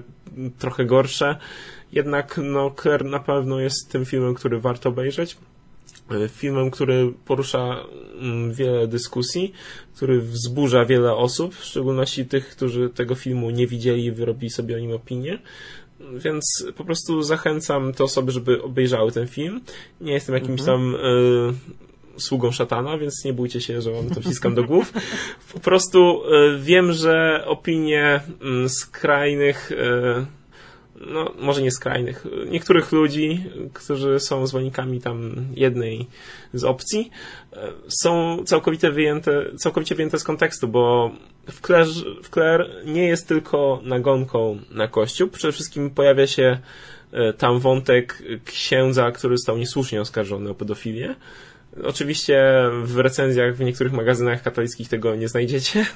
trochę 0.58 0.84
gorsze 0.84 1.36
jednak 1.94 2.40
no, 2.42 2.74
Claire 2.82 3.04
na 3.04 3.18
pewno 3.18 3.60
jest 3.60 3.90
tym 3.90 4.04
filmem, 4.04 4.34
który 4.34 4.60
warto 4.60 4.88
obejrzeć. 4.88 5.36
E, 6.10 6.28
filmem, 6.28 6.70
który 6.70 7.12
porusza 7.24 7.76
mm, 8.20 8.52
wiele 8.52 8.88
dyskusji, 8.88 9.52
który 9.96 10.20
wzburza 10.20 10.84
wiele 10.84 11.14
osób, 11.14 11.54
w 11.54 11.64
szczególności 11.64 12.26
tych, 12.26 12.48
którzy 12.48 12.90
tego 12.90 13.14
filmu 13.14 13.50
nie 13.50 13.66
widzieli 13.66 14.04
i 14.04 14.12
wyrobili 14.12 14.50
sobie 14.50 14.76
o 14.76 14.78
nim 14.78 14.92
opinię. 14.92 15.38
Więc 16.12 16.66
po 16.76 16.84
prostu 16.84 17.22
zachęcam 17.22 17.92
te 17.92 18.04
osoby, 18.04 18.32
żeby 18.32 18.62
obejrzały 18.62 19.12
ten 19.12 19.26
film. 19.26 19.60
Nie 20.00 20.12
jestem 20.12 20.34
jakimś 20.34 20.60
mhm. 20.60 20.66
tam 20.66 20.94
y, 22.16 22.20
sługą 22.20 22.52
szatana, 22.52 22.98
więc 22.98 23.24
nie 23.24 23.32
bójcie 23.32 23.60
się, 23.60 23.82
że 23.82 23.92
wam 23.92 24.10
to 24.10 24.20
wciskam 24.20 24.54
do 24.54 24.64
głów. 24.64 24.92
Po 25.52 25.60
prostu 25.60 26.22
y, 26.24 26.58
wiem, 26.60 26.92
że 26.92 27.44
opinie 27.46 28.20
y, 28.64 28.68
skrajnych 28.68 29.72
no, 31.00 31.32
może 31.38 31.62
nie 31.62 31.70
skrajnych, 31.70 32.26
niektórych 32.50 32.92
ludzi, 32.92 33.44
którzy 33.72 34.20
są 34.20 34.46
zwolennikami 34.46 35.00
tam 35.00 35.46
jednej 35.56 36.06
z 36.54 36.64
opcji, 36.64 37.10
e, 37.52 37.72
są 37.88 38.38
całkowicie 38.44 38.90
wyjęte, 38.90 39.44
całkowicie 39.56 39.94
wyjęte 39.94 40.18
z 40.18 40.24
kontekstu, 40.24 40.68
bo 40.68 41.10
w 41.50 41.66
Claire, 41.66 41.88
w 42.22 42.30
Claire 42.30 42.70
nie 42.84 43.06
jest 43.06 43.28
tylko 43.28 43.80
nagonką 43.84 44.58
na 44.70 44.88
Kościół, 44.88 45.28
przede 45.28 45.52
wszystkim 45.52 45.90
pojawia 45.90 46.26
się 46.26 46.58
e, 47.12 47.32
tam 47.32 47.58
wątek 47.58 48.22
księdza, 48.44 49.12
który 49.12 49.36
został 49.36 49.58
niesłusznie 49.58 50.00
oskarżony 50.00 50.50
o 50.50 50.54
pedofilię, 50.54 51.14
Oczywiście 51.82 52.44
w 52.82 52.98
recenzjach 52.98 53.56
w 53.56 53.60
niektórych 53.60 53.92
magazynach 53.92 54.42
katolickich 54.42 54.88
tego 54.88 55.16
nie 55.16 55.28
znajdziecie, 55.28 55.86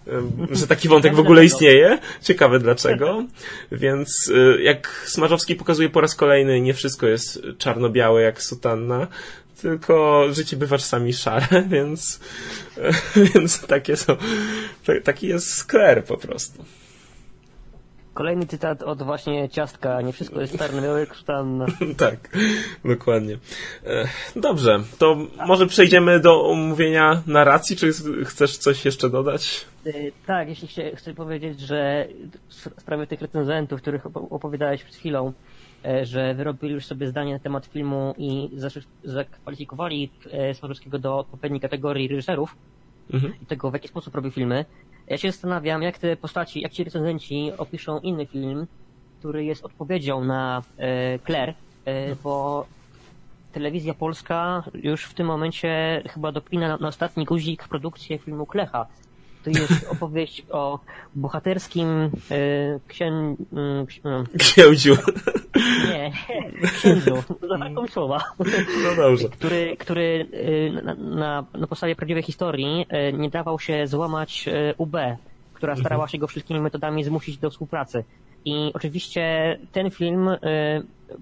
że 0.60 0.66
taki 0.66 0.88
wątek 0.88 1.14
w 1.14 1.20
ogóle 1.20 1.44
istnieje. 1.44 1.98
Ciekawe 2.22 2.58
dlaczego. 2.58 3.24
Więc 3.72 4.28
y, 4.28 4.62
jak 4.62 5.04
Smarzowski 5.06 5.56
pokazuje 5.56 5.88
po 5.88 6.00
raz 6.00 6.14
kolejny, 6.14 6.60
nie 6.60 6.74
wszystko 6.74 7.06
jest 7.06 7.42
czarno-białe 7.58 8.22
jak 8.22 8.42
sutanna, 8.42 9.06
tylko 9.62 10.24
życie 10.32 10.56
bywa 10.56 10.78
czasami 10.78 11.12
szare, 11.12 11.62
więc, 11.68 12.20
więc 13.34 13.66
takie 13.66 13.96
są, 13.96 14.16
taki 15.04 15.26
jest 15.26 15.54
skler 15.54 16.04
po 16.04 16.16
prostu. 16.16 16.64
Kolejny 18.16 18.46
cytat 18.46 18.82
od 18.82 19.02
właśnie 19.02 19.48
ciastka. 19.48 20.02
Nie 20.02 20.12
wszystko 20.12 20.40
jest 20.40 20.58
czarno-białe, 20.58 21.06
tam. 21.26 21.66
tak, 22.06 22.36
dokładnie. 22.84 23.38
E, 23.86 24.08
dobrze, 24.36 24.80
to 24.98 25.16
może 25.46 25.66
przejdziemy 25.66 26.20
do 26.20 26.44
omówienia 26.44 27.22
narracji, 27.26 27.76
czy 27.76 27.90
chcesz 28.24 28.58
coś 28.58 28.84
jeszcze 28.84 29.10
dodać? 29.10 29.66
E, 29.86 29.92
tak, 30.26 30.48
jeśli 30.48 30.68
chcę 30.94 31.14
powiedzieć, 31.14 31.60
że 31.60 32.08
w 32.48 32.80
sprawie 32.80 33.06
tych 33.06 33.20
recenzentów, 33.20 33.80
których 33.80 34.06
opowiadałeś 34.16 34.84
przed 34.84 34.96
chwilą, 34.96 35.32
e, 35.84 36.06
że 36.06 36.34
wyrobili 36.34 36.74
już 36.74 36.86
sobie 36.86 37.08
zdanie 37.08 37.32
na 37.32 37.38
temat 37.38 37.66
filmu 37.66 38.14
i 38.18 38.50
zakwalifikowali 39.04 40.10
Smarzowskiego 40.52 40.98
do 40.98 41.18
odpowiedniej 41.18 41.60
kategorii 41.60 42.08
reżyserów 42.08 42.56
mhm. 43.12 43.34
i 43.42 43.46
tego, 43.46 43.70
w 43.70 43.74
jaki 43.74 43.88
sposób 43.88 44.14
robi 44.14 44.30
filmy. 44.30 44.64
Ja 45.08 45.18
się 45.18 45.30
zastanawiam, 45.30 45.82
jak 45.82 45.98
te 45.98 46.16
postaci, 46.16 46.60
jak 46.60 46.72
ci 46.72 46.84
recenzenci 46.84 47.52
opiszą 47.58 47.98
inny 48.00 48.26
film, 48.26 48.66
który 49.18 49.44
jest 49.44 49.64
odpowiedzią 49.64 50.24
na 50.24 50.62
e, 50.78 51.18
Claire, 51.18 51.54
e, 51.84 52.16
bo 52.16 52.66
telewizja 53.52 53.94
polska 53.94 54.64
już 54.74 55.04
w 55.04 55.14
tym 55.14 55.26
momencie 55.26 56.02
chyba 56.08 56.32
dopina 56.32 56.68
na, 56.68 56.76
na 56.76 56.88
ostatni 56.88 57.24
guzik 57.24 57.68
produkcję 57.68 58.18
filmu 58.18 58.46
Klecha. 58.46 58.86
To 59.46 59.50
jest 59.50 59.88
opowieść 59.92 60.42
o 60.50 60.78
bohaterskim 61.14 61.88
e, 61.88 62.10
księ... 62.88 63.06
Mm, 63.06 63.86
Księciu. 64.38 64.96
Nie, 65.88 66.12
księdzu. 66.62 67.22
Taką 67.60 67.86
słowa. 67.86 68.24
No 68.84 68.94
dobrze. 68.96 69.28
Który, 69.28 69.76
który 69.76 70.26
e, 70.32 70.82
na, 70.82 70.94
na, 70.94 71.44
na 71.54 71.66
podstawie 71.66 71.96
prawdziwej 71.96 72.22
historii 72.22 72.86
e, 72.88 73.12
nie 73.12 73.30
dawał 73.30 73.58
się 73.58 73.86
złamać 73.86 74.48
e, 74.48 74.74
UB, 74.78 74.96
która 75.52 75.72
mhm. 75.72 75.84
starała 75.84 76.08
się 76.08 76.18
go 76.18 76.26
wszystkimi 76.26 76.60
metodami 76.60 77.04
zmusić 77.04 77.38
do 77.38 77.50
współpracy. 77.50 78.04
I 78.44 78.70
oczywiście 78.74 79.56
ten 79.72 79.90
film 79.90 80.30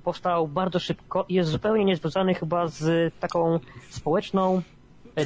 powstał 0.04 0.48
bardzo 0.48 0.78
szybko 0.78 1.24
i 1.28 1.34
jest 1.34 1.50
zupełnie 1.50 1.84
niezwiązany 1.84 2.34
chyba 2.34 2.68
z 2.68 3.14
taką 3.20 3.60
społeczną 3.90 4.62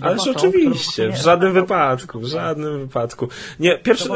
Ależ 0.00 0.28
oczywiście, 0.36 1.10
w 1.10 1.16
żadnym 1.16 1.52
wypadku, 1.52 2.20
w 2.20 2.24
żadnym 2.24 2.78
wypadku. 2.78 3.28
Nie, 3.60 3.78
pierwszy, 3.78 4.08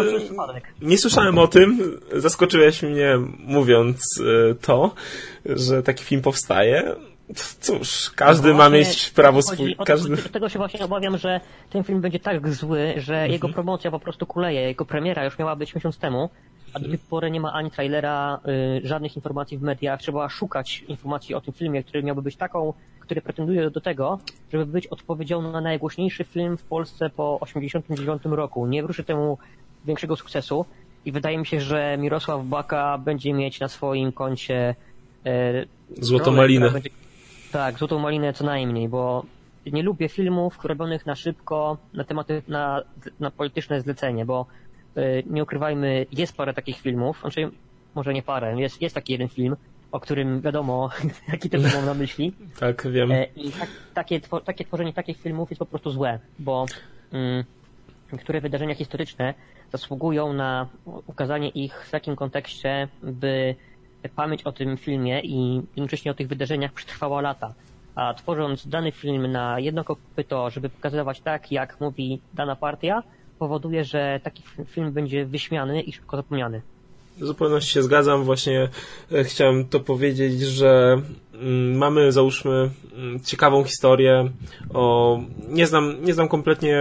nie 0.83 0.99
słyszałem 0.99 1.39
o 1.39 1.47
tym, 1.47 2.01
zaskoczyłeś 2.13 2.83
mnie 2.83 3.19
mówiąc 3.39 4.21
e, 4.21 4.55
to, 4.55 4.95
że 5.47 5.83
taki 5.83 6.05
film 6.05 6.23
powstaje. 6.23 6.95
Cóż, 7.61 8.11
każdy 8.11 8.49
no 8.49 8.55
ma 8.55 8.69
mieć 8.69 9.11
prawo 9.11 9.43
swój... 9.43 9.77
Każdy... 9.87 10.17
Tego 10.17 10.49
się 10.49 10.59
właśnie 10.59 10.85
obawiam, 10.85 11.19
że 11.19 11.41
ten 11.71 11.85
film 11.85 12.01
będzie 12.01 12.21
tak 12.21 12.49
zły, 12.49 12.95
że 12.97 13.15
mhm. 13.15 13.33
jego 13.33 13.49
promocja 13.49 13.91
po 13.91 14.01
prostu 14.01 14.27
kuleje. 14.27 14.61
Jego 14.61 14.85
premiera 14.85 15.25
już 15.25 15.39
miała 15.39 15.57
być 15.57 15.75
miesiąc 15.75 15.99
temu, 15.99 16.31
a 16.75 16.79
do 16.79 16.89
tej 16.89 16.99
pory 16.99 17.31
nie 17.31 17.41
ma 17.41 17.53
ani 17.53 17.71
trailera, 17.71 18.41
y, 18.79 18.87
żadnych 18.87 19.17
informacji 19.17 19.59
w 19.59 19.63
mediach. 19.63 20.01
Trzeba 20.01 20.29
szukać 20.29 20.85
informacji 20.89 21.35
o 21.35 21.41
tym 21.41 21.55
filmie, 21.55 21.85
który 21.85 22.03
miałby 22.03 22.23
być 22.23 22.37
taką 22.37 22.73
który 23.03 23.21
pretenduje 23.21 23.71
do 23.71 23.81
tego, 23.81 24.19
żeby 24.53 24.67
być 24.67 24.87
odpowiedzią 24.87 25.43
na 25.43 25.61
najgłośniejszy 25.61 26.25
film 26.25 26.57
w 26.57 26.63
Polsce 26.63 27.11
po 27.11 27.39
1989 27.47 28.37
roku. 28.37 28.67
Nie 28.67 28.83
wróży 28.83 29.05
temu 29.05 29.39
większego 29.85 30.17
sukcesu 30.17 30.65
i 31.05 31.13
wydaje 31.13 31.39
mi 31.39 31.47
się, 31.47 31.61
że 31.61 31.97
Mirosław 31.99 32.47
Baka 32.47 32.99
będzie 32.99 33.33
mieć 33.33 33.61
na 33.61 33.69
swoim 33.69 34.13
koncie 34.13 34.75
e, 35.27 35.65
Złotą 36.01 36.25
rolę, 36.25 36.37
malinę. 36.37 36.71
Będzie, 36.71 36.91
tak, 37.53 37.79
Złotą 37.79 37.99
malinę 37.99 38.33
co 38.33 38.45
najmniej, 38.45 38.89
bo 38.89 39.25
nie 39.67 39.83
lubię 39.83 40.09
filmów 40.09 40.65
robionych 40.65 41.07
na 41.07 41.15
szybko 41.15 41.77
na 41.95 42.05
tematy, 42.05 42.43
na, 42.49 42.83
na 43.21 43.31
polityczne 43.31 43.81
zlecenie, 43.81 44.25
bo 44.25 44.47
nie 45.27 45.43
ukrywajmy, 45.43 46.07
jest 46.13 46.37
parę 46.37 46.55
takich 46.55 46.79
filmów, 46.79 47.21
znaczy 47.21 47.51
może 47.95 48.15
nie 48.15 48.23
parę, 48.23 48.61
jest, 48.61 48.83
jest 48.83 48.95
taki 48.95 49.13
jeden 49.13 49.29
film, 49.29 49.57
o 49.93 50.01
którym 50.01 50.41
wiadomo, 50.41 50.91
jaki 51.33 51.51
ten 51.51 51.63
mam 51.63 51.87
na 51.87 51.95
myśli. 51.95 52.33
tak, 52.61 52.89
wiem. 52.91 53.13
E, 53.13 53.25
I 53.25 53.51
tak, 53.51 53.69
takie, 53.95 54.21
takie 54.45 54.65
tworzenie 54.65 54.93
takich 54.93 55.21
filmów 55.21 55.51
jest 55.51 55.59
po 55.59 55.67
prostu 55.67 55.91
złe, 55.91 56.19
bo 56.39 56.67
mm, 57.13 57.45
niektóre 58.13 58.41
wydarzenia 58.41 58.75
historyczne 58.75 59.35
zasługują 59.73 60.33
na 60.33 60.69
ukazanie 61.07 61.49
ich 61.49 61.85
w 61.87 61.91
takim 61.91 62.17
kontekście, 62.17 62.89
by 63.03 63.55
pamięć 64.17 64.43
o 64.43 64.53
tym 64.53 64.77
filmie 64.77 65.21
i 65.21 65.63
jednocześnie 65.77 66.11
o 66.11 66.15
tych 66.15 66.29
wydarzeniach 66.29 66.73
przetrwała 66.73 67.21
lata. 67.21 67.55
A 67.95 68.15
tworząc 68.15 68.69
dany 68.69 68.93
film 68.93 69.33
na 69.33 69.61
jedno 69.61 69.85
kopyto, 69.85 70.51
żeby 70.51 70.69
pokazywać 70.69 71.21
tak, 71.21 71.53
jak 71.53 71.81
mówi 71.81 72.21
dana 72.35 72.57
partia, 72.57 73.03
powoduje, 73.43 73.85
że 73.85 74.21
taki 74.23 74.43
film 74.67 74.93
będzie 74.93 75.27
wyśmiany 75.27 75.83
i 75.83 75.93
szybko 75.93 76.17
zapomniany. 76.17 76.63
W 77.19 77.27
zupełności 77.27 77.73
się 77.73 77.83
zgadzam. 77.83 78.25
Właśnie 78.25 78.69
e, 79.13 79.25
chciałem 79.25 79.65
to 79.65 79.81
powiedzieć, 79.81 80.41
że 80.41 81.03
mm, 81.35 81.77
mamy, 81.77 82.13
załóżmy, 82.13 82.71
mm, 82.95 83.21
ciekawą 83.21 83.65
historię 83.65 84.31
o... 84.75 85.19
Nie 85.49 85.67
znam, 85.67 86.05
nie 86.05 86.15
znam 86.15 86.29
kompletnie 86.29 86.79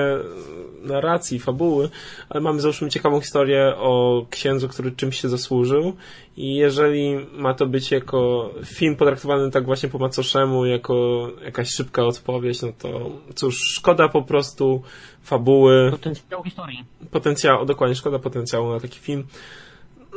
narracji, 0.82 1.40
fabuły, 1.40 1.90
ale 2.30 2.42
mamy, 2.42 2.62
załóżmy, 2.62 2.90
ciekawą 2.90 3.22
historię 3.22 3.74
o 3.78 4.26
księdzu, 4.30 4.68
który 4.68 4.92
czymś 4.92 5.22
się 5.22 5.30
zasłużył 5.30 5.94
i 6.38 6.56
jeżeli 6.56 7.16
ma 7.34 7.54
to 7.54 7.66
być 7.66 7.92
jako 7.92 8.50
film 8.66 8.96
potraktowany 8.96 9.52
tak 9.52 9.66
właśnie 9.66 9.90
po 9.90 9.98
macoszemu, 9.98 10.66
jako 10.66 11.28
jakaś 11.46 11.70
szybka 11.70 12.06
odpowiedź, 12.06 12.62
no 12.62 12.68
to 12.80 13.10
cóż, 13.36 13.58
szkoda 13.76 14.10
po 14.10 14.22
prostu 14.22 14.82
fabuły. 15.24 15.92
Potencjału 15.92 16.44
historii. 16.44 16.86
Potencjału, 17.12 17.66
dokładnie, 17.66 17.96
szkoda 17.96 18.20
potencjału 18.20 18.72
na 18.72 18.80
taki 18.80 19.00
film. 19.00 19.24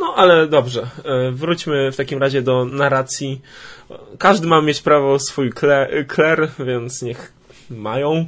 No 0.01 0.15
ale 0.17 0.47
dobrze, 0.47 0.87
e, 1.05 1.31
wróćmy 1.31 1.93
w 1.93 1.97
takim 1.97 2.19
razie 2.19 2.43
do 2.43 2.65
narracji. 2.65 3.41
Każdy 4.19 4.47
ma 4.47 4.61
mieć 4.63 4.83
prawo 4.83 5.19
swój 5.19 5.53
kler, 6.09 6.51
więc 6.59 7.03
niech 7.03 7.33
mają. 7.71 8.27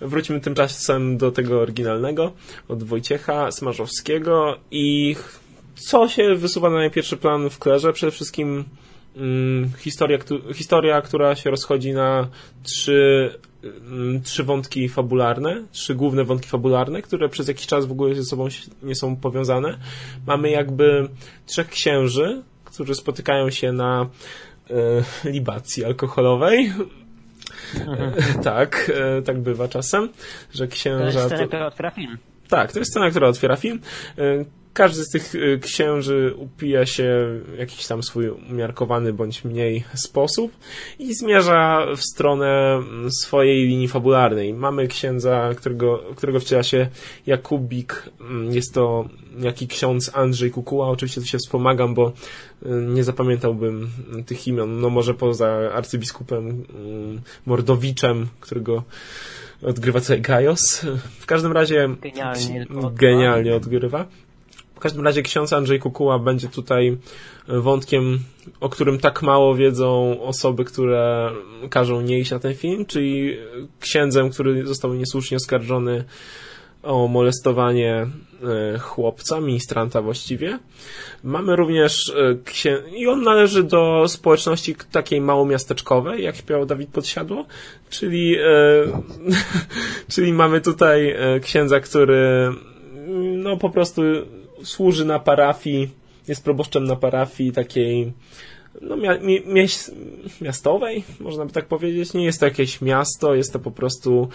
Wróćmy 0.00 0.40
tymczasem 0.40 1.16
do 1.16 1.32
tego 1.32 1.60
oryginalnego, 1.60 2.32
od 2.68 2.82
Wojciecha 2.82 3.50
Smarzowskiego 3.50 4.56
i 4.70 5.16
co 5.74 6.08
się 6.08 6.34
wysuwa 6.34 6.70
na 6.70 6.76
najpierwszy 6.76 7.16
plan 7.16 7.50
w 7.50 7.58
klerze? 7.58 7.92
Przede 7.92 8.12
wszystkim 8.12 8.64
mm, 9.16 9.70
historia, 9.78 10.18
historia, 10.54 11.02
która 11.02 11.34
się 11.36 11.50
rozchodzi 11.50 11.92
na 11.92 12.28
trzy 12.62 13.30
Mm, 13.62 14.22
trzy 14.22 14.44
wątki 14.44 14.88
fabularne, 14.88 15.62
trzy 15.72 15.94
główne 15.94 16.24
wątki 16.24 16.48
fabularne, 16.48 17.02
które 17.02 17.28
przez 17.28 17.48
jakiś 17.48 17.66
czas 17.66 17.86
w 17.86 17.92
ogóle 17.92 18.14
ze 18.14 18.24
sobą 18.24 18.48
nie 18.82 18.94
są 18.94 19.16
powiązane. 19.16 19.78
Mamy 20.26 20.50
jakby 20.50 21.08
trzech 21.46 21.68
księży, 21.68 22.42
którzy 22.64 22.94
spotykają 22.94 23.50
się 23.50 23.72
na 23.72 24.08
e, 25.24 25.30
libacji 25.30 25.84
alkoholowej. 25.84 26.72
E, 27.76 28.12
tak, 28.42 28.90
e, 28.94 29.22
tak 29.22 29.38
bywa 29.38 29.68
czasem, 29.68 30.08
że 30.52 30.68
księża... 30.68 31.12
To 31.12 31.18
jest 31.18 31.26
scena, 31.26 31.46
która 31.46 31.66
otwiera 31.66 31.90
film. 31.90 32.18
Tak, 32.48 32.72
to 32.72 32.78
jest 32.78 32.90
scena, 32.90 33.10
która 33.10 33.28
otwiera 33.28 33.56
film. 33.56 33.80
E, 34.18 34.44
każdy 34.78 35.04
z 35.04 35.08
tych 35.08 35.34
y, 35.34 35.58
księży 35.62 36.34
upija 36.36 36.86
się 36.86 37.04
w 37.44 37.58
jakiś 37.58 37.86
tam 37.86 38.02
swój 38.02 38.28
umiarkowany 38.28 39.12
bądź 39.12 39.44
mniej 39.44 39.84
sposób 39.94 40.52
i 40.98 41.14
zmierza 41.14 41.86
w 41.96 42.02
stronę 42.02 42.82
swojej 43.22 43.66
linii 43.66 43.88
fabularnej. 43.88 44.54
Mamy 44.54 44.88
księdza, 44.88 45.50
którego, 45.56 45.98
którego 46.16 46.40
wciela 46.40 46.62
się 46.62 46.88
Jakubik. 47.26 48.10
Mm, 48.20 48.54
jest 48.54 48.74
to 48.74 49.08
jaki 49.38 49.68
ksiądz 49.68 50.10
Andrzej 50.14 50.50
Kukuła. 50.50 50.88
Oczywiście 50.88 51.20
tu 51.20 51.26
się 51.26 51.38
wspomagam, 51.38 51.94
bo 51.94 52.12
nie 52.66 53.04
zapamiętałbym 53.04 53.90
tych 54.26 54.48
imion. 54.48 54.80
No 54.80 54.90
może 54.90 55.14
poza 55.14 55.48
arcybiskupem 55.74 56.48
mm, 56.48 57.20
Mordowiczem, 57.46 58.26
którego 58.40 58.82
odgrywa 59.62 60.00
tutaj 60.00 60.20
Gajos. 60.20 60.86
W 61.20 61.26
każdym 61.26 61.52
razie 61.52 61.88
genialnie, 62.02 62.66
genialnie 62.94 63.56
odgrywa. 63.56 64.06
W 64.74 64.80
każdym 64.80 65.04
razie 65.04 65.22
ksiądz 65.22 65.52
Andrzej 65.52 65.78
Kukuła 65.78 66.18
będzie 66.18 66.48
tutaj 66.48 66.96
wątkiem, 67.48 68.18
o 68.60 68.68
którym 68.68 68.98
tak 68.98 69.22
mało 69.22 69.54
wiedzą 69.54 70.20
osoby, 70.22 70.64
które 70.64 71.30
każą 71.70 72.00
nie 72.00 72.18
iść 72.18 72.30
na 72.30 72.38
ten 72.38 72.54
film, 72.54 72.86
czyli 72.86 73.36
księdzem, 73.80 74.30
który 74.30 74.66
został 74.66 74.94
niesłusznie 74.94 75.36
oskarżony 75.36 76.04
o 76.82 77.08
molestowanie 77.08 78.06
e, 78.74 78.78
chłopca, 78.78 79.40
ministranta 79.40 80.02
właściwie. 80.02 80.58
Mamy 81.24 81.56
również 81.56 82.08
e, 82.10 82.36
księ... 82.44 82.82
i 82.96 83.08
on 83.08 83.22
należy 83.22 83.62
do 83.62 84.04
społeczności 84.08 84.76
takiej 84.92 85.20
małomiasteczkowej, 85.20 86.24
jak 86.24 86.36
śpiewał 86.36 86.66
Dawid 86.66 86.90
Podsiadło, 86.90 87.46
czyli, 87.90 88.36
e... 88.38 88.42
czyli 90.12 90.32
mamy 90.32 90.60
tutaj 90.60 91.16
księdza, 91.42 91.80
który 91.80 92.48
no 93.36 93.56
po 93.56 93.70
prostu 93.70 94.02
służy 94.64 95.04
na 95.04 95.18
parafii, 95.18 95.90
jest 96.28 96.44
proboszczem 96.44 96.84
na 96.84 96.96
parafii 96.96 97.52
takiej 97.52 98.12
no, 98.80 98.96
mia, 98.96 99.18
mia, 99.18 99.66
miastowej, 100.40 101.04
można 101.20 101.46
by 101.46 101.52
tak 101.52 101.66
powiedzieć. 101.66 102.14
Nie 102.14 102.24
jest 102.24 102.40
to 102.40 102.46
jakieś 102.46 102.80
miasto, 102.80 103.34
jest 103.34 103.52
to 103.52 103.58
po 103.58 103.70
prostu 103.70 104.28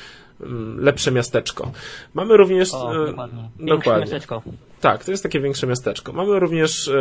lepsze 0.78 1.12
miasteczko. 1.12 1.72
Mamy 2.14 2.38
również... 2.38 2.74
O, 2.74 3.04
e, 3.04 3.08
dokładnie. 3.08 3.50
dokładnie. 3.60 4.02
miasteczko. 4.02 4.42
Tak, 4.82 5.06
to 5.06 5.12
jest 5.12 5.24
takie 5.24 5.40
większe 5.40 5.68
miasteczko. 5.68 6.14
Mamy 6.14 6.40
również 6.40 6.92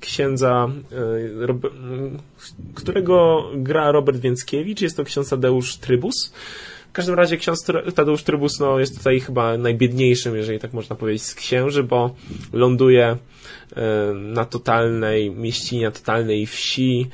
księdza, 0.00 0.68
e, 1.42 1.58
którego 2.74 3.44
gra 3.54 3.92
Robert 3.92 4.18
Więckiewicz, 4.18 4.80
jest 4.80 4.96
to 4.96 5.04
ksiądz 5.04 5.30
Tadeusz 5.30 5.76
Trybus. 5.76 6.32
W 6.88 6.92
każdym 6.92 7.14
razie 7.14 7.36
ksiądz 7.36 7.66
Tadeusz 7.94 8.22
Trybus 8.22 8.60
no, 8.60 8.78
jest 8.78 8.98
tutaj 8.98 9.20
chyba 9.20 9.58
najbiedniejszym, 9.58 10.36
jeżeli 10.36 10.58
tak 10.58 10.72
można 10.72 10.96
powiedzieć, 10.96 11.22
z 11.22 11.34
księży, 11.34 11.82
bo 11.82 12.14
ląduje 12.52 13.16
e, 13.76 14.14
na 14.14 14.44
totalnej 14.44 15.30
mieścinie, 15.30 15.84
na 15.84 15.90
totalnej 15.90 16.46
wsi, 16.46 17.10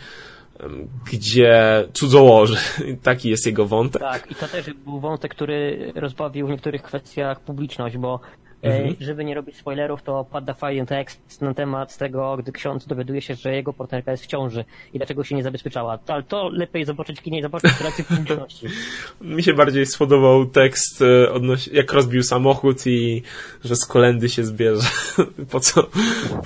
gdzie 1.12 1.84
cudzołoży. 1.92 2.56
Taki 3.02 3.30
jest 3.30 3.46
jego 3.46 3.66
wątek. 3.66 4.02
Tak, 4.02 4.30
i 4.30 4.34
to 4.34 4.48
też 4.48 4.72
był 4.72 5.00
wątek, 5.00 5.34
który 5.34 5.92
rozbawił 5.94 6.46
w 6.46 6.50
niektórych 6.50 6.82
kwestiach 6.82 7.40
publiczność, 7.40 7.96
bo 7.96 8.20
Mhm. 8.62 8.90
E, 8.90 9.04
żeby 9.04 9.24
nie 9.24 9.34
robić 9.34 9.56
spoilerów, 9.56 10.02
to 10.02 10.24
pada 10.24 10.54
fajny 10.54 10.86
tekst 10.86 11.42
na 11.42 11.54
temat 11.54 11.98
tego, 11.98 12.36
gdy 12.36 12.52
ksiądz 12.52 12.86
dowiaduje 12.86 13.22
się, 13.22 13.34
że 13.34 13.54
jego 13.54 13.72
partnerka 13.72 14.10
jest 14.10 14.24
w 14.24 14.26
ciąży 14.26 14.64
i 14.92 14.98
dlaczego 14.98 15.24
się 15.24 15.34
nie 15.34 15.42
zabezpieczała. 15.42 15.98
Ale 16.06 16.22
to 16.22 16.48
lepiej 16.48 16.84
zobaczyć 16.84 17.20
w 17.20 17.22
kinie 17.22 17.38
i 17.38 17.42
zobaczyć 17.42 17.80
reakcję 17.80 18.04
publiczności. 18.04 18.66
Mi 19.20 19.42
się 19.42 19.54
bardziej 19.54 19.86
spodobał 19.86 20.46
tekst, 20.46 21.02
e, 21.02 21.32
odnoś- 21.32 21.72
jak 21.72 21.92
rozbił 21.92 22.22
samochód 22.22 22.86
i 22.86 23.22
że 23.64 23.76
z 23.76 23.86
kolendy 23.86 24.28
się 24.28 24.44
zbierze. 24.44 24.88
po, 25.52 25.60
co, 25.60 25.86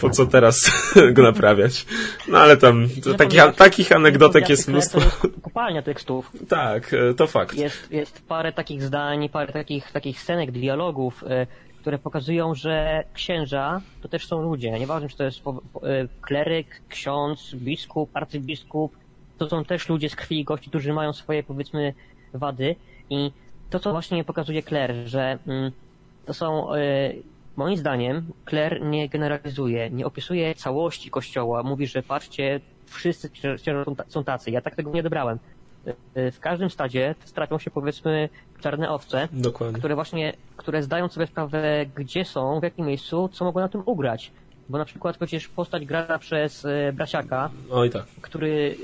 po 0.01 0.11
co 0.11 0.27
teraz 0.27 0.71
go 1.13 1.23
naprawiać? 1.23 1.87
No 2.29 2.39
ale 2.39 2.57
tam 2.57 2.89
taki, 3.19 3.37
takich 3.57 3.93
anegdotek 3.93 4.49
jest 4.49 4.69
mnóstwo. 4.69 4.99
To 4.99 5.05
jest 5.05 5.43
kopalnia 5.43 5.83
tekstów. 5.83 6.33
Tak, 6.49 6.95
e, 6.95 7.15
to 7.15 7.27
fakt. 7.27 7.59
Jest, 7.59 7.93
jest 7.93 8.23
parę 8.29 8.53
takich 8.53 8.83
zdań, 8.83 9.29
parę 9.29 9.53
takich, 9.53 9.93
takich 9.93 10.21
scenek, 10.21 10.51
dialogów, 10.51 11.25
które 11.87 11.99
pokazują, 11.99 12.55
że 12.55 13.05
księża 13.15 13.81
to 14.03 14.09
też 14.09 14.27
są 14.27 14.43
ludzie. 14.43 14.71
Nieważne, 14.71 15.09
czy 15.09 15.17
to 15.17 15.25
jest 15.25 15.39
e, 15.39 15.43
kleryk, 16.21 16.83
ksiądz, 16.89 17.55
biskup, 17.55 18.11
arcybiskup, 18.17 18.97
to 19.39 19.49
są 19.49 19.65
też 19.65 19.89
ludzie 19.89 20.09
z 20.11 20.17
krwi 20.17 20.41
i 20.41 20.45
kości, 20.45 20.69
którzy 20.71 20.93
mają 20.93 21.13
swoje, 21.13 21.43
powiedzmy, 21.43 21.95
wady. 22.35 22.77
I 23.11 23.33
to, 23.71 23.79
co 23.79 23.93
właśnie 23.93 24.25
pokazuje 24.25 24.63
Kler, 24.63 24.95
że 25.05 25.39
mm, 25.47 25.73
to 26.25 26.35
są, 26.35 26.75
e, 26.75 27.13
moim 27.57 27.77
zdaniem, 27.77 28.33
Kler 28.45 28.83
nie 28.83 29.09
generalizuje, 29.09 29.91
nie 29.91 30.07
opisuje 30.07 30.55
całości 30.55 31.11
kościoła. 31.11 31.63
Mówi, 31.63 31.87
że 31.87 32.03
patrzcie, 32.03 32.61
wszyscy 32.87 33.31
są 34.09 34.25
tacy. 34.25 34.51
Ja 34.51 34.61
tak 34.61 34.75
tego 34.75 34.91
nie 34.91 35.01
odebrałem. 35.01 35.39
E, 36.15 36.31
w 36.31 36.41
każdym 36.41 36.71
stadzie 36.71 37.15
trafią 37.35 37.59
się 37.59 37.71
powiedzmy 37.71 38.29
czarne 38.61 38.91
owce, 38.91 39.29
Dokładnie. 39.33 39.79
które 39.79 39.95
właśnie, 39.95 40.33
które 40.57 40.83
zdają 40.83 41.09
sobie 41.09 41.27
sprawę, 41.27 41.87
gdzie 41.97 42.25
są, 42.25 42.61
w 42.61 42.63
jakim 42.63 42.87
miejscu, 42.87 43.29
co 43.33 43.45
mogą 43.45 43.61
na 43.61 43.69
tym 43.69 43.83
ugrać. 43.87 44.33
Bo 44.69 44.79
na 44.79 44.85
przykład 44.85 45.17
przecież 45.17 45.49
postać 45.49 45.87
grana 45.87 46.19
przez 46.19 46.65
e, 46.65 46.93
Brasiaka, 46.93 47.51
Oj, 47.71 47.91
tak. 47.91 48.07
który 48.21 48.77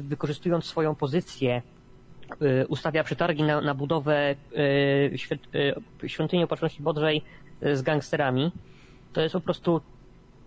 wykorzystując 0.00 0.64
swoją 0.64 0.94
pozycję 0.94 1.62
ustawia 2.68 3.04
przetargi 3.04 3.42
na, 3.42 3.60
na 3.60 3.74
budowę 3.74 4.34
świątyni 6.06 6.44
opatrzności 6.44 6.82
Bodrzej 6.82 7.22
z 7.72 7.82
gangsterami, 7.82 8.52
to 9.12 9.20
jest 9.20 9.32
po 9.32 9.40
prostu 9.40 9.80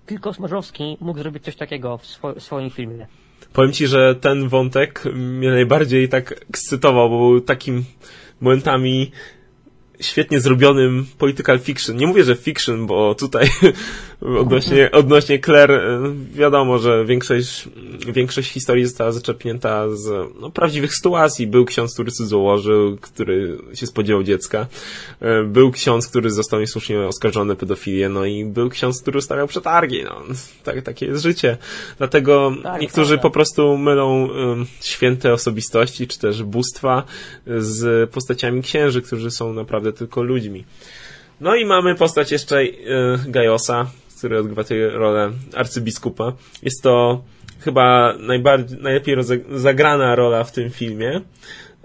tylko 0.06 0.34
Smarzowski 0.34 0.98
mógł 1.02 1.20
zrobić 1.20 1.44
coś 1.44 1.56
takiego 1.56 1.98
w, 1.98 2.06
swo 2.06 2.34
w 2.34 2.44
swoim 2.44 2.70
filmie. 2.70 3.08
Powiem 3.54 3.74
ci, 3.74 3.88
że 3.88 4.16
ten 4.16 4.50
wątek 4.50 5.06
mnie 5.14 5.50
najbardziej 5.50 6.10
tak 6.10 6.46
ekscytował, 6.50 7.10
bo 7.10 7.18
był 7.18 7.42
takim 7.42 7.86
momentami 8.42 9.12
świetnie 10.00 10.40
zrobionym 10.40 11.06
political 11.18 11.60
fiction. 11.60 11.96
Nie 11.96 12.08
mówię, 12.08 12.24
że 12.24 12.36
fiction, 12.36 12.88
bo 12.88 13.16
tutaj 13.16 13.50
odnośnie, 14.42 14.92
odnośnie 14.92 15.40
Claire 15.40 15.72
e, 15.72 16.14
wiadomo, 16.34 16.78
że 16.78 17.06
większość, 17.06 17.70
większość 18.08 18.52
historii 18.52 18.86
została 18.86 19.12
zaczerpnięta 19.12 19.90
z 19.90 20.34
no, 20.40 20.52
prawdziwych 20.52 20.96
sytuacji. 20.96 21.48
Był 21.48 21.66
ksiądz, 21.66 21.94
który 21.94 22.12
założył, 22.12 22.98
który 23.02 23.58
się 23.74 23.88
spodziewał 23.88 24.24
dziecka. 24.24 24.68
E, 25.20 25.44
był 25.44 25.72
ksiądz, 25.72 26.08
który 26.08 26.32
został 26.32 26.60
niesłusznie 26.60 27.00
oskarżony 27.00 27.54
o 27.54 27.56
pedofilię, 27.56 28.10
no 28.10 28.26
i 28.26 28.46
był 28.46 28.70
ksiądz, 28.70 29.02
który 29.02 29.18
ustawiał 29.18 29.48
przetargi. 29.48 30.04
No, 30.04 30.22
tak, 30.64 30.82
takie 30.82 31.06
jest 31.06 31.24
życie. 31.24 31.58
Dlatego 31.98 32.54
tak, 32.64 32.82
niektórzy 32.82 33.18
po 33.18 33.32
prostu 33.32 33.78
mylą 33.78 34.28
um, 34.28 34.66
święte 34.82 35.34
osobistości, 35.34 36.08
czy 36.08 36.20
też 36.20 36.44
bóstwa 36.44 37.04
z 37.48 38.10
postaciami 38.10 38.62
księży, 38.62 39.02
którzy 39.02 39.32
są 39.32 39.54
naprawdę 39.54 39.89
tylko 39.94 40.24
ludźmi. 40.24 40.66
No 41.42 41.56
i 41.56 41.66
mamy 41.66 41.96
postać 41.96 42.32
jeszcze 42.32 42.62
y, 42.62 42.76
Gajosa, 43.28 43.92
który 44.18 44.40
odgrywa 44.40 44.64
tę 44.64 44.90
rolę 44.90 45.32
arcybiskupa. 45.56 46.34
Jest 46.64 46.84
to 46.84 47.24
chyba 47.60 48.14
najbardziej, 48.20 48.78
najlepiej 48.82 49.16
zagrana 49.52 50.16
rola 50.16 50.44
w 50.44 50.52
tym 50.52 50.70
filmie. 50.70 51.22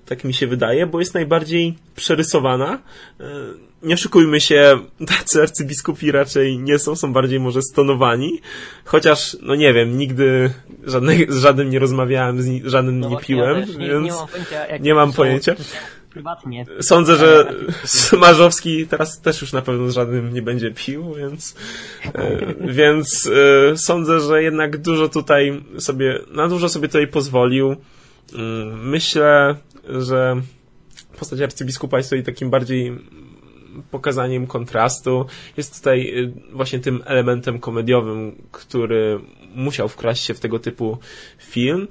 Tak 0.07 0.25
mi 0.25 0.35
się 0.35 0.47
wydaje, 0.47 0.87
bo 0.87 1.01
jest 1.01 1.15
najbardziej 1.15 1.75
przerysowana. 1.97 2.79
Y, 3.21 3.25
nie 3.83 3.95
oszukujmy 3.95 4.41
się, 4.41 4.79
tacy 5.07 5.43
arcybiskupi 5.43 6.13
raczej 6.13 6.59
nie 6.59 6.79
są, 6.79 6.97
są 6.97 7.13
bardziej 7.13 7.41
może 7.41 7.63
stonowani. 7.63 8.41
Chociaż, 8.85 9.37
no 9.43 9.55
nie 9.55 9.73
wiem, 9.73 9.99
nigdy 9.99 10.51
z 11.29 11.39
żadnym 11.39 11.71
nie 11.71 11.79
rozmawiałem, 11.79 12.43
z 12.43 12.67
żadnym 12.67 13.01
no 13.01 13.09
nie 13.09 13.17
piłem, 13.17 13.65
nie, 13.79 13.89
więc 13.89 14.15
nie 14.15 14.15
mam 14.15 14.27
pojęcia. 14.29 14.81
Nie 14.81 14.95
mam 14.95 15.13
pojęcia 15.13 15.55
prywatnie. 16.15 16.67
Sądzę, 16.81 17.17
że 17.17 17.55
Smarzowski 17.85 18.87
teraz 18.87 19.21
też 19.21 19.41
już 19.41 19.53
na 19.53 19.63
pewno 19.63 19.91
z 19.91 19.95
żadnym 19.95 20.35
nie 20.35 20.43
będzie 20.43 20.71
pił, 20.71 21.15
więc, 21.15 21.57
e, 22.15 22.55
więc 22.61 23.31
e, 23.73 23.79
sądzę, 23.79 24.21
że 24.21 24.43
jednak 24.43 24.77
dużo 24.77 25.09
tutaj 25.09 25.65
sobie, 25.79 26.21
na 26.31 26.49
dużo 26.49 26.69
sobie 26.69 26.89
tutaj 26.89 27.07
pozwolił. 27.07 27.77
Mm, 28.35 28.89
myślę, 28.89 29.57
że 29.89 30.41
postać 31.19 31.41
arcybiskupa 31.41 31.97
jest 31.97 32.11
tutaj 32.11 32.25
takim 32.25 32.51
bardziej 32.51 32.99
pokazaniem 33.91 34.47
kontrastu. 34.47 35.27
Jest 35.57 35.77
tutaj 35.77 36.25
e, 36.25 36.53
właśnie 36.53 36.79
tym 36.79 37.03
elementem 37.07 37.59
komediowym, 37.59 38.43
który 38.53 39.21
musiał 39.55 39.89
wkraść 39.89 40.25
się 40.25 40.35
w 40.35 40.41
tego 40.41 40.59
typu 40.59 40.99
film. 41.39 41.89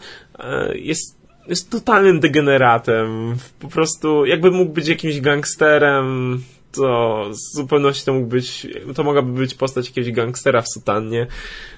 Jest 0.75 1.22
jest 1.47 1.69
totalnym 1.69 2.19
degeneratem. 2.19 3.35
Po 3.59 3.67
prostu, 3.67 4.25
jakby 4.25 4.51
mógł 4.51 4.71
być 4.71 4.87
jakimś 4.87 5.21
gangsterem, 5.21 6.39
to 6.71 7.25
z 7.31 7.55
zupełności 7.55 8.05
to 8.05 8.13
mógł 8.13 8.27
być, 8.27 8.67
to 8.95 9.03
mogłaby 9.03 9.31
być 9.31 9.55
postać 9.55 9.87
jakiegoś 9.87 10.11
gangstera 10.11 10.61
w 10.61 10.69
sutannie. 10.69 11.27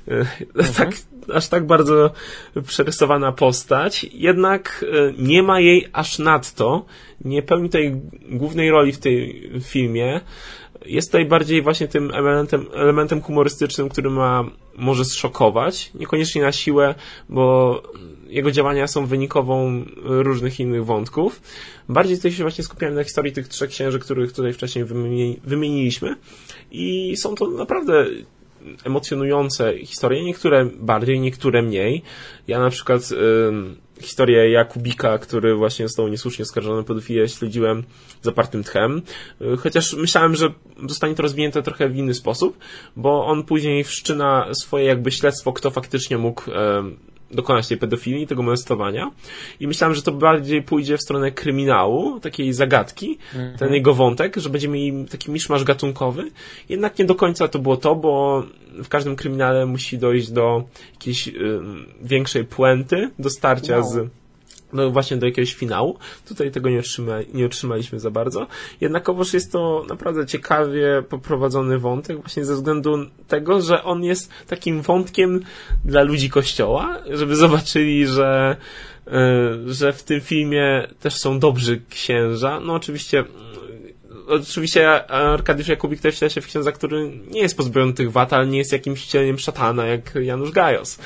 Mhm. 0.08 0.74
Tak, 0.78 0.96
aż 1.34 1.48
tak 1.48 1.68
bardzo 1.68 2.12
przerysowana 2.68 3.32
postać, 3.32 4.06
jednak 4.14 4.86
e, 4.92 5.14
nie 5.18 5.44
ma 5.44 5.60
jej 5.60 5.88
aż 5.94 6.20
nadto, 6.20 6.86
nie 7.22 7.42
pełni 7.42 7.70
tej 7.70 8.02
głównej 8.30 8.72
roli 8.72 8.92
w 8.92 9.00
tej 9.00 9.52
filmie. 9.64 10.22
Jest 10.86 11.08
tutaj 11.08 11.26
bardziej 11.26 11.62
właśnie 11.62 11.88
tym 11.88 12.12
elementem, 12.12 12.66
elementem 12.74 13.22
humorystycznym, 13.22 13.90
który 13.90 14.10
ma 14.10 14.44
może 14.78 15.06
zszokować, 15.06 15.92
niekoniecznie 15.96 16.42
na 16.42 16.52
siłę, 16.52 16.96
bo 17.30 17.82
jego 18.28 18.52
działania 18.52 18.88
są 18.88 19.06
wynikową 19.06 19.86
różnych 20.04 20.60
innych 20.60 20.86
wątków. 20.86 21.42
Bardziej 21.90 22.18
tutaj 22.18 22.32
się 22.32 22.44
właśnie 22.44 22.64
skupiałem 22.64 22.96
na 22.96 23.04
historii 23.04 23.34
tych 23.34 23.48
trzech 23.48 23.70
księży, 23.70 24.00
których 24.00 24.34
tutaj 24.34 24.54
wcześniej 24.54 24.86
wymieniliśmy 25.44 26.16
i 26.72 27.18
są 27.18 27.36
to 27.36 27.48
naprawdę 27.48 28.06
emocjonujące 28.84 29.78
historie, 29.78 30.24
niektóre 30.24 30.66
bardziej, 30.66 31.20
niektóre 31.20 31.62
mniej. 31.62 32.02
Ja 32.48 32.60
na 32.60 32.70
przykład 32.70 33.12
y, 33.12 33.16
historię 34.02 34.52
Jakubika, 34.52 35.18
który 35.18 35.56
właśnie 35.56 35.88
został 35.88 36.08
niesłusznie 36.08 36.44
oskarżony 36.44 36.80
o 36.80 36.84
pedofilię, 36.84 37.30
śledziłem 37.30 37.84
zapartym 38.22 38.64
tchem, 38.64 39.02
y, 39.42 39.58
chociaż 39.58 39.94
myślałem, 39.94 40.36
że 40.36 40.54
zostanie 40.88 41.16
to 41.16 41.24
rozwinięte 41.24 41.64
trochę 41.64 41.90
w 41.90 41.98
inny 41.98 42.14
sposób, 42.14 42.58
bo 42.96 43.26
on 43.26 43.44
później 43.44 43.84
wszczyna 43.84 44.48
swoje 44.54 44.86
jakby 44.86 45.12
śledztwo, 45.12 45.54
kto 45.54 45.72
faktycznie 45.72 46.18
mógł 46.18 46.52
y, 46.52 46.54
dokonać 47.32 47.68
tej 47.68 47.78
pedofilii, 47.78 48.28
tego 48.28 48.44
molestowania. 48.44 49.12
I 49.60 49.68
myślałem, 49.68 49.96
że 49.96 50.02
to 50.02 50.12
bardziej 50.12 50.62
pójdzie 50.62 50.98
w 50.98 51.02
stronę 51.02 51.32
kryminału, 51.32 52.20
takiej 52.20 52.54
zagadki, 52.54 53.18
mhm. 53.34 53.58
ten 53.58 53.74
jego 53.74 53.94
wątek, 53.94 54.36
że 54.38 54.50
będziemy 54.50 54.74
mieli 54.74 55.06
taki 55.06 55.32
miszmasz 55.32 55.64
gatunkowy. 55.64 56.32
Jednak 56.70 57.00
nie 57.00 57.06
do 57.06 57.16
końca 57.16 57.48
to 57.48 57.60
było 57.60 57.78
to, 57.78 57.96
bo 57.96 58.44
w 58.84 58.88
każdym 58.88 59.16
kryminale 59.16 59.66
musi 59.66 59.98
dojść 59.98 60.32
do 60.32 60.64
jakiejś 60.94 61.28
y, 61.28 61.32
większej 62.02 62.46
puenty, 62.46 63.10
do 63.20 63.30
starcia 63.30 63.80
wow. 63.80 63.90
z 63.90 64.10
no 64.76 64.92
właśnie 64.92 65.18
do 65.18 65.26
jakiegoś 65.26 65.54
finału. 65.54 65.98
Tutaj 66.28 66.52
tego 66.52 66.70
nie, 66.70 66.80
otrzyma, 66.80 67.14
nie 67.34 67.46
otrzymaliśmy 67.46 68.00
za 68.00 68.12
bardzo. 68.12 68.48
Jednakowoż 68.82 69.34
jest 69.34 69.52
to 69.52 69.86
naprawdę 69.90 70.26
ciekawie 70.26 71.04
poprowadzony 71.10 71.80
wątek, 71.80 72.18
właśnie 72.18 72.46
ze 72.46 72.56
względu 72.56 72.98
tego, 73.28 73.62
że 73.62 73.84
on 73.84 74.04
jest 74.04 74.32
takim 74.48 74.82
wątkiem 74.82 75.40
dla 75.86 76.02
ludzi 76.02 76.30
kościoła, 76.30 76.98
żeby 77.10 77.36
zobaczyli, 77.36 78.08
że 78.08 78.56
e, 79.08 79.14
że 79.66 79.94
w 79.94 80.04
tym 80.04 80.22
filmie 80.22 80.88
też 81.00 81.16
są 81.16 81.40
dobrzy 81.40 81.82
księża. 81.90 82.60
No 82.60 82.74
oczywiście 82.74 83.24
oczywiście 84.28 85.12
Arkadiusz 85.12 85.68
Jakubik 85.68 86.02
też 86.02 86.16
wciela 86.16 86.30
się 86.30 86.42
w 86.42 86.48
księdza, 86.48 86.72
który 86.72 87.12
nie 87.32 87.42
jest 87.42 87.58
pozbawiony 87.58 87.94
tych 87.94 88.12
wad, 88.12 88.34
ale 88.34 88.48
nie 88.48 88.58
jest 88.58 88.72
jakimś 88.72 89.04
wcieleniem 89.06 89.40
szatana 89.40 89.86
jak 89.86 90.16
Janusz 90.16 90.52
Gajos. 90.52 91.00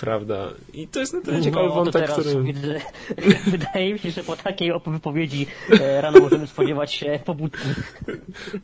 prawda. 0.00 0.48
I 0.72 0.88
to 0.88 1.00
jest 1.00 1.14
na 1.14 1.20
tyle 1.20 1.42
ciekawy 1.42 1.68
no, 1.68 1.74
wątek, 1.74 2.10
który... 2.10 2.42
Widzę, 2.42 2.80
wydaje 3.50 3.92
mi 3.92 3.98
się, 3.98 4.10
że 4.10 4.24
po 4.24 4.36
takiej 4.36 4.72
wypowiedzi 4.86 5.46
e, 5.80 6.00
rano 6.00 6.20
możemy 6.20 6.46
spodziewać 6.46 6.94
się 6.94 7.20
pobudki. 7.24 7.68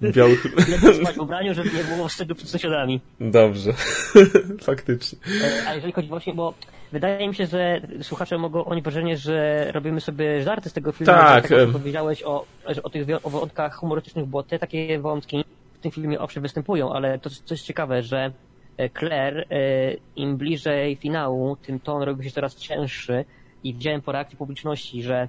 Biały... 0.03 0.39
Lepiej 0.69 0.95
spać 0.95 1.17
w 1.17 1.21
ubraniu, 1.21 1.55
żeby 1.55 1.71
nie 1.71 1.97
było 1.97 2.09
wstydu 2.09 2.35
przed 2.35 2.49
sąsiadami. 2.49 3.01
Dobrze. 3.21 3.73
Faktycznie. 4.63 5.19
E, 5.43 5.69
a 5.69 5.75
jeżeli 5.75 5.93
chodzi 5.93 6.09
właśnie, 6.09 6.35
bo 6.35 6.55
wydaje 6.93 7.29
mi 7.29 7.35
się, 7.35 7.47
że 7.47 7.81
słuchacze 8.03 8.39
mogą 8.39 8.65
oni 8.65 8.83
wrażenie, 8.83 9.17
że 9.17 9.67
robimy 9.73 10.01
sobie 10.01 10.43
żarty 10.43 10.71
z 10.71 10.73
tego 10.73 10.93
filmu. 10.93 11.13
Tak. 11.13 11.49
tak 11.49 11.69
powiedziałeś 11.73 12.23
o, 12.23 12.45
o 12.83 12.91
tych 12.91 13.07
o 13.23 13.31
wątkach 13.31 13.75
humorystycznych, 13.75 14.27
bo 14.27 14.43
te 14.43 14.59
takie 14.59 14.99
wątki 14.99 15.45
w 15.75 15.79
tym 15.79 15.91
filmie 15.91 16.21
owszem 16.21 16.43
występują, 16.43 16.93
ale 16.93 17.19
to 17.19 17.31
coś 17.31 17.63
ciekawe, 17.63 18.03
że 18.03 18.33
e, 18.77 18.91
Claire 18.91 19.39
e, 19.39 19.47
im 20.17 20.37
bliżej 20.37 20.97
finału, 20.97 21.57
tym 21.57 21.81
ton 21.81 22.03
robi 22.03 22.25
się 22.25 22.31
coraz 22.31 22.57
cięższy 22.57 23.25
i 23.65 23.75
widziałem 23.75 24.03
po 24.03 24.13
reakcji 24.13 24.39
publiczności, 24.39 25.03
że 25.03 25.29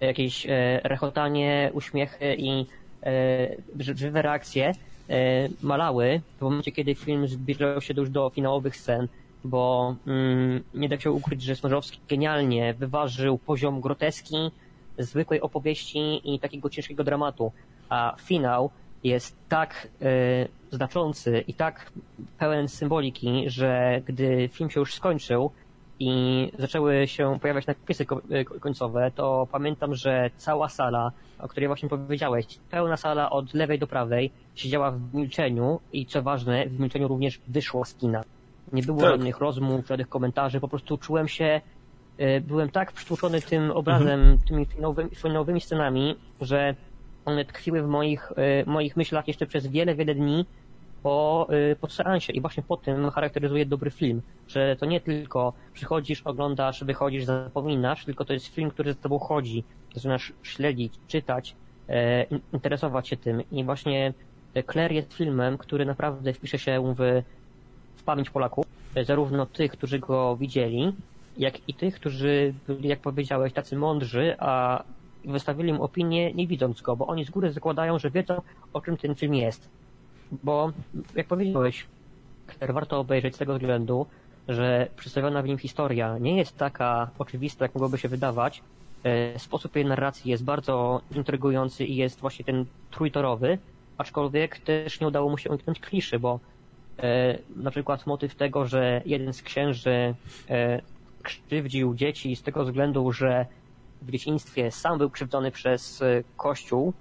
jakieś 0.00 0.46
e, 0.46 0.80
rechotanie, 0.84 1.70
uśmiechy 1.74 2.36
i 2.38 2.66
żywe 3.78 4.22
reakcje 4.22 4.72
malały 5.62 6.20
w 6.38 6.42
momencie, 6.42 6.72
kiedy 6.72 6.94
film 6.94 7.28
zbliżał 7.28 7.80
się 7.80 7.94
już 7.96 8.10
do 8.10 8.30
finałowych 8.30 8.76
scen, 8.76 9.08
bo 9.46 9.96
mm, 10.06 10.64
nie 10.74 10.88
da 10.88 11.00
się 11.00 11.10
ukryć, 11.10 11.42
że 11.42 11.56
Smarzowski 11.56 12.00
genialnie 12.08 12.74
wyważył 12.74 13.38
poziom 13.38 13.80
groteski, 13.80 14.50
zwykłej 14.98 15.40
opowieści 15.40 16.34
i 16.34 16.40
takiego 16.40 16.70
ciężkiego 16.70 17.04
dramatu, 17.04 17.52
a 17.88 18.16
finał 18.20 18.70
jest 19.04 19.36
tak 19.48 19.88
y, 20.02 20.48
znaczący 20.70 21.44
i 21.48 21.54
tak 21.54 21.92
pełen 22.38 22.68
symboliki, 22.68 23.44
że 23.46 24.02
gdy 24.06 24.48
film 24.52 24.70
się 24.70 24.80
już 24.80 24.94
skończył 24.94 25.50
i 25.98 26.52
zaczęły 26.58 27.06
się 27.06 27.38
pojawiać 27.40 27.66
napisy 27.66 28.06
e, 28.30 28.44
końcowe, 28.44 29.10
to 29.14 29.48
pamiętam, 29.52 29.94
że 29.94 30.30
cała 30.36 30.68
sala, 30.68 31.12
o 31.38 31.48
której 31.48 31.66
właśnie 31.66 31.88
powiedziałeś, 31.88 32.46
pełna 32.70 32.96
sala 32.96 33.30
od 33.30 33.54
lewej 33.54 33.78
do 33.78 33.86
prawej, 33.86 34.30
siedziała 34.54 34.90
w 34.90 35.14
milczeniu 35.14 35.80
i 35.92 36.06
co 36.06 36.22
ważne, 36.22 36.66
w 36.66 36.80
milczeniu 36.80 37.08
również 37.08 37.40
wyszło 37.48 37.84
z 37.84 37.94
kina. 37.94 38.22
Nie 38.72 38.82
było 38.82 39.00
tak. 39.00 39.10
żadnych 39.10 39.38
rozmów, 39.38 39.86
żadnych 39.86 40.08
komentarzy, 40.08 40.60
po 40.60 40.68
prostu 40.68 40.98
czułem 40.98 41.28
się, 41.28 41.60
y, 42.20 42.40
byłem 42.40 42.70
tak 42.70 42.92
przytłuczony 42.92 43.40
tym 43.40 43.70
obrazem, 43.70 44.20
mhm. 44.20 44.38
tymi 44.38 44.66
finałowymi, 44.66 45.10
finałowymi 45.14 45.60
scenami, 45.60 46.16
że 46.40 46.74
one 47.26 47.44
tkwiły 47.44 47.82
w 47.82 47.86
moich, 47.86 48.32
e, 48.36 48.64
moich 48.70 48.96
myślach 48.96 49.28
jeszcze 49.28 49.46
przez 49.46 49.66
wiele, 49.66 49.94
wiele 49.94 50.14
dni 50.14 50.46
po, 51.02 51.48
e, 51.50 51.76
po 51.76 51.88
seansie 51.88 52.32
i 52.32 52.40
właśnie 52.40 52.62
po 52.62 52.76
tym 52.76 53.10
charakteryzuje 53.10 53.66
dobry 53.66 53.90
film, 53.90 54.22
że 54.48 54.76
to 54.76 54.86
nie 54.86 55.00
tylko 55.00 55.52
przychodzisz, 55.72 56.22
oglądasz, 56.22 56.84
wychodzisz, 56.84 57.24
zapominasz, 57.24 58.04
tylko 58.04 58.24
to 58.24 58.32
jest 58.32 58.46
film, 58.46 58.70
który 58.70 58.92
z 58.92 58.98
tobą 58.98 59.18
chodzi, 59.18 59.64
zaczynasz 59.94 60.32
śledzić, 60.42 60.94
czytać, 61.06 61.56
e, 61.88 62.26
interesować 62.52 63.08
się 63.08 63.16
tym 63.16 63.42
i 63.50 63.64
właśnie 63.64 64.14
Claire 64.72 64.92
jest 64.92 65.14
filmem, 65.14 65.58
który 65.58 65.86
naprawdę 65.86 66.32
wpisze 66.32 66.58
się 66.58 66.94
w 66.98 67.22
pamięć 68.06 68.30
Polaków, 68.30 68.66
zarówno 69.02 69.46
tych, 69.46 69.72
którzy 69.72 69.98
go 69.98 70.36
widzieli, 70.36 70.92
jak 71.38 71.68
i 71.68 71.74
tych, 71.74 71.94
którzy 71.94 72.54
byli, 72.66 72.88
jak 72.88 73.00
powiedziałeś, 73.00 73.52
tacy 73.52 73.76
mądrzy, 73.76 74.36
a 74.38 74.82
wystawili 75.24 75.70
im 75.70 75.80
opinię 75.80 76.32
nie 76.32 76.46
widząc 76.46 76.82
go, 76.82 76.96
bo 76.96 77.06
oni 77.06 77.24
z 77.24 77.30
góry 77.30 77.52
zakładają, 77.52 77.98
że 77.98 78.10
wiedzą 78.10 78.42
o 78.72 78.80
czym 78.80 78.96
ten 78.96 79.14
film 79.14 79.34
jest. 79.34 79.68
Bo, 80.44 80.72
jak 81.14 81.26
powiedziałeś, 81.26 81.86
warto 82.68 82.98
obejrzeć 82.98 83.34
z 83.34 83.38
tego 83.38 83.54
względu, 83.54 84.06
że 84.48 84.88
przedstawiona 84.96 85.42
w 85.42 85.46
nim 85.46 85.58
historia 85.58 86.18
nie 86.18 86.36
jest 86.36 86.56
taka 86.56 87.10
oczywista, 87.18 87.64
jak 87.64 87.74
mogłoby 87.74 87.98
się 87.98 88.08
wydawać. 88.08 88.62
E, 89.04 89.38
sposób 89.38 89.76
jej 89.76 89.84
narracji 89.84 90.30
jest 90.30 90.44
bardzo 90.44 91.00
intrygujący 91.16 91.84
i 91.84 91.96
jest 91.96 92.20
właśnie 92.20 92.44
ten 92.44 92.64
trójtorowy, 92.90 93.58
aczkolwiek 93.98 94.58
też 94.58 95.00
nie 95.00 95.06
udało 95.06 95.30
mu 95.30 95.38
się 95.38 95.50
uniknąć 95.50 95.80
kliszy, 95.80 96.18
bo 96.18 96.40
e, 96.98 97.38
na 97.56 97.70
przykład 97.70 98.06
motyw 98.06 98.34
tego, 98.34 98.66
że 98.66 99.02
jeden 99.06 99.32
z 99.32 99.42
księży 99.42 100.14
e, 100.50 100.80
krzywdził 101.22 101.94
dzieci 101.94 102.36
z 102.36 102.42
tego 102.42 102.64
względu, 102.64 103.12
że 103.12 103.46
w 104.02 104.10
dzieciństwie 104.10 104.70
sam 104.70 104.98
był 104.98 105.10
krzywdzony 105.10 105.50
przez 105.50 106.02
e, 106.02 106.22
Kościół, 106.36 106.92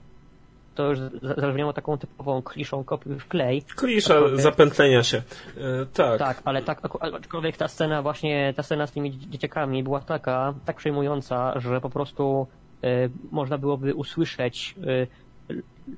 to 0.76 0.90
już 0.90 1.00
zabrzmiało 1.22 1.74
taką 1.74 1.98
typową 1.98 2.42
kliszą 2.42 2.84
kopiuj 2.84 3.20
w 3.20 3.28
klej. 3.28 3.62
Klisza 3.62 4.16
zapętlenia 4.34 5.04
się. 5.04 5.18
E, 5.18 5.86
tak. 5.94 6.20
Tak, 6.20 6.42
ale 6.46 6.62
tak, 6.62 6.82
aczkolwiek 7.00 7.58
ta 7.58 7.68
scena 7.68 8.02
właśnie, 8.02 8.54
ta 8.58 8.64
scena 8.64 8.88
z 8.88 8.92
tymi 8.92 9.20
dzieciakami 9.20 9.84
była 9.84 10.00
taka, 10.00 10.54
tak 10.66 10.76
przejmująca, 10.76 11.60
że 11.60 11.82
po 11.82 11.90
prostu 11.90 12.48
e, 12.84 12.88
można 13.32 13.58
byłoby 13.58 13.96
usłyszeć 13.96 14.76
e, 14.78 15.08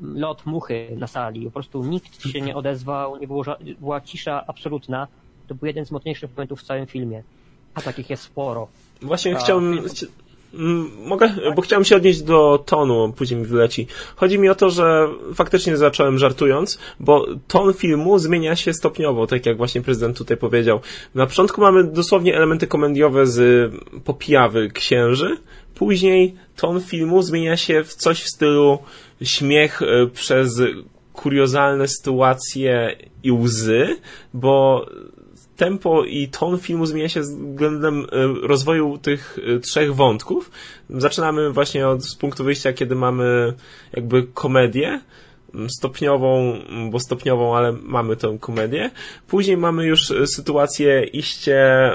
lot 0.02 0.46
muchy 0.46 0.96
na 0.98 1.08
sali. 1.08 1.46
Po 1.46 1.52
prostu 1.52 1.84
nikt 1.84 2.22
się 2.22 2.42
nie 2.42 2.56
odezwał, 2.56 3.18
nie 3.18 3.28
było, 3.28 3.44
była 3.80 4.02
cisza 4.02 4.44
absolutna. 4.48 5.08
To 5.48 5.56
był 5.56 5.68
jeden 5.68 5.86
z 5.86 5.92
mocniejszych 5.92 6.32
momentów 6.32 6.60
w 6.60 6.64
całym 6.64 6.86
filmie. 6.86 7.24
A 7.74 7.82
takich 7.82 8.10
jest 8.10 8.24
sporo. 8.24 8.68
Właśnie 9.02 9.36
chciałbym... 9.36 9.74
Mm, 9.74 9.90
mogę, 11.06 11.30
bo 11.56 11.62
chciałem 11.62 11.86
się 11.86 11.96
odnieść 11.96 12.22
do 12.22 12.64
tonu, 12.66 13.14
później 13.18 13.40
mi 13.40 13.46
wyleci. 13.46 13.88
Chodzi 14.16 14.40
mi 14.40 14.50
o 14.50 14.56
to, 14.56 14.70
że 14.70 15.08
faktycznie 15.34 15.78
zacząłem 15.78 16.18
żartując, 16.18 16.80
bo 17.00 17.26
ton 17.48 17.74
filmu 17.74 18.20
zmienia 18.20 18.56
się 18.56 18.74
stopniowo, 18.74 19.28
tak 19.28 19.46
jak 19.46 19.58
właśnie 19.58 19.82
prezydent 19.82 20.18
tutaj 20.18 20.38
powiedział. 20.38 20.80
Na 21.16 21.28
początku 21.28 21.62
mamy 21.62 21.84
dosłownie 21.84 22.36
elementy 22.36 22.68
komediowe 22.68 23.28
z 23.28 23.72
popijawy 24.04 24.70
księży, 24.70 25.38
później 25.76 26.36
ton 26.56 26.82
filmu 26.82 27.22
zmienia 27.22 27.58
się 27.58 27.84
w 27.84 27.94
coś 27.94 28.24
w 28.24 28.30
stylu 28.30 28.78
śmiech 29.22 29.82
e, 29.82 30.08
przez 30.08 30.62
kuriozalne 31.14 31.88
sytuacje 31.88 32.98
i 33.24 33.32
łzy, 33.32 33.98
bo 34.34 34.86
tempo 35.58 36.04
i 36.06 36.28
ton 36.28 36.60
filmu 36.60 36.86
zmienia 36.86 37.10
się 37.10 37.22
względem 37.22 38.00
e, 38.00 38.08
rozwoju 38.48 38.98
tych 38.98 39.40
e, 39.56 39.60
trzech 39.60 39.96
wątków. 39.96 40.52
Zaczynamy 40.90 41.52
właśnie 41.52 41.88
od 41.88 42.04
z 42.04 42.16
punktu 42.16 42.44
wyjścia, 42.44 42.74
kiedy 42.74 42.96
mamy 42.96 43.54
jakby 43.94 44.24
komedię 44.34 45.02
stopniową, 45.68 46.60
bo 46.92 47.00
stopniową, 47.00 47.58
ale 47.58 47.72
mamy 47.72 48.16
tą 48.16 48.40
komedię. 48.40 48.92
Później 49.28 49.58
mamy 49.58 49.86
już 49.86 50.12
e, 50.12 50.28
sytuacje 50.28 51.04
iście 51.04 51.90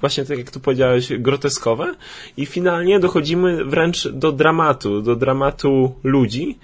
właśnie 0.00 0.24
tak 0.24 0.38
jak 0.38 0.50
tu 0.50 0.60
powiedziałeś, 0.60 1.12
groteskowe 1.18 1.94
i 2.36 2.46
finalnie 2.46 3.00
dochodzimy 3.00 3.64
wręcz 3.64 4.08
do 4.08 4.32
dramatu, 4.32 5.02
do 5.02 5.16
dramatu 5.16 5.94
ludzi, 6.04 6.58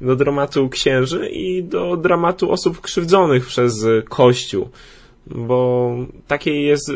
do 0.00 0.16
dramatu 0.16 0.68
księży 0.68 1.28
i 1.28 1.64
do 1.64 1.96
dramatu 1.96 2.50
osób 2.50 2.80
krzywdzonych 2.80 3.46
przez 3.46 3.86
Kościół 4.08 4.68
bo 5.26 5.90
takie 6.26 6.62
jest 6.62 6.92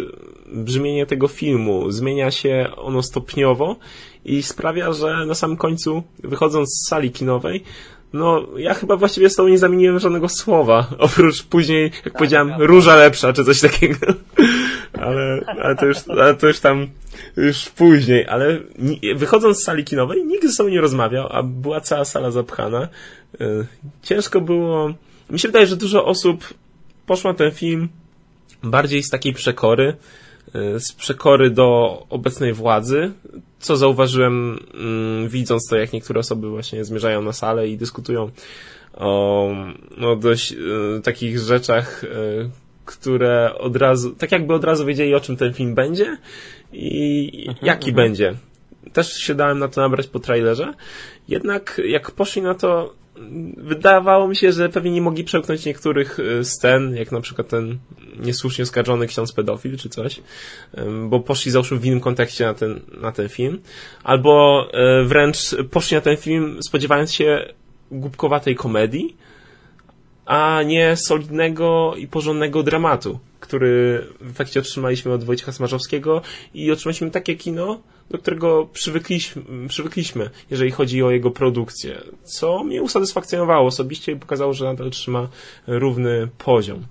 brzmienie 0.52 1.06
tego 1.06 1.28
filmu. 1.28 1.90
Zmienia 1.90 2.30
się 2.30 2.66
ono 2.76 3.02
stopniowo 3.02 3.76
i 4.24 4.42
sprawia, 4.42 4.92
że 4.92 5.26
na 5.26 5.34
samym 5.34 5.56
końcu, 5.56 6.02
wychodząc 6.18 6.68
z 6.68 6.88
sali 6.88 7.10
kinowej, 7.10 7.64
no, 8.12 8.46
ja 8.56 8.74
chyba 8.74 8.96
właściwie 8.96 9.30
z 9.30 9.36
tobą 9.36 9.48
nie 9.48 9.58
zamieniłem 9.58 9.98
żadnego 9.98 10.28
słowa, 10.28 10.86
oprócz 10.98 11.42
później, 11.42 11.82
jak 11.84 12.00
tak, 12.04 12.12
powiedziałem, 12.12 12.50
tak. 12.50 12.58
róża 12.60 12.96
lepsza, 12.96 13.32
czy 13.32 13.44
coś 13.44 13.60
takiego. 13.60 14.06
ale, 15.06 15.44
ale, 15.62 15.76
to 15.76 15.86
już, 15.86 15.96
ale 16.08 16.34
to 16.34 16.46
już 16.46 16.60
tam, 16.60 16.86
już 17.36 17.68
później, 17.68 18.26
ale 18.26 18.58
wychodząc 19.14 19.58
z 19.58 19.64
sali 19.64 19.84
kinowej, 19.84 20.24
nikt 20.24 20.46
ze 20.46 20.52
sobą 20.52 20.68
nie 20.68 20.80
rozmawiał, 20.80 21.28
a 21.30 21.42
była 21.42 21.80
cała 21.80 22.04
sala 22.04 22.30
zapchana. 22.30 22.88
E, 23.40 23.46
ciężko 24.02 24.40
było, 24.40 24.94
mi 25.30 25.38
się 25.38 25.48
wydaje, 25.48 25.66
że 25.66 25.76
dużo 25.76 26.04
osób 26.04 26.54
poszło 27.06 27.32
na 27.32 27.38
ten 27.38 27.50
film 27.50 27.88
bardziej 28.62 29.02
z 29.02 29.10
takiej 29.10 29.32
przekory, 29.32 29.96
y, 30.54 30.80
z 30.80 30.92
przekory 30.92 31.50
do 31.50 31.98
obecnej 32.10 32.52
władzy, 32.52 33.12
co 33.58 33.76
zauważyłem 33.76 34.58
mm, 34.74 35.28
widząc 35.28 35.68
to, 35.68 35.76
jak 35.76 35.92
niektóre 35.92 36.20
osoby 36.20 36.50
właśnie 36.50 36.84
zmierzają 36.84 37.22
na 37.22 37.32
salę 37.32 37.68
i 37.68 37.76
dyskutują 37.76 38.30
o 38.94 39.50
no, 39.96 40.16
dość 40.16 40.52
y, 40.52 40.56
takich 41.02 41.38
rzeczach, 41.38 42.04
y, 42.04 42.08
które 42.84 43.54
od 43.58 43.76
razu, 43.76 44.14
tak 44.14 44.32
jakby 44.32 44.54
od 44.54 44.64
razu 44.64 44.86
wiedzieli, 44.86 45.14
o 45.14 45.20
czym 45.20 45.36
ten 45.36 45.54
film 45.54 45.74
będzie 45.74 46.16
i 46.72 47.44
mhm, 47.48 47.66
jaki 47.66 47.90
mhm. 47.90 47.94
będzie. 47.94 48.34
Też 48.92 49.12
się 49.12 49.34
dałem 49.34 49.58
na 49.58 49.68
to 49.68 49.80
nabrać 49.80 50.06
po 50.06 50.18
trailerze. 50.18 50.74
Jednak 51.28 51.80
jak 51.84 52.10
poszli 52.10 52.42
na 52.42 52.54
to, 52.54 52.94
wydawało 53.56 54.28
mi 54.28 54.36
się, 54.36 54.52
że 54.52 54.68
pewnie 54.68 54.90
nie 54.90 55.02
mogli 55.02 55.24
przełknąć 55.24 55.64
niektórych 55.64 56.18
y, 56.18 56.44
scen, 56.44 56.96
jak 56.96 57.12
na 57.12 57.20
przykład 57.20 57.48
ten 57.48 57.78
niesłusznie 58.20 58.62
oskarżony 58.62 59.06
ksiądz 59.06 59.32
pedofil 59.32 59.76
czy 59.76 59.88
coś, 59.88 60.20
bo 61.08 61.20
poszli 61.20 61.50
załóżmy 61.50 61.78
w 61.78 61.86
innym 61.86 62.00
kontekście 62.00 62.44
na 62.44 62.54
ten, 62.54 62.80
na 63.00 63.12
ten 63.12 63.28
film, 63.28 63.60
albo 64.04 64.64
e, 64.72 65.04
wręcz 65.04 65.38
poszli 65.70 65.94
na 65.94 66.00
ten 66.00 66.16
film 66.16 66.58
spodziewając 66.62 67.12
się 67.12 67.54
głupkowatej 67.90 68.56
komedii, 68.56 69.16
a 70.26 70.62
nie 70.62 70.96
solidnego 70.96 71.94
i 71.96 72.06
porządnego 72.06 72.62
dramatu, 72.62 73.18
który 73.40 74.06
w 74.20 74.30
efekcie 74.30 74.60
otrzymaliśmy 74.60 75.12
od 75.12 75.24
Wojciecha 75.24 75.52
Smarzowskiego 75.52 76.22
i 76.54 76.72
otrzymaliśmy 76.72 77.10
takie 77.10 77.36
kino, 77.36 77.80
do 78.10 78.18
którego 78.18 78.68
przywykliśmy, 78.72 79.42
przywykliśmy, 79.68 80.30
jeżeli 80.50 80.70
chodzi 80.70 81.02
o 81.02 81.10
jego 81.10 81.30
produkcję, 81.30 81.98
co 82.22 82.64
mnie 82.64 82.82
usatysfakcjonowało 82.82 83.66
osobiście 83.66 84.12
i 84.12 84.16
pokazało, 84.16 84.52
że 84.52 84.64
nadal 84.64 84.90
trzyma 84.90 85.28
równy 85.66 86.28
poziom. 86.38 86.84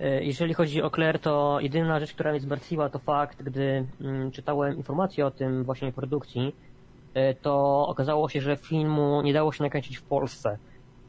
E, 0.00 0.24
jeżeli 0.24 0.54
chodzi 0.54 0.82
o 0.82 0.90
Claire, 0.90 1.18
to 1.18 1.58
jedyna 1.60 2.00
rzecz, 2.00 2.12
która 2.12 2.30
mnie 2.30 2.40
zmartwiła, 2.40 2.88
to 2.88 2.98
fakt, 2.98 3.42
gdy 3.42 3.86
mm, 4.00 4.30
czytałem 4.30 4.76
informacje 4.76 5.26
o 5.26 5.30
tym 5.30 5.64
właśnie 5.64 5.92
produkcji, 5.92 6.54
e, 7.14 7.34
to 7.34 7.86
okazało 7.88 8.28
się, 8.28 8.40
że 8.40 8.56
filmu 8.56 9.22
nie 9.22 9.32
dało 9.32 9.52
się 9.52 9.64
nakręcić 9.64 9.96
w 9.98 10.02
Polsce. 10.02 10.58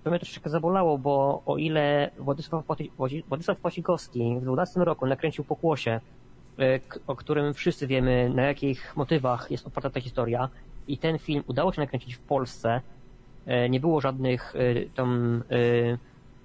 To 0.04 0.10
mnie 0.10 0.20
troszeczkę 0.20 0.50
zabolało, 0.50 0.98
bo 0.98 1.44
o 1.46 1.58
ile 1.58 2.12
Władysław, 2.20 2.66
Płacikowski 3.62 4.38
w 4.40 4.44
12 4.44 4.80
roku 4.80 5.06
nakręcił 5.06 5.44
Pokłosie, 5.44 6.00
o 7.08 7.16
którym 7.16 7.54
wszyscy 7.54 7.88
wiemy, 7.88 8.32
na 8.36 8.44
jakich 8.44 8.96
motywach 8.96 9.52
jest 9.52 9.68
oparta 9.68 9.90
ta 9.90 10.02
historia, 10.02 10.50
i 10.88 10.98
ten 10.98 11.20
film 11.20 11.44
udało 11.48 11.74
się 11.74 11.82
nakręcić 11.82 12.16
w 12.16 12.20
Polsce, 12.20 12.82
nie 13.70 13.80
było 13.80 14.02
żadnych 14.02 14.54
tam 14.96 15.44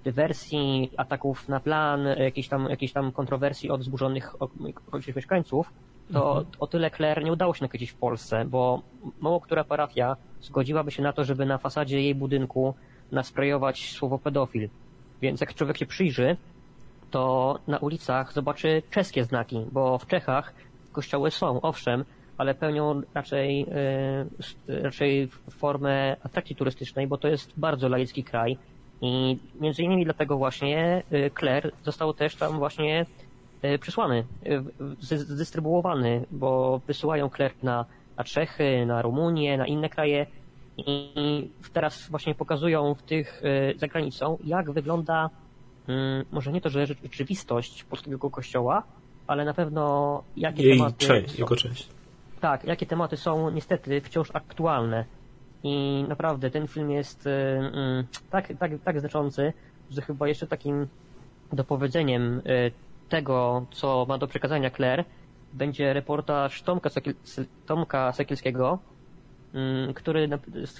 dywersji, 0.03 0.91
ataków 0.97 1.49
na 1.49 1.59
plan, 1.59 2.05
jakiejś 2.17 2.47
tam, 2.47 2.69
jakiejś 2.69 2.93
tam 2.93 3.11
kontrowersji 3.11 3.69
od 3.69 3.83
zburzonych 3.83 4.41
okolicznych 4.87 5.15
mieszkańców, 5.15 5.73
to 6.13 6.37
mhm. 6.37 6.45
o 6.59 6.67
tyle 6.67 6.91
Claire 6.91 7.23
nie 7.23 7.31
udało 7.31 7.53
się 7.53 7.65
nakręcić 7.65 7.91
w 7.91 7.95
Polsce, 7.95 8.45
bo 8.45 8.81
mało 9.19 9.41
która 9.41 9.63
parafia 9.63 10.15
zgodziłaby 10.41 10.91
się 10.91 11.03
na 11.03 11.13
to, 11.13 11.23
żeby 11.23 11.45
na 11.45 11.57
fasadzie 11.57 12.01
jej 12.01 12.15
budynku 12.15 12.73
nasprejować 13.11 13.91
słowo 13.91 14.19
pedofil. 14.19 14.69
Więc 15.21 15.41
jak 15.41 15.53
człowiek 15.53 15.77
się 15.77 15.85
przyjrzy, 15.85 16.37
to 17.11 17.59
na 17.67 17.77
ulicach 17.77 18.33
zobaczy 18.33 18.81
czeskie 18.91 19.23
znaki, 19.23 19.65
bo 19.71 19.97
w 19.97 20.07
Czechach 20.07 20.53
kościoły 20.91 21.31
są, 21.31 21.61
owszem, 21.61 22.05
ale 22.37 22.55
pełnią 22.55 23.01
raczej, 23.13 23.59
yy, 24.67 24.81
raczej 24.81 25.27
formę 25.49 26.15
atrakcji 26.23 26.55
turystycznej, 26.55 27.07
bo 27.07 27.17
to 27.17 27.27
jest 27.27 27.53
bardzo 27.57 27.89
laicki 27.89 28.23
kraj. 28.23 28.57
I 29.01 29.37
między 29.59 29.83
innymi 29.83 30.03
dlatego 30.03 30.37
właśnie 30.37 31.03
y, 31.13 31.31
Claire 31.39 31.71
został 31.83 32.13
też 32.13 32.35
tam 32.35 32.57
właśnie 32.57 33.05
y, 33.65 33.79
przysłany, 33.79 34.23
zdystrybuowany, 34.99 36.25
bo 36.31 36.81
wysyłają 36.87 37.29
Claire 37.29 37.53
na, 37.63 37.85
na 38.17 38.23
Czechy, 38.23 38.85
na 38.85 39.01
Rumunię, 39.01 39.57
na 39.57 39.67
inne 39.67 39.89
kraje. 39.89 40.25
I 40.77 41.49
teraz 41.73 42.09
właśnie 42.09 42.35
pokazują 42.35 42.93
w 42.93 43.03
tych 43.03 43.41
za 43.75 43.87
granicą, 43.87 44.37
jak 44.43 44.71
wygląda 44.71 45.29
może 46.31 46.51
nie 46.51 46.61
to, 46.61 46.69
że 46.69 46.85
rzeczywistość 46.85 47.83
polskiego 47.83 48.29
kościoła, 48.29 48.83
ale 49.27 49.45
na 49.45 49.53
pewno 49.53 50.23
jakie 50.37 50.63
Jej 50.63 50.77
tematy. 50.77 51.05
Część, 51.05 51.31
są, 51.31 51.37
jego 51.37 51.55
część. 51.55 51.87
Tak, 52.41 52.63
jakie 52.63 52.85
tematy 52.85 53.17
są 53.17 53.49
niestety 53.49 54.01
wciąż 54.01 54.31
aktualne 54.33 55.05
i 55.63 56.05
naprawdę 56.07 56.51
ten 56.51 56.67
film 56.67 56.91
jest 56.91 57.27
y, 57.27 57.29
mm, 57.29 58.03
tak, 58.29 58.53
tak, 58.59 58.71
tak 58.83 58.99
znaczący, 58.99 59.53
że 59.91 60.01
chyba 60.01 60.27
jeszcze 60.27 60.47
takim 60.47 60.87
dopowiedzeniem 61.53 62.39
y, 62.39 62.71
tego, 63.09 63.65
co 63.71 64.05
ma 64.09 64.17
do 64.17 64.27
przekazania 64.27 64.71
Claire, 64.71 65.05
będzie 65.53 65.93
reportaż 65.93 66.61
Tomka, 66.61 66.89
Sekiel, 66.89 67.13
Tomka 67.65 68.11
Sekielskiego, 68.13 68.79
który 69.95 70.29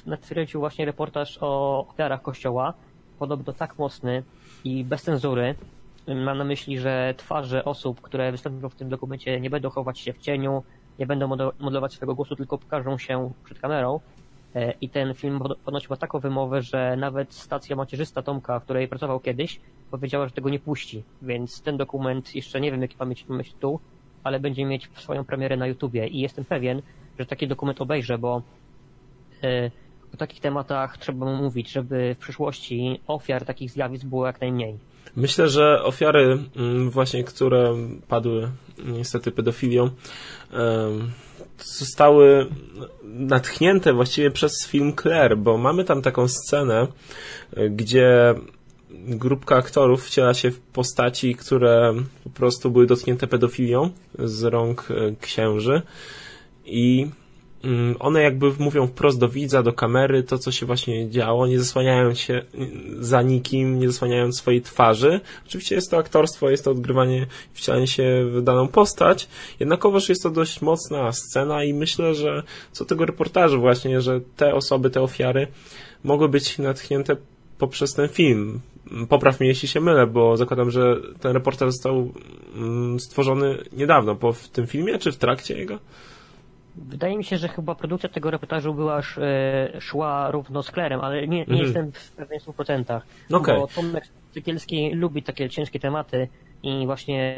natwierdził 0.06 0.60
właśnie 0.60 0.86
reportaż 0.86 1.38
o 1.42 1.80
ofiarach 1.90 2.22
Kościoła, 2.22 2.74
podobno 3.20 3.54
tak 3.54 3.78
mocny 3.78 4.24
i 4.64 4.84
bez 4.84 5.04
cenzury. 5.04 5.56
Mam 6.08 6.38
na 6.38 6.44
myśli, 6.44 6.80
że 6.80 7.14
twarze 7.18 7.66
osób, 7.66 8.02
które 8.02 8.32
wystąpią 8.32 8.70
w 8.70 8.76
tym 8.76 8.90
dokumencie 8.90 9.40
nie 9.40 9.50
będą 9.50 9.70
chować 9.70 10.00
się 10.00 10.14
w 10.14 10.18
cieniu, 10.18 10.64
nie 11.00 11.08
będą 11.08 11.28
modelować 11.60 11.94
swojego 11.94 12.16
głosu, 12.16 12.36
tylko 12.36 12.58
pokażą 12.58 12.98
się 12.98 13.32
przed 13.44 13.60
kamerą. 13.60 14.00
E, 14.56 14.74
I 14.82 14.90
ten 14.90 15.14
film 15.14 15.40
ponoć 15.66 15.90
ma 15.90 15.98
taką 15.98 16.20
wymowę, 16.20 16.62
że 16.62 16.96
nawet 16.98 17.34
stacja 17.34 17.76
macierzysta 17.76 18.22
Tomka, 18.22 18.60
w 18.60 18.64
której 18.64 18.88
pracował 18.88 19.20
kiedyś, 19.20 19.60
powiedziała, 19.92 20.26
że 20.26 20.32
tego 20.32 20.50
nie 20.50 20.60
puści. 20.60 21.04
Więc 21.22 21.62
ten 21.62 21.78
dokument, 21.78 22.36
jeszcze 22.36 22.62
nie 22.62 22.72
wiem 22.72 22.82
jaki 22.82 22.96
ma 23.00 23.06
mieć 23.06 23.54
tytuł, 23.54 23.80
ale 24.24 24.40
będzie 24.40 24.66
mieć 24.66 24.90
swoją 24.96 25.26
premierę 25.26 25.58
na 25.58 25.68
YouTubie 25.68 26.08
i 26.08 26.20
jestem 26.20 26.46
pewien, 26.46 26.82
że 27.20 27.26
taki 27.26 27.48
dokument 27.48 27.82
obejrzę, 27.82 28.18
bo 28.18 28.42
e, 29.44 29.72
o 30.14 30.18
takich 30.18 30.40
tematach 30.40 30.98
trzeba 30.98 31.26
mówić, 31.26 31.72
żeby 31.72 32.16
w 32.16 32.18
przyszłości 32.18 33.02
ofiar 33.08 33.46
takich 33.46 33.72
zjawisk 33.72 34.06
było 34.06 34.28
jak 34.28 34.42
najmniej. 34.42 34.78
Myślę, 35.16 35.50
że 35.50 35.84
ofiary 35.84 36.38
mm, 36.56 36.90
właśnie, 36.90 37.24
które 37.24 37.76
padły 38.08 38.50
niestety 38.86 39.32
pedofilią, 39.32 39.90
zostały 41.58 42.48
natchnięte 43.04 43.94
właściwie 43.94 44.32
przez 44.32 44.52
film 44.68 44.94
Claire, 45.02 45.38
bo 45.38 45.58
mamy 45.58 45.84
tam 45.84 46.02
taką 46.02 46.28
scenę, 46.28 46.88
gdzie 47.70 48.36
grupka 48.90 49.56
aktorów 49.56 50.06
wciela 50.06 50.34
się 50.34 50.52
w 50.52 50.60
postaci, 50.60 51.36
które 51.36 51.94
po 52.24 52.30
prostu 52.30 52.72
były 52.72 52.86
dotknięte 52.86 53.28
pedofilią 53.28 53.90
z 54.20 54.44
rąk 54.44 54.88
e, 54.92 55.16
księży 55.22 55.82
i 56.66 57.02
Mm, 57.02 57.27
one 58.00 58.22
jakby 58.22 58.52
mówią 58.60 58.88
wprost 58.88 59.20
do 59.20 59.30
widza, 59.30 59.64
do 59.64 59.74
kamery 59.74 60.24
to, 60.24 60.38
co 60.38 60.52
się 60.52 60.66
właśnie 60.66 61.10
działo, 61.10 61.48
nie 61.48 61.60
zasłaniając 61.60 62.20
się 62.20 62.42
za 63.00 63.22
nikim, 63.22 63.80
nie 63.80 63.88
zasłaniając 63.88 64.38
swojej 64.38 64.62
twarzy. 64.62 65.22
Oczywiście 65.48 65.76
jest 65.76 65.92
to 65.92 65.98
aktorstwo, 65.98 66.50
jest 66.50 66.64
to 66.64 66.72
odgrywanie, 66.72 67.28
wcielanie 67.54 67.88
się 67.88 68.26
w 68.26 68.42
daną 68.42 68.68
postać, 68.68 69.28
jednakowoż 69.60 70.10
jest 70.10 70.24
to 70.24 70.30
dość 70.30 70.62
mocna 70.62 71.12
scena 71.12 71.64
i 71.64 71.74
myślę, 71.74 72.16
że 72.16 72.44
co 72.72 72.86
tego 72.86 73.06
reportażu 73.06 73.60
właśnie, 73.60 74.02
że 74.02 74.22
te 74.36 74.54
osoby, 74.54 74.90
te 74.90 75.02
ofiary 75.02 75.48
mogły 76.04 76.30
być 76.30 76.58
natchnięte 76.58 77.16
poprzez 77.58 77.94
ten 77.94 78.10
film. 78.10 78.60
Popraw 79.10 79.40
mnie, 79.40 79.50
jeśli 79.50 79.68
się 79.68 79.82
mylę, 79.82 80.08
bo 80.08 80.38
zakładam, 80.38 80.72
że 80.72 80.96
ten 81.20 81.32
reportaż 81.32 81.72
został 81.72 82.12
mm, 82.56 83.00
stworzony 83.00 83.58
niedawno, 83.74 84.16
po 84.16 84.34
w 84.34 84.48
tym 84.48 84.68
filmie, 84.68 85.00
czy 85.00 85.12
w 85.12 85.18
trakcie 85.18 85.58
jego? 85.58 85.80
Wydaje 86.78 87.18
mi 87.18 87.24
się, 87.24 87.38
że 87.38 87.48
chyba 87.48 87.76
produkcja 87.76 88.10
tego 88.10 88.32
reportażu 88.32 88.74
była 88.74 89.00
e, 89.00 89.82
szła 89.82 90.32
równo 90.32 90.64
z 90.64 90.72
Klerem, 90.72 91.02
ale 91.02 91.28
nie, 91.28 91.38
nie 91.38 91.42
mhm. 91.42 91.60
jestem 91.60 91.92
w 91.92 92.12
pewnych 92.12 92.44
100%. 92.44 93.02
Okay. 93.34 93.56
Bo 93.56 93.68
Tomek 93.68 94.04
Cykielski 94.32 94.92
lubi 94.94 95.24
takie 95.24 95.50
ciężkie 95.50 95.80
tematy 95.80 96.28
i 96.64 96.86
właśnie 96.86 97.36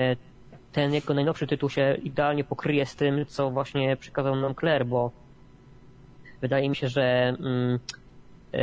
ten 0.72 0.94
jego 0.94 1.14
najnowszy 1.14 1.48
tytuł 1.48 1.70
się 1.70 1.98
idealnie 2.04 2.44
pokryje 2.44 2.86
z 2.86 2.96
tym, 2.96 3.26
co 3.26 3.52
właśnie 3.52 3.98
przekazał 3.98 4.36
nam 4.36 4.56
Claire, 4.56 4.86
bo 4.86 5.12
wydaje 6.42 6.70
mi 6.70 6.76
się, 6.76 6.88
że 6.88 7.36
mm, 7.40 7.80
e, 8.54 8.60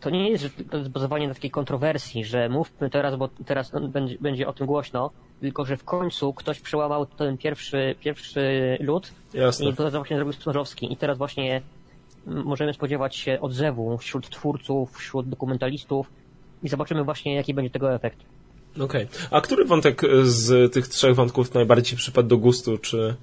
to 0.00 0.10
nie 0.10 0.30
jest, 0.30 0.46
to 0.70 0.78
jest 0.78 0.90
bazowanie 0.90 1.28
na 1.28 1.34
takiej 1.34 1.50
kontrowersji, 1.50 2.24
że 2.24 2.48
mówmy 2.48 2.90
teraz, 2.90 3.16
bo 3.16 3.28
teraz 3.28 3.72
będzie, 3.88 4.16
będzie 4.20 4.48
o 4.48 4.52
tym 4.52 4.66
głośno, 4.66 5.10
tylko 5.40 5.64
że 5.64 5.76
w 5.76 5.84
końcu 5.84 6.32
ktoś 6.32 6.60
przełamał 6.60 7.06
ten 7.06 7.38
pierwszy, 7.38 7.94
pierwszy 8.00 8.76
lód 8.80 9.12
Jasne. 9.34 9.66
i 9.66 9.74
to 9.74 9.90
właśnie 9.90 10.16
zrobił 10.16 10.32
Smarzowski. 10.32 10.92
I 10.92 10.96
teraz 10.96 11.18
właśnie 11.18 11.62
możemy 12.26 12.74
spodziewać 12.74 13.16
się 13.16 13.40
odzewu 13.40 13.98
wśród 13.98 14.30
twórców, 14.30 14.96
wśród 14.96 15.28
dokumentalistów 15.28 16.10
i 16.62 16.68
zobaczymy 16.68 17.04
właśnie, 17.04 17.34
jaki 17.34 17.54
będzie 17.54 17.70
tego 17.70 17.94
efekt. 17.94 18.18
Okej. 18.80 19.04
Okay. 19.04 19.28
A 19.30 19.40
który 19.40 19.64
wątek 19.64 20.02
z 20.22 20.72
tych 20.72 20.88
trzech 20.88 21.14
wątków 21.14 21.54
najbardziej 21.54 21.98
przypadł 21.98 22.28
do 22.28 22.38
gustu? 22.38 22.78
Czy 22.78 23.16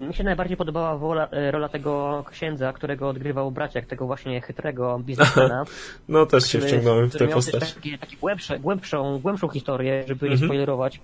mi 0.00 0.14
się 0.14 0.24
najbardziej 0.24 0.56
podobała 0.56 0.98
wola, 0.98 1.28
e, 1.30 1.50
rola 1.50 1.68
tego 1.68 2.24
księdza, 2.30 2.72
którego 2.72 3.08
odgrywał 3.08 3.50
braciak, 3.50 3.86
tego 3.86 4.06
właśnie 4.06 4.40
chytrego 4.40 4.98
biznesmena. 4.98 5.64
no 6.08 6.26
też 6.26 6.46
się 6.46 6.60
wciągnąłem 6.60 7.10
w 7.10 7.16
tę 7.16 7.28
postać. 7.28 7.74
Takie, 7.74 7.98
takie 7.98 8.16
głębsze, 8.16 8.58
głębszą, 8.58 9.18
głębszą 9.18 9.48
historię, 9.48 10.04
żeby 10.06 10.26
mhm. 10.26 10.40
nie 10.40 10.46
spoilerować. 10.46 11.00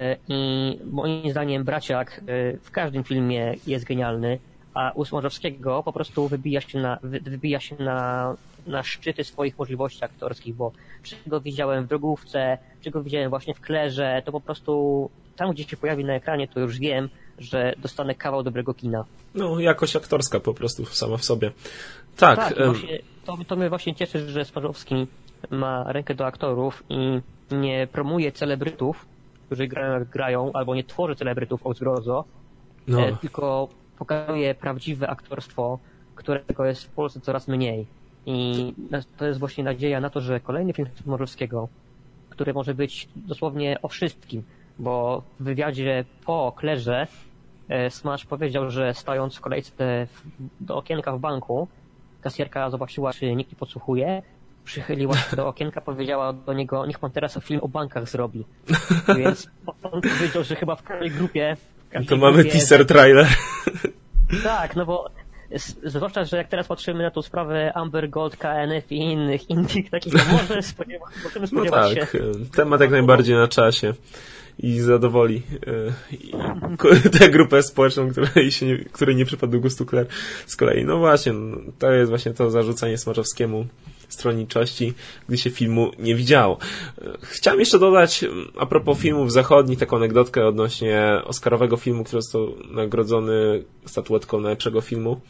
E, 0.00 0.16
I 0.28 0.78
moim 0.90 1.30
zdaniem 1.30 1.64
braciak 1.64 2.20
e, 2.26 2.56
w 2.56 2.70
każdym 2.70 3.04
filmie 3.04 3.54
jest 3.66 3.84
genialny, 3.84 4.38
a 4.74 4.92
u 4.94 5.04
Smorzowskiego 5.04 5.82
po 5.82 5.92
prostu 5.92 6.28
wybija 6.28 6.60
się 6.60 6.78
na, 6.78 6.98
wybija 7.02 7.60
się 7.60 7.76
na, 7.78 8.34
na 8.66 8.82
szczyty 8.82 9.24
swoich 9.24 9.58
możliwości 9.58 10.04
aktorskich, 10.04 10.54
bo 10.54 10.72
czego 11.02 11.40
widziałem 11.40 11.84
w 11.84 11.88
drogówce, 11.88 12.58
czego 12.80 13.02
widziałem 13.02 13.30
właśnie 13.30 13.54
w 13.54 13.60
klerze, 13.60 14.22
to 14.24 14.32
po 14.32 14.40
prostu 14.40 15.10
tam, 15.36 15.50
gdzie 15.50 15.64
się 15.64 15.76
pojawi 15.76 16.04
na 16.04 16.14
ekranie, 16.14 16.48
to 16.48 16.60
już 16.60 16.78
wiem, 16.78 17.08
że 17.38 17.74
dostanę 17.78 18.14
kawał 18.14 18.42
dobrego 18.42 18.74
kina. 18.74 19.04
No, 19.34 19.60
jakość 19.60 19.96
aktorska 19.96 20.40
po 20.40 20.54
prostu 20.54 20.86
sama 20.86 21.16
w 21.16 21.24
sobie. 21.24 21.52
Tak. 22.16 22.38
tak 22.38 22.66
właśnie, 22.66 22.98
to, 23.24 23.38
to 23.46 23.56
mnie 23.56 23.68
właśnie 23.68 23.94
cieszy, 23.94 24.30
że 24.30 24.44
Smarzowski 24.44 25.06
ma 25.50 25.92
rękę 25.92 26.14
do 26.14 26.26
aktorów 26.26 26.84
i 26.88 27.20
nie 27.50 27.86
promuje 27.92 28.32
celebrytów, 28.32 29.06
którzy 29.46 29.68
grają, 29.68 30.04
grają 30.04 30.52
albo 30.52 30.74
nie 30.74 30.84
tworzy 30.84 31.16
celebrytów 31.16 31.66
od 31.66 31.76
zgrozo, 31.76 32.24
no. 32.88 33.00
e, 33.00 33.16
tylko 33.16 33.68
pokazuje 33.98 34.54
prawdziwe 34.54 35.08
aktorstwo, 35.10 35.78
którego 36.14 36.64
jest 36.64 36.84
w 36.84 36.88
Polsce 36.88 37.20
coraz 37.20 37.48
mniej. 37.48 37.86
I 38.26 38.72
to 39.16 39.26
jest 39.26 39.40
właśnie 39.40 39.64
nadzieja 39.64 40.00
na 40.00 40.10
to, 40.10 40.20
że 40.20 40.40
kolejny 40.40 40.72
film 40.72 40.88
Smorzowskiego, 41.02 41.68
który 42.30 42.54
może 42.54 42.74
być 42.74 43.08
dosłownie 43.16 43.78
o 43.82 43.88
wszystkim, 43.88 44.42
bo 44.78 45.22
w 45.40 45.44
wywiadzie 45.44 46.04
po 46.26 46.52
Klerze 46.56 47.06
e, 47.68 47.90
Smash 47.90 48.24
powiedział, 48.26 48.70
że 48.70 48.94
stając 48.94 49.36
w 49.36 49.40
kolejce 49.40 50.06
do 50.60 50.76
okienka 50.76 51.12
w 51.12 51.20
banku, 51.20 51.68
kasjerka 52.20 52.70
zobaczyła, 52.70 53.12
czy 53.12 53.34
nikt 53.34 53.52
nie 53.52 53.58
podsłuchuje, 53.58 54.22
przychyliła 54.64 55.16
się 55.16 55.36
do 55.36 55.48
okienka, 55.52 55.80
powiedziała 55.80 56.32
do 56.32 56.52
niego, 56.52 56.86
niech 56.86 56.98
pan 56.98 57.10
teraz 57.10 57.38
film 57.42 57.60
o 57.60 57.68
bankach 57.68 58.08
zrobi. 58.08 58.44
Więc 59.18 59.48
on 59.82 60.00
powiedział, 60.00 60.44
że 60.44 60.56
chyba 60.56 60.76
w 60.76 60.82
każdej 60.82 61.10
grupie... 61.10 61.56
W 61.88 61.88
każdej 61.88 62.08
to 62.08 62.16
mamy 62.16 62.42
grupie, 62.42 62.50
teaser 62.50 62.86
trailer. 62.86 63.26
Tak, 64.42 64.76
no 64.76 64.86
bo 64.86 65.10
zwłaszcza, 65.84 66.24
że 66.24 66.36
jak 66.36 66.48
teraz 66.48 66.66
patrzymy 66.66 67.02
na 67.02 67.10
tą 67.10 67.22
sprawę 67.22 67.72
Amber 67.74 68.10
Gold, 68.10 68.36
KNF 68.36 68.92
i 68.92 68.96
innych 68.96 69.50
innych 69.50 69.90
takich, 69.90 70.12
to 70.12 70.18
może 70.32 70.62
spodziewa, 70.62 71.06
możemy 71.24 71.40
No 71.40 71.46
spodziewać 71.46 71.94
tak, 71.94 72.10
się... 72.10 72.18
temat 72.56 72.80
jak 72.80 72.90
najbardziej 72.90 73.36
na 73.36 73.48
czasie 73.48 73.92
i 74.58 74.80
zadowoli 74.80 75.42
y, 77.04 77.10
tę 77.18 77.30
grupę 77.30 77.62
społeczną, 77.62 78.10
której, 78.10 78.52
się 78.52 78.66
nie, 78.66 78.78
której 78.78 79.16
nie 79.16 79.24
przypadł 79.24 79.60
gustu 79.60 79.84
Claire 79.84 80.06
z 80.46 80.56
kolei. 80.56 80.84
No 80.84 80.98
właśnie, 80.98 81.32
no, 81.32 81.56
to 81.78 81.92
jest 81.92 82.08
właśnie 82.08 82.34
to 82.34 82.50
zarzucanie 82.50 82.98
Smarzowskiemu 82.98 83.66
stronniczości, 84.08 84.94
gdy 85.28 85.38
się 85.38 85.50
filmu 85.50 85.90
nie 85.98 86.14
widziało. 86.14 86.58
Chciałem 87.20 87.60
jeszcze 87.60 87.78
dodać, 87.78 88.24
a 88.58 88.66
propos 88.66 88.98
filmów 88.98 89.32
zachodnich, 89.32 89.78
taką 89.78 89.96
anegdotkę 89.96 90.46
odnośnie 90.46 91.20
Oscarowego 91.24 91.76
filmu, 91.76 92.04
który 92.04 92.22
został 92.22 92.54
nagrodzony 92.70 93.64
statuetką 93.84 94.40
najlepszego 94.40 94.80
filmu. 94.80 95.20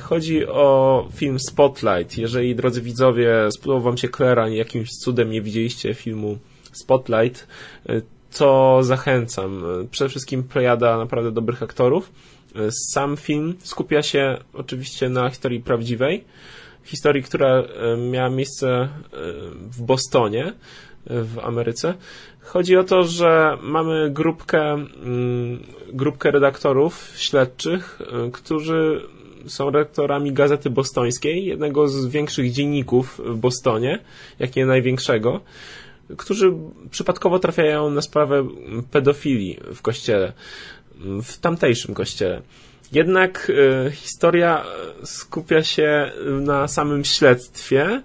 Chodzi 0.00 0.46
o 0.46 1.08
film 1.14 1.38
Spotlight. 1.38 2.18
Jeżeli, 2.18 2.54
drodzy 2.54 2.82
widzowie, 2.82 3.48
spodobał 3.50 3.82
wam 3.82 3.96
się 3.96 4.08
Claire, 4.08 4.48
jakimś 4.48 4.90
cudem 4.90 5.30
nie 5.30 5.42
widzieliście 5.42 5.94
filmu 5.94 6.38
Spotlight, 6.72 7.46
to 8.38 8.78
zachęcam. 8.82 9.62
Przede 9.90 10.08
wszystkim 10.08 10.42
plejada 10.42 10.98
naprawdę 10.98 11.32
dobrych 11.32 11.62
aktorów. 11.62 12.12
Sam 12.92 13.16
film 13.16 13.54
skupia 13.58 14.02
się 14.02 14.38
oczywiście 14.54 15.08
na 15.08 15.30
historii 15.30 15.60
prawdziwej, 15.60 16.24
historii, 16.84 17.22
która 17.22 17.62
miała 18.10 18.30
miejsce 18.30 18.88
w 19.58 19.82
Bostonie, 19.82 20.52
w 21.06 21.38
Ameryce. 21.42 21.94
Chodzi 22.40 22.76
o 22.76 22.84
to, 22.84 23.02
że 23.02 23.58
mamy 23.62 24.10
grupkę, 24.10 24.86
grupkę 25.92 26.30
redaktorów 26.30 27.12
śledczych, 27.16 27.98
którzy 28.32 29.02
są 29.46 29.70
redaktorami 29.70 30.32
Gazety 30.32 30.70
Bostońskiej, 30.70 31.44
jednego 31.44 31.88
z 31.88 32.06
większych 32.06 32.52
dzienników 32.52 33.20
w 33.24 33.36
Bostonie, 33.36 33.98
jak 34.38 34.56
nie 34.56 34.66
największego, 34.66 35.40
którzy 36.16 36.52
przypadkowo 36.90 37.38
trafiają 37.38 37.90
na 37.90 38.02
sprawę 38.02 38.48
pedofilii 38.90 39.60
w 39.74 39.82
kościele, 39.82 40.32
w 41.22 41.38
tamtejszym 41.38 41.94
kościele. 41.94 42.42
Jednak 42.92 43.50
y, 43.50 43.90
historia 43.90 44.64
skupia 45.04 45.62
się 45.62 46.12
na 46.40 46.68
samym 46.68 47.04
śledztwie 47.04 48.02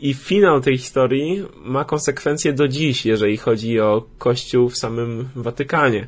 i 0.00 0.14
finał 0.14 0.60
tej 0.60 0.78
historii 0.78 1.44
ma 1.56 1.84
konsekwencje 1.84 2.52
do 2.52 2.68
dziś, 2.68 3.06
jeżeli 3.06 3.36
chodzi 3.36 3.80
o 3.80 4.06
Kościół 4.18 4.68
w 4.68 4.78
samym 4.78 5.28
Watykanie. 5.36 6.06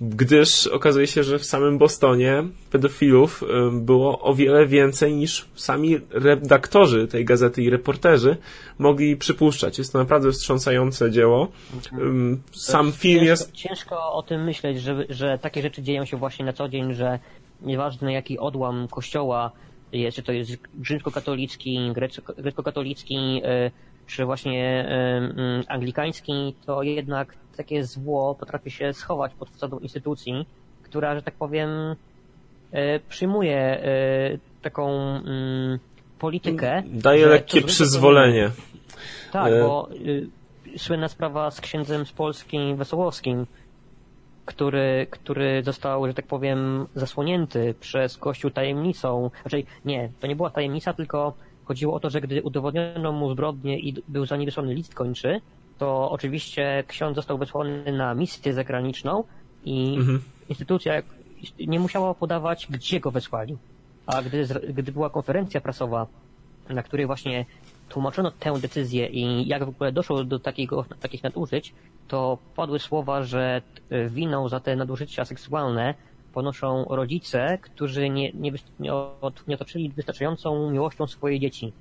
Gdyż 0.00 0.66
okazuje 0.66 1.06
się, 1.06 1.22
że 1.22 1.38
w 1.38 1.44
samym 1.44 1.78
Bostonie 1.78 2.42
pedofilów 2.70 3.44
było 3.72 4.20
o 4.20 4.34
wiele 4.34 4.66
więcej 4.66 5.14
niż 5.14 5.48
sami 5.54 5.98
redaktorzy 6.10 7.08
tej 7.08 7.24
gazety 7.24 7.62
i 7.62 7.70
reporterzy 7.70 8.36
mogli 8.78 9.16
przypuszczać. 9.16 9.78
Jest 9.78 9.92
to 9.92 9.98
naprawdę 9.98 10.32
wstrząsające 10.32 11.10
dzieło. 11.10 11.48
Sam 12.52 12.92
film 12.92 13.18
ciężko, 13.18 13.30
jest... 13.30 13.52
Ciężko 13.52 14.12
o 14.12 14.22
tym 14.22 14.44
myśleć, 14.44 14.80
że, 14.80 15.04
że 15.08 15.38
takie 15.38 15.62
rzeczy 15.62 15.82
dzieją 15.82 16.04
się 16.04 16.16
właśnie 16.16 16.44
na 16.44 16.52
co 16.52 16.68
dzień, 16.68 16.94
że 16.94 17.18
nieważne 17.62 18.12
jaki 18.12 18.38
odłam 18.38 18.88
kościoła 18.88 19.50
jest, 19.92 20.16
czy 20.16 20.22
to 20.22 20.32
jest 20.32 20.50
rzymskokatolicki, 20.82 21.92
grecko-katolicki, 22.38 23.42
czy 24.06 24.24
właśnie 24.24 24.88
anglikański, 25.68 26.54
to 26.66 26.82
jednak 26.82 27.34
takie 27.60 27.84
zło 27.84 28.34
potrafi 28.34 28.70
się 28.70 28.92
schować 28.92 29.34
pod 29.34 29.50
fasadą 29.50 29.78
instytucji, 29.78 30.46
która, 30.82 31.14
że 31.14 31.22
tak 31.22 31.34
powiem, 31.34 31.70
przyjmuje 33.08 33.82
taką 34.62 34.90
politykę. 36.18 36.82
Daje 36.86 37.26
lekkie 37.26 37.62
przyzwolenie. 37.62 38.50
Tak, 39.32 39.52
bo 39.52 39.88
słynna 40.76 41.08
sprawa 41.08 41.50
z 41.50 41.60
księdzem 41.60 42.06
z 42.06 42.12
Polski 42.12 42.74
Wesołowskim, 42.74 43.46
który, 44.44 45.06
który 45.10 45.62
został, 45.62 46.06
że 46.06 46.14
tak 46.14 46.26
powiem, 46.26 46.86
zasłonięty 46.94 47.74
przez 47.80 48.18
Kościół 48.18 48.50
tajemnicą. 48.50 49.30
Znaczy, 49.42 49.62
nie, 49.84 50.10
to 50.20 50.26
nie 50.26 50.36
była 50.36 50.50
tajemnica, 50.50 50.92
tylko 50.92 51.34
chodziło 51.64 51.94
o 51.94 52.00
to, 52.00 52.10
że 52.10 52.20
gdy 52.20 52.42
udowodniono 52.42 53.12
mu 53.12 53.32
zbrodnię 53.32 53.78
i 53.78 54.02
był 54.08 54.26
za 54.26 54.36
nim 54.36 54.46
wysłany 54.46 54.74
list 54.74 54.94
kończy, 54.94 55.40
to 55.80 56.10
oczywiście 56.10 56.84
ksiądz 56.86 57.16
został 57.16 57.38
wysłany 57.38 57.92
na 57.92 58.14
misję 58.14 58.54
zagraniczną 58.54 59.24
i 59.64 59.94
mhm. 59.98 60.22
instytucja 60.48 61.02
nie 61.66 61.80
musiała 61.80 62.14
podawać, 62.14 62.66
gdzie 62.70 63.00
go 63.00 63.10
wysłali. 63.10 63.56
A 64.06 64.22
gdy, 64.22 64.46
gdy 64.68 64.92
była 64.92 65.10
konferencja 65.10 65.60
prasowa, 65.60 66.06
na 66.68 66.82
której 66.82 67.06
właśnie 67.06 67.46
tłumaczono 67.88 68.30
tę 68.30 68.58
decyzję 68.60 69.06
i 69.06 69.48
jak 69.48 69.64
w 69.64 69.68
ogóle 69.68 69.92
doszło 69.92 70.24
do 70.24 70.38
takiego, 70.38 70.84
takich 71.00 71.22
nadużyć, 71.22 71.74
to 72.08 72.38
padły 72.56 72.78
słowa, 72.78 73.22
że 73.22 73.62
winą 74.08 74.48
za 74.48 74.60
te 74.60 74.76
nadużycia 74.76 75.24
seksualne 75.24 75.94
ponoszą 76.34 76.84
rodzice, 76.84 77.58
którzy 77.62 78.10
nie, 78.10 78.32
nie, 78.32 78.52
nie, 78.80 79.54
otoczyli 79.54 79.88
wystarczającą 79.88 80.70
miłością 80.70 81.06
swoje 81.06 81.40
dzieci. 81.40 81.72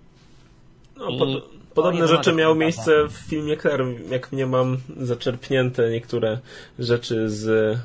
No, 0.98 1.06
pod, 1.18 1.30
podobne 1.84 2.07
rzeczy 2.07 2.34
miały 2.34 2.56
miejsce 2.56 2.91
w 3.07 3.14
filmie 3.14 3.57
Claire, 3.57 3.85
jak 4.10 4.31
mnie 4.31 4.45
mam 4.45 4.77
zaczerpnięte 4.97 5.89
niektóre 5.89 6.39
rzeczy 6.80 7.30
z 7.30 7.77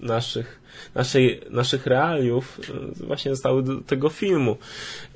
naszych 0.00 0.62
naszej, 0.94 1.40
naszych 1.50 1.86
realiów 1.86 2.60
właśnie 3.06 3.30
zostały 3.30 3.62
do 3.62 3.80
tego 3.80 4.08
filmu. 4.08 4.56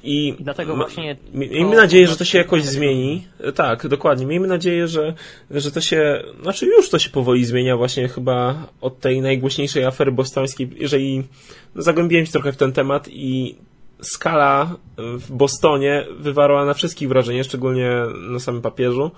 I, 0.03 0.35
dlatego 0.41 0.77
właśnie. 0.77 1.17
Miejmy 1.35 1.77
nadzieję, 1.77 2.07
że 2.07 2.17
to 2.17 2.25
się 2.25 2.39
jakoś 2.39 2.65
zmieni. 2.65 3.27
Tak, 3.55 3.89
dokładnie. 3.89 4.27
Miejmy 4.27 4.47
nadzieję, 4.47 4.89
że, 4.89 5.15
że 5.51 5.71
to 5.71 5.81
się. 5.81 6.23
Znaczy 6.43 6.67
już 6.67 6.91
to 6.91 6.99
się 6.99 7.11
powoli 7.11 7.45
zmienia, 7.45 7.77
właśnie 7.77 8.09
chyba 8.09 8.67
od 8.81 9.01
tej 9.01 9.21
najgłośniejszej 9.21 9.85
afery 9.85 10.13
bostońskiej. 10.13 10.71
Jeżeli 10.77 11.23
zagłębiłem 11.77 12.27
się 12.27 12.33
trochę 12.33 12.53
w 12.53 12.57
ten 12.57 12.73
temat 12.73 13.09
i 13.09 13.57
skala 14.03 14.77
w 14.99 15.33
Bostonie 15.33 16.07
wywarła 16.19 16.65
na 16.65 16.75
wszystkich 16.75 17.09
wrażenie, 17.09 17.45
szczególnie 17.45 17.91
na 18.31 18.39
samym 18.39 18.63
papieżu. 18.63 19.11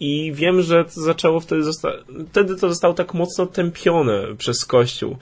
I 0.00 0.32
wiem, 0.34 0.62
że 0.62 0.84
to 0.84 1.00
zaczęło 1.00 1.40
wtedy, 1.40 1.62
zosta- 1.62 2.04
wtedy 2.30 2.56
to 2.56 2.68
zostało 2.68 2.94
tak 2.94 3.14
mocno 3.14 3.46
tępione 3.46 4.22
przez 4.38 4.64
Kościół 4.64 5.16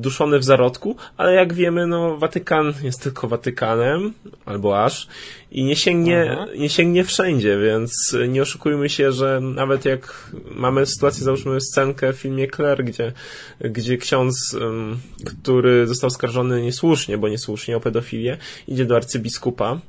duszone 0.00 0.38
w 0.38 0.44
zarodku, 0.44 0.96
ale 1.16 1.34
jak 1.34 1.54
wiemy, 1.54 1.86
no 1.86 2.16
Watykan 2.16 2.74
jest 2.82 3.02
tylko 3.02 3.28
Watykanem, 3.28 4.12
albo 4.46 4.84
aż, 4.84 5.08
i 5.50 5.64
nie 5.64 5.76
sięgnie, 5.76 6.36
nie 6.58 6.68
sięgnie 6.68 7.04
wszędzie, 7.04 7.58
więc 7.58 8.16
nie 8.28 8.42
oszukujmy 8.42 8.88
się, 8.88 9.12
że 9.12 9.40
nawet 9.40 9.84
jak 9.84 10.32
mamy 10.50 10.86
sytuację, 10.86 11.24
załóżmy 11.24 11.60
scenkę 11.60 12.12
w 12.12 12.16
filmie 12.16 12.48
Claire, 12.50 12.84
gdzie, 12.84 13.12
gdzie 13.60 13.96
ksiądz, 13.96 14.56
który 15.24 15.86
został 15.86 16.10
skarżony 16.10 16.62
niesłusznie, 16.62 17.18
bo 17.18 17.28
niesłusznie 17.28 17.76
o 17.76 17.80
pedofilię, 17.80 18.36
idzie 18.68 18.84
do 18.84 18.96
arcybiskupa, 18.96 19.80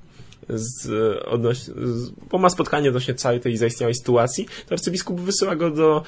z, 0.50 0.88
odnoś, 1.26 1.58
z, 1.58 2.10
bo 2.32 2.38
ma 2.38 2.50
spotkanie 2.50 2.90
odnośnie 2.90 3.14
całej 3.14 3.40
tej 3.40 3.58
zaistniałej 3.58 3.96
sytuacji, 3.96 4.48
to 4.68 4.74
arcybiskup 4.74 5.22
wysyła 5.22 5.56
go 5.56 5.72
do 5.72 6.04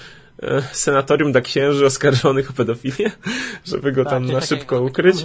senatorium 0.72 1.32
dla 1.32 1.42
księży 1.42 1.86
oskarżonych 1.86 2.50
o 2.50 2.54
pedofilię, 2.54 3.12
żeby 3.66 3.92
go 3.92 4.04
tak, 4.04 4.14
tam 4.14 4.26
na 4.26 4.42
szybko 4.42 4.82
ukryć. 4.82 5.16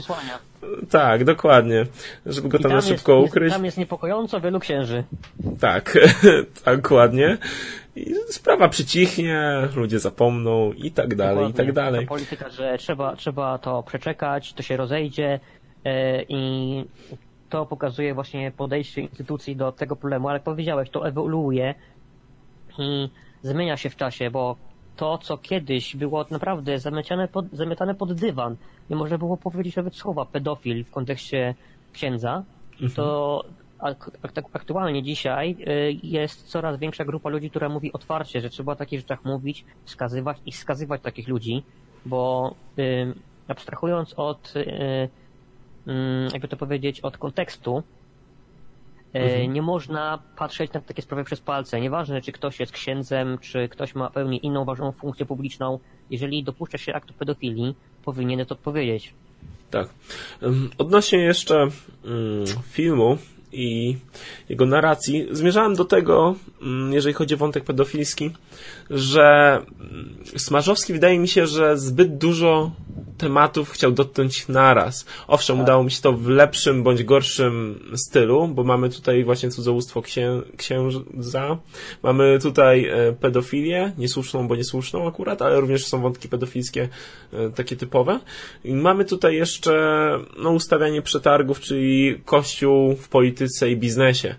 Tak, 0.90 1.24
dokładnie. 1.24 1.86
Żeby 2.26 2.48
go 2.48 2.58
tam, 2.58 2.62
tam 2.62 2.72
na 2.72 2.80
szybko 2.80 3.20
jest, 3.20 3.28
ukryć. 3.28 3.52
Tam 3.52 3.64
jest 3.64 3.78
niepokojąco 3.78 4.40
wielu 4.40 4.60
księży. 4.60 5.04
Tak, 5.60 5.98
dokładnie. 6.64 7.38
I 7.96 8.14
sprawa 8.28 8.68
przycichnie, 8.68 9.68
ludzie 9.76 9.98
zapomną 9.98 10.72
i 10.72 10.90
tak 10.90 11.14
dalej, 11.14 11.34
dokładnie. 11.34 11.64
i 11.64 11.66
tak 11.66 11.74
dalej. 11.74 12.00
Ta 12.00 12.08
polityka, 12.08 12.50
że 12.50 12.78
trzeba, 12.78 13.16
trzeba 13.16 13.58
to 13.58 13.82
przeczekać, 13.82 14.52
to 14.52 14.62
się 14.62 14.76
rozejdzie 14.76 15.40
yy, 15.84 15.92
i 16.28 16.84
to 17.48 17.66
pokazuje 17.66 18.14
właśnie 18.14 18.52
podejście 18.56 19.00
instytucji 19.00 19.56
do 19.56 19.72
tego 19.72 19.96
problemu, 19.96 20.28
ale 20.28 20.36
jak 20.36 20.42
powiedziałeś, 20.42 20.90
to 20.90 21.08
ewoluuje 21.08 21.74
i 22.78 23.08
zmienia 23.42 23.76
się 23.76 23.90
w 23.90 23.96
czasie, 23.96 24.30
bo 24.30 24.56
to, 24.96 25.18
co 25.18 25.38
kiedyś 25.38 25.96
było 25.96 26.26
naprawdę 26.30 26.78
zamiatane 26.78 27.28
pod, 27.28 27.46
zamiatane 27.52 27.94
pod 27.94 28.12
dywan, 28.12 28.56
nie 28.90 28.96
można 28.96 29.18
było 29.18 29.36
powiedzieć 29.36 29.76
nawet 29.76 29.96
słowa 29.96 30.24
pedofil 30.24 30.84
w 30.84 30.90
kontekście 30.90 31.54
księdza, 31.92 32.44
mhm. 32.72 32.92
to 32.92 33.44
aktualnie 34.52 35.02
dzisiaj 35.02 35.56
jest 36.02 36.48
coraz 36.48 36.78
większa 36.78 37.04
grupa 37.04 37.28
ludzi, 37.28 37.50
która 37.50 37.68
mówi 37.68 37.92
otwarcie, 37.92 38.40
że 38.40 38.50
trzeba 38.50 38.72
o 38.72 38.76
takich 38.76 39.00
rzeczach 39.00 39.24
mówić, 39.24 39.64
wskazywać 39.84 40.38
i 40.46 40.52
wskazywać 40.52 41.02
takich 41.02 41.28
ludzi, 41.28 41.62
bo 42.06 42.54
abstrahując 43.48 44.14
od, 44.16 44.54
jakby 46.32 46.48
to 46.48 46.56
powiedzieć, 46.56 47.00
od 47.00 47.18
kontekstu, 47.18 47.82
mhm. 49.14 49.52
nie 49.52 49.62
można 49.62 50.18
patrzeć 50.36 50.72
na 50.72 50.80
takie 50.80 51.02
sprawy 51.02 51.24
przez 51.24 51.40
palce. 51.40 51.80
Nieważne, 51.80 52.22
czy 52.22 52.32
ktoś 52.32 52.60
jest 52.60 52.72
księdzem, 52.72 53.38
czy 53.38 53.68
ktoś 53.68 53.94
ma 53.94 54.10
pełni 54.10 54.46
inną 54.46 54.64
ważną 54.64 54.92
funkcję 54.92 55.26
publiczną, 55.26 55.78
jeżeli 56.10 56.44
dopuszcza 56.44 56.78
się 56.78 56.94
aktu 56.94 57.14
pedofilii, 57.14 57.74
powinien 58.04 58.46
to 58.46 58.54
odpowiedzieć. 58.54 59.14
Tak. 59.70 59.88
Odnośnie 60.78 61.18
jeszcze 61.18 61.68
mm, 62.04 62.44
filmu 62.62 63.18
i 63.52 63.96
jego 64.48 64.66
narracji, 64.66 65.26
zmierzałem 65.30 65.74
do 65.74 65.84
tego, 65.84 66.34
mm, 66.62 66.92
jeżeli 66.92 67.14
chodzi 67.14 67.34
o 67.34 67.38
wątek 67.38 67.64
pedofilski, 67.64 68.30
że 68.90 69.60
Smarzowski 70.36 70.92
wydaje 70.92 71.18
mi 71.18 71.28
się, 71.28 71.46
że 71.46 71.78
zbyt 71.78 72.18
dużo 72.18 72.70
tematów 73.18 73.70
chciał 73.70 73.92
dotknąć 73.92 74.48
naraz. 74.48 75.06
Owszem, 75.26 75.56
tak. 75.56 75.64
udało 75.64 75.84
mi 75.84 75.90
się 75.90 76.02
to 76.02 76.12
w 76.12 76.28
lepszym 76.28 76.82
bądź 76.82 77.04
gorszym 77.04 77.80
stylu, 77.96 78.48
bo 78.48 78.64
mamy 78.64 78.90
tutaj 78.90 79.24
właśnie 79.24 79.50
cudzołóstwo 79.50 80.02
księ 80.02 80.42
księdza, 80.56 81.58
mamy 82.02 82.38
tutaj 82.42 82.88
e, 82.88 83.12
pedofilię, 83.12 83.92
niesłuszną, 83.98 84.48
bo 84.48 84.56
niesłuszną 84.56 85.08
akurat, 85.08 85.42
ale 85.42 85.60
również 85.60 85.86
są 85.86 86.02
wątki 86.02 86.28
pedofilskie 86.28 86.88
e, 87.32 87.50
takie 87.50 87.76
typowe. 87.76 88.20
I 88.64 88.74
mamy 88.74 89.04
tutaj 89.04 89.34
jeszcze 89.34 89.72
no, 90.38 90.50
ustawianie 90.50 91.02
przetargów, 91.02 91.60
czyli 91.60 92.20
kościół 92.24 92.96
w 92.96 93.08
polityce 93.08 93.70
i 93.70 93.76
biznesie. 93.76 94.34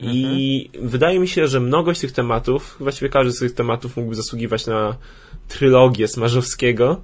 I 0.00 0.70
mhm. 0.74 0.88
wydaje 0.88 1.18
mi 1.18 1.28
się, 1.28 1.48
że 1.48 1.60
mnogość 1.60 2.00
tych 2.00 2.12
tematów, 2.12 2.76
właściwie 2.80 3.08
każdy 3.08 3.32
z 3.32 3.38
tych 3.38 3.54
tematów 3.54 3.96
mógłby 3.96 4.14
zasługiwać 4.14 4.66
na 4.66 4.96
trylogię 5.48 6.08
Smarzowskiego, 6.08 7.00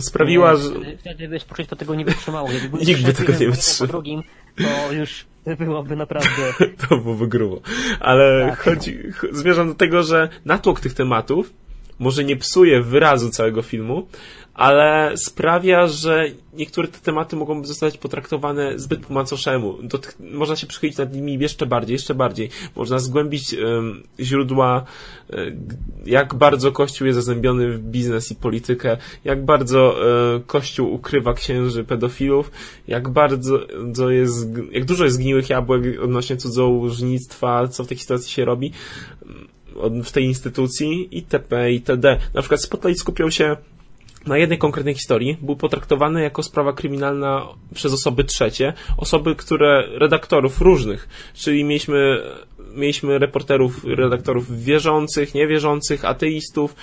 sprawiła, 0.00 0.56
że... 0.56 0.68
Wtedy 0.98 1.28
by 1.28 1.40
społeczeństwo 1.40 1.76
tego 1.76 1.94
nie 1.94 2.04
wytrzymało. 2.04 2.48
Nikt 2.86 3.02
by 3.02 3.12
tego 3.12 3.32
nie 3.32 3.50
wytrzymał. 3.50 3.86
Po 3.88 3.92
drugim, 3.92 4.22
to 4.56 4.92
już 4.92 5.24
byłoby 5.58 5.96
naprawdę... 5.96 6.54
to 6.88 6.98
byłoby 6.98 7.28
grubo. 7.28 7.60
Ale 8.00 8.46
tak. 8.50 8.58
chodzi, 8.58 8.98
zmierzam 9.32 9.68
do 9.68 9.74
tego, 9.74 10.02
że 10.02 10.28
natłok 10.44 10.80
tych 10.80 10.94
tematów 10.94 11.52
może 11.98 12.24
nie 12.24 12.36
psuje 12.36 12.82
wyrazu 12.82 13.30
całego 13.30 13.62
filmu, 13.62 14.08
ale 14.54 15.12
sprawia, 15.16 15.86
że 15.86 16.24
niektóre 16.54 16.88
te 16.88 16.98
tematy 16.98 17.36
mogą 17.36 17.64
zostać 17.64 17.98
potraktowane 17.98 18.78
zbyt 18.78 19.06
po 19.06 19.14
macoszemu. 19.14 19.78
można 20.20 20.56
się 20.56 20.66
przychylić 20.66 20.98
nad 20.98 21.14
nimi 21.14 21.38
jeszcze 21.38 21.66
bardziej, 21.66 21.92
jeszcze 21.92 22.14
bardziej. 22.14 22.50
Można 22.76 22.98
zgłębić 22.98 23.56
źródła, 24.20 24.84
um, 25.32 25.68
jak 26.06 26.34
bardzo 26.34 26.72
Kościół 26.72 27.06
jest 27.06 27.18
zazębiony 27.18 27.72
w 27.72 27.80
biznes 27.80 28.30
i 28.30 28.34
politykę, 28.34 28.96
jak 29.24 29.44
bardzo 29.44 29.96
um, 30.32 30.42
Kościół 30.42 30.94
ukrywa 30.94 31.34
księży 31.34 31.84
pedofilów, 31.84 32.50
jak 32.88 33.08
bardzo 33.08 34.10
jest, 34.10 34.48
jak 34.72 34.84
dużo 34.84 35.04
jest 35.04 35.16
zgniłych 35.16 35.50
jabłek 35.50 35.82
odnośnie 36.02 36.36
cudzołóżnictwa, 36.36 37.68
co 37.68 37.84
w 37.84 37.86
tej 37.86 37.98
sytuacji 37.98 38.30
się 38.32 38.44
robi 38.44 38.72
w 40.04 40.12
tej 40.12 40.24
instytucji 40.24 41.08
itp. 41.16 41.72
itd. 41.72 42.18
Na 42.34 42.42
przykład 42.42 42.62
Spotlight 42.62 43.00
skupiał 43.00 43.30
się 43.30 43.56
na 44.26 44.38
jednej 44.38 44.58
konkretnej 44.58 44.94
historii 44.94 45.36
był 45.40 45.56
potraktowany 45.56 46.22
jako 46.22 46.42
sprawa 46.42 46.72
kryminalna 46.72 47.48
przez 47.74 47.92
osoby 47.92 48.24
trzecie, 48.24 48.72
osoby, 48.96 49.36
które, 49.36 49.88
redaktorów 49.98 50.60
różnych, 50.60 51.08
czyli 51.34 51.64
mieliśmy, 51.64 52.22
mieliśmy 52.74 53.18
reporterów, 53.18 53.84
redaktorów 53.84 54.62
wierzących, 54.62 55.34
niewierzących, 55.34 56.04
ateistów, 56.04 56.74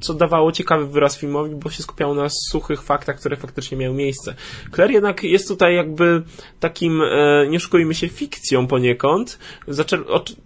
co 0.00 0.14
dawało 0.14 0.52
ciekawy 0.52 0.86
wyraz 0.86 1.18
filmowi, 1.18 1.54
bo 1.54 1.70
się 1.70 1.82
skupiało 1.82 2.14
na 2.14 2.28
suchych 2.28 2.82
faktach, 2.82 3.18
które 3.18 3.36
faktycznie 3.36 3.78
miały 3.78 3.94
miejsce. 3.94 4.34
Claire 4.74 4.90
jednak 4.90 5.22
jest 5.22 5.48
tutaj 5.48 5.74
jakby 5.74 6.22
takim, 6.60 7.02
e, 7.02 7.46
nie 7.48 7.60
szukujmy 7.60 7.94
się, 7.94 8.08
fikcją 8.08 8.66
poniekąd, 8.66 9.38
zaczer 9.68 10.04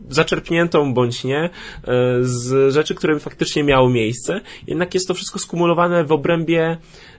zaczerpniętą 0.08 0.94
bądź 0.94 1.24
nie, 1.24 1.40
e, 1.40 1.50
z 2.20 2.74
rzeczy, 2.74 2.94
które 2.94 3.20
faktycznie 3.20 3.64
miały 3.64 3.92
miejsce. 3.92 4.40
Jednak 4.66 4.94
jest 4.94 5.08
to 5.08 5.14
wszystko 5.14 5.38
skumulowane 5.38 6.04
w 6.04 6.12
obrębie 6.12 6.76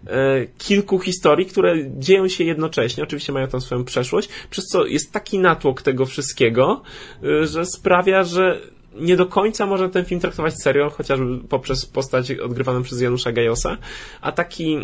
e, 0.07 0.45
kilku 0.57 0.99
historii, 0.99 1.45
które 1.45 1.75
dzieją 1.97 2.27
się 2.27 2.43
jednocześnie, 2.43 3.03
oczywiście 3.03 3.33
mają 3.33 3.47
tam 3.47 3.61
swoją 3.61 3.83
przeszłość, 3.83 4.29
przez 4.49 4.65
co 4.65 4.85
jest 4.85 5.11
taki 5.11 5.39
natłok 5.39 5.81
tego 5.81 6.05
wszystkiego, 6.05 6.81
e, 7.23 7.47
że 7.47 7.65
sprawia, 7.65 8.23
że 8.23 8.61
nie 8.95 9.15
do 9.15 9.25
końca 9.25 9.65
można 9.65 9.89
ten 9.89 10.05
film 10.05 10.21
traktować 10.21 10.53
serio, 10.63 10.89
chociażby 10.89 11.37
poprzez 11.49 11.85
postać 11.85 12.31
odgrywaną 12.31 12.83
przez 12.83 13.01
Janusza 13.01 13.31
Gajosa, 13.31 13.77
a 14.21 14.31
taki 14.31 14.77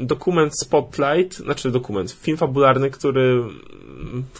dokument 0.00 0.52
Spotlight, 0.60 1.36
znaczy 1.36 1.70
dokument, 1.70 2.12
film 2.12 2.36
fabularny, 2.36 2.90
który, 2.90 3.42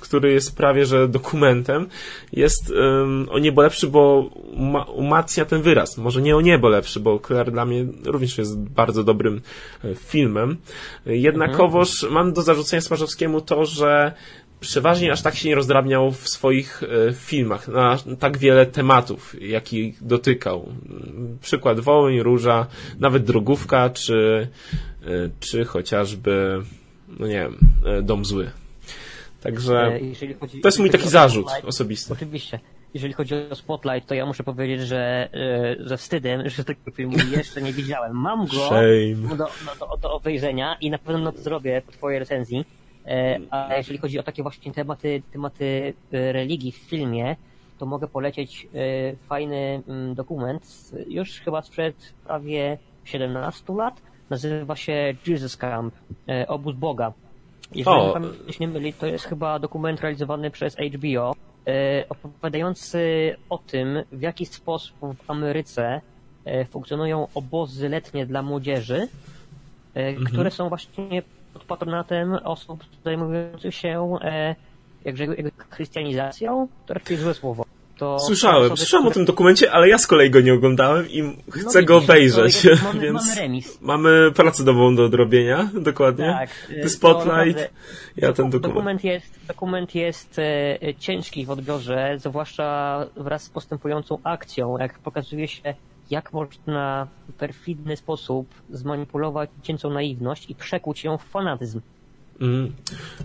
który 0.00 0.32
jest 0.32 0.56
prawie 0.56 0.86
że 0.86 1.08
dokumentem, 1.08 1.86
jest 2.32 2.70
um, 2.70 3.28
o 3.30 3.38
niebo 3.38 3.62
lepszy, 3.62 3.86
bo 3.86 4.30
uma, 4.52 4.84
umacnia 4.84 5.44
ten 5.44 5.62
wyraz. 5.62 5.98
Może 5.98 6.22
nie 6.22 6.36
o 6.36 6.40
niebo 6.40 6.68
lepszy, 6.68 7.00
bo 7.00 7.20
Claire 7.26 7.52
dla 7.52 7.64
mnie 7.64 7.86
również 8.04 8.38
jest 8.38 8.58
bardzo 8.58 9.04
dobrym 9.04 9.40
e, 9.84 9.94
filmem. 9.94 10.56
Jednakowoż 11.06 12.04
mhm. 12.04 12.12
mam 12.12 12.32
do 12.32 12.42
zarzucenia 12.42 12.80
Smarzowskiemu 12.80 13.40
to, 13.40 13.64
że 13.64 14.12
przeważnie 14.60 15.12
aż 15.12 15.22
tak 15.22 15.34
się 15.34 15.48
nie 15.48 15.54
rozdrabniał 15.54 16.10
w 16.10 16.28
swoich 16.28 16.82
e, 16.82 17.12
filmach 17.12 17.68
na 17.68 17.98
tak 18.18 18.38
wiele 18.38 18.66
tematów, 18.66 19.42
jakich 19.42 20.04
dotykał. 20.04 20.68
Przykład 21.40 21.80
Wołyń, 21.80 22.20
Róża, 22.20 22.66
nawet 22.98 23.24
Drogówka, 23.24 23.90
czy, 23.90 24.48
e, 25.02 25.06
czy 25.40 25.64
chociażby, 25.64 26.62
no 27.18 27.26
nie 27.26 27.34
wiem, 27.34 27.58
e, 27.86 28.02
Dom 28.02 28.24
Zły. 28.24 28.50
Także 29.42 30.00
chodzi, 30.40 30.60
to 30.60 30.68
jest 30.68 30.78
mój 30.78 30.90
taki 30.90 31.08
zarzut 31.08 31.46
osobisty. 31.66 32.12
Oczywiście. 32.12 32.60
Jeżeli 32.94 33.12
chodzi 33.12 33.34
o 33.34 33.54
Spotlight, 33.54 34.08
to 34.08 34.14
ja 34.14 34.26
muszę 34.26 34.44
powiedzieć, 34.44 34.80
że 34.80 35.28
ze 35.80 35.96
wstydem, 35.96 36.48
że 36.48 36.64
tego 36.64 36.90
filmu 36.90 37.16
jeszcze 37.36 37.62
nie 37.62 37.72
widziałem. 37.72 38.16
Mam 38.16 38.46
go 38.46 38.70
do, 39.28 39.36
do, 39.36 39.46
do, 39.80 39.96
do 39.96 40.12
obejrzenia 40.12 40.76
i 40.80 40.90
na 40.90 40.98
pewno 40.98 41.32
to 41.32 41.38
zrobię 41.38 41.82
po 41.86 41.92
twojej 41.92 42.18
recenzji 42.18 42.64
E, 42.64 42.79
a 43.50 43.74
jeżeli 43.76 43.98
chodzi 43.98 44.18
o 44.18 44.22
takie 44.22 44.42
właśnie 44.42 44.72
tematy, 44.72 45.22
tematy 45.32 45.94
e, 46.12 46.32
religii 46.32 46.72
w 46.72 46.76
filmie, 46.76 47.36
to 47.78 47.86
mogę 47.86 48.08
polecieć 48.08 48.68
e, 48.74 49.16
fajny 49.16 49.82
mm, 49.88 50.14
dokument, 50.14 50.90
już 51.08 51.40
chyba 51.40 51.62
sprzed 51.62 52.14
prawie 52.24 52.78
17 53.04 53.72
lat. 53.72 54.02
Nazywa 54.30 54.76
się 54.76 55.14
Jesus 55.26 55.56
Camp, 55.56 55.94
Obóz 56.48 56.76
Boga. 56.76 57.12
Jeżeli 57.74 57.96
o. 57.96 58.20
nie 58.60 58.68
myli, 58.68 58.92
to 58.92 59.06
jest 59.06 59.24
chyba 59.24 59.58
dokument 59.58 60.00
realizowany 60.00 60.50
przez 60.50 60.76
HBO, 60.76 61.34
opowiadający 62.08 63.36
o 63.48 63.58
tym, 63.58 64.02
w 64.12 64.22
jaki 64.22 64.46
sposób 64.46 64.96
w 65.24 65.30
Ameryce 65.30 66.00
funkcjonują 66.70 67.28
obozy 67.34 67.88
letnie 67.88 68.26
dla 68.26 68.42
młodzieży, 68.42 69.08
mhm. 69.94 70.26
które 70.26 70.50
są 70.50 70.68
właśnie 70.68 71.22
patronatem 71.70 72.34
osób 72.44 72.84
zajmujących 73.04 73.74
się 73.74 74.18
e, 74.22 74.54
jakże 75.04 75.26
chrystianizacją, 75.70 76.68
to 76.86 76.94
raczej 76.94 77.16
złe 77.16 77.34
słowo. 77.34 77.64
To 77.96 78.18
słyszałem, 78.18 78.76
słyszałem 78.76 79.04
które... 79.04 79.12
o 79.12 79.14
tym 79.14 79.24
dokumencie, 79.24 79.72
ale 79.72 79.88
ja 79.88 79.98
z 79.98 80.06
kolei 80.06 80.30
go 80.30 80.40
nie 80.40 80.54
oglądałem 80.54 81.08
i 81.08 81.36
chcę 81.50 81.80
no, 81.80 81.86
go 81.86 81.96
obejrzeć, 81.96 82.64
mamy, 82.84 83.00
więc 83.00 83.28
mamy, 83.28 83.40
remis. 83.40 83.78
mamy 83.80 84.32
pracę 84.32 84.64
domową 84.64 84.96
do 84.96 85.04
odrobienia, 85.04 85.70
dokładnie. 85.74 86.36
Tak. 86.38 86.50
Ty 86.82 86.88
Spotlight, 86.88 87.70
ja 88.16 88.32
ten 88.32 88.50
dokument. 88.50 88.74
Dokument 88.74 89.04
jest, 89.04 89.46
dokument 89.48 89.94
jest 89.94 90.38
e, 90.38 90.94
ciężki 90.98 91.46
w 91.46 91.50
odbiorze, 91.50 92.14
zwłaszcza 92.18 92.98
wraz 93.16 93.42
z 93.42 93.48
postępującą 93.50 94.18
akcją, 94.24 94.78
jak 94.78 94.98
pokazuje 94.98 95.48
się 95.48 95.74
jak 96.10 96.32
można 96.32 97.06
w 97.28 97.32
perfidny 97.32 97.96
sposób 97.96 98.48
zmanipulować 98.70 99.50
dziecięcą 99.56 99.90
naiwność 99.90 100.50
i 100.50 100.54
przekuć 100.54 101.04
ją 101.04 101.18
w 101.18 101.24
fanatyzm. 101.24 101.80
Mm. 102.40 102.72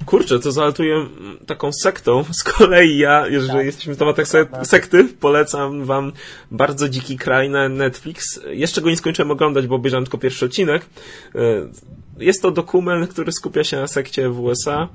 Kurczę, 0.06 0.40
to 0.40 0.52
zalatuje 0.52 1.06
taką 1.46 1.74
sektą. 1.74 2.24
Z 2.32 2.44
kolei 2.44 2.98
ja, 2.98 3.28
jeżeli 3.28 3.54
tak, 3.54 3.66
jesteśmy 3.66 3.96
w 3.96 3.98
tematach 3.98 4.28
se 4.28 4.46
sekty, 4.64 5.04
polecam 5.04 5.86
wam 5.86 6.12
bardzo 6.52 6.90
dziki 6.90 7.18
kraj 7.18 7.50
na 7.50 7.70
Netflix. 7.70 8.40
Jeszcze 8.52 8.82
go 8.82 8.90
nie 8.90 8.98
skończyłem 8.98 9.32
oglądać, 9.32 9.68
bo 9.68 9.76
obejrzałem 9.76 10.06
tylko 10.06 10.18
pierwszy 10.18 10.46
odcinek. 10.46 10.86
E, 11.36 11.40
jest 12.20 12.42
to 12.42 12.52
dokument, 12.52 13.10
który 13.10 13.32
skupia 13.32 13.64
się 13.64 13.78
na 13.78 13.88
sekcie 13.88 14.30
w 14.30 14.40
USA. 14.40 14.90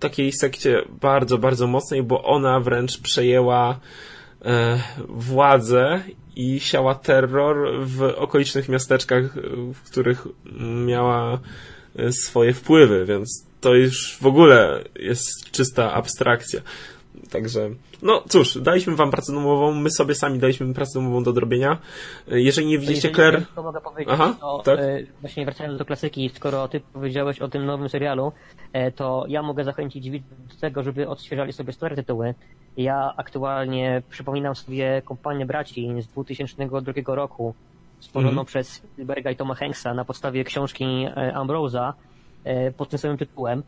Takiej 0.00 0.32
sekcie 0.32 0.82
bardzo, 1.00 1.38
bardzo 1.38 1.66
mocnej, 1.66 2.02
bo 2.02 2.24
ona 2.24 2.60
wręcz 2.60 3.00
przejęła 3.00 3.80
e, 4.44 4.80
władzę 5.08 6.02
i 6.36 6.60
siała 6.60 6.94
terror 6.94 7.86
w 7.86 8.02
okolicznych 8.02 8.68
miasteczkach, 8.68 9.34
w 9.74 9.82
których 9.90 10.26
miała 10.86 11.40
swoje 12.10 12.52
wpływy, 12.52 13.04
więc 13.06 13.46
to 13.60 13.74
już 13.74 14.18
w 14.20 14.26
ogóle 14.26 14.84
jest 14.96 15.50
czysta 15.50 15.92
abstrakcja. 15.92 16.60
Także, 17.34 17.70
no 18.02 18.22
cóż, 18.28 18.58
daliśmy 18.58 18.96
wam 18.96 19.10
pracę 19.10 19.32
domową, 19.32 19.74
my 19.74 19.90
sobie 19.90 20.14
sami 20.14 20.38
daliśmy 20.38 20.74
pracę 20.74 20.90
domową 20.94 21.22
do 21.22 21.30
odrobienia. 21.30 21.78
Jeżeli 22.26 22.66
nie 22.66 22.78
widzieliście 22.78 23.10
Claire... 23.10 23.42
To 23.54 23.62
mogę 23.62 23.80
powiedzieć, 23.80 24.08
Aha, 24.12 24.36
to, 24.40 24.62
tak? 24.64 24.78
e, 24.78 24.98
właśnie 25.20 25.44
wracając 25.44 25.78
do 25.78 25.84
klasyki, 25.84 26.30
skoro 26.34 26.68
ty 26.68 26.80
powiedziałeś 26.80 27.38
o 27.38 27.48
tym 27.48 27.66
nowym 27.66 27.88
serialu, 27.88 28.32
e, 28.72 28.92
to 28.92 29.24
ja 29.28 29.42
mogę 29.42 29.64
zachęcić 29.64 30.10
widzów 30.10 30.48
do 30.48 30.60
tego, 30.60 30.82
żeby 30.82 31.08
odświeżali 31.08 31.52
sobie 31.52 31.72
stare 31.72 31.96
tytuły. 31.96 32.34
Ja 32.76 33.14
aktualnie 33.16 34.02
przypominam 34.10 34.54
sobie 34.54 35.02
kompanię 35.04 35.46
braci 35.46 36.02
z 36.02 36.06
2002 36.06 37.14
roku, 37.14 37.54
stworzoną 38.00 38.32
mm. 38.32 38.44
przez 38.44 38.68
Spielberga 38.68 39.30
i 39.30 39.36
Toma 39.36 39.54
Hanksa 39.54 39.94
na 39.94 40.04
podstawie 40.04 40.44
książki 40.44 40.84
e, 40.84 41.34
Ambrosa 41.34 41.94
pod 42.76 42.88
tym 42.88 42.98
samym 42.98 43.16
tytułem 43.16 43.62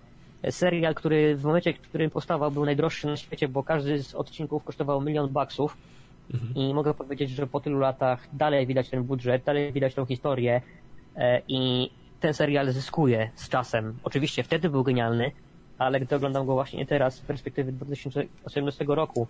serial, 0.50 0.94
który 0.94 1.36
w 1.36 1.44
momencie, 1.44 1.72
w 1.72 1.80
którym 1.80 2.10
powstawał, 2.10 2.50
był 2.50 2.64
najdroższy 2.64 3.06
na 3.06 3.16
świecie, 3.16 3.48
bo 3.48 3.62
każdy 3.62 4.02
z 4.02 4.14
odcinków 4.14 4.64
kosztował 4.64 5.00
milion 5.00 5.28
baksów. 5.28 5.76
Mhm. 6.34 6.54
I 6.54 6.74
mogę 6.74 6.94
powiedzieć, 6.94 7.30
że 7.30 7.46
po 7.46 7.60
tylu 7.60 7.78
latach 7.78 8.28
dalej 8.32 8.66
widać 8.66 8.88
ten 8.88 9.04
budżet, 9.04 9.44
dalej 9.44 9.72
widać 9.72 9.94
tą 9.94 10.06
historię 10.06 10.60
e, 11.16 11.42
i 11.48 11.90
ten 12.20 12.34
serial 12.34 12.72
zyskuje 12.72 13.30
z 13.34 13.48
czasem. 13.48 13.98
Oczywiście 14.04 14.42
wtedy 14.42 14.70
był 14.70 14.84
genialny, 14.84 15.30
ale 15.78 16.00
gdy 16.00 16.16
oglądam 16.16 16.46
go 16.46 16.54
właśnie 16.54 16.86
teraz 16.86 17.14
z 17.14 17.20
perspektywy 17.20 17.72
2018 17.72 18.84
roku 18.88 19.26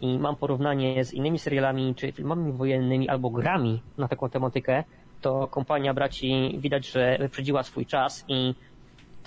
i 0.00 0.18
mam 0.18 0.36
porównanie 0.36 1.04
z 1.04 1.12
innymi 1.12 1.38
serialami 1.38 1.94
czy 1.94 2.12
filmami 2.12 2.52
wojennymi 2.52 3.08
albo 3.08 3.30
grami 3.30 3.82
na 3.98 4.08
taką 4.08 4.28
tematykę, 4.28 4.84
to 5.20 5.46
kompania 5.46 5.94
braci 5.94 6.58
widać, 6.58 6.90
że 6.90 7.18
wyprzedziła 7.20 7.62
swój 7.62 7.86
czas 7.86 8.24
i 8.28 8.54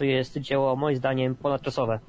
to 0.01 0.05
jest 0.05 0.37
dzieło 0.37 0.75
moim 0.75 0.95
zdaniem 0.95 1.35
ponadczasowe. 1.35 1.99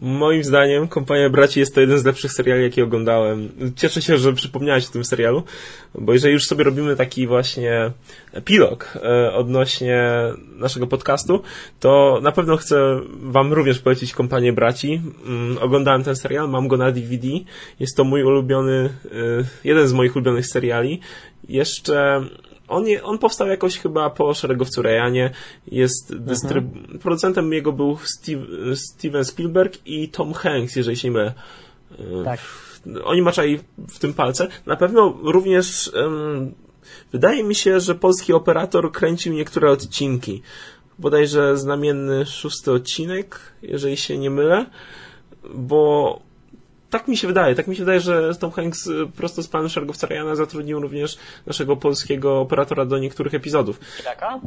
Moim 0.00 0.44
zdaniem 0.44 0.88
Kompania 0.88 1.30
Braci 1.30 1.60
jest 1.60 1.74
to 1.74 1.80
jeden 1.80 1.98
z 1.98 2.04
lepszych 2.04 2.32
seriali, 2.32 2.62
jaki 2.62 2.82
oglądałem. 2.82 3.48
Cieszę 3.76 4.02
się, 4.02 4.18
że 4.18 4.32
przypomniałeś 4.32 4.88
o 4.88 4.92
tym 4.92 5.04
serialu, 5.04 5.42
bo 5.94 6.12
jeżeli 6.12 6.34
już 6.34 6.46
sobie 6.46 6.64
robimy 6.64 6.96
taki 6.96 7.26
właśnie 7.26 7.90
epilog 8.32 8.98
e, 9.02 9.32
odnośnie 9.32 10.10
naszego 10.56 10.86
podcastu, 10.86 11.42
to 11.80 12.20
na 12.22 12.32
pewno 12.32 12.56
chcę 12.56 13.00
wam 13.22 13.52
również 13.52 13.78
polecić 13.78 14.12
Kompanię 14.12 14.52
Braci. 14.52 15.00
Mm, 15.26 15.58
oglądałem 15.60 16.04
ten 16.04 16.16
serial, 16.16 16.48
mam 16.48 16.68
go 16.68 16.76
na 16.76 16.92
DVD. 16.92 17.28
Jest 17.80 17.96
to 17.96 18.04
mój 18.04 18.22
ulubiony, 18.22 18.88
e, 19.04 19.44
jeden 19.64 19.88
z 19.88 19.92
moich 19.92 20.16
ulubionych 20.16 20.46
seriali. 20.46 21.00
Jeszcze 21.48 22.22
on, 22.72 22.86
je, 22.86 23.02
on 23.02 23.18
powstał 23.18 23.48
jakoś 23.48 23.78
chyba 23.78 24.10
po 24.10 24.34
Szeregowcu 24.34 24.82
Rejanie. 24.82 25.30
Jest 25.66 26.16
dystryb... 26.16 26.64
Mhm. 26.64 26.98
Producentem 26.98 27.52
jego 27.52 27.72
był 27.72 27.98
Steve, 28.04 28.76
Steven 28.76 29.24
Spielberg 29.24 29.86
i 29.86 30.08
Tom 30.08 30.32
Hanks, 30.32 30.76
jeżeli 30.76 30.96
się 30.96 31.08
nie 31.08 31.12
mylę. 31.12 31.32
Tak. 32.24 32.40
Oni 33.04 33.22
maczali 33.22 33.60
w 33.88 33.98
tym 33.98 34.14
palce. 34.14 34.48
Na 34.66 34.76
pewno 34.76 35.18
również 35.22 35.92
um, 35.94 36.54
wydaje 37.12 37.44
mi 37.44 37.54
się, 37.54 37.80
że 37.80 37.94
polski 37.94 38.32
operator 38.32 38.92
kręcił 38.92 39.32
niektóre 39.32 39.70
odcinki. 39.70 40.42
Bodajże 40.98 41.56
znamienny 41.56 42.26
szósty 42.26 42.72
odcinek, 42.72 43.40
jeżeli 43.62 43.96
się 43.96 44.18
nie 44.18 44.30
mylę, 44.30 44.66
bo 45.54 46.20
tak 46.92 47.08
mi 47.08 47.16
się 47.16 47.26
wydaje. 47.26 47.54
Tak 47.54 47.66
mi 47.66 47.76
się 47.76 47.82
wydaje, 47.82 48.00
że 48.00 48.34
Tom 48.34 48.50
Hanks 48.50 48.86
y, 48.86 49.06
prosto 49.16 49.42
z 49.42 49.48
panem 49.48 49.68
Szeregowca 49.68 50.06
Ryana 50.06 50.34
zatrudnił 50.34 50.80
również 50.80 51.18
naszego 51.46 51.76
polskiego 51.76 52.40
operatora 52.40 52.84
do 52.84 52.98
niektórych 52.98 53.34
epizodów. 53.34 53.80
Idziaka? 54.00 54.40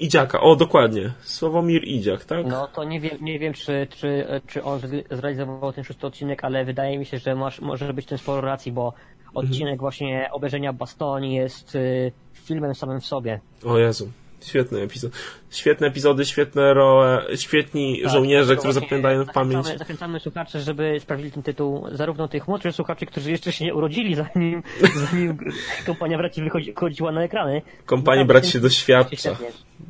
Idziaka, 0.00 0.40
o 0.40 0.56
dokładnie. 0.56 1.12
Sławomir 1.20 1.88
Idziak, 1.88 2.24
tak? 2.24 2.46
No 2.46 2.68
to 2.68 2.84
nie 2.84 3.00
wiem, 3.00 3.18
nie 3.20 3.38
wiem 3.38 3.52
czy, 3.52 3.86
czy, 3.90 4.26
czy 4.46 4.64
on 4.64 4.80
zrealizował 5.10 5.72
ten 5.72 5.84
szósty 5.84 6.06
odcinek, 6.06 6.44
ale 6.44 6.64
wydaje 6.64 6.98
mi 6.98 7.06
się, 7.06 7.18
że 7.18 7.34
masz, 7.34 7.60
może 7.60 7.94
być 7.94 8.06
ten 8.06 8.18
sporo 8.18 8.40
racji, 8.40 8.72
bo 8.72 8.92
odcinek 9.34 9.72
mhm. 9.72 9.78
właśnie 9.78 10.28
obejrzenia 10.32 10.72
Bastoni 10.72 11.34
jest 11.34 11.74
y, 11.74 12.12
filmem 12.32 12.74
samym 12.74 13.00
w 13.00 13.06
sobie. 13.06 13.40
O 13.64 13.78
Jezu. 13.78 14.10
Świetny 14.44 14.80
epizod. 14.82 15.12
Świetne 15.50 15.86
epizody, 15.86 16.24
świetne 16.24 16.74
role, 16.74 17.26
świetni 17.36 18.00
tak, 18.02 18.12
żołnierze, 18.12 18.56
którzy 18.56 18.72
zapamiętają 18.72 19.24
w 19.24 19.32
pamięć. 19.32 19.52
Zachęcamy, 19.52 19.78
zachęcamy 19.78 20.20
słuchaczy, 20.20 20.60
żeby 20.60 21.00
sprawdzili 21.00 21.32
ten 21.32 21.42
tytuł, 21.42 21.86
zarówno 21.92 22.28
tych 22.28 22.48
młodszych 22.48 22.74
słuchaczy, 22.74 23.06
którzy 23.06 23.30
jeszcze 23.30 23.52
się 23.52 23.64
nie 23.64 23.74
urodzili, 23.74 24.14
zanim, 24.14 24.62
zanim 25.10 25.38
kompania 25.86 26.18
braci 26.18 26.42
wychodziła 26.42 27.12
na 27.12 27.22
ekrany. 27.22 27.62
Kompania 27.86 28.24
braci 28.24 28.50
się 28.50 28.60
doświadcza. 28.60 29.36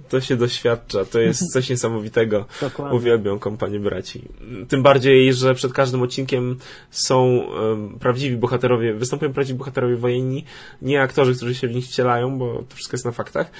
To 0.08 0.20
się 0.20 0.36
doświadcza, 0.36 1.04
to 1.04 1.20
jest 1.20 1.52
coś 1.52 1.70
niesamowitego. 1.70 2.44
Dokładnie. 2.60 2.98
Uwielbiam 2.98 3.38
kompanię 3.38 3.80
braci. 3.80 4.22
Tym 4.68 4.82
bardziej, 4.82 5.34
że 5.34 5.54
przed 5.54 5.72
każdym 5.72 6.02
odcinkiem 6.02 6.56
są 6.90 7.26
um, 7.26 7.98
prawdziwi 7.98 8.36
bohaterowie, 8.36 8.94
występują 8.94 9.32
prawdziwi 9.32 9.58
bohaterowie 9.58 9.96
wojenni, 9.96 10.44
nie 10.82 11.02
aktorzy, 11.02 11.34
którzy 11.34 11.54
się 11.54 11.68
w 11.68 11.74
nich 11.74 11.84
wcielają, 11.84 12.38
bo 12.38 12.62
to 12.68 12.76
wszystko 12.76 12.94
jest 12.94 13.04
na 13.04 13.12
faktach, 13.12 13.50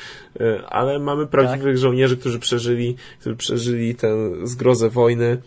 e, 0.41 0.67
ale 0.67 0.99
mamy 0.99 1.27
prawdziwych 1.27 1.75
tak. 1.75 1.79
żołnierzy, 1.79 2.17
którzy 2.17 2.39
przeżyli, 2.39 2.97
którzy 3.21 3.37
przeżyli 3.37 3.95
tę 3.95 4.17
zgrozę 4.45 4.91
wojny. 4.91 5.43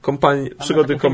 Kompanii, 0.00 0.50
przygody, 0.60 0.96
kom, 0.96 1.12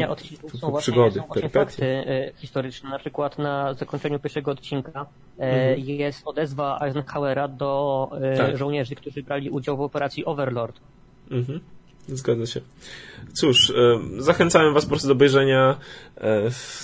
są 0.61 0.77
przygody, 0.79 1.21
są 1.21 1.27
właśnie 1.27 1.49
fakty 1.49 1.87
e, 1.87 2.33
historyczne. 2.37 2.91
Na 2.91 2.99
przykład 2.99 3.39
na 3.39 3.75
zakończeniu 3.75 4.19
pierwszego 4.19 4.51
odcinka 4.51 5.07
e, 5.39 5.43
mhm. 5.43 5.81
jest 5.81 6.23
odezwa 6.25 6.79
Eisenhowera 6.81 7.49
do 7.49 8.11
e, 8.21 8.37
tak. 8.37 8.57
żołnierzy, 8.57 8.95
którzy 8.95 9.23
brali 9.23 9.51
udział 9.51 9.77
w 9.77 9.81
operacji 9.81 10.25
Overlord. 10.25 10.81
Mhm. 11.31 11.61
Zgadza 12.09 12.47
się. 12.47 12.61
Cóż, 13.33 13.73
zachęcałem 14.19 14.75
Was 14.75 14.85
po 14.85 14.89
prostu 14.89 15.09
do 15.09 15.15
obejrzenia 15.15 15.79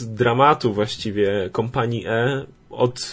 dramatu 0.00 0.72
właściwie 0.72 1.50
kompanii 1.52 2.06
E 2.06 2.44
od 2.70 3.12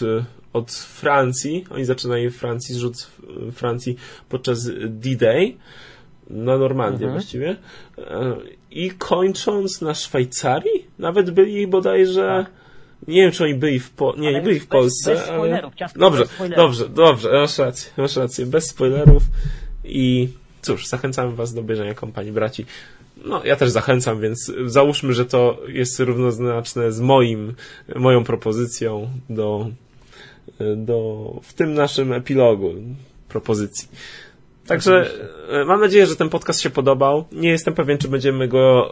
od 0.54 0.72
Francji. 0.72 1.66
Oni 1.72 1.86
zaczynają 1.86 2.30
w 2.30 2.34
Francji, 2.34 2.76
zrzut 2.76 3.12
Francji 3.52 3.98
podczas 4.30 4.70
D-Day 4.88 5.54
na 6.30 6.58
Normandię 6.58 7.06
mhm. 7.06 7.12
właściwie. 7.12 7.56
I 8.78 8.92
kończąc 8.92 9.82
na 9.82 9.94
Szwajcarii, 9.94 10.86
nawet 11.00 11.32
byli 11.32 11.68
bodajże. 11.68 12.46
Tak. 12.46 12.52
Nie 13.08 13.22
wiem, 13.22 13.32
czy 13.32 13.44
oni 13.44 13.56
byli 13.56 13.80
w, 13.80 13.90
po... 13.90 14.16
nie, 14.18 14.34
nie 14.34 14.42
byli 14.42 14.60
w 14.60 14.68
Polsce, 14.68 15.12
bez, 15.12 15.20
bez 15.20 15.30
ale... 15.30 15.62
Dobrze, 15.96 16.24
dobrze, 16.56 16.90
dobrze, 16.90 17.32
masz 17.32 17.58
rację, 17.58 17.92
masz 17.98 18.16
rację, 18.16 18.46
bez 18.46 18.68
spoilerów 18.68 19.24
i 19.84 20.30
cóż, 20.62 20.88
zachęcam 20.88 21.36
was 21.36 21.54
do 21.54 21.62
obejrzenia 21.62 21.94
kompanii 21.94 22.32
braci. 22.32 22.66
No, 23.26 23.46
ja 23.46 23.56
też 23.56 23.70
zachęcam, 23.70 24.22
więc 24.22 24.52
załóżmy, 24.66 25.14
że 25.14 25.26
to 25.26 25.62
jest 25.68 26.00
równoznaczne 26.00 26.92
z 26.92 27.02
moim, 27.02 27.54
moją 27.96 28.24
propozycją 28.24 29.10
do 29.30 29.70
do, 30.78 31.40
w 31.44 31.54
tym 31.54 31.74
naszym 31.74 32.14
epilogu 32.14 32.74
propozycji. 33.30 33.88
Także 34.68 35.10
e, 35.50 35.66
mam 35.66 35.82
nadzieję, 35.82 36.06
że 36.06 36.16
ten 36.16 36.30
podcast 36.30 36.62
się 36.62 36.70
podobał. 36.70 37.26
Nie 37.32 37.50
jestem 37.50 37.74
pewien, 37.74 37.98
czy 37.98 38.08
będziemy 38.08 38.48
go 38.48 38.92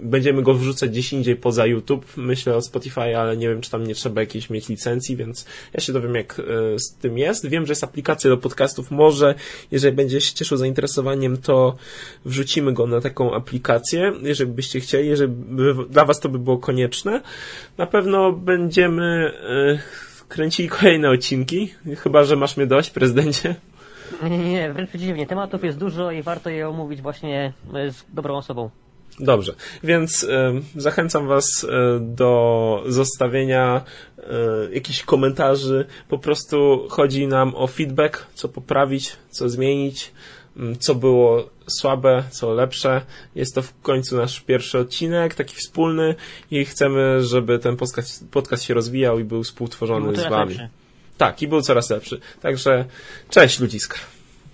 będziemy 0.00 0.42
go 0.42 0.54
wrzucać 0.54 0.90
gdzieś 0.90 1.12
indziej 1.12 1.36
poza 1.36 1.66
YouTube. 1.66 2.16
Myślę 2.16 2.56
o 2.56 2.62
Spotify, 2.62 3.16
ale 3.16 3.36
nie 3.36 3.48
wiem, 3.48 3.60
czy 3.60 3.70
tam 3.70 3.86
nie 3.86 3.94
trzeba 3.94 4.20
jakiejś 4.20 4.50
mieć 4.50 4.68
licencji, 4.68 5.16
więc 5.16 5.46
ja 5.74 5.80
się 5.80 5.92
dowiem, 5.92 6.14
jak 6.14 6.40
e, 6.40 6.78
z 6.78 6.94
tym 6.94 7.18
jest. 7.18 7.48
Wiem, 7.48 7.66
że 7.66 7.70
jest 7.70 7.84
aplikacja 7.84 8.30
do 8.30 8.36
podcastów. 8.36 8.90
Może, 8.90 9.34
jeżeli 9.70 9.96
będzie 9.96 10.20
się 10.20 10.34
cieszył 10.34 10.58
zainteresowaniem, 10.58 11.36
to 11.36 11.76
wrzucimy 12.24 12.72
go 12.72 12.86
na 12.86 13.00
taką 13.00 13.34
aplikację, 13.34 14.12
jeżeli 14.22 14.52
byście 14.52 14.80
chcieli, 14.80 15.08
jeżeli 15.08 15.32
by, 15.32 15.74
dla 15.90 16.04
Was 16.04 16.20
to 16.20 16.28
by 16.28 16.38
było 16.38 16.58
konieczne. 16.58 17.22
Na 17.78 17.86
pewno 17.86 18.32
będziemy 18.32 19.32
yy, 19.48 19.78
kręcili 20.28 20.68
kolejne 20.68 21.10
odcinki. 21.10 21.74
Chyba, 21.96 22.24
że 22.24 22.36
masz 22.36 22.56
mnie 22.56 22.66
dość, 22.66 22.90
prezydencie. 22.90 23.54
Nie, 24.22 24.38
nie, 24.38 24.52
nie, 24.52 24.72
wręcz 24.72 24.88
przeciwnie. 24.88 25.26
Tematów 25.26 25.64
jest 25.64 25.78
dużo 25.78 26.10
i 26.10 26.22
warto 26.22 26.50
je 26.50 26.68
omówić 26.68 27.02
właśnie 27.02 27.52
z 27.72 28.04
dobrą 28.14 28.36
osobą. 28.36 28.70
Dobrze, 29.20 29.54
więc 29.82 30.22
y, 30.22 30.28
zachęcam 30.76 31.26
Was 31.26 31.64
y, 31.64 31.68
do 32.00 32.82
zostawienia 32.86 33.84
y, 34.18 34.22
jakichś 34.74 35.02
komentarzy. 35.02 35.86
Po 36.08 36.18
prostu 36.18 36.86
chodzi 36.90 37.26
nam 37.26 37.54
o 37.54 37.66
feedback, 37.66 38.26
co 38.34 38.48
poprawić, 38.48 39.16
co 39.30 39.48
zmienić. 39.48 40.12
Co 40.78 40.94
było 40.94 41.50
słabe, 41.66 42.24
co 42.30 42.52
lepsze. 42.52 43.02
Jest 43.34 43.54
to 43.54 43.62
w 43.62 43.80
końcu 43.80 44.16
nasz 44.16 44.40
pierwszy 44.40 44.78
odcinek, 44.78 45.34
taki 45.34 45.56
wspólny 45.56 46.14
i 46.50 46.64
chcemy, 46.64 47.22
żeby 47.22 47.58
ten 47.58 47.76
podcast, 47.76 48.30
podcast 48.30 48.62
się 48.62 48.74
rozwijał 48.74 49.18
i 49.18 49.24
był 49.24 49.42
współtworzony 49.42 50.16
z 50.16 50.28
Wami. 50.28 50.54
Lepszy. 50.54 50.68
Tak, 51.18 51.42
i 51.42 51.48
był 51.48 51.62
coraz 51.62 51.90
lepszy. 51.90 52.20
Także 52.42 52.84
cześć 53.30 53.60
ludziska. 53.60 53.96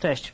Cześć. 0.00 0.32